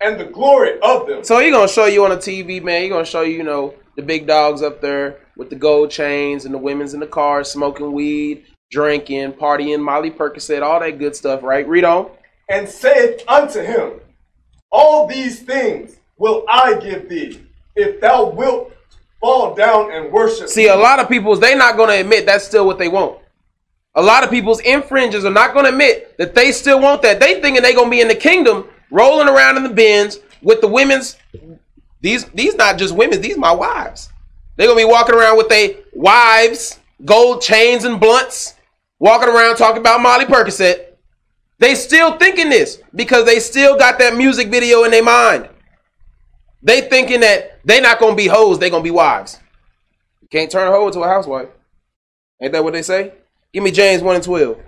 and 0.00 0.18
the 0.18 0.24
glory 0.24 0.80
of 0.80 1.06
them. 1.06 1.24
So 1.24 1.38
he 1.38 1.50
gonna 1.50 1.68
show 1.68 1.84
you 1.84 2.04
on 2.04 2.10
the 2.10 2.16
TV, 2.16 2.62
man. 2.62 2.80
He 2.80 2.88
gonna 2.88 3.04
show 3.04 3.20
you, 3.20 3.36
you 3.36 3.42
know, 3.42 3.74
the 3.96 4.02
big 4.02 4.26
dogs 4.26 4.62
up 4.62 4.80
there 4.80 5.18
with 5.36 5.50
the 5.50 5.56
gold 5.56 5.90
chains 5.90 6.46
and 6.46 6.54
the 6.54 6.58
women's 6.58 6.94
in 6.94 7.00
the 7.00 7.06
cars 7.06 7.50
smoking 7.50 7.92
weed, 7.92 8.46
drinking, 8.70 9.34
partying, 9.34 9.82
Molly 9.82 10.10
Percocet, 10.10 10.62
all 10.62 10.80
that 10.80 10.98
good 10.98 11.14
stuff, 11.14 11.42
right? 11.42 11.68
Read 11.68 11.84
on. 11.84 12.10
And 12.48 12.66
saith 12.66 13.22
unto 13.28 13.60
him, 13.60 14.00
All 14.72 15.06
these 15.06 15.42
things 15.42 15.95
will 16.18 16.44
I 16.48 16.74
give 16.78 17.08
thee, 17.08 17.40
if 17.74 18.00
thou 18.00 18.30
wilt 18.30 18.72
fall 19.20 19.54
down 19.54 19.90
and 19.92 20.12
worship 20.12 20.48
See, 20.48 20.68
a 20.68 20.76
lot 20.76 20.98
of 20.98 21.08
people's 21.08 21.40
they're 21.40 21.56
not 21.56 21.76
gonna 21.76 21.94
admit 21.94 22.26
that's 22.26 22.44
still 22.44 22.66
what 22.66 22.78
they 22.78 22.88
want. 22.88 23.18
A 23.94 24.02
lot 24.02 24.24
of 24.24 24.30
people's 24.30 24.60
infringers 24.60 25.24
are 25.24 25.30
not 25.30 25.54
gonna 25.54 25.70
admit 25.70 26.16
that 26.18 26.34
they 26.34 26.52
still 26.52 26.80
want 26.80 27.02
that. 27.02 27.18
They 27.18 27.40
thinking 27.40 27.62
they 27.62 27.74
gonna 27.74 27.90
be 27.90 28.00
in 28.00 28.08
the 28.08 28.14
kingdom, 28.14 28.68
rolling 28.90 29.28
around 29.28 29.56
in 29.56 29.62
the 29.62 29.70
bins 29.70 30.18
with 30.42 30.60
the 30.60 30.68
women's. 30.68 31.16
These 32.02 32.24
these 32.26 32.54
not 32.56 32.78
just 32.78 32.94
women, 32.94 33.20
these 33.20 33.38
my 33.38 33.52
wives. 33.52 34.10
They're 34.56 34.66
gonna 34.66 34.80
be 34.80 34.84
walking 34.84 35.14
around 35.14 35.36
with 35.36 35.48
their 35.48 35.70
wives, 35.92 36.78
gold 37.04 37.42
chains 37.42 37.84
and 37.84 37.98
blunts, 37.98 38.54
walking 38.98 39.28
around 39.28 39.56
talking 39.56 39.80
about 39.80 40.00
Molly 40.00 40.24
Percocet. 40.24 40.86
They 41.58 41.74
still 41.74 42.18
thinking 42.18 42.50
this 42.50 42.80
because 42.94 43.24
they 43.24 43.40
still 43.40 43.78
got 43.78 43.98
that 43.98 44.14
music 44.14 44.48
video 44.48 44.84
in 44.84 44.90
their 44.90 45.02
mind. 45.02 45.48
They 46.62 46.82
thinking 46.82 47.20
that 47.20 47.60
they 47.64 47.80
not 47.80 48.00
gonna 48.00 48.16
be 48.16 48.26
hoes, 48.26 48.58
they 48.58 48.70
gonna 48.70 48.82
be 48.82 48.90
wives. 48.90 49.38
You 50.20 50.28
can't 50.28 50.50
turn 50.50 50.68
a 50.68 50.70
hoe 50.70 50.86
into 50.86 51.00
a 51.00 51.08
housewife. 51.08 51.48
Ain't 52.42 52.52
that 52.52 52.64
what 52.64 52.72
they 52.72 52.82
say? 52.82 53.12
Give 53.52 53.62
me 53.62 53.70
James 53.70 54.02
1 54.02 54.16
and 54.16 54.24
12. 54.24 54.58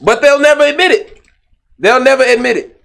But 0.00 0.20
they'll 0.20 0.40
never 0.40 0.64
admit 0.64 0.90
it. 0.90 1.22
They'll 1.78 2.02
never 2.02 2.24
admit 2.24 2.56
it. 2.56 2.82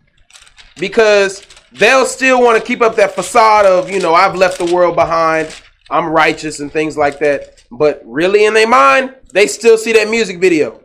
Because 0.78 1.46
they'll 1.74 2.06
still 2.06 2.42
want 2.42 2.60
to 2.60 2.66
keep 2.66 2.82
up 2.82 2.96
that 2.96 3.14
facade 3.16 3.66
of, 3.66 3.90
you 3.90 4.00
know, 4.00 4.14
I've 4.14 4.36
left 4.36 4.60
the 4.60 4.74
world 4.74 4.96
behind. 4.96 5.54
I'm 5.90 6.08
righteous 6.08 6.60
and 6.60 6.72
things 6.72 6.96
like 6.96 7.20
that. 7.20 7.64
But 7.72 8.02
really 8.06 8.46
in 8.46 8.54
their 8.54 8.68
mind, 8.68 9.16
they 9.34 9.48
still 9.48 9.78
see 9.78 9.94
that 9.94 10.10
music 10.10 10.40
video. 10.40 10.82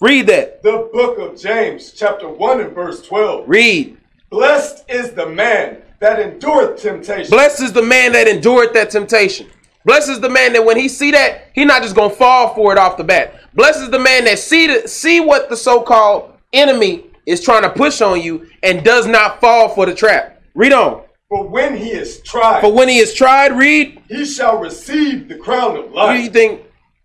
Read 0.00 0.26
that. 0.26 0.62
The 0.62 0.88
book 0.92 1.18
of 1.18 1.38
James, 1.40 1.92
chapter 1.92 2.28
1 2.28 2.60
and 2.60 2.74
verse 2.74 3.02
12. 3.02 3.48
Read. 3.48 3.98
Blessed 4.34 4.84
is 4.90 5.12
the 5.12 5.26
man 5.26 5.80
that 6.00 6.18
endureth 6.18 6.82
temptation. 6.82 7.30
Blessed 7.30 7.62
is 7.62 7.72
the 7.72 7.80
man 7.82 8.10
that 8.14 8.26
endured 8.26 8.74
that 8.74 8.90
temptation. 8.90 9.46
Blessed 9.84 10.08
is 10.08 10.18
the 10.18 10.28
man 10.28 10.52
that 10.54 10.64
when 10.64 10.76
he 10.76 10.88
see 10.88 11.12
that, 11.12 11.50
he 11.52 11.64
not 11.64 11.82
just 11.82 11.94
gonna 11.94 12.12
fall 12.12 12.52
for 12.52 12.72
it 12.72 12.78
off 12.78 12.96
the 12.96 13.04
bat. 13.04 13.36
Blessed 13.54 13.82
is 13.82 13.90
the 13.90 13.98
man 14.00 14.24
that 14.24 14.40
see 14.40 14.66
the, 14.66 14.88
see 14.88 15.20
what 15.20 15.48
the 15.50 15.56
so-called 15.56 16.32
enemy 16.52 17.04
is 17.26 17.40
trying 17.44 17.62
to 17.62 17.70
push 17.70 18.00
on 18.00 18.20
you 18.20 18.48
and 18.64 18.82
does 18.82 19.06
not 19.06 19.40
fall 19.40 19.68
for 19.68 19.86
the 19.86 19.94
trap. 19.94 20.42
Read 20.56 20.72
on. 20.72 21.04
For 21.28 21.46
when 21.46 21.76
he 21.76 21.92
is 21.92 22.20
tried, 22.22 22.60
For 22.60 22.72
when 22.72 22.88
he 22.88 22.98
is 22.98 23.14
tried, 23.14 23.52
read. 23.52 24.02
he 24.08 24.24
shall 24.24 24.58
receive 24.58 25.28
the 25.28 25.36
crown 25.36 25.76
of 25.76 25.92
life. 25.92 26.20
you 26.20 26.28
think 26.28 26.62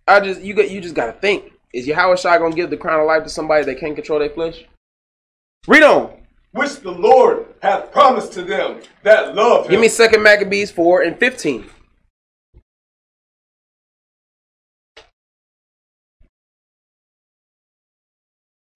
I 0.08 0.18
just 0.18 0.40
you 0.40 0.52
got 0.54 0.68
you 0.68 0.80
just 0.80 0.96
gotta 0.96 1.12
think. 1.12 1.52
Is 1.72 1.86
Yahawashi 1.86 2.40
gonna 2.40 2.56
give 2.56 2.70
the 2.70 2.76
crown 2.76 2.98
of 2.98 3.06
life 3.06 3.22
to 3.22 3.28
somebody 3.30 3.64
that 3.66 3.78
can't 3.78 3.94
control 3.94 4.18
their 4.18 4.30
flesh? 4.30 4.64
Read 5.68 5.84
on. 5.84 6.19
Which 6.52 6.80
the 6.80 6.90
Lord 6.90 7.46
hath 7.62 7.92
promised 7.92 8.32
to 8.34 8.42
them 8.42 8.80
that 9.02 9.34
love 9.34 9.64
him. 9.66 9.70
Give 9.72 9.80
me 9.80 9.88
Second 9.88 10.22
Maccabees 10.22 10.70
four 10.70 11.02
and 11.02 11.18
fifteen. 11.18 11.68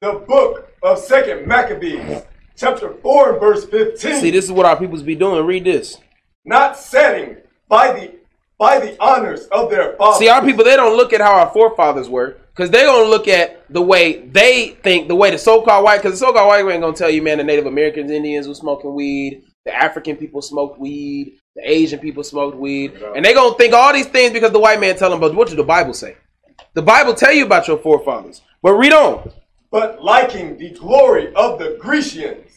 the 0.01 0.13
book 0.27 0.73
of 0.83 0.99
Second 0.99 1.47
Maccabees, 1.47 2.23
chapter 2.57 2.93
4 2.93 3.33
and 3.33 3.41
verse 3.41 3.65
15. 3.65 4.21
See, 4.21 4.31
this 4.31 4.45
is 4.45 4.53
what 4.53 4.67
our 4.67 4.79
peoples 4.79 5.03
be 5.03 5.15
doing. 5.15 5.45
Read 5.47 5.65
this. 5.65 5.99
not 6.45 6.79
setting 6.79 7.37
by 7.69 7.93
the 7.93 8.15
by 8.57 8.79
the 8.79 8.97
honors 9.03 9.47
of 9.47 9.69
their 9.69 9.97
fathers. 9.97 10.19
See, 10.21 10.29
our 10.29 10.43
people 10.43 10.65
they 10.65 10.77
don't 10.77 10.97
look 10.97 11.13
at 11.13 11.21
how 11.21 11.33
our 11.33 11.51
forefathers 11.51 12.09
were, 12.09 12.37
because 12.55 12.71
they're 12.71 12.87
gonna 12.87 13.09
look 13.09 13.27
at 13.27 13.65
the 13.73 13.83
way 13.83 14.21
they 14.29 14.69
think, 14.83 15.09
the 15.09 15.15
way 15.15 15.31
the 15.31 15.39
so-called 15.39 15.85
white, 15.85 15.99
because 15.99 16.13
the 16.13 16.25
so-called 16.27 16.49
white 16.49 16.73
ain't 16.73 16.83
gonna 16.83 16.97
tell 16.97 17.11
you, 17.11 17.21
man, 17.21 17.39
the 17.39 17.45
Native 17.45 17.67
Americans, 17.67 18.11
Indians 18.11 18.47
were 18.47 18.55
smoking 18.55 18.95
weed, 18.95 19.43
the 19.65 19.75
African 19.75 20.17
people 20.17 20.41
smoked 20.41 20.79
weed, 20.79 21.39
the 21.57 21.69
Asian 21.69 21.99
people 21.99 22.23
smoked 22.23 22.57
weed, 22.57 22.93
and 23.17 23.25
they 23.25 23.35
gonna 23.35 23.57
think 23.57 23.75
all 23.75 23.93
these 23.93 24.07
things 24.07 24.33
because 24.33 24.53
the 24.53 24.61
white 24.61 24.81
man 24.81 24.97
tell 24.97 25.11
them. 25.11 25.21
But 25.21 25.35
what 25.35 25.49
did 25.49 25.57
the 25.59 25.65
Bible 25.65 25.95
say? 25.95 26.17
The 26.75 26.83
Bible 26.83 27.15
tell 27.15 27.33
you 27.33 27.45
about 27.45 27.67
your 27.67 27.79
forefathers. 27.79 28.43
But 28.63 28.75
read 28.75 28.93
on. 28.93 29.31
but 29.71 30.03
liking 30.03 30.57
the 30.57 30.71
glory 30.71 31.35
of 31.35 31.59
the 31.59 31.77
Grecians 31.81 32.54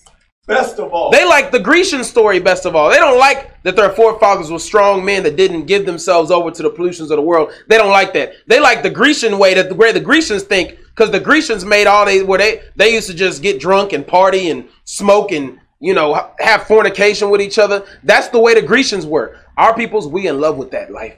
best 0.47 0.79
of 0.79 0.93
all. 0.93 1.11
They 1.11 1.25
like 1.25 1.51
the 1.51 1.59
Grecian 1.59 2.03
story 2.03 2.39
best 2.39 2.65
of 2.65 2.75
all. 2.75 2.89
They 2.89 2.97
don't 2.97 3.19
like 3.19 3.61
that 3.63 3.75
their 3.75 3.91
forefathers 3.91 4.49
were 4.49 4.59
strong 4.59 5.05
men 5.05 5.21
that 5.23 5.35
didn't 5.35 5.65
give 5.65 5.85
themselves 5.85 6.31
over 6.31 6.49
to 6.49 6.63
the 6.63 6.69
pollutions 6.69 7.11
of 7.11 7.17
the 7.17 7.21
world. 7.21 7.51
They 7.67 7.77
don't 7.77 7.91
like 7.91 8.13
that. 8.13 8.33
They 8.47 8.59
like 8.59 8.81
the 8.81 8.89
Grecian 8.89 9.37
way 9.37 9.53
that 9.53 9.75
where 9.75 9.93
the 9.93 9.99
Grecians 9.99 10.43
think 10.43 10.77
because 10.87 11.11
the 11.11 11.19
Grecians 11.19 11.63
made 11.63 11.85
all 11.85 12.05
they 12.05 12.23
where 12.23 12.39
they 12.39 12.61
they 12.75 12.93
used 12.93 13.07
to 13.07 13.13
just 13.13 13.43
get 13.43 13.59
drunk 13.59 13.93
and 13.93 14.07
party 14.07 14.49
and 14.49 14.67
smoke 14.85 15.31
and 15.31 15.59
you 15.79 15.93
know 15.93 16.31
have 16.39 16.63
fornication 16.63 17.29
with 17.29 17.41
each 17.41 17.59
other. 17.59 17.85
That's 18.03 18.29
the 18.29 18.39
way 18.39 18.55
the 18.55 18.61
Grecians 18.61 19.05
were. 19.05 19.37
Our 19.57 19.75
peoples, 19.75 20.07
we 20.07 20.27
in 20.27 20.39
love 20.39 20.57
with 20.57 20.71
that 20.71 20.91
life. 20.91 21.17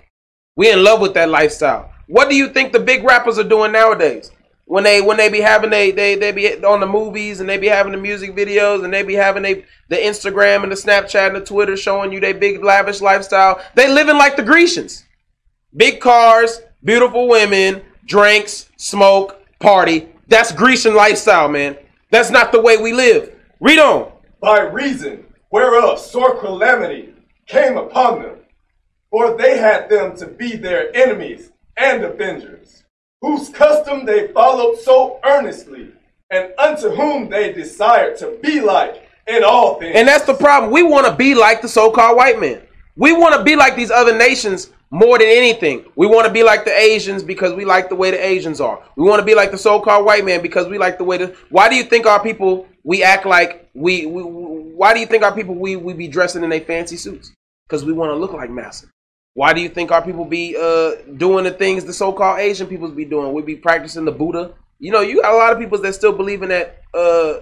We 0.55 0.71
in 0.71 0.83
love 0.83 0.99
with 0.99 1.13
that 1.13 1.29
lifestyle. 1.29 1.93
What 2.07 2.29
do 2.29 2.35
you 2.35 2.49
think 2.49 2.73
the 2.73 2.79
big 2.79 3.03
rappers 3.03 3.37
are 3.37 3.43
doing 3.43 3.71
nowadays? 3.71 4.31
When 4.69 4.83
they 4.83 5.01
when 5.01 5.17
they 5.17 5.29
be 5.29 5.41
having 5.41 5.71
they 5.71 5.89
they 5.89 6.13
they 6.13 6.31
be 6.31 6.63
on 6.63 6.79
the 6.79 6.85
movies 6.85 7.39
and 7.39 7.49
they 7.49 7.57
be 7.57 7.65
having 7.65 7.91
the 7.91 7.97
music 7.97 8.35
videos 8.35 8.83
and 8.83 8.93
they 8.93 9.01
be 9.01 9.15
having 9.15 9.41
they 9.41 9.65
the 9.87 9.95
Instagram 9.95 10.61
and 10.61 10.71
the 10.71 10.75
Snapchat 10.75 11.25
and 11.25 11.37
the 11.37 11.43
Twitter 11.43 11.75
showing 11.75 12.13
you 12.13 12.19
their 12.19 12.35
big 12.35 12.63
lavish 12.63 13.01
lifestyle. 13.01 13.59
They 13.73 13.91
living 13.91 14.17
like 14.17 14.35
the 14.35 14.43
Grecians. 14.43 15.05
Big 15.75 15.99
cars, 15.99 16.61
beautiful 16.83 17.27
women, 17.27 17.81
drinks, 18.05 18.69
smoke, 18.77 19.43
party. 19.57 20.07
That's 20.27 20.51
Grecian 20.51 20.93
lifestyle, 20.93 21.49
man. 21.49 21.75
That's 22.11 22.29
not 22.29 22.51
the 22.51 22.61
way 22.61 22.77
we 22.77 22.93
live. 22.93 23.33
Read 23.59 23.79
on. 23.79 24.11
By 24.39 24.59
reason 24.59 25.25
whereof 25.49 25.97
sore 25.97 26.39
calamity 26.39 27.15
came 27.47 27.75
upon 27.75 28.21
them, 28.21 28.35
for 29.09 29.35
they 29.35 29.57
had 29.57 29.89
them 29.89 30.15
to 30.17 30.27
be 30.27 30.55
their 30.55 30.95
enemies 30.95 31.51
and 31.75 32.03
avengers, 32.03 32.78
whose 33.21 33.49
custom 33.49 34.05
they 34.05 34.27
followed 34.29 34.77
so 34.79 35.19
earnestly, 35.23 35.91
and 36.31 36.53
unto 36.57 36.89
whom 36.89 37.29
they 37.29 37.51
desired 37.53 38.17
to 38.17 38.37
be 38.41 38.61
like 38.61 39.07
in 39.27 39.43
all 39.43 39.79
things. 39.79 39.95
And 39.95 40.07
that's 40.07 40.25
the 40.25 40.33
problem. 40.33 40.71
We 40.71 40.83
want 40.83 41.05
to 41.07 41.15
be 41.15 41.35
like 41.35 41.61
the 41.61 41.67
so-called 41.67 42.17
white 42.17 42.39
man. 42.39 42.61
We 42.95 43.13
want 43.13 43.35
to 43.35 43.43
be 43.43 43.55
like 43.55 43.75
these 43.75 43.91
other 43.91 44.17
nations 44.17 44.71
more 44.91 45.17
than 45.19 45.27
anything. 45.27 45.85
We 45.95 46.07
want 46.07 46.27
to 46.27 46.33
be 46.33 46.43
like 46.43 46.65
the 46.65 46.77
Asians 46.77 47.23
because 47.23 47.53
we 47.53 47.63
like 47.63 47.89
the 47.89 47.95
way 47.95 48.11
the 48.11 48.23
Asians 48.23 48.59
are. 48.59 48.83
We 48.95 49.03
want 49.03 49.19
to 49.19 49.25
be 49.25 49.35
like 49.35 49.51
the 49.51 49.57
so-called 49.57 50.05
white 50.05 50.25
man 50.25 50.41
because 50.41 50.67
we 50.67 50.77
like 50.77 50.97
the 50.97 51.03
way 51.03 51.17
the. 51.17 51.35
Why 51.49 51.69
do 51.69 51.75
you 51.75 51.83
think 51.83 52.05
our 52.05 52.21
people 52.21 52.67
we 52.83 53.03
act 53.03 53.25
like 53.25 53.69
we? 53.73 54.05
we 54.05 54.23
why 54.23 54.93
do 54.93 54.99
you 54.99 55.05
think 55.05 55.23
our 55.23 55.35
people 55.35 55.55
we 55.55 55.75
we 55.75 55.93
be 55.93 56.07
dressing 56.07 56.43
in 56.43 56.49
their 56.49 56.61
fancy 56.61 56.97
suits? 56.97 57.33
Because 57.67 57.85
we 57.85 57.93
want 57.93 58.11
to 58.11 58.15
look 58.15 58.33
like 58.33 58.49
massa. 58.49 58.87
Why 59.33 59.53
do 59.53 59.61
you 59.61 59.69
think 59.69 59.91
our 59.91 60.01
people 60.01 60.25
be 60.25 60.55
uh 60.57 60.95
doing 61.17 61.43
the 61.43 61.51
things 61.51 61.85
the 61.85 61.93
so-called 61.93 62.39
Asian 62.39 62.67
peoples 62.67 62.91
be 62.91 63.05
doing? 63.05 63.33
We 63.33 63.41
be 63.41 63.55
practicing 63.55 64.05
the 64.05 64.11
Buddha. 64.11 64.53
You 64.79 64.91
know, 64.91 65.01
you 65.01 65.21
got 65.21 65.33
a 65.33 65.37
lot 65.37 65.53
of 65.53 65.59
people 65.59 65.77
that 65.79 65.93
still 65.93 66.13
believe 66.13 66.41
in 66.43 66.49
that 66.49 66.81
uh 66.93 67.41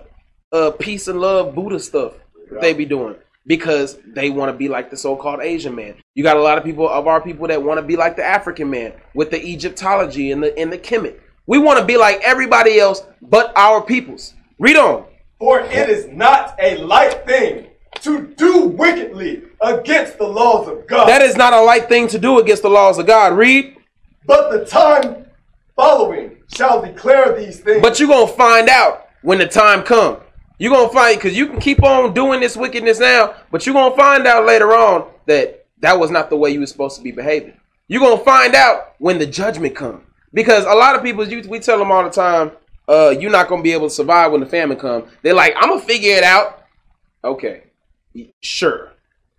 uh 0.51 0.71
peace 0.71 1.07
and 1.07 1.19
love 1.19 1.55
Buddha 1.55 1.79
stuff 1.79 2.13
that 2.51 2.61
they 2.61 2.73
be 2.73 2.85
doing 2.85 3.15
because 3.45 3.97
they 4.05 4.29
want 4.29 4.51
to 4.51 4.57
be 4.57 4.67
like 4.67 4.89
the 4.89 4.97
so-called 4.97 5.39
Asian 5.41 5.73
man. 5.73 5.95
You 6.13 6.23
got 6.23 6.37
a 6.37 6.41
lot 6.41 6.57
of 6.57 6.63
people 6.63 6.87
of 6.89 7.07
our 7.07 7.21
people 7.21 7.47
that 7.47 7.63
want 7.63 7.79
to 7.79 7.85
be 7.85 7.95
like 7.95 8.15
the 8.15 8.25
African 8.25 8.69
man 8.69 8.93
with 9.15 9.31
the 9.31 9.41
Egyptology 9.43 10.31
and 10.31 10.43
the 10.43 10.57
and 10.59 10.71
the 10.71 10.77
Kemet. 10.77 11.19
We 11.45 11.57
want 11.57 11.79
to 11.79 11.85
be 11.85 11.97
like 11.97 12.19
everybody 12.21 12.79
else 12.79 13.03
but 13.21 13.57
our 13.57 13.81
peoples. 13.81 14.33
Read 14.59 14.75
on. 14.75 15.05
For 15.39 15.61
it 15.61 15.89
is 15.89 16.07
not 16.07 16.55
a 16.59 16.77
light 16.77 17.25
thing 17.25 17.67
to 18.01 18.27
do 18.37 18.65
wickedly 18.65 19.43
against 19.61 20.17
the 20.17 20.27
laws 20.27 20.67
of 20.67 20.87
God. 20.87 21.07
That 21.07 21.21
is 21.21 21.35
not 21.35 21.53
a 21.53 21.61
light 21.61 21.89
thing 21.89 22.07
to 22.09 22.19
do 22.19 22.39
against 22.39 22.63
the 22.63 22.69
laws 22.69 22.97
of 22.97 23.07
God. 23.07 23.37
Read. 23.37 23.77
But 24.25 24.51
the 24.51 24.65
time 24.65 25.25
following 25.75 26.37
shall 26.55 26.81
declare 26.81 27.37
these 27.37 27.59
things. 27.59 27.81
But 27.81 27.99
you're 27.99 28.09
going 28.09 28.27
to 28.27 28.33
find 28.33 28.69
out 28.69 29.07
when 29.21 29.37
the 29.37 29.47
time 29.47 29.83
comes. 29.83 30.19
You're 30.59 30.73
going 30.73 30.89
to 30.89 30.93
find, 30.93 31.17
because 31.17 31.37
you 31.37 31.47
can 31.47 31.59
keep 31.59 31.83
on 31.83 32.13
doing 32.13 32.39
this 32.39 32.57
wickedness 32.57 32.99
now, 32.99 33.35
but 33.51 33.65
you're 33.65 33.73
going 33.73 33.91
to 33.91 33.97
find 33.97 34.25
out 34.25 34.45
later 34.45 34.73
on 34.73 35.07
that 35.27 35.65
that 35.79 35.99
was 35.99 36.09
not 36.09 36.29
the 36.29 36.37
way 36.37 36.49
you 36.49 36.59
were 36.59 36.65
supposed 36.65 36.97
to 36.97 37.03
be 37.03 37.11
behaving. 37.11 37.53
You're 37.87 38.01
going 38.01 38.17
to 38.17 38.23
find 38.23 38.55
out 38.55 38.95
when 38.97 39.19
the 39.19 39.25
judgment 39.25 39.75
comes. 39.75 40.03
Because 40.33 40.65
a 40.65 40.73
lot 40.73 40.95
of 40.95 41.03
people, 41.03 41.25
we 41.47 41.59
tell 41.59 41.77
them 41.77 41.91
all 41.91 42.03
the 42.03 42.09
time, 42.09 42.51
uh, 42.87 43.15
you're 43.17 43.31
not 43.31 43.47
going 43.47 43.59
to 43.59 43.63
be 43.63 43.73
able 43.73 43.87
to 43.87 43.93
survive 43.93 44.31
when 44.31 44.41
the 44.41 44.47
famine 44.47 44.77
comes. 44.77 45.09
They're 45.21 45.33
like, 45.33 45.53
I'm 45.57 45.69
going 45.69 45.81
to 45.81 45.85
figure 45.85 46.15
it 46.15 46.23
out. 46.23 46.65
Okay, 47.23 47.63
sure. 48.41 48.91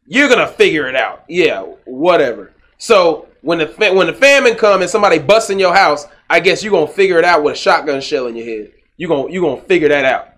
You're 0.07 0.29
to 0.29 0.49
figure 0.49 0.89
it 0.89 0.97
out. 0.97 1.24
Yeah, 1.29 1.62
whatever. 1.85 2.53
So 2.79 3.29
when 3.43 3.59
the 3.59 3.66
fa- 3.66 3.93
when 3.93 4.07
the 4.07 4.12
famine 4.12 4.55
come 4.55 4.81
and 4.81 4.91
somebody 4.91 5.18
busts 5.18 5.51
in 5.51 5.59
your 5.59 5.74
house, 5.74 6.07
I 6.31 6.41
guess 6.41 6.62
you're 6.62 6.72
gonna 6.72 6.87
figure 6.87 7.18
it 7.18 7.24
out 7.24 7.43
with 7.43 7.55
a 7.55 7.57
shotgun 7.57 8.01
shell 8.01 8.26
in 8.26 8.37
your 8.37 8.47
head. 8.47 8.72
You're 8.97 9.09
gonna 9.09 9.31
you 9.31 9.41
gonna 9.41 9.61
figure 9.62 9.89
that 9.89 10.05
out. 10.05 10.29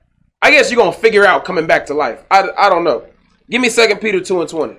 I 0.43 0.51
guess 0.51 0.71
you're 0.71 0.83
gonna 0.83 0.93
figure 0.93 1.25
out 1.25 1.45
coming 1.45 1.67
back 1.67 1.87
to 1.87 1.95
life. 1.95 2.25
I, 2.31 2.49
I 2.57 2.69
don't 2.69 2.85
know. 2.85 3.05
Give 3.49 3.61
me 3.61 3.69
Second 3.69 4.01
Peter 4.01 4.21
two 4.21 4.41
and 4.41 4.51
twenty. 4.51 4.77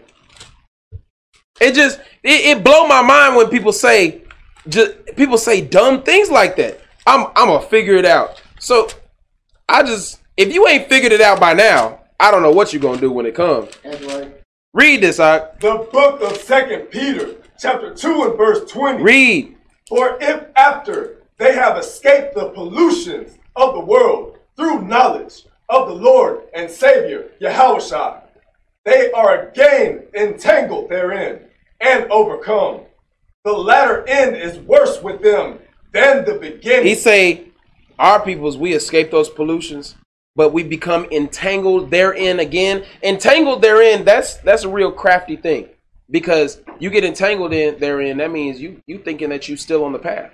It 1.60 1.74
just 1.74 2.00
it, 2.24 2.58
it 2.58 2.64
blow 2.64 2.88
my 2.88 3.02
mind 3.02 3.36
when 3.36 3.50
people 3.50 3.72
say 3.72 4.24
just 4.68 4.94
people 5.16 5.38
say 5.38 5.62
dumb 5.62 6.04
things 6.04 6.30
like 6.30 6.56
that. 6.58 6.80
I'm 7.08 7.28
I'm 7.36 7.48
gonna 7.48 7.62
figure 7.62 7.96
it 7.96 8.06
out. 8.06 8.42
So 8.60 8.90
I 9.70 9.84
just 9.84 10.20
if 10.38 10.54
you 10.54 10.68
ain't 10.68 10.90
figured 10.90 11.12
it 11.12 11.22
out 11.22 11.40
by 11.40 11.54
now, 11.54 12.01
I 12.22 12.30
don't 12.30 12.44
know 12.44 12.52
what 12.52 12.72
you're 12.72 12.82
gonna 12.82 13.02
do 13.02 13.12
when 13.12 13.26
it 13.26 13.34
comes. 13.34 13.72
That's 13.84 14.00
right. 14.04 14.32
Read 14.76 15.02
this, 15.02 15.20
I 15.20 15.40
The 15.60 15.88
book 15.92 16.22
of 16.22 16.38
Second 16.38 16.92
Peter, 16.92 17.38
chapter 17.60 17.96
2 17.96 18.24
and 18.26 18.38
verse 18.38 18.70
20. 18.72 19.02
read. 19.02 19.58
For 19.90 20.20
if 20.22 20.46
after 20.56 21.24
they 21.40 21.56
have 21.56 21.78
escaped 21.78 22.36
the 22.36 22.50
pollutions 22.50 23.40
of 23.56 23.74
the 23.74 23.80
world 23.80 24.38
through 24.56 24.84
knowledge 24.84 25.46
of 25.68 25.88
the 25.88 25.96
Lord 25.96 26.44
and 26.54 26.70
Savior, 26.70 27.32
Yahushua, 27.42 28.22
they 28.86 29.12
are 29.14 29.48
again 29.48 30.04
entangled 30.14 30.90
therein 30.90 31.40
and 31.80 32.04
overcome. 32.12 32.82
The 33.46 33.54
latter 33.54 34.08
end 34.08 34.36
is 34.36 34.60
worse 34.60 35.02
with 35.02 35.24
them 35.24 35.58
than 35.92 36.24
the 36.26 36.36
beginning. 36.36 36.86
He 36.86 36.94
say, 36.94 37.46
our 37.98 38.24
peoples, 38.24 38.58
we 38.60 38.74
escape 38.74 39.10
those 39.10 39.30
pollutions, 39.30 39.96
but 40.36 40.54
we 40.54 40.64
become 40.64 41.06
entangled 41.12 41.92
therein 41.92 42.40
again. 42.40 42.84
Entangled 43.04 43.62
therein, 43.62 44.06
that's 44.06 44.38
that's 44.38 44.64
a 44.64 44.70
real 44.70 44.92
crafty 44.92 45.36
thing. 45.36 45.70
Because 46.10 46.62
you 46.80 46.90
get 46.90 47.06
entangled 47.06 47.54
in 47.54 47.80
therein, 47.80 48.18
that 48.18 48.32
means 48.32 48.60
you 48.60 48.82
you 48.86 49.00
thinking 49.00 49.30
that 49.30 49.48
you 49.48 49.58
still 49.58 49.84
on 49.84 49.94
the 49.94 50.00
path. 50.00 50.32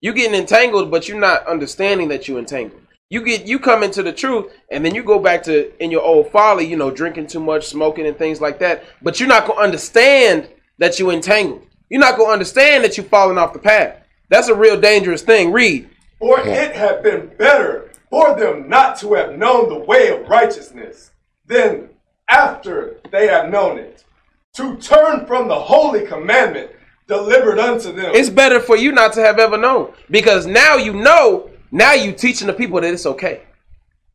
You 0.00 0.14
getting 0.14 0.38
entangled, 0.38 0.90
but 0.90 1.08
you're 1.08 1.20
not 1.20 1.46
understanding 1.46 2.08
that 2.08 2.26
you 2.26 2.38
entangled. 2.38 2.80
You 3.10 3.22
get 3.24 3.46
you 3.46 3.58
come 3.58 3.82
into 3.82 4.02
the 4.02 4.12
truth, 4.12 4.52
and 4.70 4.84
then 4.84 4.94
you 4.94 5.02
go 5.02 5.18
back 5.18 5.42
to 5.44 5.72
in 5.82 5.90
your 5.90 6.02
old 6.02 6.30
folly, 6.30 6.66
you 6.66 6.76
know, 6.76 6.90
drinking 6.90 7.26
too 7.26 7.40
much, 7.40 7.66
smoking, 7.66 8.06
and 8.06 8.16
things 8.16 8.40
like 8.40 8.58
that. 8.60 8.84
But 9.02 9.20
you're 9.20 9.28
not 9.28 9.46
gonna 9.46 9.60
understand 9.60 10.48
that 10.78 10.98
you 10.98 11.10
entangled. 11.10 11.66
You're 11.90 12.00
not 12.00 12.16
gonna 12.16 12.32
understand 12.32 12.84
that 12.84 12.96
you're 12.96 13.04
falling 13.06 13.36
off 13.36 13.52
the 13.52 13.58
path. 13.58 13.96
That's 14.28 14.48
a 14.48 14.54
real 14.54 14.80
dangerous 14.80 15.22
thing. 15.22 15.52
Read. 15.52 15.90
Or 16.20 16.38
it 16.40 16.74
had 16.74 17.02
been 17.02 17.32
better 17.36 17.89
for 18.10 18.36
them 18.36 18.68
not 18.68 18.98
to 18.98 19.14
have 19.14 19.38
known 19.38 19.68
the 19.68 19.78
way 19.78 20.08
of 20.08 20.28
righteousness 20.28 21.12
then 21.50 21.90
after 22.30 23.00
they 23.10 23.26
have 23.26 23.50
known 23.50 23.76
it, 23.76 24.04
to 24.54 24.76
turn 24.76 25.26
from 25.26 25.48
the 25.48 25.58
holy 25.58 26.06
commandment 26.06 26.70
delivered 27.06 27.58
unto 27.58 27.92
them. 27.92 28.12
It's 28.14 28.30
better 28.30 28.60
for 28.60 28.76
you 28.76 28.92
not 28.92 29.12
to 29.14 29.20
have 29.20 29.38
ever 29.38 29.58
known 29.58 29.92
because 30.10 30.46
now 30.46 30.76
you 30.76 30.94
know. 30.94 31.50
Now 31.72 31.92
you 31.92 32.12
teaching 32.12 32.46
the 32.46 32.52
people 32.52 32.80
that 32.80 32.92
it's 32.92 33.06
okay. 33.06 33.42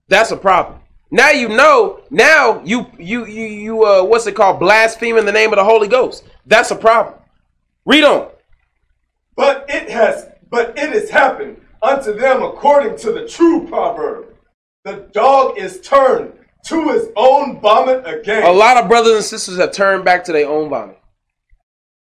That's 0.08 0.32
a 0.32 0.38
problem. 0.38 0.80
Now 1.12 1.32
you 1.32 1.50
know. 1.50 2.02
Now 2.10 2.62
you 2.64 2.88
you 2.98 3.26
you 3.26 3.44
you 3.46 3.86
uh 3.86 4.04
what's 4.04 4.28
it 4.28 4.36
called? 4.36 4.60
Blaspheming 4.60 5.26
the 5.26 5.32
name 5.32 5.52
of 5.52 5.58
the 5.58 5.64
Holy 5.64 5.88
Ghost. 5.88 6.24
That's 6.46 6.72
a 6.72 6.76
problem. 6.76 7.16
Read 7.86 8.04
on. 8.04 8.30
But 9.36 9.66
it 9.70 9.90
has 9.90 10.30
but 10.50 10.78
it 10.78 10.92
has 10.92 11.10
happened 11.10 11.62
unto 11.86 12.14
them 12.14 12.42
according 12.42 12.98
to 12.98 13.12
the 13.12 13.28
true 13.28 13.68
proverb. 13.68 14.36
The 14.84 15.08
dog 15.14 15.58
is 15.58 15.82
turned 15.82 16.34
to 16.66 16.90
his 16.90 17.10
own 17.16 17.60
vomit 17.62 18.08
again. 18.08 18.44
A 18.44 18.52
lot 18.52 18.78
of 18.78 18.90
brothers 18.90 19.16
and 19.16 19.24
sisters 19.24 19.58
have 19.58 19.72
turned 19.72 20.04
back 20.04 20.24
to 20.26 20.32
their 20.32 20.48
own 20.48 20.70
vomit. 20.70 21.00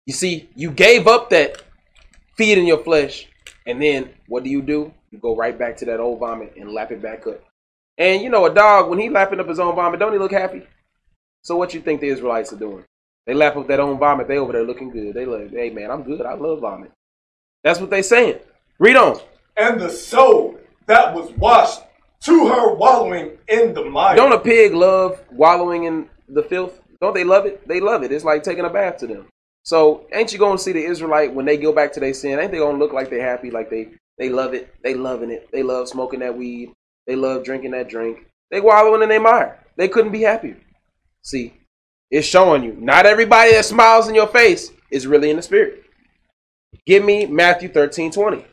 You 0.07 0.15
see, 0.15 0.49
you 0.55 0.71
gave 0.71 1.07
up 1.07 1.31
that 1.31 1.63
feeding 2.37 2.67
your 2.67 2.83
flesh, 2.83 3.29
and 3.67 3.81
then 3.81 4.11
what 4.27 4.45
do 4.45 4.51
you 4.51 4.63
do? 4.63 4.93
You 5.11 5.19
go 5.19 5.37
right 5.37 5.59
back 5.59 5.77
to 5.79 5.85
that 5.87 6.01
old 6.01 6.19
vomit 6.19 6.55
and 6.57 6.73
lap 6.73 6.91
it 6.91 7.01
back 7.01 7.27
up. 7.27 7.43
And 7.97 8.23
you 8.23 8.29
know, 8.29 8.47
a 8.47 8.55
dog 8.55 8.91
when 8.91 8.99
he 8.99 9.09
lapping 9.09 9.41
up 9.41 9.49
his 9.49 9.61
own 9.61 9.75
vomit, 9.75 10.01
don't 10.01 10.13
he 10.13 10.19
look 10.19 10.33
happy? 10.33 10.63
So 11.43 11.57
what 11.57 11.75
you 11.75 11.81
think 11.81 12.01
the 12.01 12.09
Israelites 12.09 12.53
are 12.53 12.59
doing? 12.59 12.85
They 13.27 13.35
lap 13.35 13.57
up 13.57 13.69
that 13.69 13.81
own 13.81 13.99
vomit. 13.99 14.29
They 14.29 14.39
over 14.39 14.53
there 14.53 14.65
looking 14.65 14.91
good. 14.91 15.15
They 15.15 15.25
like, 15.25 15.51
hey 15.51 15.71
man, 15.71 15.91
I'm 15.91 16.03
good. 16.03 16.23
I 16.23 16.35
love 16.35 16.61
vomit. 16.61 16.91
That's 17.63 17.81
what 17.81 17.91
they 17.91 18.03
saying. 18.03 18.39
Read 18.79 18.97
on. 18.97 19.21
And 19.57 19.81
the 19.81 19.91
soul 19.91 20.59
that 20.87 21.15
was 21.15 21.31
washed 21.33 21.83
to 22.21 22.49
her 22.49 22.75
wallowing 22.75 23.39
in 23.49 23.75
the 23.75 23.85
mire. 23.85 24.17
Don't 24.17 24.33
a 24.33 24.39
pig 24.39 24.73
love 24.73 25.21
wallowing 25.31 25.85
in 25.85 26.09
the 26.29 26.43
filth? 26.43 26.81
Don't 27.01 27.15
they 27.15 27.25
love 27.25 27.47
it? 27.47 27.67
They 27.69 27.81
love 27.81 28.03
it. 28.03 28.13
It's 28.13 28.25
like 28.25 28.43
taking 28.43 28.65
a 28.65 28.71
bath 28.71 28.99
to 28.99 29.07
them. 29.07 29.27
So 29.63 30.07
ain't 30.13 30.33
you 30.33 30.39
gonna 30.39 30.59
see 30.59 30.73
the 30.73 30.85
Israelite 30.85 31.33
when 31.33 31.47
they 31.47 31.57
go 31.57 31.73
back 31.73 31.93
to 31.95 32.01
their 32.01 32.15
sin? 32.15 32.39
Ain't 32.39 32.53
they 32.53 32.59
gonna 32.59 32.79
look 32.79 32.93
like 32.93 33.11
they 33.11 33.21
happy, 33.21 33.51
like 33.51 33.71
they 33.71 33.89
they 34.19 34.29
love 34.29 34.55
it, 34.55 34.75
they 34.83 34.95
loving 34.95 35.31
it, 35.31 35.49
they 35.53 35.63
love 35.63 35.89
smoking 35.89 36.21
that 36.21 36.37
weed, 36.37 36.73
they 37.07 37.17
love 37.17 37.45
drinking 37.45 37.73
that 37.73 37.89
drink. 37.89 38.27
They 38.51 38.61
wallowing 38.61 39.03
in 39.03 39.09
their 39.09 39.21
mire. 39.21 39.59
They 39.77 39.89
couldn't 39.89 40.13
be 40.13 40.23
happier. 40.23 40.57
See, 41.23 41.55
it's 42.11 42.27
showing 42.27 42.63
you 42.63 42.77
not 42.79 43.07
everybody 43.07 43.53
that 43.53 43.65
smiles 43.65 44.09
in 44.09 44.15
your 44.15 44.29
face 44.29 44.71
is 44.91 45.07
really 45.07 45.31
in 45.31 45.37
the 45.37 45.43
spirit. 45.43 45.85
Give 46.87 47.03
me 47.05 47.27
Matthew 47.27 47.69
13, 47.69 48.13
20. 48.13 48.45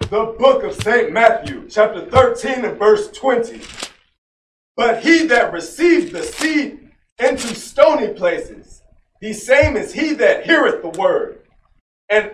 The 0.00 0.34
book 0.38 0.62
of 0.64 0.74
St. 0.74 1.12
Matthew, 1.12 1.68
chapter 1.68 2.04
13 2.06 2.64
and 2.64 2.78
verse 2.78 3.10
20. 3.12 3.60
But 4.76 5.02
he 5.02 5.26
that 5.26 5.52
received 5.52 6.12
the 6.12 6.22
seed 6.22 6.90
into 7.18 7.54
stony 7.54 8.12
places, 8.12 8.82
the 9.20 9.32
same 9.32 9.76
is 9.76 9.92
he 9.92 10.12
that 10.14 10.44
heareth 10.44 10.82
the 10.82 10.88
word, 11.00 11.40
and, 12.08 12.32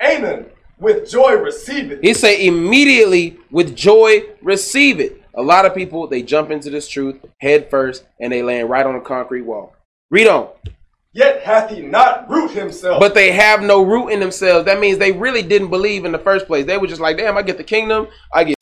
Anan 0.00 0.46
with 0.78 1.08
joy 1.08 1.34
receive 1.34 1.92
it. 1.92 2.02
He 2.02 2.12
say 2.12 2.46
immediately 2.46 3.38
with 3.50 3.76
joy 3.76 4.24
receive 4.42 4.98
it. 4.98 5.22
A 5.34 5.42
lot 5.42 5.64
of 5.64 5.74
people 5.74 6.06
they 6.08 6.22
jump 6.22 6.50
into 6.50 6.70
this 6.70 6.88
truth 6.88 7.24
head 7.40 7.70
first 7.70 8.04
and 8.20 8.32
they 8.32 8.42
land 8.42 8.68
right 8.68 8.84
on 8.84 8.96
a 8.96 9.00
concrete 9.00 9.42
wall. 9.42 9.76
Read 10.10 10.26
on. 10.26 10.48
Yet 11.14 11.42
hath 11.42 11.70
he 11.70 11.82
not 11.82 12.28
root 12.30 12.52
himself. 12.52 12.98
But 12.98 13.14
they 13.14 13.32
have 13.32 13.60
no 13.62 13.82
root 13.82 14.08
in 14.08 14.20
themselves. 14.20 14.64
That 14.64 14.80
means 14.80 14.96
they 14.98 15.12
really 15.12 15.42
didn't 15.42 15.68
believe 15.68 16.04
in 16.06 16.12
the 16.12 16.18
first 16.18 16.46
place. 16.46 16.64
They 16.64 16.78
were 16.78 16.86
just 16.86 17.02
like, 17.02 17.18
damn, 17.18 17.36
I 17.36 17.42
get 17.42 17.58
the 17.58 17.64
kingdom, 17.64 18.08
I 18.32 18.44
get 18.44 18.56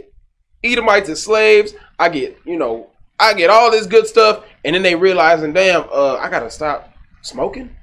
Edomites 0.64 1.08
as 1.08 1.22
slaves, 1.22 1.74
I 1.98 2.08
get, 2.08 2.38
you 2.44 2.58
know, 2.58 2.88
I 3.20 3.34
get 3.34 3.50
all 3.50 3.70
this 3.70 3.86
good 3.86 4.06
stuff, 4.06 4.44
and 4.64 4.74
then 4.74 4.82
they 4.82 4.94
realizing, 4.94 5.52
damn, 5.52 5.84
uh, 5.92 6.16
I 6.16 6.28
gotta 6.28 6.50
stop 6.50 6.92
smoking. 7.22 7.74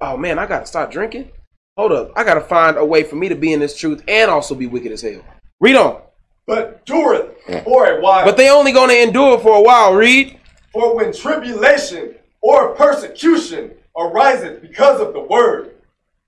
Oh 0.00 0.16
man, 0.16 0.38
I 0.38 0.46
gotta 0.46 0.66
stop 0.66 0.92
drinking. 0.92 1.30
Hold 1.76 1.92
up, 1.92 2.12
I 2.14 2.22
gotta 2.22 2.40
find 2.40 2.76
a 2.76 2.84
way 2.84 3.02
for 3.02 3.16
me 3.16 3.28
to 3.28 3.34
be 3.34 3.52
in 3.52 3.58
this 3.58 3.76
truth 3.76 4.02
and 4.06 4.30
also 4.30 4.54
be 4.54 4.66
wicked 4.66 4.92
as 4.92 5.02
hell. 5.02 5.24
Read 5.60 5.76
on. 5.76 6.02
but 6.46 6.86
dureth 6.86 7.64
for 7.64 7.86
a 7.86 8.00
while. 8.00 8.24
But 8.24 8.36
they 8.36 8.48
only 8.50 8.70
gonna 8.70 8.94
endure 8.94 9.38
for 9.40 9.56
a 9.56 9.62
while. 9.62 9.94
Read. 9.94 10.38
For 10.72 10.94
when 10.94 11.12
tribulation 11.12 12.14
or 12.42 12.74
persecution 12.74 13.72
ariseth 13.96 14.62
because 14.62 15.00
of 15.00 15.12
the 15.12 15.20
word, 15.20 15.74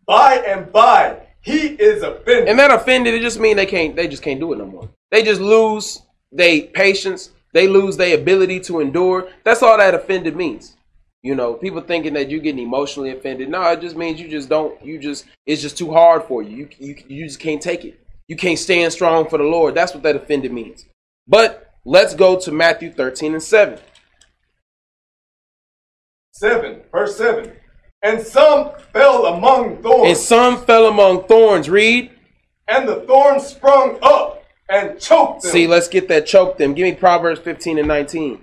by 0.06 0.36
and 0.36 0.72
by 0.72 1.20
he 1.40 1.68
is 1.68 2.02
offended. 2.02 2.48
And 2.48 2.58
that 2.58 2.70
offended, 2.70 3.14
it 3.14 3.22
just 3.22 3.38
mean 3.38 3.56
they 3.56 3.66
can't. 3.66 3.94
They 3.94 4.08
just 4.08 4.22
can't 4.22 4.40
do 4.40 4.52
it 4.52 4.58
no 4.58 4.66
more. 4.66 4.88
They 5.10 5.22
just 5.22 5.40
lose 5.40 6.02
they 6.32 6.62
patience. 6.62 7.30
They 7.52 7.68
lose 7.68 7.96
their 7.96 8.16
ability 8.16 8.60
to 8.60 8.80
endure. 8.80 9.28
That's 9.44 9.62
all 9.62 9.78
that 9.78 9.94
offended 9.94 10.36
means. 10.36 10.76
You 11.22 11.34
know, 11.34 11.54
people 11.54 11.80
thinking 11.80 12.12
that 12.14 12.30
you're 12.30 12.40
getting 12.40 12.62
emotionally 12.62 13.10
offended. 13.10 13.48
No, 13.48 13.62
it 13.70 13.80
just 13.80 13.96
means 13.96 14.20
you 14.20 14.28
just 14.28 14.48
don't. 14.48 14.84
You 14.84 14.98
just 14.98 15.24
it's 15.46 15.62
just 15.62 15.78
too 15.78 15.92
hard 15.92 16.24
for 16.24 16.42
you. 16.42 16.56
You 16.56 16.68
you, 16.78 16.96
you 17.08 17.24
just 17.24 17.40
can't 17.40 17.60
take 17.60 17.84
it. 17.84 17.98
You 18.28 18.36
can't 18.36 18.58
stand 18.58 18.92
strong 18.92 19.28
for 19.28 19.38
the 19.38 19.44
Lord. 19.44 19.74
That's 19.74 19.94
what 19.94 20.02
that 20.02 20.16
offended 20.16 20.52
means. 20.52 20.84
But 21.26 21.74
let's 21.84 22.14
go 22.14 22.38
to 22.40 22.52
Matthew 22.52 22.92
13 22.92 23.34
and 23.34 23.42
7. 23.42 23.78
7, 26.36 26.82
verse 26.92 27.16
7. 27.16 27.50
And 28.02 28.20
some 28.20 28.72
fell 28.92 29.24
among 29.24 29.82
thorns. 29.82 30.08
And 30.08 30.16
some 30.18 30.64
fell 30.66 30.86
among 30.86 31.24
thorns. 31.24 31.70
Read. 31.70 32.10
And 32.68 32.86
the 32.86 32.96
thorns 33.06 33.46
sprung 33.46 33.98
up 34.02 34.44
and 34.68 35.00
choked 35.00 35.42
them. 35.42 35.52
See, 35.52 35.66
let's 35.66 35.88
get 35.88 36.08
that 36.08 36.26
choke 36.26 36.58
them. 36.58 36.74
Give 36.74 36.84
me 36.84 36.92
Proverbs 36.92 37.40
15 37.40 37.78
and 37.78 37.88
19. 37.88 38.42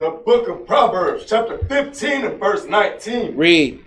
The 0.00 0.10
book 0.26 0.48
of 0.48 0.66
Proverbs, 0.66 1.26
chapter 1.28 1.58
15 1.58 2.24
and 2.24 2.40
verse 2.40 2.64
19. 2.66 3.36
Read. 3.36 3.84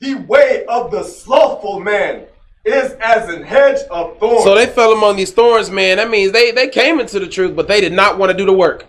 The 0.00 0.16
way 0.16 0.66
of 0.68 0.90
the 0.90 1.02
slothful 1.02 1.80
man 1.80 2.26
is 2.64 2.92
as 3.00 3.28
an 3.28 3.42
hedge 3.42 3.80
of 3.90 4.18
thorns. 4.18 4.44
So 4.44 4.54
they 4.54 4.66
fell 4.66 4.92
among 4.92 5.16
these 5.16 5.32
thorns, 5.32 5.70
man. 5.70 5.98
That 5.98 6.10
means 6.10 6.32
they, 6.32 6.50
they 6.50 6.68
came 6.68 7.00
into 7.00 7.20
the 7.20 7.28
truth, 7.28 7.54
but 7.54 7.68
they 7.68 7.80
did 7.80 7.92
not 7.92 8.18
want 8.18 8.32
to 8.32 8.36
do 8.36 8.46
the 8.46 8.52
work. 8.52 8.86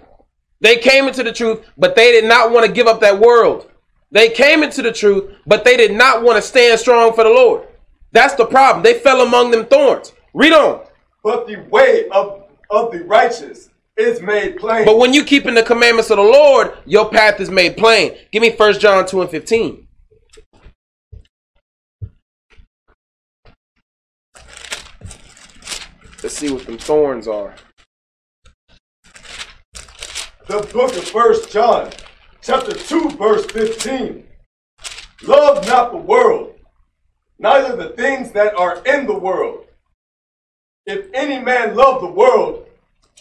They 0.61 0.77
came 0.77 1.07
into 1.07 1.23
the 1.23 1.33
truth, 1.33 1.65
but 1.77 1.95
they 1.95 2.11
did 2.11 2.25
not 2.25 2.51
want 2.51 2.65
to 2.65 2.71
give 2.71 2.87
up 2.87 3.01
that 3.01 3.19
world. 3.19 3.69
They 4.11 4.29
came 4.29 4.63
into 4.63 4.81
the 4.81 4.93
truth, 4.93 5.29
but 5.45 5.65
they 5.65 5.75
did 5.75 5.93
not 5.93 6.23
want 6.23 6.37
to 6.37 6.41
stand 6.41 6.79
strong 6.79 7.13
for 7.13 7.23
the 7.23 7.29
Lord. 7.29 7.67
That's 8.13 8.35
the 8.35 8.45
problem. 8.45 8.81
They 8.81 8.99
fell 8.99 9.21
among 9.21 9.51
them 9.51 9.65
thorns. 9.65 10.13
Read 10.33 10.53
on. 10.53 10.85
but 11.23 11.47
the 11.47 11.57
way 11.69 12.07
of, 12.09 12.43
of 12.69 12.91
the 12.91 13.03
righteous 13.03 13.69
is 13.97 14.21
made 14.21 14.57
plain. 14.57 14.85
But 14.85 14.97
when 14.97 15.13
you 15.13 15.23
keep 15.23 15.45
in 15.45 15.53
the 15.55 15.63
commandments 15.63 16.09
of 16.11 16.17
the 16.17 16.23
Lord, 16.23 16.77
your 16.85 17.09
path 17.09 17.39
is 17.39 17.49
made 17.49 17.75
plain. 17.77 18.15
Give 18.31 18.41
me 18.41 18.51
1 18.51 18.79
John 18.79 19.05
2 19.05 19.21
and 19.21 19.29
15. 19.29 19.84
Let's 26.25 26.39
see 26.39 26.51
what 26.51 26.65
them 26.65 26.79
thorns 26.79 27.27
are. 27.27 27.53
the 30.47 30.67
book 30.73 30.97
of 30.97 31.03
First 31.03 31.51
John, 31.51 31.91
chapter 32.41 32.73
2, 32.73 33.11
verse 33.11 33.45
15. 33.51 34.25
Love 35.27 35.67
not 35.67 35.91
the 35.91 35.99
world, 35.99 36.55
neither 37.37 37.75
the 37.75 37.89
things 37.89 38.31
that 38.31 38.55
are 38.55 38.81
in 38.87 39.05
the 39.05 39.13
world. 39.13 39.67
If 40.87 41.13
any 41.13 41.37
man 41.37 41.75
love 41.75 42.01
the 42.01 42.09
world, 42.09 42.69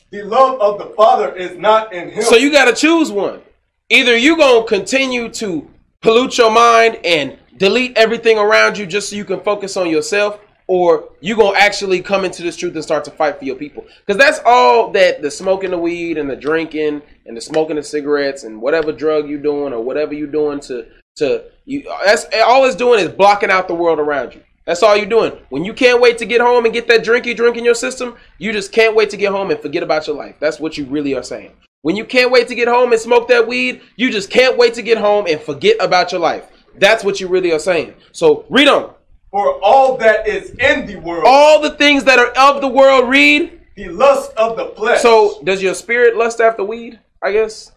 the 0.09 0.23
love 0.23 0.59
of 0.63 0.79
the 0.79 0.95
Father 0.95 1.37
is 1.37 1.59
not 1.59 1.93
in 1.93 2.09
him. 2.09 2.23
So 2.23 2.37
you 2.37 2.51
got 2.51 2.65
to 2.65 2.73
choose 2.75 3.13
one. 3.13 3.43
Either 3.91 4.17
you 4.17 4.39
going 4.39 4.63
to 4.63 4.67
continue 4.67 5.29
to 5.29 5.71
pollute 6.01 6.39
your 6.39 6.51
mind 6.51 7.01
and 7.05 7.37
delete 7.59 7.99
everything 7.99 8.39
around 8.39 8.79
you 8.79 8.87
just 8.87 9.11
so 9.11 9.17
you 9.17 9.27
can 9.27 9.41
focus 9.41 9.77
on 9.77 9.91
yourself, 9.91 10.41
or 10.67 11.11
you 11.21 11.37
to 11.37 11.53
actually 11.57 12.01
come 12.01 12.25
into 12.25 12.43
this 12.43 12.57
truth 12.57 12.75
and 12.75 12.83
start 12.83 13.05
to 13.05 13.11
fight 13.11 13.39
for 13.39 13.45
your 13.45 13.57
people. 13.57 13.85
Because 14.05 14.19
that's 14.19 14.41
all 14.47 14.91
that 14.93 15.23
the 15.23 15.31
smoking 15.31 15.71
the 15.71 15.79
weed 15.79 16.19
and 16.19 16.29
the 16.29 16.37
drinking 16.37 17.03
and 17.27 17.37
the 17.37 17.41
smoking 17.41 17.77
the 17.77 17.83
cigarettes 17.83 18.45
and 18.45 18.61
whatever 18.61 18.93
drug 18.93 19.29
you're 19.29 19.39
doing 19.39 19.73
or 19.73 19.83
whatever 19.83 20.15
you're 20.15 20.27
doing 20.27 20.61
to 20.61 20.87
to 21.17 21.45
you 21.65 21.85
that's 22.05 22.27
all 22.45 22.65
it's 22.65 22.75
doing 22.75 22.99
is 23.01 23.09
blocking 23.09 23.51
out 23.51 23.69
the 23.69 23.75
world 23.75 23.99
around 23.99 24.35
you. 24.35 24.43
That's 24.65 24.83
all 24.83 24.97
you're 24.97 25.07
doing. 25.07 25.33
When 25.51 25.65
you 25.65 25.75
can't 25.75 26.01
wait 26.01 26.17
to 26.19 26.25
get 26.25 26.41
home 26.41 26.65
and 26.65 26.73
get 26.73 26.89
that 26.89 27.05
drinky 27.05 27.37
drink 27.37 27.59
in 27.59 27.65
your 27.65 27.75
system, 27.75 28.17
you 28.39 28.51
just 28.51 28.73
can't 28.73 28.97
wait 28.97 29.11
to 29.11 29.19
get 29.19 29.31
home 29.31 29.51
and 29.51 29.61
forget 29.61 29.83
about 29.83 30.07
your 30.07 30.17
life. 30.17 30.37
That's 30.41 30.59
what 30.59 30.79
you 30.79 30.87
really 30.87 31.15
are 31.15 31.23
saying. 31.23 31.53
When 31.83 31.97
you 31.97 32.07
can't 32.07 32.31
wait 32.31 32.49
to 32.49 32.55
get 32.55 32.67
home 32.67 32.93
and 32.93 33.01
smoke 33.01 33.29
that 33.29 33.47
weed, 33.47 33.83
you 33.97 34.11
just 34.11 34.31
can't 34.31 34.57
wait 34.57 34.73
to 34.75 34.83
get 34.83 34.97
home 34.97 35.27
and 35.29 35.39
forget 35.39 35.77
about 35.81 36.13
your 36.13 36.21
life. 36.23 36.51
That's 36.79 37.05
what 37.05 37.21
you 37.21 37.29
really 37.29 37.53
are 37.53 37.59
saying. 37.59 37.95
So 38.13 38.47
read 38.49 38.69
on. 38.69 38.94
For 39.35 39.59
all 39.65 39.97
that 39.97 40.29
is 40.29 40.51
in 40.61 40.87
the 40.87 40.95
world, 41.01 41.25
All 41.27 41.61
the 41.61 41.71
things 41.71 42.05
that 42.05 42.21
are 42.21 42.29
of 42.39 42.61
the 42.61 42.69
world, 42.69 43.09
read. 43.09 43.59
the 43.75 43.89
lust 43.89 44.33
of 44.37 44.57
the 44.57 44.67
flesh. 44.77 45.01
So 45.03 45.41
does 45.43 45.61
your 45.61 45.75
spirit 45.75 46.17
lust 46.17 46.41
after 46.41 46.63
weed, 46.63 47.01
I 47.21 47.33
guess? 47.33 47.73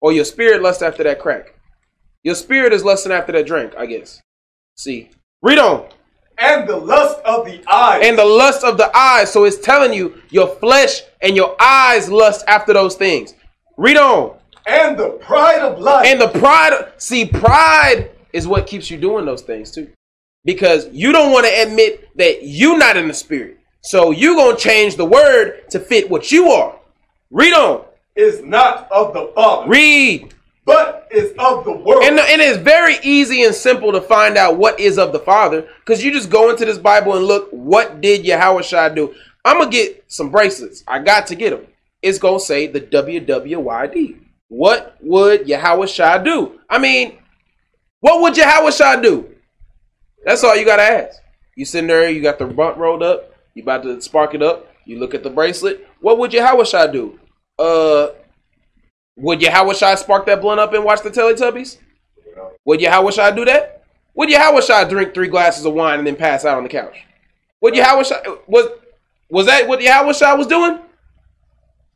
Or 0.00 0.10
your 0.10 0.24
spirit 0.24 0.60
lust 0.60 0.82
after 0.82 1.04
that 1.04 1.20
crack? 1.20 1.54
Your 2.24 2.34
spirit 2.34 2.72
is 2.72 2.84
lusting 2.84 3.12
after 3.12 3.30
that 3.30 3.46
drink, 3.46 3.74
I 3.78 3.86
guess. 3.86 4.20
See. 4.76 5.10
Read 5.40 5.58
on. 5.60 5.86
and 6.38 6.68
the 6.68 6.76
lust 6.76 7.20
of 7.24 7.44
the 7.46 7.62
eyes. 7.72 8.00
and 8.04 8.18
the 8.18 8.24
lust 8.24 8.64
of 8.64 8.76
the 8.76 8.90
eyes. 8.96 9.30
So 9.32 9.44
it's 9.44 9.58
telling 9.58 9.92
you 9.92 10.20
your 10.30 10.48
flesh 10.56 11.02
and 11.20 11.36
your 11.36 11.54
eyes 11.62 12.10
lust 12.10 12.44
after 12.48 12.72
those 12.72 12.96
things. 12.96 13.34
Read 13.76 13.98
on. 13.98 14.36
and 14.66 14.98
the 14.98 15.10
pride 15.10 15.60
of 15.60 15.78
life. 15.78 16.06
And 16.06 16.20
the 16.20 16.26
pride, 16.40 16.92
see, 16.96 17.24
pride 17.24 18.10
is 18.32 18.48
what 18.48 18.66
keeps 18.66 18.90
you 18.90 18.98
doing 18.98 19.24
those 19.26 19.42
things 19.42 19.70
too. 19.70 19.88
Because 20.44 20.88
you 20.92 21.12
don't 21.12 21.32
want 21.32 21.46
to 21.46 21.52
admit 21.62 22.16
that 22.16 22.40
you're 22.42 22.78
not 22.78 22.96
in 22.96 23.08
the 23.08 23.14
spirit. 23.14 23.58
So 23.82 24.10
you're 24.10 24.34
going 24.36 24.56
to 24.56 24.62
change 24.62 24.96
the 24.96 25.04
word 25.04 25.68
to 25.70 25.80
fit 25.80 26.08
what 26.10 26.30
you 26.32 26.48
are. 26.50 26.78
Read 27.30 27.52
on. 27.52 27.84
is 28.14 28.42
not 28.42 28.90
of 28.92 29.14
the 29.14 29.32
Father, 29.34 29.68
Read. 29.70 30.34
but 30.64 31.08
is 31.10 31.32
of 31.38 31.64
the 31.64 31.72
world. 31.72 32.04
And, 32.04 32.18
and 32.18 32.40
it's 32.42 32.58
very 32.58 32.96
easy 33.02 33.42
and 33.44 33.54
simple 33.54 33.90
to 33.92 34.00
find 34.00 34.36
out 34.36 34.56
what 34.58 34.78
is 34.78 34.98
of 34.98 35.12
the 35.12 35.18
Father 35.18 35.66
because 35.80 36.04
you 36.04 36.12
just 36.12 36.30
go 36.30 36.50
into 36.50 36.64
this 36.64 36.78
Bible 36.78 37.16
and 37.16 37.24
look, 37.24 37.48
what 37.50 38.00
did 38.00 38.24
Yahawashi 38.24 38.94
do? 38.94 39.14
I'm 39.44 39.58
going 39.58 39.70
to 39.70 39.76
get 39.76 40.04
some 40.06 40.30
bracelets. 40.30 40.84
I 40.86 40.98
got 41.00 41.26
to 41.28 41.34
get 41.34 41.50
them. 41.50 41.66
It's 42.02 42.18
going 42.18 42.38
to 42.38 42.44
say 42.44 42.66
the 42.66 42.80
WWYD. 42.80 44.18
What 44.48 44.96
would 45.00 45.46
Yahawashi 45.46 46.24
do? 46.24 46.60
I 46.68 46.78
mean, 46.78 47.18
what 48.00 48.20
would 48.20 48.34
Yahawashi 48.34 49.02
do? 49.02 49.31
That's 50.24 50.44
all 50.44 50.56
you 50.56 50.64
got 50.64 50.76
to 50.76 50.82
ask. 50.82 51.20
You 51.56 51.64
sitting 51.64 51.88
there, 51.88 52.08
you 52.08 52.22
got 52.22 52.38
the 52.38 52.46
bunt 52.46 52.78
rolled 52.78 53.02
up, 53.02 53.34
you 53.54 53.62
about 53.62 53.82
to 53.82 54.00
spark 54.00 54.34
it 54.34 54.42
up, 54.42 54.68
you 54.84 54.98
look 54.98 55.14
at 55.14 55.22
the 55.22 55.30
bracelet. 55.30 55.86
What 56.00 56.18
would 56.18 56.30
Yahawashi 56.30 56.92
do? 56.92 57.20
Uh, 57.58 58.08
would 59.16 59.40
Yahawashi 59.40 59.98
spark 59.98 60.26
that 60.26 60.40
blunt 60.40 60.60
up 60.60 60.72
and 60.72 60.84
watch 60.84 61.02
the 61.02 61.10
Teletubbies? 61.10 61.78
Would 62.64 62.80
Yahawashi 62.80 63.36
do 63.36 63.44
that? 63.44 63.84
Would 64.14 64.28
Yahawashi 64.28 64.88
drink 64.88 65.14
three 65.14 65.28
glasses 65.28 65.64
of 65.64 65.74
wine 65.74 65.98
and 65.98 66.06
then 66.06 66.16
pass 66.16 66.44
out 66.44 66.56
on 66.56 66.62
the 66.62 66.68
couch? 66.68 66.96
Would 67.60 67.74
Yahawashi 67.74 68.40
was 68.46 68.66
was 69.28 69.46
that 69.46 69.66
what 69.68 69.80
Yahawashi 69.80 70.36
was 70.38 70.46
doing? 70.46 70.78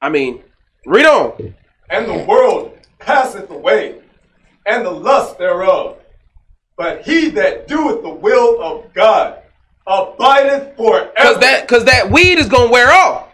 I 0.01 0.09
mean, 0.09 0.43
read 0.87 1.07
on. 1.07 1.55
and 1.91 2.07
the 2.07 2.25
world 2.25 2.79
passeth 2.99 3.51
away, 3.51 4.01
and 4.65 4.85
the 4.85 4.91
lust 4.91 5.39
thereof. 5.39 5.99
But 6.77 7.03
he 7.03 7.31
that 7.31 7.69
doeth 7.69 8.03
the 8.03 8.11
will 8.11 8.63
of 8.63 8.93
God 8.93 9.43
abideth 9.87 10.77
forever. 10.77 11.13
Cause 11.17 11.39
that 11.41 11.69
cause 11.69 11.85
that 11.87 12.11
weed 12.11 12.39
is 12.39 12.49
gonna 12.49 12.71
wear 12.71 12.91
off. 12.91 13.29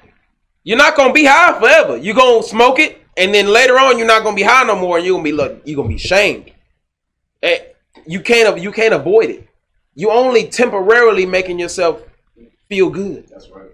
You're 0.65 0.79
not 0.79 0.97
gonna 0.97 1.13
be 1.13 1.25
high 1.25 1.59
forever. 1.59 1.97
You're 1.97 2.15
gonna 2.15 2.43
smoke 2.43 2.79
it, 2.79 3.01
and 3.17 3.35
then 3.35 3.49
later 3.49 3.79
on 3.79 3.99
you're 3.99 4.07
not 4.07 4.23
gonna 4.23 4.37
be 4.37 4.43
high 4.43 4.65
no 4.65 4.77
more, 4.77 4.97
and 4.97 5.07
you're 5.07 5.15
gonna 5.15 5.25
be 5.25 5.33
look, 5.33 5.63
you're 5.65 5.77
gonna 5.77 5.89
be 5.89 5.99
shamed. 5.99 6.53
You 8.07 8.21
can't 8.21 8.59
you 8.59 8.73
can't 8.73 8.95
avoid 8.95 9.31
it. 9.31 9.49
You 9.95 10.11
only 10.11 10.49
temporarily 10.49 11.27
making 11.27 11.59
yourself 11.59 12.03
feel 12.69 12.91
good. 12.91 13.29
That's 13.29 13.49
right. 13.51 13.71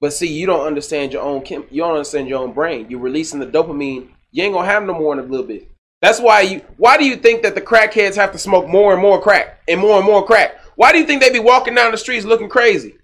But 0.00 0.12
see, 0.12 0.28
you 0.28 0.46
don't 0.46 0.66
understand 0.66 1.12
your 1.12 1.22
own 1.22 1.42
chem- 1.42 1.66
you 1.70 1.82
don't 1.82 1.92
understand 1.92 2.28
your 2.28 2.42
own 2.42 2.52
brain. 2.52 2.86
You're 2.88 3.00
releasing 3.00 3.40
the 3.40 3.46
dopamine. 3.46 4.08
You 4.30 4.44
ain't 4.44 4.54
gonna 4.54 4.66
have 4.66 4.84
no 4.84 4.94
more 4.94 5.12
in 5.12 5.18
a 5.18 5.22
little 5.22 5.46
bit. 5.46 5.68
That's 6.00 6.20
why 6.20 6.42
you. 6.42 6.60
Why 6.76 6.96
do 6.96 7.04
you 7.04 7.16
think 7.16 7.42
that 7.42 7.54
the 7.54 7.60
crackheads 7.60 8.14
have 8.14 8.32
to 8.32 8.38
smoke 8.38 8.68
more 8.68 8.92
and 8.92 9.02
more 9.02 9.20
crack 9.20 9.60
and 9.66 9.80
more 9.80 9.96
and 9.96 10.06
more 10.06 10.24
crack? 10.24 10.60
Why 10.76 10.92
do 10.92 10.98
you 10.98 11.06
think 11.06 11.20
they 11.20 11.30
be 11.30 11.40
walking 11.40 11.74
down 11.74 11.90
the 11.90 11.98
streets 11.98 12.24
looking 12.24 12.48
crazy? 12.48 12.96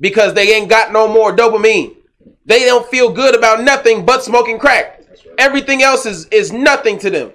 Because 0.00 0.34
they 0.34 0.54
ain't 0.54 0.68
got 0.68 0.92
no 0.92 1.06
more 1.06 1.34
dopamine. 1.34 1.96
They 2.44 2.64
don't 2.64 2.86
feel 2.88 3.12
good 3.12 3.36
about 3.36 3.62
nothing 3.62 4.04
but 4.04 4.24
smoking 4.24 4.58
crack. 4.58 5.02
Everything 5.38 5.82
else 5.82 6.04
is 6.06 6.26
is 6.26 6.52
nothing 6.52 6.98
to 6.98 7.10
them. 7.10 7.32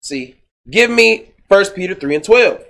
See, 0.00 0.36
give 0.70 0.90
me 0.90 1.32
First 1.48 1.74
Peter 1.74 1.94
three 1.94 2.14
and 2.14 2.24
twelve. 2.24 2.64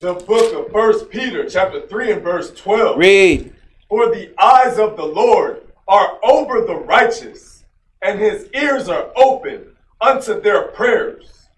The 0.00 0.14
book 0.14 0.52
of 0.52 0.72
First 0.72 1.10
Peter, 1.10 1.48
chapter 1.48 1.86
3 1.86 2.10
and 2.10 2.22
verse 2.22 2.50
12. 2.54 2.98
Read. 2.98 3.54
For 3.92 4.06
the 4.06 4.32
eyes 4.42 4.78
of 4.78 4.96
the 4.96 5.04
Lord 5.04 5.70
are 5.86 6.18
over 6.24 6.62
the 6.62 6.76
righteous, 6.76 7.66
and 8.00 8.18
his 8.18 8.48
ears 8.54 8.88
are 8.88 9.10
open 9.14 9.66
unto 10.00 10.40
their 10.40 10.68
prayers. 10.68 11.50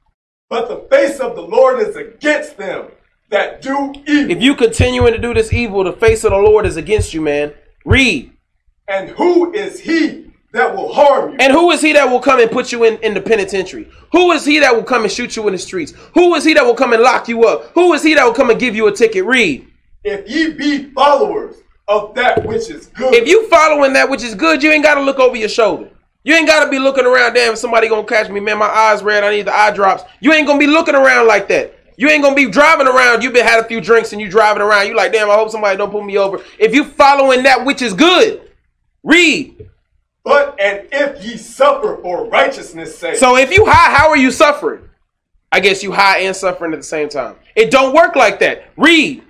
But 0.51 0.67
the 0.67 0.85
face 0.91 1.21
of 1.21 1.37
the 1.37 1.43
Lord 1.43 1.79
is 1.79 1.95
against 1.95 2.57
them 2.57 2.89
that 3.31 3.63
do 3.63 3.95
evil. 4.09 4.33
If 4.33 4.43
you 4.43 4.57
continuing 4.57 5.13
to 5.13 5.19
do 5.21 5.33
this 5.33 5.53
evil, 5.53 5.85
the 5.85 5.93
face 5.93 6.25
of 6.25 6.33
the 6.33 6.39
Lord 6.39 6.67
is 6.67 6.77
against 6.77 7.15
you, 7.15 7.21
man. 7.21 7.55
Read. 7.85 8.33
And 8.89 9.11
who 9.11 9.53
is 9.55 9.79
he 9.79 10.33
that 10.55 10.75
will 10.75 10.93
harm 10.93 11.35
you? 11.35 11.37
And 11.39 11.53
who 11.53 11.71
is 11.71 11.83
he 11.83 11.93
that 11.93 12.11
will 12.11 12.19
come 12.19 12.41
and 12.41 12.51
put 12.51 12.73
you 12.73 12.83
in, 12.83 12.99
in 12.99 13.15
the 13.15 13.21
penitentiary? 13.21 13.89
Who 14.11 14.33
is 14.33 14.45
he 14.45 14.59
that 14.59 14.75
will 14.75 14.83
come 14.83 15.05
and 15.05 15.13
shoot 15.13 15.37
you 15.37 15.47
in 15.47 15.53
the 15.53 15.59
streets? 15.59 15.95
Who 16.15 16.35
is 16.35 16.43
he 16.43 16.55
that 16.55 16.67
will 16.67 16.75
come 16.75 16.95
and 16.95 17.03
lock 17.05 17.29
you 17.29 17.45
up? 17.45 17.71
Who 17.75 17.93
is 17.93 18.03
he 18.03 18.15
that 18.15 18.25
will 18.25 18.35
come 18.35 18.51
and 18.51 18.59
give 18.59 18.75
you 18.75 18.89
a 18.89 18.93
ticket? 18.93 19.25
Read. 19.25 19.69
If 20.03 20.29
ye 20.29 20.51
be 20.51 20.91
followers 20.91 21.59
of 21.89 22.15
that 22.15 22.45
which 22.45 22.71
is 22.71 22.87
good. 22.87 23.15
If 23.15 23.29
you 23.29 23.49
following 23.49 23.93
that 23.93 24.09
which 24.09 24.23
is 24.23 24.35
good, 24.35 24.63
you 24.63 24.71
ain't 24.71 24.85
got 24.85 24.95
to 24.95 25.03
look 25.03 25.19
over 25.19 25.37
your 25.37 25.49
shoulder. 25.49 25.91
You 26.23 26.35
ain't 26.35 26.47
got 26.47 26.65
to 26.65 26.71
be 26.71 26.79
looking 26.79 27.05
around, 27.05 27.35
damn, 27.35 27.55
somebody 27.55 27.89
gonna 27.89 28.07
catch 28.07 28.31
me, 28.31 28.41
man, 28.41 28.59
my 28.59 28.67
eyes 28.67 29.03
red, 29.03 29.25
I 29.25 29.31
need 29.31 29.47
the 29.47 29.55
eye 29.55 29.71
drops. 29.73 30.05
You 30.21 30.33
ain't 30.33 30.47
gonna 30.47 30.59
be 30.59 30.67
looking 30.67 30.95
around 30.95 31.27
like 31.27 31.49
that. 31.49 31.75
You 31.97 32.09
ain't 32.09 32.23
gonna 32.23 32.35
be 32.35 32.51
driving 32.51 32.89
around. 32.89 33.23
You've 33.23 33.35
been 33.35 33.47
had 33.47 33.61
a 33.61 33.69
few 33.69 33.81
drinks 33.81 34.13
and 34.13 34.21
you 34.21 34.29
driving 34.29 34.63
around. 34.63 34.89
You 34.89 34.97
like, 34.97 35.13
damn, 35.13 35.31
I 35.31 35.35
hope 35.35 35.51
somebody 35.51 35.77
don't 35.77 35.91
pull 35.91 36.03
me 36.03 36.17
over. 36.17 36.43
If 36.59 36.75
you 36.75 36.85
following 36.85 37.43
that 37.45 37.65
which 37.65 37.83
is 37.83 37.93
good, 37.93 38.51
read. 39.03 39.69
But 40.25 40.59
and 40.59 40.89
if 40.91 41.23
ye 41.23 41.37
suffer 41.37 41.99
for 42.01 42.27
righteousness' 42.29 42.99
sake. 42.99 43.17
So 43.17 43.37
if 43.37 43.53
you 43.53 43.67
high, 43.67 43.95
how 43.95 44.09
are 44.09 44.17
you 44.17 44.31
suffering? 44.31 44.89
I 45.53 45.61
guess 45.61 45.83
you 45.83 45.93
high 45.93 46.21
and 46.21 46.35
suffering 46.35 46.73
at 46.73 46.81
the 46.81 46.85
same 46.85 47.09
time. 47.09 47.37
It 47.55 47.71
don't 47.71 47.95
work 47.95 48.17
like 48.17 48.41
that. 48.41 48.71
Read. 48.77 49.23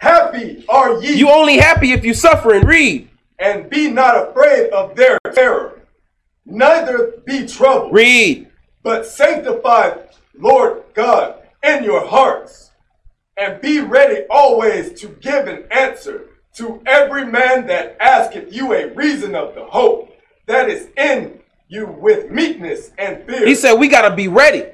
Happy 0.00 0.64
are 0.66 1.02
ye. 1.02 1.12
You 1.12 1.28
only 1.28 1.58
happy 1.58 1.92
if 1.92 2.06
you 2.06 2.14
suffer 2.14 2.54
and 2.54 2.66
Read. 2.66 3.08
And 3.38 3.68
be 3.68 3.90
not 3.90 4.30
afraid 4.30 4.70
of 4.70 4.96
their 4.96 5.18
terror. 5.34 5.82
Neither 6.46 7.20
be 7.26 7.46
troubled. 7.46 7.92
Read. 7.92 8.48
But 8.82 9.04
sanctify 9.04 9.98
Lord 10.38 10.84
God 10.94 11.42
in 11.62 11.84
your 11.84 12.06
hearts. 12.06 12.70
And 13.36 13.60
be 13.60 13.80
ready 13.80 14.24
always 14.30 14.98
to 15.00 15.08
give 15.08 15.46
an 15.46 15.64
answer 15.70 16.28
to 16.54 16.82
every 16.86 17.26
man 17.26 17.66
that 17.66 17.98
asketh 18.00 18.52
you 18.54 18.72
a 18.72 18.94
reason 18.94 19.34
of 19.34 19.54
the 19.54 19.64
hope 19.66 20.16
that 20.46 20.70
is 20.70 20.88
in 20.96 21.40
you 21.68 21.86
with 21.86 22.30
meekness 22.30 22.90
and 22.96 23.26
fear. 23.26 23.46
He 23.46 23.54
said 23.54 23.74
we 23.74 23.88
gotta 23.88 24.16
be 24.16 24.28
ready. 24.28 24.64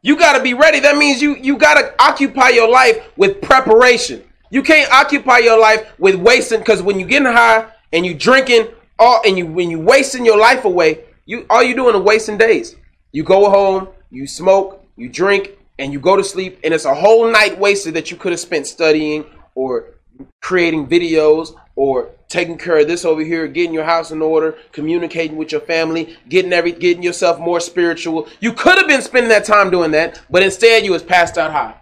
You 0.00 0.18
gotta 0.18 0.42
be 0.42 0.54
ready. 0.54 0.80
That 0.80 0.96
means 0.96 1.20
you 1.20 1.36
you 1.36 1.58
gotta 1.58 1.94
occupy 1.98 2.48
your 2.48 2.70
life 2.70 3.06
with 3.18 3.42
preparation. 3.42 4.22
You 4.50 4.62
can't 4.62 4.90
occupy 4.92 5.38
your 5.38 5.58
life 5.58 5.98
with 5.98 6.14
wasting 6.14 6.60
because 6.60 6.82
when 6.82 7.00
you 7.00 7.06
getting 7.06 7.26
high 7.26 7.68
and 7.92 8.06
you 8.06 8.14
drinking 8.14 8.68
all 8.98 9.20
and 9.24 9.36
you 9.36 9.46
when 9.46 9.70
you 9.70 9.80
wasting 9.80 10.24
your 10.24 10.38
life 10.38 10.64
away, 10.64 11.04
you 11.24 11.46
all 11.50 11.62
you 11.62 11.74
doing 11.74 11.96
is 11.96 12.02
wasting 12.02 12.38
days. 12.38 12.76
You 13.12 13.24
go 13.24 13.50
home, 13.50 13.88
you 14.10 14.26
smoke, 14.26 14.84
you 14.96 15.08
drink, 15.08 15.58
and 15.78 15.92
you 15.92 16.00
go 16.00 16.16
to 16.16 16.24
sleep, 16.24 16.58
and 16.64 16.72
it's 16.72 16.84
a 16.84 16.94
whole 16.94 17.30
night 17.30 17.58
wasted 17.58 17.94
that 17.94 18.10
you 18.10 18.16
could 18.16 18.32
have 18.32 18.40
spent 18.40 18.66
studying 18.66 19.26
or 19.54 19.94
creating 20.40 20.86
videos 20.86 21.54
or 21.74 22.10
taking 22.28 22.58
care 22.58 22.78
of 22.78 22.88
this 22.88 23.04
over 23.04 23.22
here, 23.22 23.46
getting 23.46 23.72
your 23.72 23.84
house 23.84 24.10
in 24.10 24.22
order, 24.22 24.56
communicating 24.72 25.36
with 25.36 25.52
your 25.52 25.60
family, 25.60 26.16
getting 26.28 26.52
every 26.52 26.72
getting 26.72 27.02
yourself 27.02 27.38
more 27.38 27.60
spiritual. 27.60 28.28
You 28.40 28.52
could 28.52 28.78
have 28.78 28.88
been 28.88 29.02
spending 29.02 29.28
that 29.28 29.44
time 29.44 29.70
doing 29.70 29.90
that, 29.92 30.22
but 30.30 30.42
instead 30.42 30.84
you 30.84 30.92
was 30.92 31.02
passed 31.02 31.38
out 31.38 31.52
high. 31.52 31.74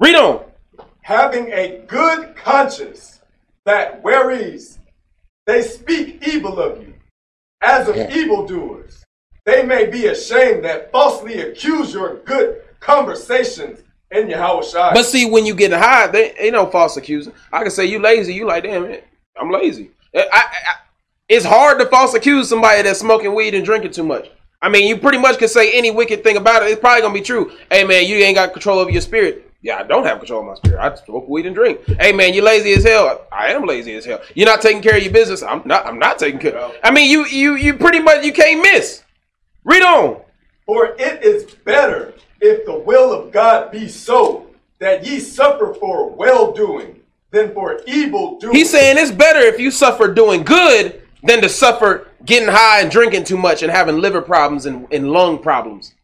Read 0.00 0.14
on. 0.14 0.47
Having 1.08 1.50
a 1.54 1.78
good 1.86 2.36
conscience 2.36 3.22
that 3.64 4.04
whereas 4.04 4.78
they 5.46 5.62
speak 5.62 6.22
evil 6.28 6.60
of 6.60 6.82
you, 6.82 6.92
as 7.62 7.88
of 7.88 7.96
evildoers, 7.96 9.02
they 9.46 9.62
may 9.62 9.86
be 9.86 10.08
ashamed 10.08 10.66
that 10.66 10.92
falsely 10.92 11.40
accuse 11.40 11.94
your 11.94 12.16
good 12.26 12.60
conversations 12.80 13.80
in 14.10 14.26
Yahushua. 14.28 14.92
But 14.92 15.04
see, 15.04 15.24
when 15.24 15.46
you 15.46 15.54
get 15.54 15.72
high, 15.72 16.08
they 16.08 16.34
ain't 16.34 16.52
no 16.52 16.66
false 16.66 16.98
accusing. 16.98 17.32
I 17.50 17.62
can 17.62 17.70
say 17.70 17.86
you 17.86 18.00
lazy. 18.00 18.34
You 18.34 18.46
like, 18.46 18.64
damn 18.64 18.84
it, 18.84 19.06
I'm 19.40 19.50
lazy. 19.50 19.92
I, 20.14 20.18
I, 20.30 20.38
I- 20.40 20.76
it's 21.30 21.46
hard 21.46 21.78
to 21.78 21.86
false 21.86 22.12
accuse 22.12 22.50
somebody 22.50 22.82
that's 22.82 23.00
smoking 23.00 23.34
weed 23.34 23.54
and 23.54 23.64
drinking 23.64 23.92
too 23.92 24.04
much. 24.04 24.28
I 24.60 24.68
mean, 24.68 24.86
you 24.86 24.98
pretty 24.98 25.16
much 25.18 25.38
can 25.38 25.48
say 25.48 25.72
any 25.72 25.90
wicked 25.90 26.22
thing 26.22 26.36
about 26.36 26.62
it. 26.64 26.66
It's 26.70 26.80
probably 26.80 27.00
gonna 27.00 27.14
be 27.14 27.22
true. 27.22 27.52
Hey 27.70 27.84
man, 27.84 28.04
you 28.06 28.16
ain't 28.16 28.34
got 28.34 28.52
control 28.52 28.78
over 28.78 28.90
your 28.90 29.00
spirit. 29.00 29.47
Yeah, 29.60 29.78
I 29.78 29.82
don't 29.82 30.04
have 30.04 30.18
control 30.18 30.40
of 30.40 30.46
my 30.46 30.54
spirit. 30.54 30.80
I 30.80 30.94
smoke 31.04 31.28
weed 31.28 31.46
and 31.46 31.54
drink. 31.54 31.84
Hey 32.00 32.12
man, 32.12 32.32
you're 32.32 32.44
lazy 32.44 32.72
as 32.74 32.84
hell. 32.84 33.26
I 33.32 33.48
am 33.48 33.64
lazy 33.64 33.94
as 33.94 34.04
hell. 34.04 34.20
You're 34.34 34.46
not 34.46 34.62
taking 34.62 34.82
care 34.82 34.96
of 34.96 35.02
your 35.02 35.12
business. 35.12 35.42
I'm 35.42 35.62
not. 35.64 35.84
I'm 35.84 35.98
not 35.98 36.18
taking 36.18 36.38
care. 36.38 36.70
I 36.84 36.92
mean, 36.92 37.10
you 37.10 37.26
you 37.26 37.56
you 37.56 37.74
pretty 37.74 37.98
much 37.98 38.24
you 38.24 38.32
can't 38.32 38.62
miss. 38.62 39.02
Read 39.64 39.82
on. 39.82 40.20
For 40.64 40.94
it 40.98 41.24
is 41.24 41.44
better 41.64 42.14
if 42.40 42.66
the 42.66 42.78
will 42.78 43.12
of 43.12 43.32
God 43.32 43.72
be 43.72 43.88
so 43.88 44.46
that 44.78 45.04
ye 45.04 45.18
suffer 45.18 45.74
for 45.74 46.08
well 46.08 46.52
doing 46.52 47.00
than 47.30 47.52
for 47.52 47.80
evil 47.86 48.38
doing. 48.38 48.54
He's 48.54 48.70
saying 48.70 48.96
it's 48.98 49.10
better 49.10 49.40
if 49.40 49.58
you 49.58 49.70
suffer 49.70 50.12
doing 50.12 50.44
good 50.44 51.02
than 51.24 51.40
to 51.42 51.48
suffer 51.48 52.08
getting 52.24 52.48
high 52.48 52.80
and 52.80 52.90
drinking 52.90 53.24
too 53.24 53.36
much 53.36 53.62
and 53.62 53.72
having 53.72 54.00
liver 54.00 54.22
problems 54.22 54.66
and, 54.66 54.86
and 54.92 55.10
lung 55.10 55.38
problems 55.38 55.94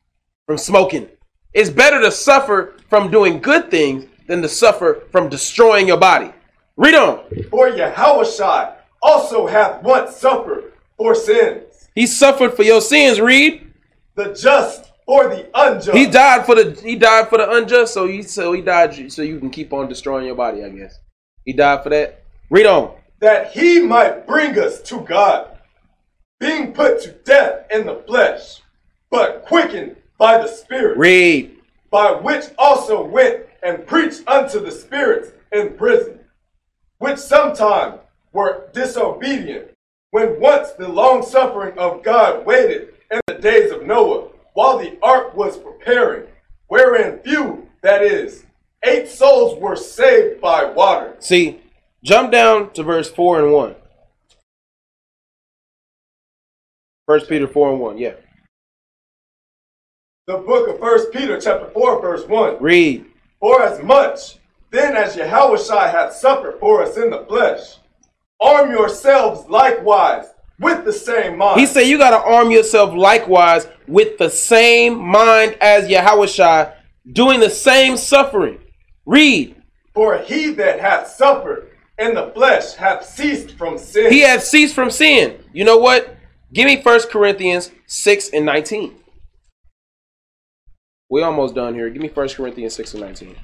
from 0.46 0.58
smoking. 0.58 1.08
It's 1.54 1.70
better 1.70 2.00
to 2.00 2.10
suffer 2.10 2.74
from 2.90 3.10
doing 3.10 3.40
good 3.40 3.70
things 3.70 4.06
than 4.26 4.42
to 4.42 4.48
suffer 4.48 5.04
from 5.12 5.28
destroying 5.28 5.86
your 5.86 5.96
body. 5.98 6.32
Read 6.76 6.94
on. 6.94 7.24
For 7.50 7.70
Yahushua 7.70 8.74
also 9.00 9.46
hath 9.46 9.82
once 9.82 10.16
suffered 10.16 10.72
for 10.96 11.14
sins, 11.14 11.88
He 11.94 12.06
suffered 12.06 12.54
for 12.54 12.62
your 12.64 12.80
sins. 12.80 13.20
Read. 13.20 13.70
the 14.16 14.32
just 14.34 14.92
for 15.06 15.28
the 15.28 15.48
unjust. 15.54 15.96
He 15.96 16.06
died 16.06 16.46
for 16.46 16.54
the 16.54 16.80
he 16.80 16.96
died 16.96 17.28
for 17.28 17.38
the 17.38 17.50
unjust. 17.50 17.94
So 17.94 18.06
he 18.08 18.22
so 18.22 18.52
he 18.52 18.60
died 18.62 19.12
so 19.12 19.22
you 19.22 19.38
can 19.38 19.50
keep 19.50 19.72
on 19.72 19.88
destroying 19.88 20.26
your 20.26 20.34
body. 20.34 20.64
I 20.64 20.70
guess 20.70 20.98
he 21.44 21.52
died 21.52 21.82
for 21.82 21.90
that. 21.90 22.22
Read 22.50 22.66
on. 22.66 22.94
that 23.20 23.52
he 23.52 23.80
might 23.80 24.26
bring 24.26 24.58
us 24.58 24.80
to 24.82 25.00
God, 25.00 25.58
being 26.40 26.72
put 26.72 27.02
to 27.02 27.12
death 27.24 27.66
in 27.72 27.86
the 27.86 27.96
flesh, 28.06 28.60
but 29.10 29.44
quickened 29.44 29.96
by 30.18 30.38
the 30.38 30.48
Spirit, 30.48 30.96
Read. 30.98 31.56
by 31.90 32.12
which 32.12 32.44
also 32.58 33.04
went 33.04 33.46
and 33.62 33.86
preached 33.86 34.22
unto 34.26 34.60
the 34.60 34.70
spirits 34.70 35.32
in 35.52 35.76
prison, 35.76 36.18
which 36.98 37.18
sometime 37.18 37.98
were 38.32 38.68
disobedient, 38.72 39.70
when 40.10 40.40
once 40.40 40.72
the 40.72 40.88
long 40.88 41.24
suffering 41.24 41.76
of 41.78 42.02
God 42.02 42.44
waited 42.46 42.94
in 43.10 43.20
the 43.26 43.34
days 43.34 43.70
of 43.70 43.84
Noah, 43.84 44.28
while 44.54 44.78
the 44.78 44.96
ark 45.02 45.34
was 45.34 45.56
preparing, 45.56 46.26
wherein 46.68 47.20
few, 47.20 47.68
that 47.82 48.02
is, 48.02 48.44
eight 48.84 49.08
souls 49.08 49.58
were 49.60 49.76
saved 49.76 50.40
by 50.40 50.64
water. 50.64 51.16
See, 51.18 51.60
jump 52.02 52.30
down 52.30 52.72
to 52.72 52.82
verse 52.82 53.10
four 53.10 53.40
and 53.40 53.52
one. 53.52 53.74
First 57.06 57.28
Peter 57.28 57.46
four 57.46 57.70
and 57.70 57.80
one. 57.80 57.98
Yeah. 57.98 58.14
The 60.26 60.38
book 60.38 60.70
of 60.70 60.80
First 60.80 61.12
Peter, 61.12 61.38
chapter 61.38 61.68
4, 61.68 62.00
verse 62.00 62.26
1. 62.26 62.56
Read. 62.58 63.04
For 63.40 63.62
as 63.62 63.82
much 63.82 64.38
then 64.70 64.96
as 64.96 65.16
Yahushua 65.16 65.90
hath 65.90 66.14
suffered 66.14 66.58
for 66.58 66.82
us 66.82 66.96
in 66.96 67.10
the 67.10 67.26
flesh, 67.26 67.76
arm 68.40 68.70
yourselves 68.70 69.46
likewise 69.50 70.24
with 70.58 70.86
the 70.86 70.92
same 70.94 71.36
mind. 71.36 71.60
He 71.60 71.66
said 71.66 71.82
you 71.82 71.98
got 71.98 72.10
to 72.10 72.26
arm 72.26 72.50
yourself 72.50 72.94
likewise 72.94 73.68
with 73.86 74.16
the 74.16 74.30
same 74.30 74.96
mind 74.96 75.58
as 75.60 75.90
Yahushua, 75.90 76.72
doing 77.12 77.38
the 77.38 77.50
same 77.50 77.98
suffering. 77.98 78.60
Read. 79.04 79.54
For 79.92 80.16
he 80.16 80.52
that 80.54 80.80
hath 80.80 81.06
suffered 81.06 81.70
in 81.98 82.14
the 82.14 82.32
flesh 82.34 82.72
hath 82.72 83.04
ceased 83.04 83.58
from 83.58 83.76
sin. 83.76 84.10
He 84.10 84.20
hath 84.20 84.42
ceased 84.42 84.74
from 84.74 84.90
sin. 84.90 85.44
You 85.52 85.66
know 85.66 85.76
what? 85.76 86.16
Give 86.50 86.64
me 86.64 86.80
First 86.80 87.10
Corinthians 87.10 87.70
6 87.88 88.30
and 88.30 88.46
19. 88.46 89.03
We 91.14 91.22
almost 91.22 91.54
done 91.54 91.74
here. 91.74 91.88
Give 91.90 92.02
me 92.02 92.08
1 92.08 92.28
Corinthians 92.30 92.74
6 92.74 92.94
and 92.94 93.02
19. 93.04 93.36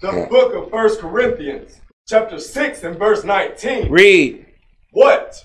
The 0.00 0.26
book 0.30 0.54
of 0.54 0.70
First 0.70 1.00
Corinthians, 1.00 1.78
chapter 2.08 2.38
6 2.38 2.84
and 2.84 2.98
verse 2.98 3.22
19. 3.22 3.90
Read. 3.90 4.46
What? 4.92 5.44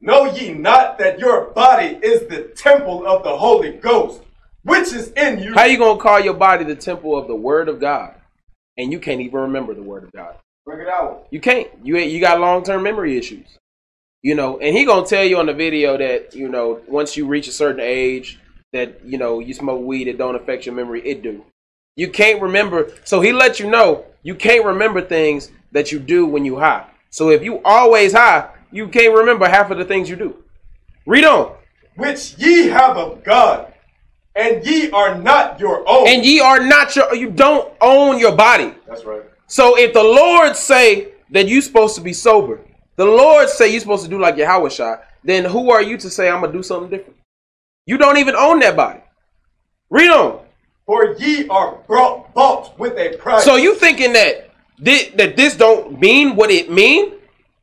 Know 0.00 0.24
ye 0.24 0.52
not 0.54 0.98
that 0.98 1.20
your 1.20 1.52
body 1.52 2.00
is 2.02 2.26
the 2.26 2.52
temple 2.56 3.06
of 3.06 3.22
the 3.22 3.36
Holy 3.36 3.70
Ghost, 3.74 4.22
which 4.64 4.92
is 4.92 5.12
in 5.12 5.40
you? 5.40 5.54
How 5.54 5.66
you 5.66 5.78
gonna 5.78 6.00
call 6.00 6.18
your 6.18 6.34
body 6.34 6.64
the 6.64 6.74
temple 6.74 7.16
of 7.16 7.28
the 7.28 7.36
Word 7.36 7.68
of 7.68 7.78
God, 7.78 8.12
and 8.76 8.90
you 8.90 8.98
can't 8.98 9.20
even 9.20 9.38
remember 9.38 9.72
the 9.72 9.84
Word 9.84 10.02
of 10.02 10.10
God? 10.10 10.34
Bring 10.66 10.80
it 10.80 10.88
out. 10.88 11.28
You 11.30 11.40
can't. 11.40 11.68
You 11.84 11.96
you 11.98 12.18
got 12.20 12.40
long 12.40 12.64
term 12.64 12.82
memory 12.82 13.16
issues. 13.16 13.57
You 14.22 14.34
know, 14.34 14.58
and 14.58 14.76
he 14.76 14.84
gonna 14.84 15.06
tell 15.06 15.24
you 15.24 15.38
on 15.38 15.46
the 15.46 15.54
video 15.54 15.96
that 15.96 16.34
you 16.34 16.48
know 16.48 16.80
once 16.88 17.16
you 17.16 17.26
reach 17.26 17.46
a 17.48 17.52
certain 17.52 17.80
age 17.80 18.38
that 18.72 19.00
you 19.04 19.16
know 19.16 19.38
you 19.38 19.54
smoke 19.54 19.82
weed 19.84 20.08
it 20.08 20.18
don't 20.18 20.34
affect 20.34 20.66
your 20.66 20.74
memory. 20.74 21.06
It 21.06 21.22
do. 21.22 21.44
You 21.96 22.10
can't 22.10 22.42
remember. 22.42 22.92
So 23.04 23.20
he 23.20 23.32
let 23.32 23.60
you 23.60 23.70
know 23.70 24.04
you 24.22 24.34
can't 24.34 24.64
remember 24.64 25.00
things 25.00 25.50
that 25.72 25.92
you 25.92 25.98
do 25.98 26.26
when 26.26 26.44
you 26.44 26.58
high. 26.58 26.86
So 27.10 27.30
if 27.30 27.42
you 27.42 27.60
always 27.64 28.12
high, 28.12 28.50
you 28.72 28.88
can't 28.88 29.14
remember 29.14 29.48
half 29.48 29.70
of 29.70 29.78
the 29.78 29.84
things 29.84 30.10
you 30.10 30.16
do. 30.16 30.42
Read 31.06 31.24
on. 31.24 31.54
Which 31.96 32.36
ye 32.38 32.68
have 32.68 32.96
of 32.96 33.24
God, 33.24 33.72
and 34.36 34.64
ye 34.64 34.90
are 34.90 35.16
not 35.16 35.58
your 35.58 35.88
own. 35.88 36.06
And 36.06 36.24
ye 36.24 36.40
are 36.40 36.60
not 36.60 36.94
your. 36.94 37.14
You 37.14 37.30
don't 37.30 37.72
own 37.80 38.18
your 38.18 38.36
body. 38.36 38.74
That's 38.86 39.04
right. 39.04 39.22
So 39.46 39.78
if 39.78 39.92
the 39.94 40.02
Lord 40.02 40.56
say 40.56 41.12
that 41.30 41.48
you 41.48 41.60
supposed 41.60 41.96
to 41.96 42.00
be 42.00 42.12
sober, 42.12 42.60
the 42.98 43.06
Lord 43.06 43.48
say 43.48 43.70
you're 43.70 43.80
supposed 43.80 44.02
to 44.02 44.10
do 44.10 44.18
like 44.18 44.34
Yahawashi, 44.34 45.00
then 45.22 45.44
who 45.44 45.70
are 45.70 45.80
you 45.80 45.96
to 45.98 46.10
say 46.10 46.28
I'm 46.28 46.40
gonna 46.40 46.52
do 46.52 46.64
something 46.64 46.90
different? 46.90 47.16
You 47.86 47.96
don't 47.96 48.18
even 48.18 48.34
own 48.34 48.58
that 48.58 48.74
body. 48.74 49.00
Read 49.88 50.10
on. 50.10 50.44
For 50.84 51.14
ye 51.16 51.46
are 51.48 51.76
brought 51.86 52.34
bought 52.34 52.76
with 52.76 52.98
a 52.98 53.16
price. 53.16 53.44
So 53.44 53.54
you 53.54 53.76
thinking 53.76 54.12
that 54.14 54.50
thi- 54.82 55.10
that 55.10 55.36
this 55.36 55.56
don't 55.56 56.00
mean 56.00 56.34
what 56.34 56.50
it 56.50 56.72
mean? 56.72 57.12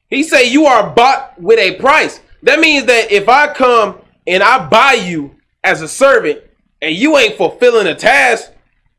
He 0.10 0.24
say 0.24 0.50
you 0.50 0.68
are 0.68 0.90
bought 0.90 1.40
with 1.42 1.60
a 1.60 1.76
price. 1.82 2.22
That 2.44 2.62
means 2.62 2.86
that 2.86 3.12
if 3.12 3.28
I 3.28 3.54
come 3.54 4.00
and 4.26 4.42
I 4.42 4.66
buy 4.70 4.94
you 4.94 5.36
as 5.66 5.82
a 5.82 5.88
servant 5.90 6.44
and 6.82 6.96
you 6.96 7.18
ain't 7.18 7.36
fulfilling 7.36 7.88
a 7.88 7.96
task, 7.96 8.52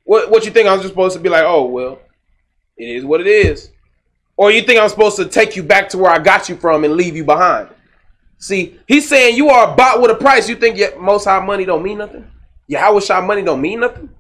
what 0.05 0.31
what 0.31 0.45
you 0.45 0.51
think 0.51 0.69
I'm 0.69 0.81
just 0.81 0.91
supposed 0.91 1.17
to 1.17 1.23
be 1.23 1.31
like? 1.31 1.45
Oh 1.47 1.65
well, 1.65 1.99
it 2.77 2.91
is 2.91 3.07
what 3.07 3.23
it 3.23 3.27
is. 3.27 3.71
Or 4.37 4.51
you 4.51 4.63
think 4.63 4.81
I'm 4.81 4.89
supposed 4.89 5.17
to 5.17 5.27
take 5.27 5.57
you 5.57 5.63
back 5.63 5.89
to 5.91 5.99
where 5.99 6.11
I 6.11 6.19
got 6.19 6.49
you 6.49 6.57
from 6.57 6.85
and 6.85 6.95
leave 6.95 7.17
you 7.17 7.25
behind? 7.25 7.69
See, 8.39 8.79
he's 8.87 9.09
saying 9.09 9.37
you 9.37 9.49
are 9.49 9.75
bought 9.75 10.03
with 10.03 10.11
a 10.11 10.15
price. 10.15 10.49
You 10.49 10.57
think 10.57 10.77
your 10.77 10.99
most 10.99 11.25
high 11.25 11.45
money 11.45 11.65
don't 11.65 11.83
mean 11.83 11.99
nothing? 11.99 12.31
Yahawashi 12.71 13.27
money 13.27 13.43
don't 13.43 13.61
mean 13.61 13.81
nothing? 13.81 14.11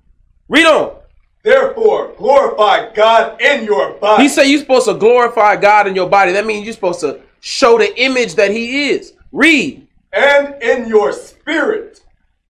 Read 0.48 0.66
on. 0.66 0.97
Therefore, 1.43 2.14
glorify 2.16 2.93
God 2.93 3.40
in 3.40 3.64
your 3.64 3.93
body. 3.94 4.22
He 4.24 4.28
said 4.28 4.44
you're 4.44 4.60
supposed 4.60 4.86
to 4.86 4.94
glorify 4.94 5.56
God 5.56 5.86
in 5.86 5.94
your 5.94 6.09
body. 6.09 6.32
That 6.32 6.47
means 6.47 6.64
you're 6.64 6.74
supposed 6.74 7.01
to 7.01 7.20
show 7.40 7.78
the 7.78 7.97
image 8.01 8.34
that 8.34 8.51
He 8.51 8.90
is. 8.90 9.12
Read. 9.32 9.86
And 10.12 10.60
in 10.62 10.88
your 10.88 11.12
spirit, 11.12 12.01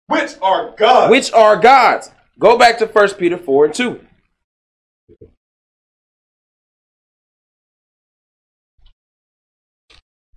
which 0.08 0.36
are 0.42 0.74
God. 0.78 1.12
Which 1.12 1.32
are 1.32 1.56
God's. 1.58 2.12
Go 2.40 2.58
back 2.58 2.80
to 2.80 2.88
1 2.88 3.14
Peter 3.14 3.38
4 3.38 3.66
and 3.66 3.74
2. 3.74 4.06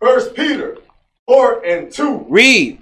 First 0.04 0.34
Peter 0.34 0.76
4 1.26 1.64
and 1.64 1.90
2. 1.90 2.26
Read. 2.28 2.78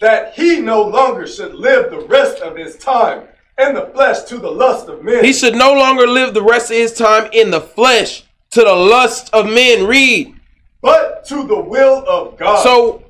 That 0.00 0.32
he 0.32 0.60
no 0.60 0.82
longer 0.82 1.26
should 1.26 1.54
live 1.54 1.90
the 1.90 2.00
rest 2.06 2.40
of 2.40 2.56
his 2.56 2.78
time 2.78 3.24
in 3.58 3.74
the 3.74 3.90
flesh 3.92 4.22
to 4.22 4.38
the 4.38 4.50
lust 4.50 4.88
of 4.88 5.04
men. 5.04 5.22
He 5.22 5.34
should 5.34 5.54
no 5.54 5.74
longer 5.74 6.06
live 6.06 6.32
the 6.32 6.42
rest 6.42 6.70
of 6.70 6.78
his 6.78 6.94
time 6.94 7.28
in 7.34 7.50
the 7.50 7.60
flesh 7.60 8.24
to 8.52 8.62
the 8.62 8.74
lust 8.74 9.28
of 9.34 9.44
men. 9.44 9.86
Read. 9.86 10.34
But 10.80 11.26
to 11.26 11.46
the 11.46 11.60
will 11.60 12.02
of 12.08 12.38
God. 12.38 12.62
So, 12.62 13.04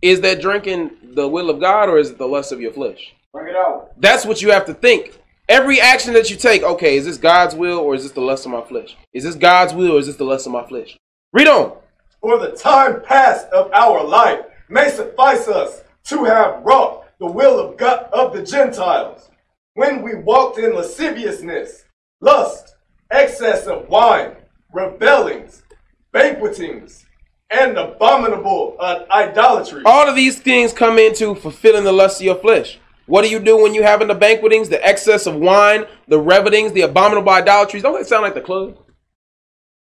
is 0.00 0.20
that 0.20 0.40
drinking 0.40 0.92
the 1.02 1.26
will 1.26 1.50
of 1.50 1.58
God 1.58 1.88
or 1.88 1.98
is 1.98 2.10
it 2.10 2.18
the 2.18 2.28
lust 2.28 2.52
of 2.52 2.60
your 2.60 2.72
flesh? 2.72 3.12
Bring 3.32 3.48
it 3.48 3.56
out. 3.56 3.90
That's 4.00 4.24
what 4.24 4.40
you 4.40 4.52
have 4.52 4.66
to 4.66 4.74
think. 4.74 5.18
Every 5.48 5.80
action 5.80 6.14
that 6.14 6.30
you 6.30 6.36
take, 6.36 6.62
okay, 6.62 6.96
is 6.96 7.06
this 7.06 7.18
God's 7.18 7.56
will 7.56 7.78
or 7.78 7.96
is 7.96 8.04
this 8.04 8.12
the 8.12 8.20
lust 8.20 8.46
of 8.46 8.52
my 8.52 8.62
flesh? 8.62 8.96
Is 9.12 9.24
this 9.24 9.34
God's 9.34 9.74
will 9.74 9.96
or 9.96 9.98
is 9.98 10.06
this 10.06 10.14
the 10.14 10.24
lust 10.24 10.46
of 10.46 10.52
my 10.52 10.64
flesh? 10.64 10.96
Read 11.32 11.48
on. 11.48 11.81
For 12.22 12.38
the 12.38 12.52
time 12.52 13.02
past 13.02 13.48
of 13.48 13.72
our 13.72 14.04
life 14.04 14.44
may 14.68 14.88
suffice 14.88 15.48
us 15.48 15.82
to 16.04 16.22
have 16.22 16.62
wrought 16.62 17.04
the 17.18 17.26
will 17.26 17.58
of 17.58 17.76
God 17.76 18.08
of 18.12 18.32
the 18.32 18.44
Gentiles, 18.44 19.28
when 19.74 20.02
we 20.02 20.14
walked 20.14 20.56
in 20.58 20.74
lasciviousness, 20.74 21.84
lust, 22.20 22.76
excess 23.10 23.66
of 23.66 23.88
wine, 23.88 24.36
rebellings, 24.72 25.64
banquetings, 26.12 27.04
and 27.50 27.76
abominable 27.76 28.76
uh, 28.78 29.00
idolatry. 29.10 29.82
All 29.84 30.08
of 30.08 30.14
these 30.14 30.38
things 30.38 30.72
come 30.72 31.00
into 31.00 31.34
fulfilling 31.34 31.82
the 31.82 31.92
lust 31.92 32.20
of 32.20 32.26
your 32.26 32.36
flesh. 32.36 32.78
What 33.06 33.22
do 33.22 33.30
you 33.30 33.40
do 33.40 33.60
when 33.60 33.74
you 33.74 33.82
having 33.82 34.06
the 34.06 34.14
banquetings, 34.14 34.68
the 34.68 34.84
excess 34.86 35.26
of 35.26 35.34
wine, 35.34 35.86
the 36.06 36.20
revelings, 36.20 36.72
the 36.72 36.82
abominable 36.82 37.30
idolatries? 37.30 37.82
Don't 37.82 37.98
that 37.98 38.06
sound 38.06 38.22
like 38.22 38.34
the 38.34 38.40
club? 38.40 38.78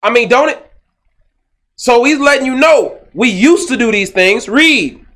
I 0.04 0.10
mean, 0.10 0.28
don't 0.28 0.50
it? 0.50 0.67
So 1.80 2.02
he's 2.02 2.18
letting 2.18 2.44
you 2.44 2.56
know 2.56 2.98
we 3.14 3.28
used 3.28 3.68
to 3.68 3.76
do 3.76 3.92
these 3.92 4.10
things. 4.10 4.48
Read. 4.48 5.06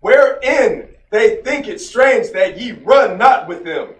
Wherein 0.00 0.88
they 1.08 1.36
think 1.36 1.66
it 1.66 1.80
strange 1.80 2.30
that 2.32 2.60
ye 2.60 2.72
run 2.72 3.16
not 3.16 3.48
with 3.48 3.64
them 3.64 3.94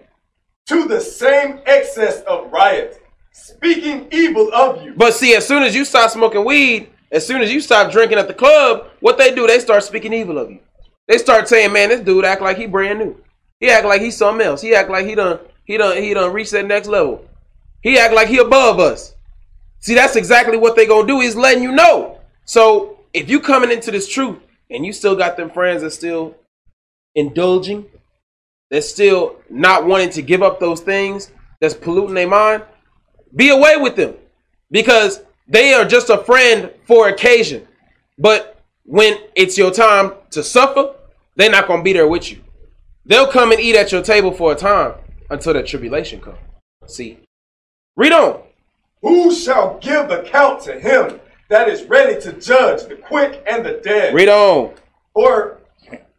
to 0.67 0.87
the 0.87 1.01
same 1.01 1.61
excess 1.65 2.21
of 2.21 2.51
riot, 2.51 3.03
speaking 3.31 4.07
evil 4.11 4.53
of 4.53 4.83
you. 4.83 4.93
But 4.95 5.15
see, 5.15 5.35
as 5.35 5.47
soon 5.47 5.63
as 5.63 5.73
you 5.73 5.83
start 5.83 6.11
smoking 6.11 6.45
weed, 6.45 6.91
as 7.11 7.25
soon 7.25 7.41
as 7.41 7.51
you 7.51 7.59
stop 7.59 7.91
drinking 7.91 8.19
at 8.19 8.27
the 8.27 8.35
club, 8.35 8.91
what 8.99 9.17
they 9.17 9.33
do, 9.33 9.47
they 9.47 9.57
start 9.57 9.83
speaking 9.83 10.13
evil 10.13 10.37
of 10.37 10.51
you. 10.51 10.59
They 11.07 11.17
start 11.17 11.47
saying, 11.47 11.73
"Man, 11.73 11.89
this 11.89 12.01
dude 12.01 12.23
act 12.23 12.43
like 12.43 12.57
he 12.57 12.67
brand 12.67 12.99
new. 12.99 13.19
He 13.59 13.71
act 13.71 13.85
like 13.85 13.99
he's 13.99 14.15
something 14.15 14.45
else. 14.45 14.61
He 14.61 14.75
act 14.75 14.91
like 14.91 15.07
he 15.07 15.15
done, 15.15 15.39
he 15.65 15.75
done, 15.75 15.97
he 15.97 16.13
done 16.13 16.31
reached 16.31 16.51
that 16.51 16.67
next 16.67 16.87
level. 16.87 17.25
He 17.81 17.97
act 17.97 18.13
like 18.13 18.27
he 18.27 18.37
above 18.37 18.79
us." 18.79 19.15
See, 19.81 19.95
that's 19.95 20.15
exactly 20.15 20.57
what 20.57 20.75
they 20.75 20.85
gonna 20.85 21.07
do. 21.07 21.19
He's 21.19 21.35
letting 21.35 21.63
you 21.63 21.71
know. 21.71 22.19
So 22.45 22.99
if 23.13 23.29
you 23.29 23.39
coming 23.39 23.71
into 23.71 23.91
this 23.91 24.07
truth 24.07 24.39
and 24.69 24.85
you 24.85 24.93
still 24.93 25.15
got 25.15 25.37
them 25.37 25.49
friends 25.49 25.81
that 25.81 25.91
still 25.91 26.35
indulging, 27.15 27.85
that's 28.69 28.87
still 28.87 29.35
not 29.49 29.85
wanting 29.85 30.11
to 30.11 30.21
give 30.21 30.41
up 30.41 30.59
those 30.59 30.81
things 30.81 31.31
that's 31.59 31.73
polluting 31.73 32.13
their 32.13 32.27
mind, 32.27 32.63
be 33.35 33.49
away 33.49 33.75
with 33.77 33.95
them 33.95 34.15
because 34.69 35.21
they 35.47 35.73
are 35.73 35.85
just 35.85 36.09
a 36.09 36.17
friend 36.19 36.71
for 36.85 37.09
occasion. 37.09 37.67
But 38.17 38.63
when 38.85 39.17
it's 39.35 39.57
your 39.57 39.71
time 39.71 40.13
to 40.31 40.43
suffer, 40.43 40.95
they're 41.35 41.51
not 41.51 41.67
gonna 41.67 41.83
be 41.83 41.93
there 41.93 42.07
with 42.07 42.31
you. 42.31 42.41
They'll 43.05 43.27
come 43.27 43.51
and 43.51 43.59
eat 43.59 43.75
at 43.75 43.91
your 43.91 44.03
table 44.03 44.31
for 44.31 44.51
a 44.51 44.55
time 44.55 44.93
until 45.29 45.53
the 45.53 45.63
tribulation 45.63 46.21
comes. 46.21 46.37
See, 46.85 47.19
read 47.95 48.11
on. 48.11 48.41
Who 49.01 49.33
shall 49.33 49.79
give 49.79 50.11
account 50.11 50.61
to 50.63 50.79
him 50.79 51.19
that 51.49 51.67
is 51.67 51.83
ready 51.83 52.19
to 52.21 52.33
judge 52.33 52.87
the 52.87 52.95
quick 52.95 53.43
and 53.47 53.65
the 53.65 53.81
dead? 53.83 54.13
Read 54.13 54.29
on. 54.29 54.73
For, 55.13 55.59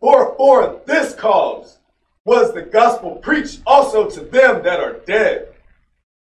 for, 0.00 0.34
for 0.36 0.80
this 0.84 1.14
cause 1.14 1.78
was 2.24 2.52
the 2.52 2.62
gospel 2.62 3.16
preached 3.16 3.62
also 3.66 4.08
to 4.10 4.20
them 4.20 4.62
that 4.62 4.80
are 4.80 4.94
dead, 5.06 5.48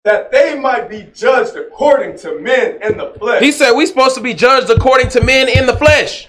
that 0.04 0.30
they 0.30 0.58
might 0.58 0.88
be 0.88 1.08
judged 1.14 1.56
according 1.56 2.18
to 2.18 2.38
men 2.38 2.78
in 2.82 2.96
the 2.96 3.14
flesh. 3.18 3.42
He 3.42 3.52
said 3.52 3.72
we 3.72 3.86
supposed 3.86 4.16
to 4.16 4.22
be 4.22 4.34
judged 4.34 4.70
according 4.70 5.08
to 5.10 5.22
men 5.22 5.48
in 5.48 5.66
the 5.66 5.76
flesh. 5.76 6.28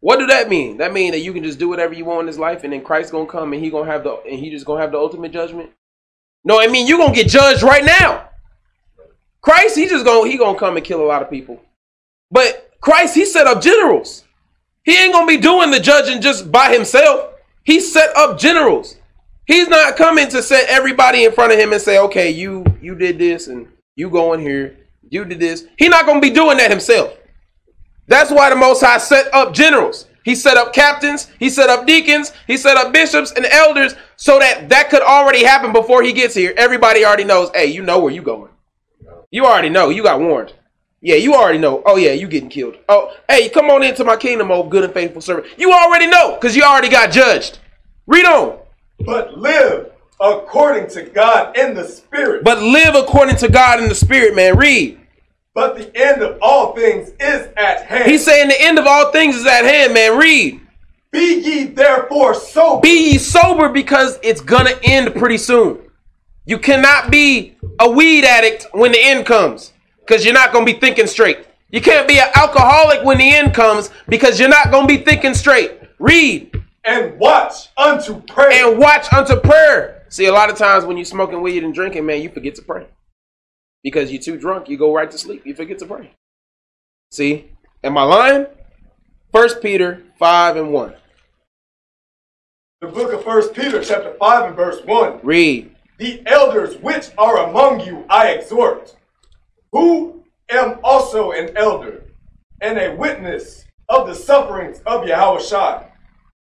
What 0.00 0.18
do 0.18 0.26
that 0.26 0.48
mean? 0.48 0.78
That 0.78 0.92
mean 0.92 1.12
that 1.12 1.20
you 1.20 1.32
can 1.32 1.42
just 1.44 1.58
do 1.58 1.68
whatever 1.68 1.94
you 1.94 2.04
want 2.04 2.20
in 2.20 2.26
this 2.26 2.38
life, 2.38 2.62
and 2.62 2.72
then 2.72 2.82
Christ 2.82 3.10
gonna 3.12 3.26
come 3.26 3.52
and 3.52 3.62
he 3.62 3.70
gonna 3.70 3.90
have 3.90 4.04
the 4.04 4.20
and 4.28 4.38
he 4.38 4.50
just 4.50 4.66
gonna 4.66 4.80
have 4.80 4.92
the 4.92 4.98
ultimate 4.98 5.32
judgment. 5.32 5.70
No, 6.44 6.60
I 6.60 6.66
mean 6.66 6.86
you 6.86 6.98
gonna 6.98 7.14
get 7.14 7.28
judged 7.28 7.62
right 7.62 7.84
now. 7.84 8.28
Christ, 9.44 9.76
he 9.76 9.86
just 9.86 10.06
gonna 10.06 10.26
he 10.26 10.38
gonna 10.38 10.58
come 10.58 10.78
and 10.78 10.84
kill 10.84 11.02
a 11.02 11.04
lot 11.04 11.20
of 11.20 11.28
people. 11.28 11.60
But 12.30 12.70
Christ, 12.80 13.14
he 13.14 13.26
set 13.26 13.46
up 13.46 13.60
generals. 13.60 14.24
He 14.84 14.96
ain't 14.96 15.12
gonna 15.12 15.26
be 15.26 15.36
doing 15.36 15.70
the 15.70 15.78
judging 15.78 16.22
just 16.22 16.50
by 16.50 16.72
himself. 16.72 17.34
He 17.62 17.78
set 17.78 18.16
up 18.16 18.38
generals. 18.38 18.96
He's 19.46 19.68
not 19.68 19.96
coming 19.96 20.28
to 20.28 20.42
set 20.42 20.66
everybody 20.70 21.24
in 21.24 21.32
front 21.32 21.52
of 21.52 21.58
him 21.58 21.74
and 21.74 21.82
say, 21.82 21.98
"Okay, 21.98 22.30
you 22.30 22.64
you 22.80 22.94
did 22.94 23.18
this 23.18 23.48
and 23.48 23.68
you 23.96 24.08
go 24.08 24.32
in 24.32 24.40
here, 24.40 24.78
you 25.10 25.26
did 25.26 25.40
this." 25.40 25.66
He's 25.76 25.90
not 25.90 26.06
gonna 26.06 26.20
be 26.20 26.30
doing 26.30 26.56
that 26.56 26.70
himself. 26.70 27.12
That's 28.08 28.30
why 28.30 28.48
the 28.48 28.56
Most 28.56 28.80
High 28.80 28.96
set 28.96 29.32
up 29.34 29.52
generals. 29.52 30.06
He 30.24 30.34
set 30.34 30.56
up 30.56 30.72
captains, 30.72 31.30
he 31.38 31.50
set 31.50 31.68
up 31.68 31.86
deacons, 31.86 32.32
he 32.46 32.56
set 32.56 32.78
up 32.78 32.94
bishops 32.94 33.30
and 33.32 33.44
elders 33.44 33.94
so 34.16 34.38
that 34.38 34.70
that 34.70 34.88
could 34.88 35.02
already 35.02 35.44
happen 35.44 35.70
before 35.70 36.02
he 36.02 36.14
gets 36.14 36.34
here. 36.34 36.54
Everybody 36.56 37.04
already 37.04 37.24
knows, 37.24 37.50
hey, 37.54 37.66
you 37.66 37.82
know 37.82 37.98
where 37.98 38.10
you 38.10 38.22
going. 38.22 38.48
You 39.30 39.46
already 39.46 39.68
know. 39.68 39.88
You 39.90 40.02
got 40.02 40.20
warned. 40.20 40.52
Yeah, 41.00 41.16
you 41.16 41.34
already 41.34 41.58
know. 41.58 41.82
Oh 41.84 41.96
yeah, 41.96 42.12
you 42.12 42.26
getting 42.26 42.48
killed. 42.48 42.78
Oh, 42.88 43.14
hey, 43.28 43.50
come 43.50 43.68
on 43.70 43.82
into 43.82 44.04
my 44.04 44.16
kingdom, 44.16 44.50
oh 44.50 44.62
good 44.62 44.84
and 44.84 44.94
faithful 44.94 45.20
servant. 45.20 45.46
You 45.58 45.70
already 45.70 46.06
know, 46.06 46.34
because 46.34 46.56
you 46.56 46.62
already 46.62 46.88
got 46.88 47.12
judged. 47.12 47.58
Read 48.06 48.24
on. 48.24 48.58
But 49.00 49.36
live 49.36 49.90
according 50.18 50.88
to 50.90 51.02
God 51.02 51.58
in 51.58 51.74
the 51.74 51.84
Spirit. 51.84 52.42
But 52.42 52.62
live 52.62 52.94
according 52.94 53.36
to 53.36 53.48
God 53.48 53.82
in 53.82 53.88
the 53.90 53.94
Spirit, 53.94 54.34
man. 54.34 54.56
Read. 54.56 54.98
But 55.52 55.76
the 55.76 55.94
end 55.94 56.22
of 56.22 56.38
all 56.40 56.74
things 56.74 57.10
is 57.20 57.48
at 57.56 57.82
hand. 57.84 58.10
He's 58.10 58.24
saying 58.24 58.48
the 58.48 58.60
end 58.60 58.78
of 58.78 58.86
all 58.86 59.12
things 59.12 59.36
is 59.36 59.46
at 59.46 59.64
hand, 59.64 59.92
man. 59.92 60.16
Read. 60.18 60.60
Be 61.12 61.40
ye 61.40 61.64
therefore 61.66 62.34
sober. 62.34 62.80
Be 62.80 63.12
ye 63.12 63.18
sober 63.18 63.68
because 63.68 64.18
it's 64.22 64.40
gonna 64.40 64.74
end 64.82 65.14
pretty 65.14 65.38
soon. 65.38 65.80
You 66.46 66.58
cannot 66.58 67.10
be 67.10 67.56
a 67.80 67.90
weed 67.90 68.24
addict 68.24 68.66
when 68.72 68.92
the 68.92 69.02
end 69.02 69.24
comes 69.26 69.72
because 70.00 70.24
you're 70.24 70.34
not 70.34 70.52
gonna 70.52 70.66
be 70.66 70.74
thinking 70.74 71.06
straight. 71.06 71.46
You 71.70 71.80
can't 71.80 72.06
be 72.06 72.18
an 72.18 72.28
alcoholic 72.34 73.02
when 73.02 73.18
the 73.18 73.34
end 73.34 73.54
comes 73.54 73.90
because 74.08 74.38
you're 74.38 74.48
not 74.48 74.70
gonna 74.70 74.86
be 74.86 74.98
thinking 74.98 75.34
straight. 75.34 75.72
Read 75.98 76.62
and 76.84 77.18
watch 77.18 77.70
unto 77.78 78.20
prayer. 78.22 78.68
and 78.68 78.78
watch 78.78 79.10
unto 79.12 79.36
prayer. 79.36 80.04
See, 80.10 80.26
a 80.26 80.32
lot 80.32 80.50
of 80.50 80.56
times 80.56 80.84
when 80.84 80.96
you're 80.96 81.06
smoking 81.06 81.40
weed 81.40 81.64
and 81.64 81.74
drinking, 81.74 82.04
man, 82.04 82.20
you 82.22 82.28
forget 82.28 82.54
to 82.56 82.62
pray 82.62 82.86
because 83.82 84.12
you're 84.12 84.22
too 84.22 84.38
drunk. 84.38 84.68
You 84.68 84.76
go 84.76 84.94
right 84.94 85.10
to 85.10 85.18
sleep. 85.18 85.46
You 85.46 85.54
forget 85.54 85.78
to 85.78 85.86
pray. 85.86 86.12
See, 87.10 87.50
am 87.82 87.96
I 87.96 88.02
lying? 88.02 88.46
First 89.32 89.62
Peter 89.62 90.02
five 90.18 90.56
and 90.56 90.72
one. 90.72 90.94
The 92.82 92.88
book 92.88 93.14
of 93.14 93.24
First 93.24 93.54
Peter, 93.54 93.82
chapter 93.82 94.12
5 94.12 94.48
and 94.48 94.56
verse 94.56 94.84
1. 94.84 95.20
Read. 95.22 95.73
The 96.04 96.22
elders 96.26 96.76
which 96.82 97.06
are 97.16 97.48
among 97.48 97.80
you 97.80 98.04
I 98.10 98.32
exhort, 98.32 98.94
who 99.72 100.22
am 100.50 100.78
also 100.84 101.30
an 101.32 101.56
elder, 101.56 102.02
and 102.60 102.78
a 102.78 102.94
witness 102.94 103.64
of 103.88 104.06
the 104.06 104.14
sufferings 104.14 104.80
of 104.84 105.06
Yahushua, 105.06 105.86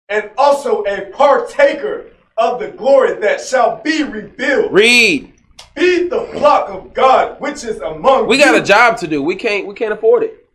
and 0.09 0.29
also 0.37 0.83
a 0.83 1.05
partaker 1.11 2.07
of 2.35 2.59
the 2.59 2.71
glory 2.71 3.13
that 3.21 3.39
shall 3.39 3.81
be 3.81 4.03
revealed. 4.03 4.73
Read. 4.73 5.31
Feed 5.77 6.09
the 6.09 6.27
flock 6.33 6.67
of 6.67 6.93
God 6.93 7.39
which 7.39 7.63
is 7.63 7.79
among 7.79 8.27
We 8.27 8.39
you. 8.39 8.43
got 8.43 8.55
a 8.55 8.61
job 8.61 8.97
to 8.97 9.07
do. 9.07 9.23
We 9.23 9.37
can't 9.37 9.65
we 9.65 9.75
can't 9.75 9.93
afford 9.93 10.23
it. 10.23 10.45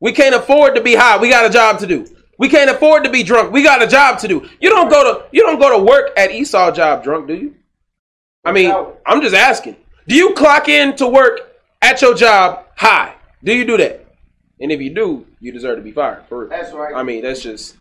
We 0.00 0.10
can't 0.10 0.34
afford 0.34 0.74
to 0.74 0.80
be 0.80 0.96
high. 0.96 1.18
We 1.18 1.30
got 1.30 1.46
a 1.48 1.50
job 1.50 1.78
to 1.78 1.86
do. 1.86 2.04
We 2.36 2.48
can't 2.48 2.68
afford 2.68 3.04
to 3.04 3.10
be 3.10 3.22
drunk. 3.22 3.52
We 3.52 3.62
got 3.62 3.80
a 3.80 3.86
job 3.86 4.18
to 4.18 4.26
do. 4.26 4.48
You 4.60 4.70
don't 4.70 4.88
go 4.90 5.04
to 5.04 5.26
you 5.30 5.42
don't 5.44 5.60
go 5.60 5.78
to 5.78 5.84
work 5.84 6.10
at 6.18 6.32
Esau 6.32 6.72
job 6.72 7.04
drunk, 7.04 7.28
do 7.28 7.34
you? 7.34 7.54
I 8.46 8.52
mean, 8.52 8.72
I'm 9.04 9.20
just 9.20 9.34
asking. 9.34 9.76
Do 10.06 10.14
you 10.14 10.32
clock 10.34 10.68
in 10.68 10.96
to 10.96 11.06
work 11.08 11.40
at 11.82 12.00
your 12.00 12.14
job 12.14 12.64
high? 12.76 13.14
Do 13.42 13.52
you 13.52 13.64
do 13.64 13.76
that? 13.76 14.06
And 14.60 14.72
if 14.72 14.80
you 14.80 14.94
do, 14.94 15.26
you 15.40 15.52
deserve 15.52 15.76
to 15.76 15.82
be 15.82 15.92
fired. 15.92 16.24
For 16.28 16.40
real. 16.40 16.48
That's 16.48 16.72
right. 16.72 16.94
I 16.94 17.02
mean, 17.02 17.22
that's 17.22 17.42
just. 17.42 17.76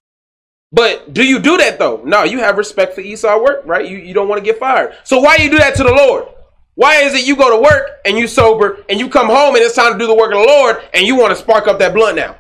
But 0.71 1.13
do 1.13 1.23
you 1.23 1.39
do 1.39 1.55
that 1.57 1.79
though? 1.79 2.01
No, 2.03 2.23
you 2.23 2.39
have 2.39 2.57
respect 2.57 2.95
for 2.95 3.01
Esau 3.01 3.41
work, 3.41 3.61
right? 3.65 3.87
You 3.87 3.97
you 3.97 4.13
don't 4.13 4.27
want 4.27 4.39
to 4.39 4.45
get 4.45 4.59
fired. 4.59 4.95
So 5.03 5.19
why 5.21 5.37
you 5.37 5.49
do 5.49 5.57
that 5.57 5.75
to 5.75 5.83
the 5.83 5.93
Lord? 5.93 6.25
Why 6.73 6.95
is 7.03 7.13
it 7.13 7.25
you 7.25 7.37
go 7.37 7.55
to 7.55 7.61
work 7.61 8.01
and 8.05 8.17
you 8.17 8.27
sober 8.27 8.83
and 8.89 8.99
you 8.99 9.07
come 9.07 9.27
home 9.27 9.55
and 9.55 9.63
it's 9.63 9.75
time 9.75 9.93
to 9.93 9.99
do 9.99 10.07
the 10.07 10.15
work 10.15 10.33
of 10.33 10.39
the 10.39 10.45
Lord 10.47 10.83
and 10.93 11.05
you 11.07 11.15
want 11.15 11.29
to 11.31 11.35
spark 11.41 11.67
up 11.67 11.79
that 11.79 11.93
blunt 11.93 12.17
now? 12.17 12.35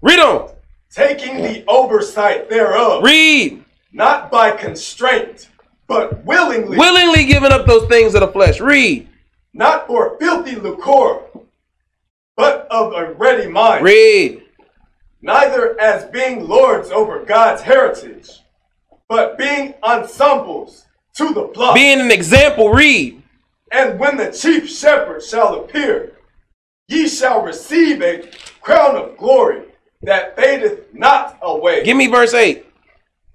Read 0.00 0.20
on. 0.20 0.50
Taking 0.90 1.38
the 1.38 1.64
oversight 1.66 2.48
thereof, 2.50 3.02
Read. 3.02 3.64
not 3.92 4.30
by 4.30 4.52
constraint, 4.52 5.48
but 5.92 6.24
willingly, 6.24 6.78
Willingly 6.78 7.26
giving 7.26 7.52
up 7.52 7.66
those 7.66 7.86
things 7.86 8.14
of 8.14 8.22
the 8.22 8.28
flesh. 8.28 8.60
Read. 8.60 9.08
not 9.52 9.86
for 9.86 10.16
filthy 10.18 10.56
lucre, 10.56 11.20
but 12.34 12.66
of 12.70 12.94
a 12.94 13.12
ready 13.12 13.46
mind. 13.46 13.84
Read. 13.84 14.42
neither 15.20 15.78
as 15.78 16.10
being 16.10 16.48
lords 16.48 16.90
over 16.90 17.22
God's 17.26 17.60
heritage, 17.60 18.30
but 19.06 19.36
being 19.36 19.74
ensamples 19.86 20.86
to 21.16 21.34
the 21.34 21.48
flock. 21.52 21.74
Being 21.74 22.00
an 22.00 22.10
example. 22.10 22.70
Read. 22.70 23.22
and 23.70 24.00
when 24.00 24.16
the 24.16 24.32
chief 24.32 24.70
shepherd 24.70 25.22
shall 25.22 25.56
appear, 25.56 26.16
ye 26.88 27.06
shall 27.06 27.42
receive 27.42 28.00
a 28.00 28.30
crown 28.62 28.96
of 28.96 29.18
glory 29.18 29.64
that 30.00 30.36
fadeth 30.36 30.94
not 30.94 31.38
away. 31.42 31.84
Give 31.84 31.98
me 31.98 32.06
verse 32.06 32.32
8. 32.32 32.64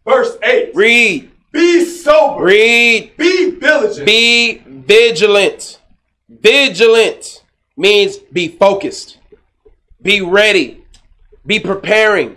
Verse 0.07 0.37
8. 0.41 0.71
Read. 0.73 1.31
Be 1.51 1.85
sober. 1.85 2.43
Read. 2.43 3.15
Be 3.17 3.51
vigilant. 3.51 4.05
Be 4.05 4.63
vigilant. 4.65 5.79
Vigilant 6.29 7.43
means 7.75 8.17
be 8.17 8.47
focused. 8.49 9.19
Be 10.01 10.21
ready. 10.21 10.83
Be 11.45 11.59
preparing. 11.59 12.35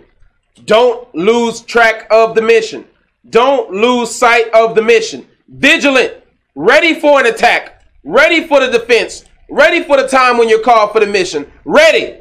Don't 0.65 1.13
lose 1.13 1.61
track 1.61 2.07
of 2.11 2.35
the 2.35 2.41
mission. 2.41 2.85
Don't 3.29 3.71
lose 3.71 4.13
sight 4.13 4.49
of 4.53 4.75
the 4.75 4.81
mission. 4.81 5.27
Vigilant. 5.47 6.13
Ready 6.55 6.99
for 6.99 7.19
an 7.19 7.27
attack. 7.27 7.83
Ready 8.03 8.47
for 8.47 8.59
the 8.59 8.71
defense. 8.71 9.25
Ready 9.49 9.83
for 9.83 9.97
the 9.97 10.07
time 10.07 10.37
when 10.37 10.47
you're 10.49 10.63
called 10.63 10.91
for 10.91 10.99
the 10.99 11.07
mission. 11.07 11.51
Ready. 11.65 12.17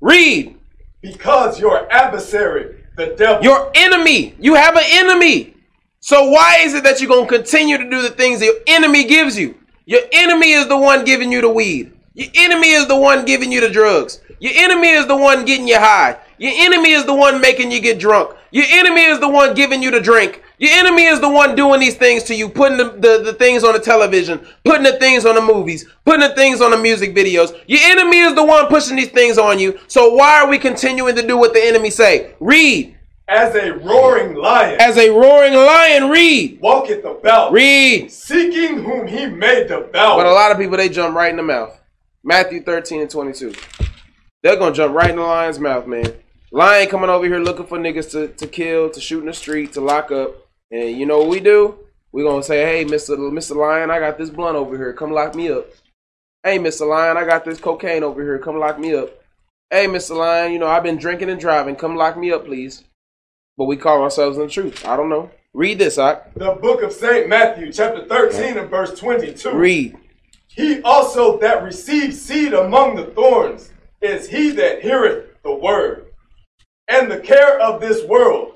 Read. 0.00 0.56
because 1.02 1.58
your 1.60 1.90
adversary, 1.92 2.84
the 2.96 3.14
devil, 3.16 3.42
Your 3.42 3.70
enemy. 3.74 4.34
You 4.38 4.54
have 4.54 4.76
an 4.76 4.84
enemy. 4.86 5.54
So 6.00 6.30
why 6.30 6.60
is 6.62 6.72
it 6.72 6.82
that 6.84 7.00
you're 7.00 7.10
going 7.10 7.28
to 7.28 7.36
continue 7.36 7.76
to 7.76 7.88
do 7.88 8.00
the 8.00 8.10
things 8.10 8.42
your 8.42 8.54
enemy 8.66 9.04
gives 9.04 9.38
you? 9.38 9.54
Your 9.84 10.00
enemy 10.12 10.52
is 10.52 10.66
the 10.66 10.76
one 10.76 11.04
giving 11.04 11.30
you 11.30 11.42
the 11.42 11.50
weed. 11.50 11.92
Your 12.14 12.28
enemy 12.34 12.70
is 12.70 12.88
the 12.88 12.96
one 12.96 13.26
giving 13.26 13.52
you 13.52 13.60
the 13.60 13.68
drugs. 13.68 14.20
Your 14.40 14.52
enemy 14.56 14.88
is 14.88 15.06
the 15.06 15.16
one 15.16 15.44
getting 15.44 15.68
you 15.68 15.78
high. 15.78 16.16
Your 16.38 16.52
enemy 16.54 16.92
is 16.92 17.04
the 17.04 17.14
one 17.14 17.40
making 17.40 17.70
you 17.70 17.80
get 17.80 17.98
drunk. 17.98 18.34
Your 18.50 18.64
enemy 18.68 19.02
is 19.02 19.20
the 19.20 19.28
one 19.28 19.54
giving 19.54 19.82
you 19.82 19.90
the 19.90 20.00
drink. 20.00 20.42
Your 20.58 20.70
enemy 20.72 21.04
is 21.04 21.20
the 21.20 21.28
one 21.28 21.54
doing 21.54 21.80
these 21.80 21.96
things 21.96 22.22
to 22.24 22.34
you, 22.34 22.48
putting 22.48 22.78
the, 22.78 22.84
the, 22.84 23.22
the 23.22 23.32
things 23.34 23.62
on 23.62 23.74
the 23.74 23.78
television, 23.78 24.40
putting 24.64 24.82
the 24.82 24.98
things 24.98 25.26
on 25.26 25.34
the 25.34 25.42
movies, 25.42 25.86
putting 26.06 26.26
the 26.26 26.34
things 26.34 26.62
on 26.62 26.70
the 26.70 26.78
music 26.78 27.14
videos. 27.14 27.54
Your 27.66 27.80
enemy 27.82 28.20
is 28.20 28.34
the 28.34 28.44
one 28.44 28.66
pushing 28.68 28.96
these 28.96 29.10
things 29.10 29.36
on 29.36 29.58
you. 29.58 29.78
So 29.86 30.14
why 30.14 30.40
are 30.40 30.48
we 30.48 30.58
continuing 30.58 31.14
to 31.16 31.26
do 31.26 31.36
what 31.36 31.52
the 31.52 31.62
enemy 31.62 31.90
say? 31.90 32.34
Read. 32.40 32.96
As 33.30 33.54
a 33.54 33.72
roaring 33.78 34.34
lion, 34.34 34.76
As 34.80 34.96
a 34.98 35.08
roaring 35.10 35.54
lion, 35.54 36.10
read. 36.10 36.60
walketh 36.60 37.04
about, 37.04 37.52
Read. 37.52 38.10
seeking 38.10 38.82
whom 38.82 39.06
he 39.06 39.26
may 39.26 39.62
devour. 39.66 40.16
But 40.18 40.26
a 40.26 40.32
lot 40.32 40.50
of 40.50 40.58
people 40.58 40.76
they 40.76 40.88
jump 40.88 41.14
right 41.16 41.30
in 41.30 41.36
the 41.36 41.42
mouth. 41.42 41.80
Matthew 42.24 42.62
13 42.62 43.02
and 43.02 43.10
22. 43.10 43.54
They're 44.42 44.56
gonna 44.56 44.74
jump 44.74 44.94
right 44.94 45.10
in 45.10 45.16
the 45.16 45.22
lion's 45.22 45.58
mouth, 45.58 45.86
man. 45.86 46.12
Lion 46.50 46.88
coming 46.88 47.08
over 47.08 47.24
here 47.24 47.38
looking 47.38 47.66
for 47.66 47.78
niggas 47.78 48.10
to, 48.10 48.28
to 48.28 48.46
kill, 48.46 48.90
to 48.90 49.00
shoot 49.00 49.20
in 49.20 49.26
the 49.26 49.32
street, 49.32 49.72
to 49.74 49.80
lock 49.80 50.10
up. 50.10 50.34
And 50.72 50.96
you 50.98 51.06
know 51.06 51.18
what 51.18 51.28
we 51.28 51.40
do? 51.40 51.78
we 52.12 52.24
gonna 52.24 52.42
say, 52.42 52.64
hey, 52.64 52.84
Mr. 52.84 53.16
Mr. 53.16 53.54
Lion, 53.54 53.90
I 53.90 54.00
got 54.00 54.18
this 54.18 54.30
blunt 54.30 54.56
over 54.56 54.76
here. 54.76 54.92
Come 54.92 55.12
lock 55.12 55.36
me 55.36 55.48
up. 55.50 55.68
Hey, 56.42 56.58
Mr. 56.58 56.88
Lion, 56.88 57.16
I 57.16 57.24
got 57.24 57.44
this 57.44 57.60
cocaine 57.60 58.02
over 58.02 58.20
here. 58.22 58.38
Come 58.40 58.58
lock 58.58 58.80
me 58.80 58.94
up. 58.94 59.10
Hey, 59.70 59.86
Mr. 59.86 60.16
Lion, 60.16 60.52
you 60.52 60.58
know, 60.58 60.66
I've 60.66 60.82
been 60.82 60.96
drinking 60.98 61.30
and 61.30 61.38
driving. 61.40 61.76
Come 61.76 61.94
lock 61.94 62.16
me 62.18 62.32
up, 62.32 62.46
please. 62.46 62.82
But 63.60 63.66
we 63.66 63.76
call 63.76 64.00
ourselves 64.00 64.38
in 64.38 64.44
the 64.44 64.48
truth. 64.48 64.86
I 64.86 64.96
don't 64.96 65.10
know. 65.10 65.30
Read 65.52 65.78
this, 65.78 65.98
Ock. 65.98 66.32
the 66.34 66.52
book 66.52 66.80
of 66.80 66.94
St. 66.94 67.28
Matthew, 67.28 67.70
chapter 67.70 68.06
13 68.06 68.56
and 68.56 68.70
verse 68.70 68.98
22. 68.98 69.52
Read. 69.52 69.98
He 70.48 70.80
also 70.80 71.38
that 71.40 71.62
receives 71.62 72.18
seed 72.18 72.54
among 72.54 72.96
the 72.96 73.04
thorns 73.04 73.70
is 74.00 74.30
he 74.30 74.48
that 74.52 74.80
heareth 74.80 75.42
the 75.42 75.52
word, 75.52 76.06
and 76.88 77.12
the 77.12 77.20
care 77.20 77.60
of 77.60 77.82
this 77.82 78.02
world, 78.06 78.54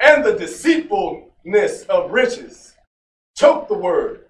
and 0.00 0.24
the 0.24 0.34
deceitfulness 0.34 1.84
of 1.84 2.10
riches 2.10 2.72
choke 3.36 3.68
the 3.68 3.78
word, 3.78 4.24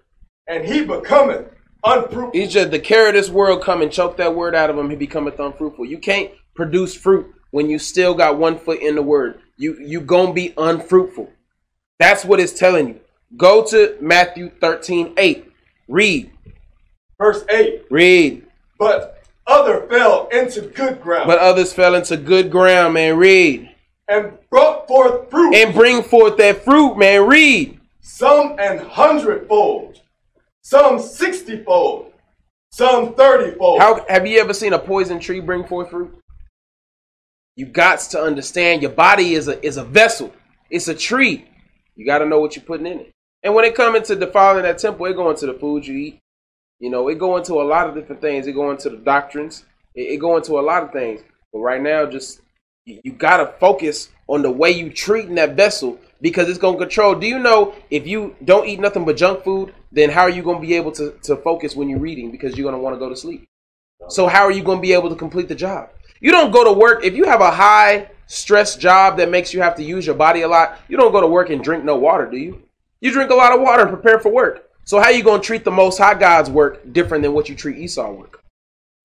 and 0.45 0.67
he 0.67 0.85
becometh 0.85 1.47
unfruitful. 1.83 2.29
He's 2.31 2.53
just 2.53 2.69
the 2.69 2.77
care 2.77 3.07
of 3.07 3.15
this 3.15 3.31
world 3.31 3.63
come 3.63 3.81
and 3.81 3.91
choke 3.91 4.17
that 4.17 4.35
word 4.35 4.53
out 4.53 4.69
of 4.69 4.77
him. 4.77 4.91
He 4.91 4.95
becometh 4.95 5.39
unfruitful. 5.39 5.85
You 5.85 5.97
can't 5.97 6.29
produce 6.55 6.93
fruit 6.93 7.25
when 7.49 7.71
you 7.71 7.79
still 7.79 8.13
got 8.13 8.37
one 8.37 8.59
foot 8.59 8.81
in 8.81 8.93
the 8.93 9.01
word. 9.01 9.41
You 9.57 9.77
you 9.79 10.01
gonna 10.01 10.33
be 10.33 10.53
unfruitful. 10.57 11.29
That's 11.99 12.25
what 12.25 12.39
it's 12.39 12.53
telling 12.53 12.87
you. 12.89 12.99
Go 13.37 13.63
to 13.65 13.97
Matthew 14.01 14.49
13, 14.61 15.13
8. 15.17 15.51
Read. 15.87 16.31
Verse 17.19 17.43
8 17.49 17.83
Read. 17.89 18.45
But 18.77 19.23
other 19.47 19.87
fell 19.87 20.27
into 20.29 20.61
good 20.61 21.01
ground, 21.01 21.27
But 21.27 21.39
others 21.39 21.71
fell 21.73 21.95
into 21.95 22.17
good 22.17 22.51
ground, 22.51 22.93
man. 22.95 23.17
Read. 23.17 23.71
and 24.07 24.33
brought 24.49 24.87
forth 24.87 25.29
fruit, 25.29 25.55
And 25.55 25.73
bring 25.73 26.03
forth 26.03 26.37
that 26.37 26.63
fruit, 26.63 26.95
man. 26.97 27.27
Read. 27.27 27.79
some 28.01 28.55
an 28.59 28.77
hundredfold, 28.79 30.01
some 30.61 30.99
sixtyfold, 30.99 32.11
some 32.71 33.13
thirtyfold. 33.15 33.79
How 33.79 34.05
have 34.09 34.27
you 34.27 34.39
ever 34.39 34.53
seen 34.53 34.73
a 34.73 34.79
poison 34.79 35.19
tree 35.19 35.39
bring 35.39 35.63
forth 35.65 35.89
fruit? 35.89 36.13
You 37.55 37.65
got 37.65 37.99
to 37.99 38.21
understand 38.21 38.81
your 38.81 38.91
body 38.91 39.33
is 39.33 39.47
a 39.47 39.63
is 39.65 39.77
a 39.77 39.83
vessel. 39.83 40.33
It's 40.69 40.87
a 40.87 40.95
tree. 40.95 41.47
You 41.95 42.05
got 42.05 42.19
to 42.19 42.25
know 42.25 42.39
what 42.39 42.55
you're 42.55 42.65
putting 42.65 42.85
in 42.85 42.99
it. 42.99 43.11
And 43.43 43.53
when 43.53 43.63
it 43.63 43.75
comes 43.75 43.95
into 43.97 44.15
defiling 44.15 44.63
that 44.63 44.79
temple, 44.79 45.05
it 45.05 45.15
go 45.15 45.29
into 45.29 45.45
the 45.45 45.53
food 45.53 45.87
you 45.87 45.95
eat. 45.95 46.19
You 46.79 46.89
know, 46.89 47.07
it 47.07 47.19
go 47.19 47.37
into 47.37 47.53
a 47.53 47.63
lot 47.63 47.87
of 47.87 47.95
different 47.95 48.21
things. 48.21 48.47
It 48.47 48.53
go 48.53 48.71
into 48.71 48.89
the 48.89 48.97
doctrines. 48.97 49.63
It, 49.93 50.13
it 50.13 50.17
go 50.17 50.35
into 50.35 50.59
a 50.59 50.61
lot 50.61 50.83
of 50.83 50.91
things. 50.91 51.21
But 51.53 51.59
right 51.59 51.81
now, 51.81 52.05
just 52.05 52.41
you, 52.85 52.99
you 53.03 53.13
gotta 53.13 53.53
focus 53.59 54.09
on 54.27 54.41
the 54.41 54.51
way 54.51 54.71
you 54.71 54.89
treating 54.89 55.35
that 55.35 55.55
vessel 55.55 55.97
because 56.21 56.49
it's 56.49 56.59
gonna 56.59 56.77
control. 56.77 57.15
Do 57.15 57.27
you 57.27 57.39
know 57.39 57.75
if 57.89 58.05
you 58.05 58.35
don't 58.43 58.67
eat 58.67 58.79
nothing 58.81 59.05
but 59.05 59.15
junk 59.15 59.43
food, 59.43 59.73
then 59.91 60.09
how 60.09 60.23
are 60.23 60.29
you 60.29 60.43
gonna 60.43 60.59
be 60.59 60.73
able 60.73 60.91
to, 60.93 61.11
to 61.23 61.37
focus 61.37 61.75
when 61.75 61.87
you're 61.87 61.99
reading 61.99 62.31
because 62.31 62.57
you're 62.57 62.69
gonna 62.69 62.81
want 62.81 62.95
to 62.95 62.99
go 62.99 63.07
to 63.07 63.15
sleep? 63.15 63.47
So 64.09 64.27
how 64.27 64.43
are 64.43 64.51
you 64.51 64.63
gonna 64.63 64.81
be 64.81 64.93
able 64.93 65.09
to 65.09 65.15
complete 65.15 65.47
the 65.47 65.55
job? 65.55 65.89
You 66.25 66.31
don't 66.31 66.49
go 66.49 66.63
to 66.63 66.73
work 66.73 67.05
if 67.05 67.15
you 67.15 67.25
have 67.25 67.41
a 67.41 67.51
high 67.51 68.09
stress 68.25 68.75
job 68.75 69.17
that 69.17 69.29
makes 69.29 69.53
you 69.53 69.61
have 69.61 69.75
to 69.75 69.83
use 69.83 70.07
your 70.07 70.15
body 70.15 70.41
a 70.41 70.47
lot. 70.47 70.79
You 70.87 70.97
don't 70.97 71.11
go 71.11 71.21
to 71.21 71.27
work 71.27 71.51
and 71.51 71.63
drink 71.63 71.83
no 71.83 71.97
water, 71.97 72.25
do 72.25 72.35
you? 72.35 72.63
You 72.99 73.11
drink 73.11 73.29
a 73.29 73.35
lot 73.35 73.53
of 73.53 73.61
water 73.61 73.83
and 73.83 73.91
prepare 73.91 74.19
for 74.19 74.31
work. 74.31 74.67
So 74.85 74.99
how 74.99 75.09
you 75.09 75.23
gonna 75.23 75.43
treat 75.43 75.63
the 75.63 75.69
Most 75.69 75.99
High 75.99 76.15
God's 76.15 76.49
work 76.49 76.91
different 76.91 77.21
than 77.21 77.33
what 77.33 77.47
you 77.47 77.53
treat 77.53 77.77
Esau 77.77 78.11
work? 78.11 78.43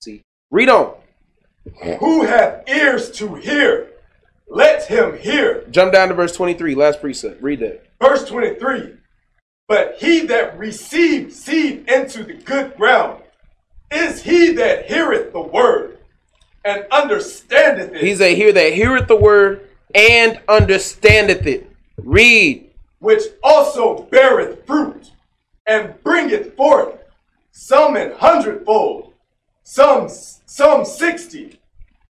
See, 0.00 0.22
read 0.50 0.70
on. 0.70 0.94
Who 1.98 2.22
hath 2.22 2.66
ears 2.66 3.10
to 3.18 3.34
hear, 3.34 3.90
let 4.48 4.86
him 4.86 5.18
hear. 5.18 5.66
Jump 5.70 5.92
down 5.92 6.08
to 6.08 6.14
verse 6.14 6.34
23, 6.34 6.74
last 6.74 7.02
precept. 7.02 7.42
Read 7.42 7.60
that. 7.60 7.84
Verse 8.00 8.24
23. 8.24 8.94
But 9.68 9.96
he 9.98 10.20
that 10.20 10.56
received 10.56 11.34
seed 11.34 11.86
into 11.86 12.24
the 12.24 12.32
good 12.32 12.78
ground 12.78 13.22
is 13.90 14.22
he 14.22 14.52
that 14.52 14.86
heareth 14.86 15.34
the 15.34 15.42
word 15.42 15.98
and 16.64 16.86
understandeth 16.90 17.94
it. 17.94 18.02
He's 18.02 18.20
a 18.20 18.34
hear 18.34 18.52
that 18.52 18.72
heareth 18.74 19.08
the 19.08 19.16
word 19.16 19.68
and 19.94 20.40
understandeth 20.48 21.46
it. 21.46 21.70
Read. 21.98 22.70
which 23.00 23.22
also 23.42 24.04
beareth 24.04 24.64
fruit 24.66 25.10
and 25.66 25.94
bringeth 26.02 26.56
forth 26.56 26.96
some 27.52 27.96
an 27.96 28.12
hundredfold, 28.12 29.12
some 29.62 30.08
some 30.08 30.84
sixty, 30.84 31.60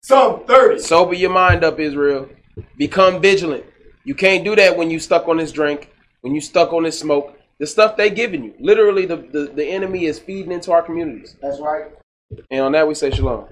some 0.02 0.46
thirty. 0.46 0.80
Sober 0.80 1.14
your 1.14 1.32
mind 1.32 1.64
up, 1.64 1.80
Israel. 1.80 2.30
Become 2.78 3.22
vigilant. 3.22 3.66
You 4.04 4.16
can't 4.16 4.44
do 4.44 4.56
that 4.56 4.76
when 4.76 4.90
you 4.90 5.00
stuck 5.00 5.28
on 5.28 5.38
this 5.38 5.52
drink, 5.52 5.92
when 6.22 6.34
you 6.36 6.42
stuck 6.42 6.74
on 6.74 6.84
this 6.84 7.00
smoke. 7.00 7.38
The 7.60 7.68
stuff 7.68 7.98
they 7.98 8.10
giving 8.10 8.44
you. 8.44 8.54
Literally, 8.60 9.06
the, 9.06 9.18
the, 9.18 9.52
the 9.54 9.66
enemy 9.66 10.06
is 10.06 10.18
feeding 10.18 10.52
into 10.54 10.72
our 10.72 10.82
communities. 10.82 11.36
That's 11.42 11.60
right. 11.60 11.88
And 12.50 12.62
on 12.62 12.72
that, 12.72 12.88
we 12.88 12.96
say 12.96 13.12
shalom. 13.12 13.48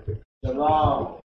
Shalom. 0.48 1.27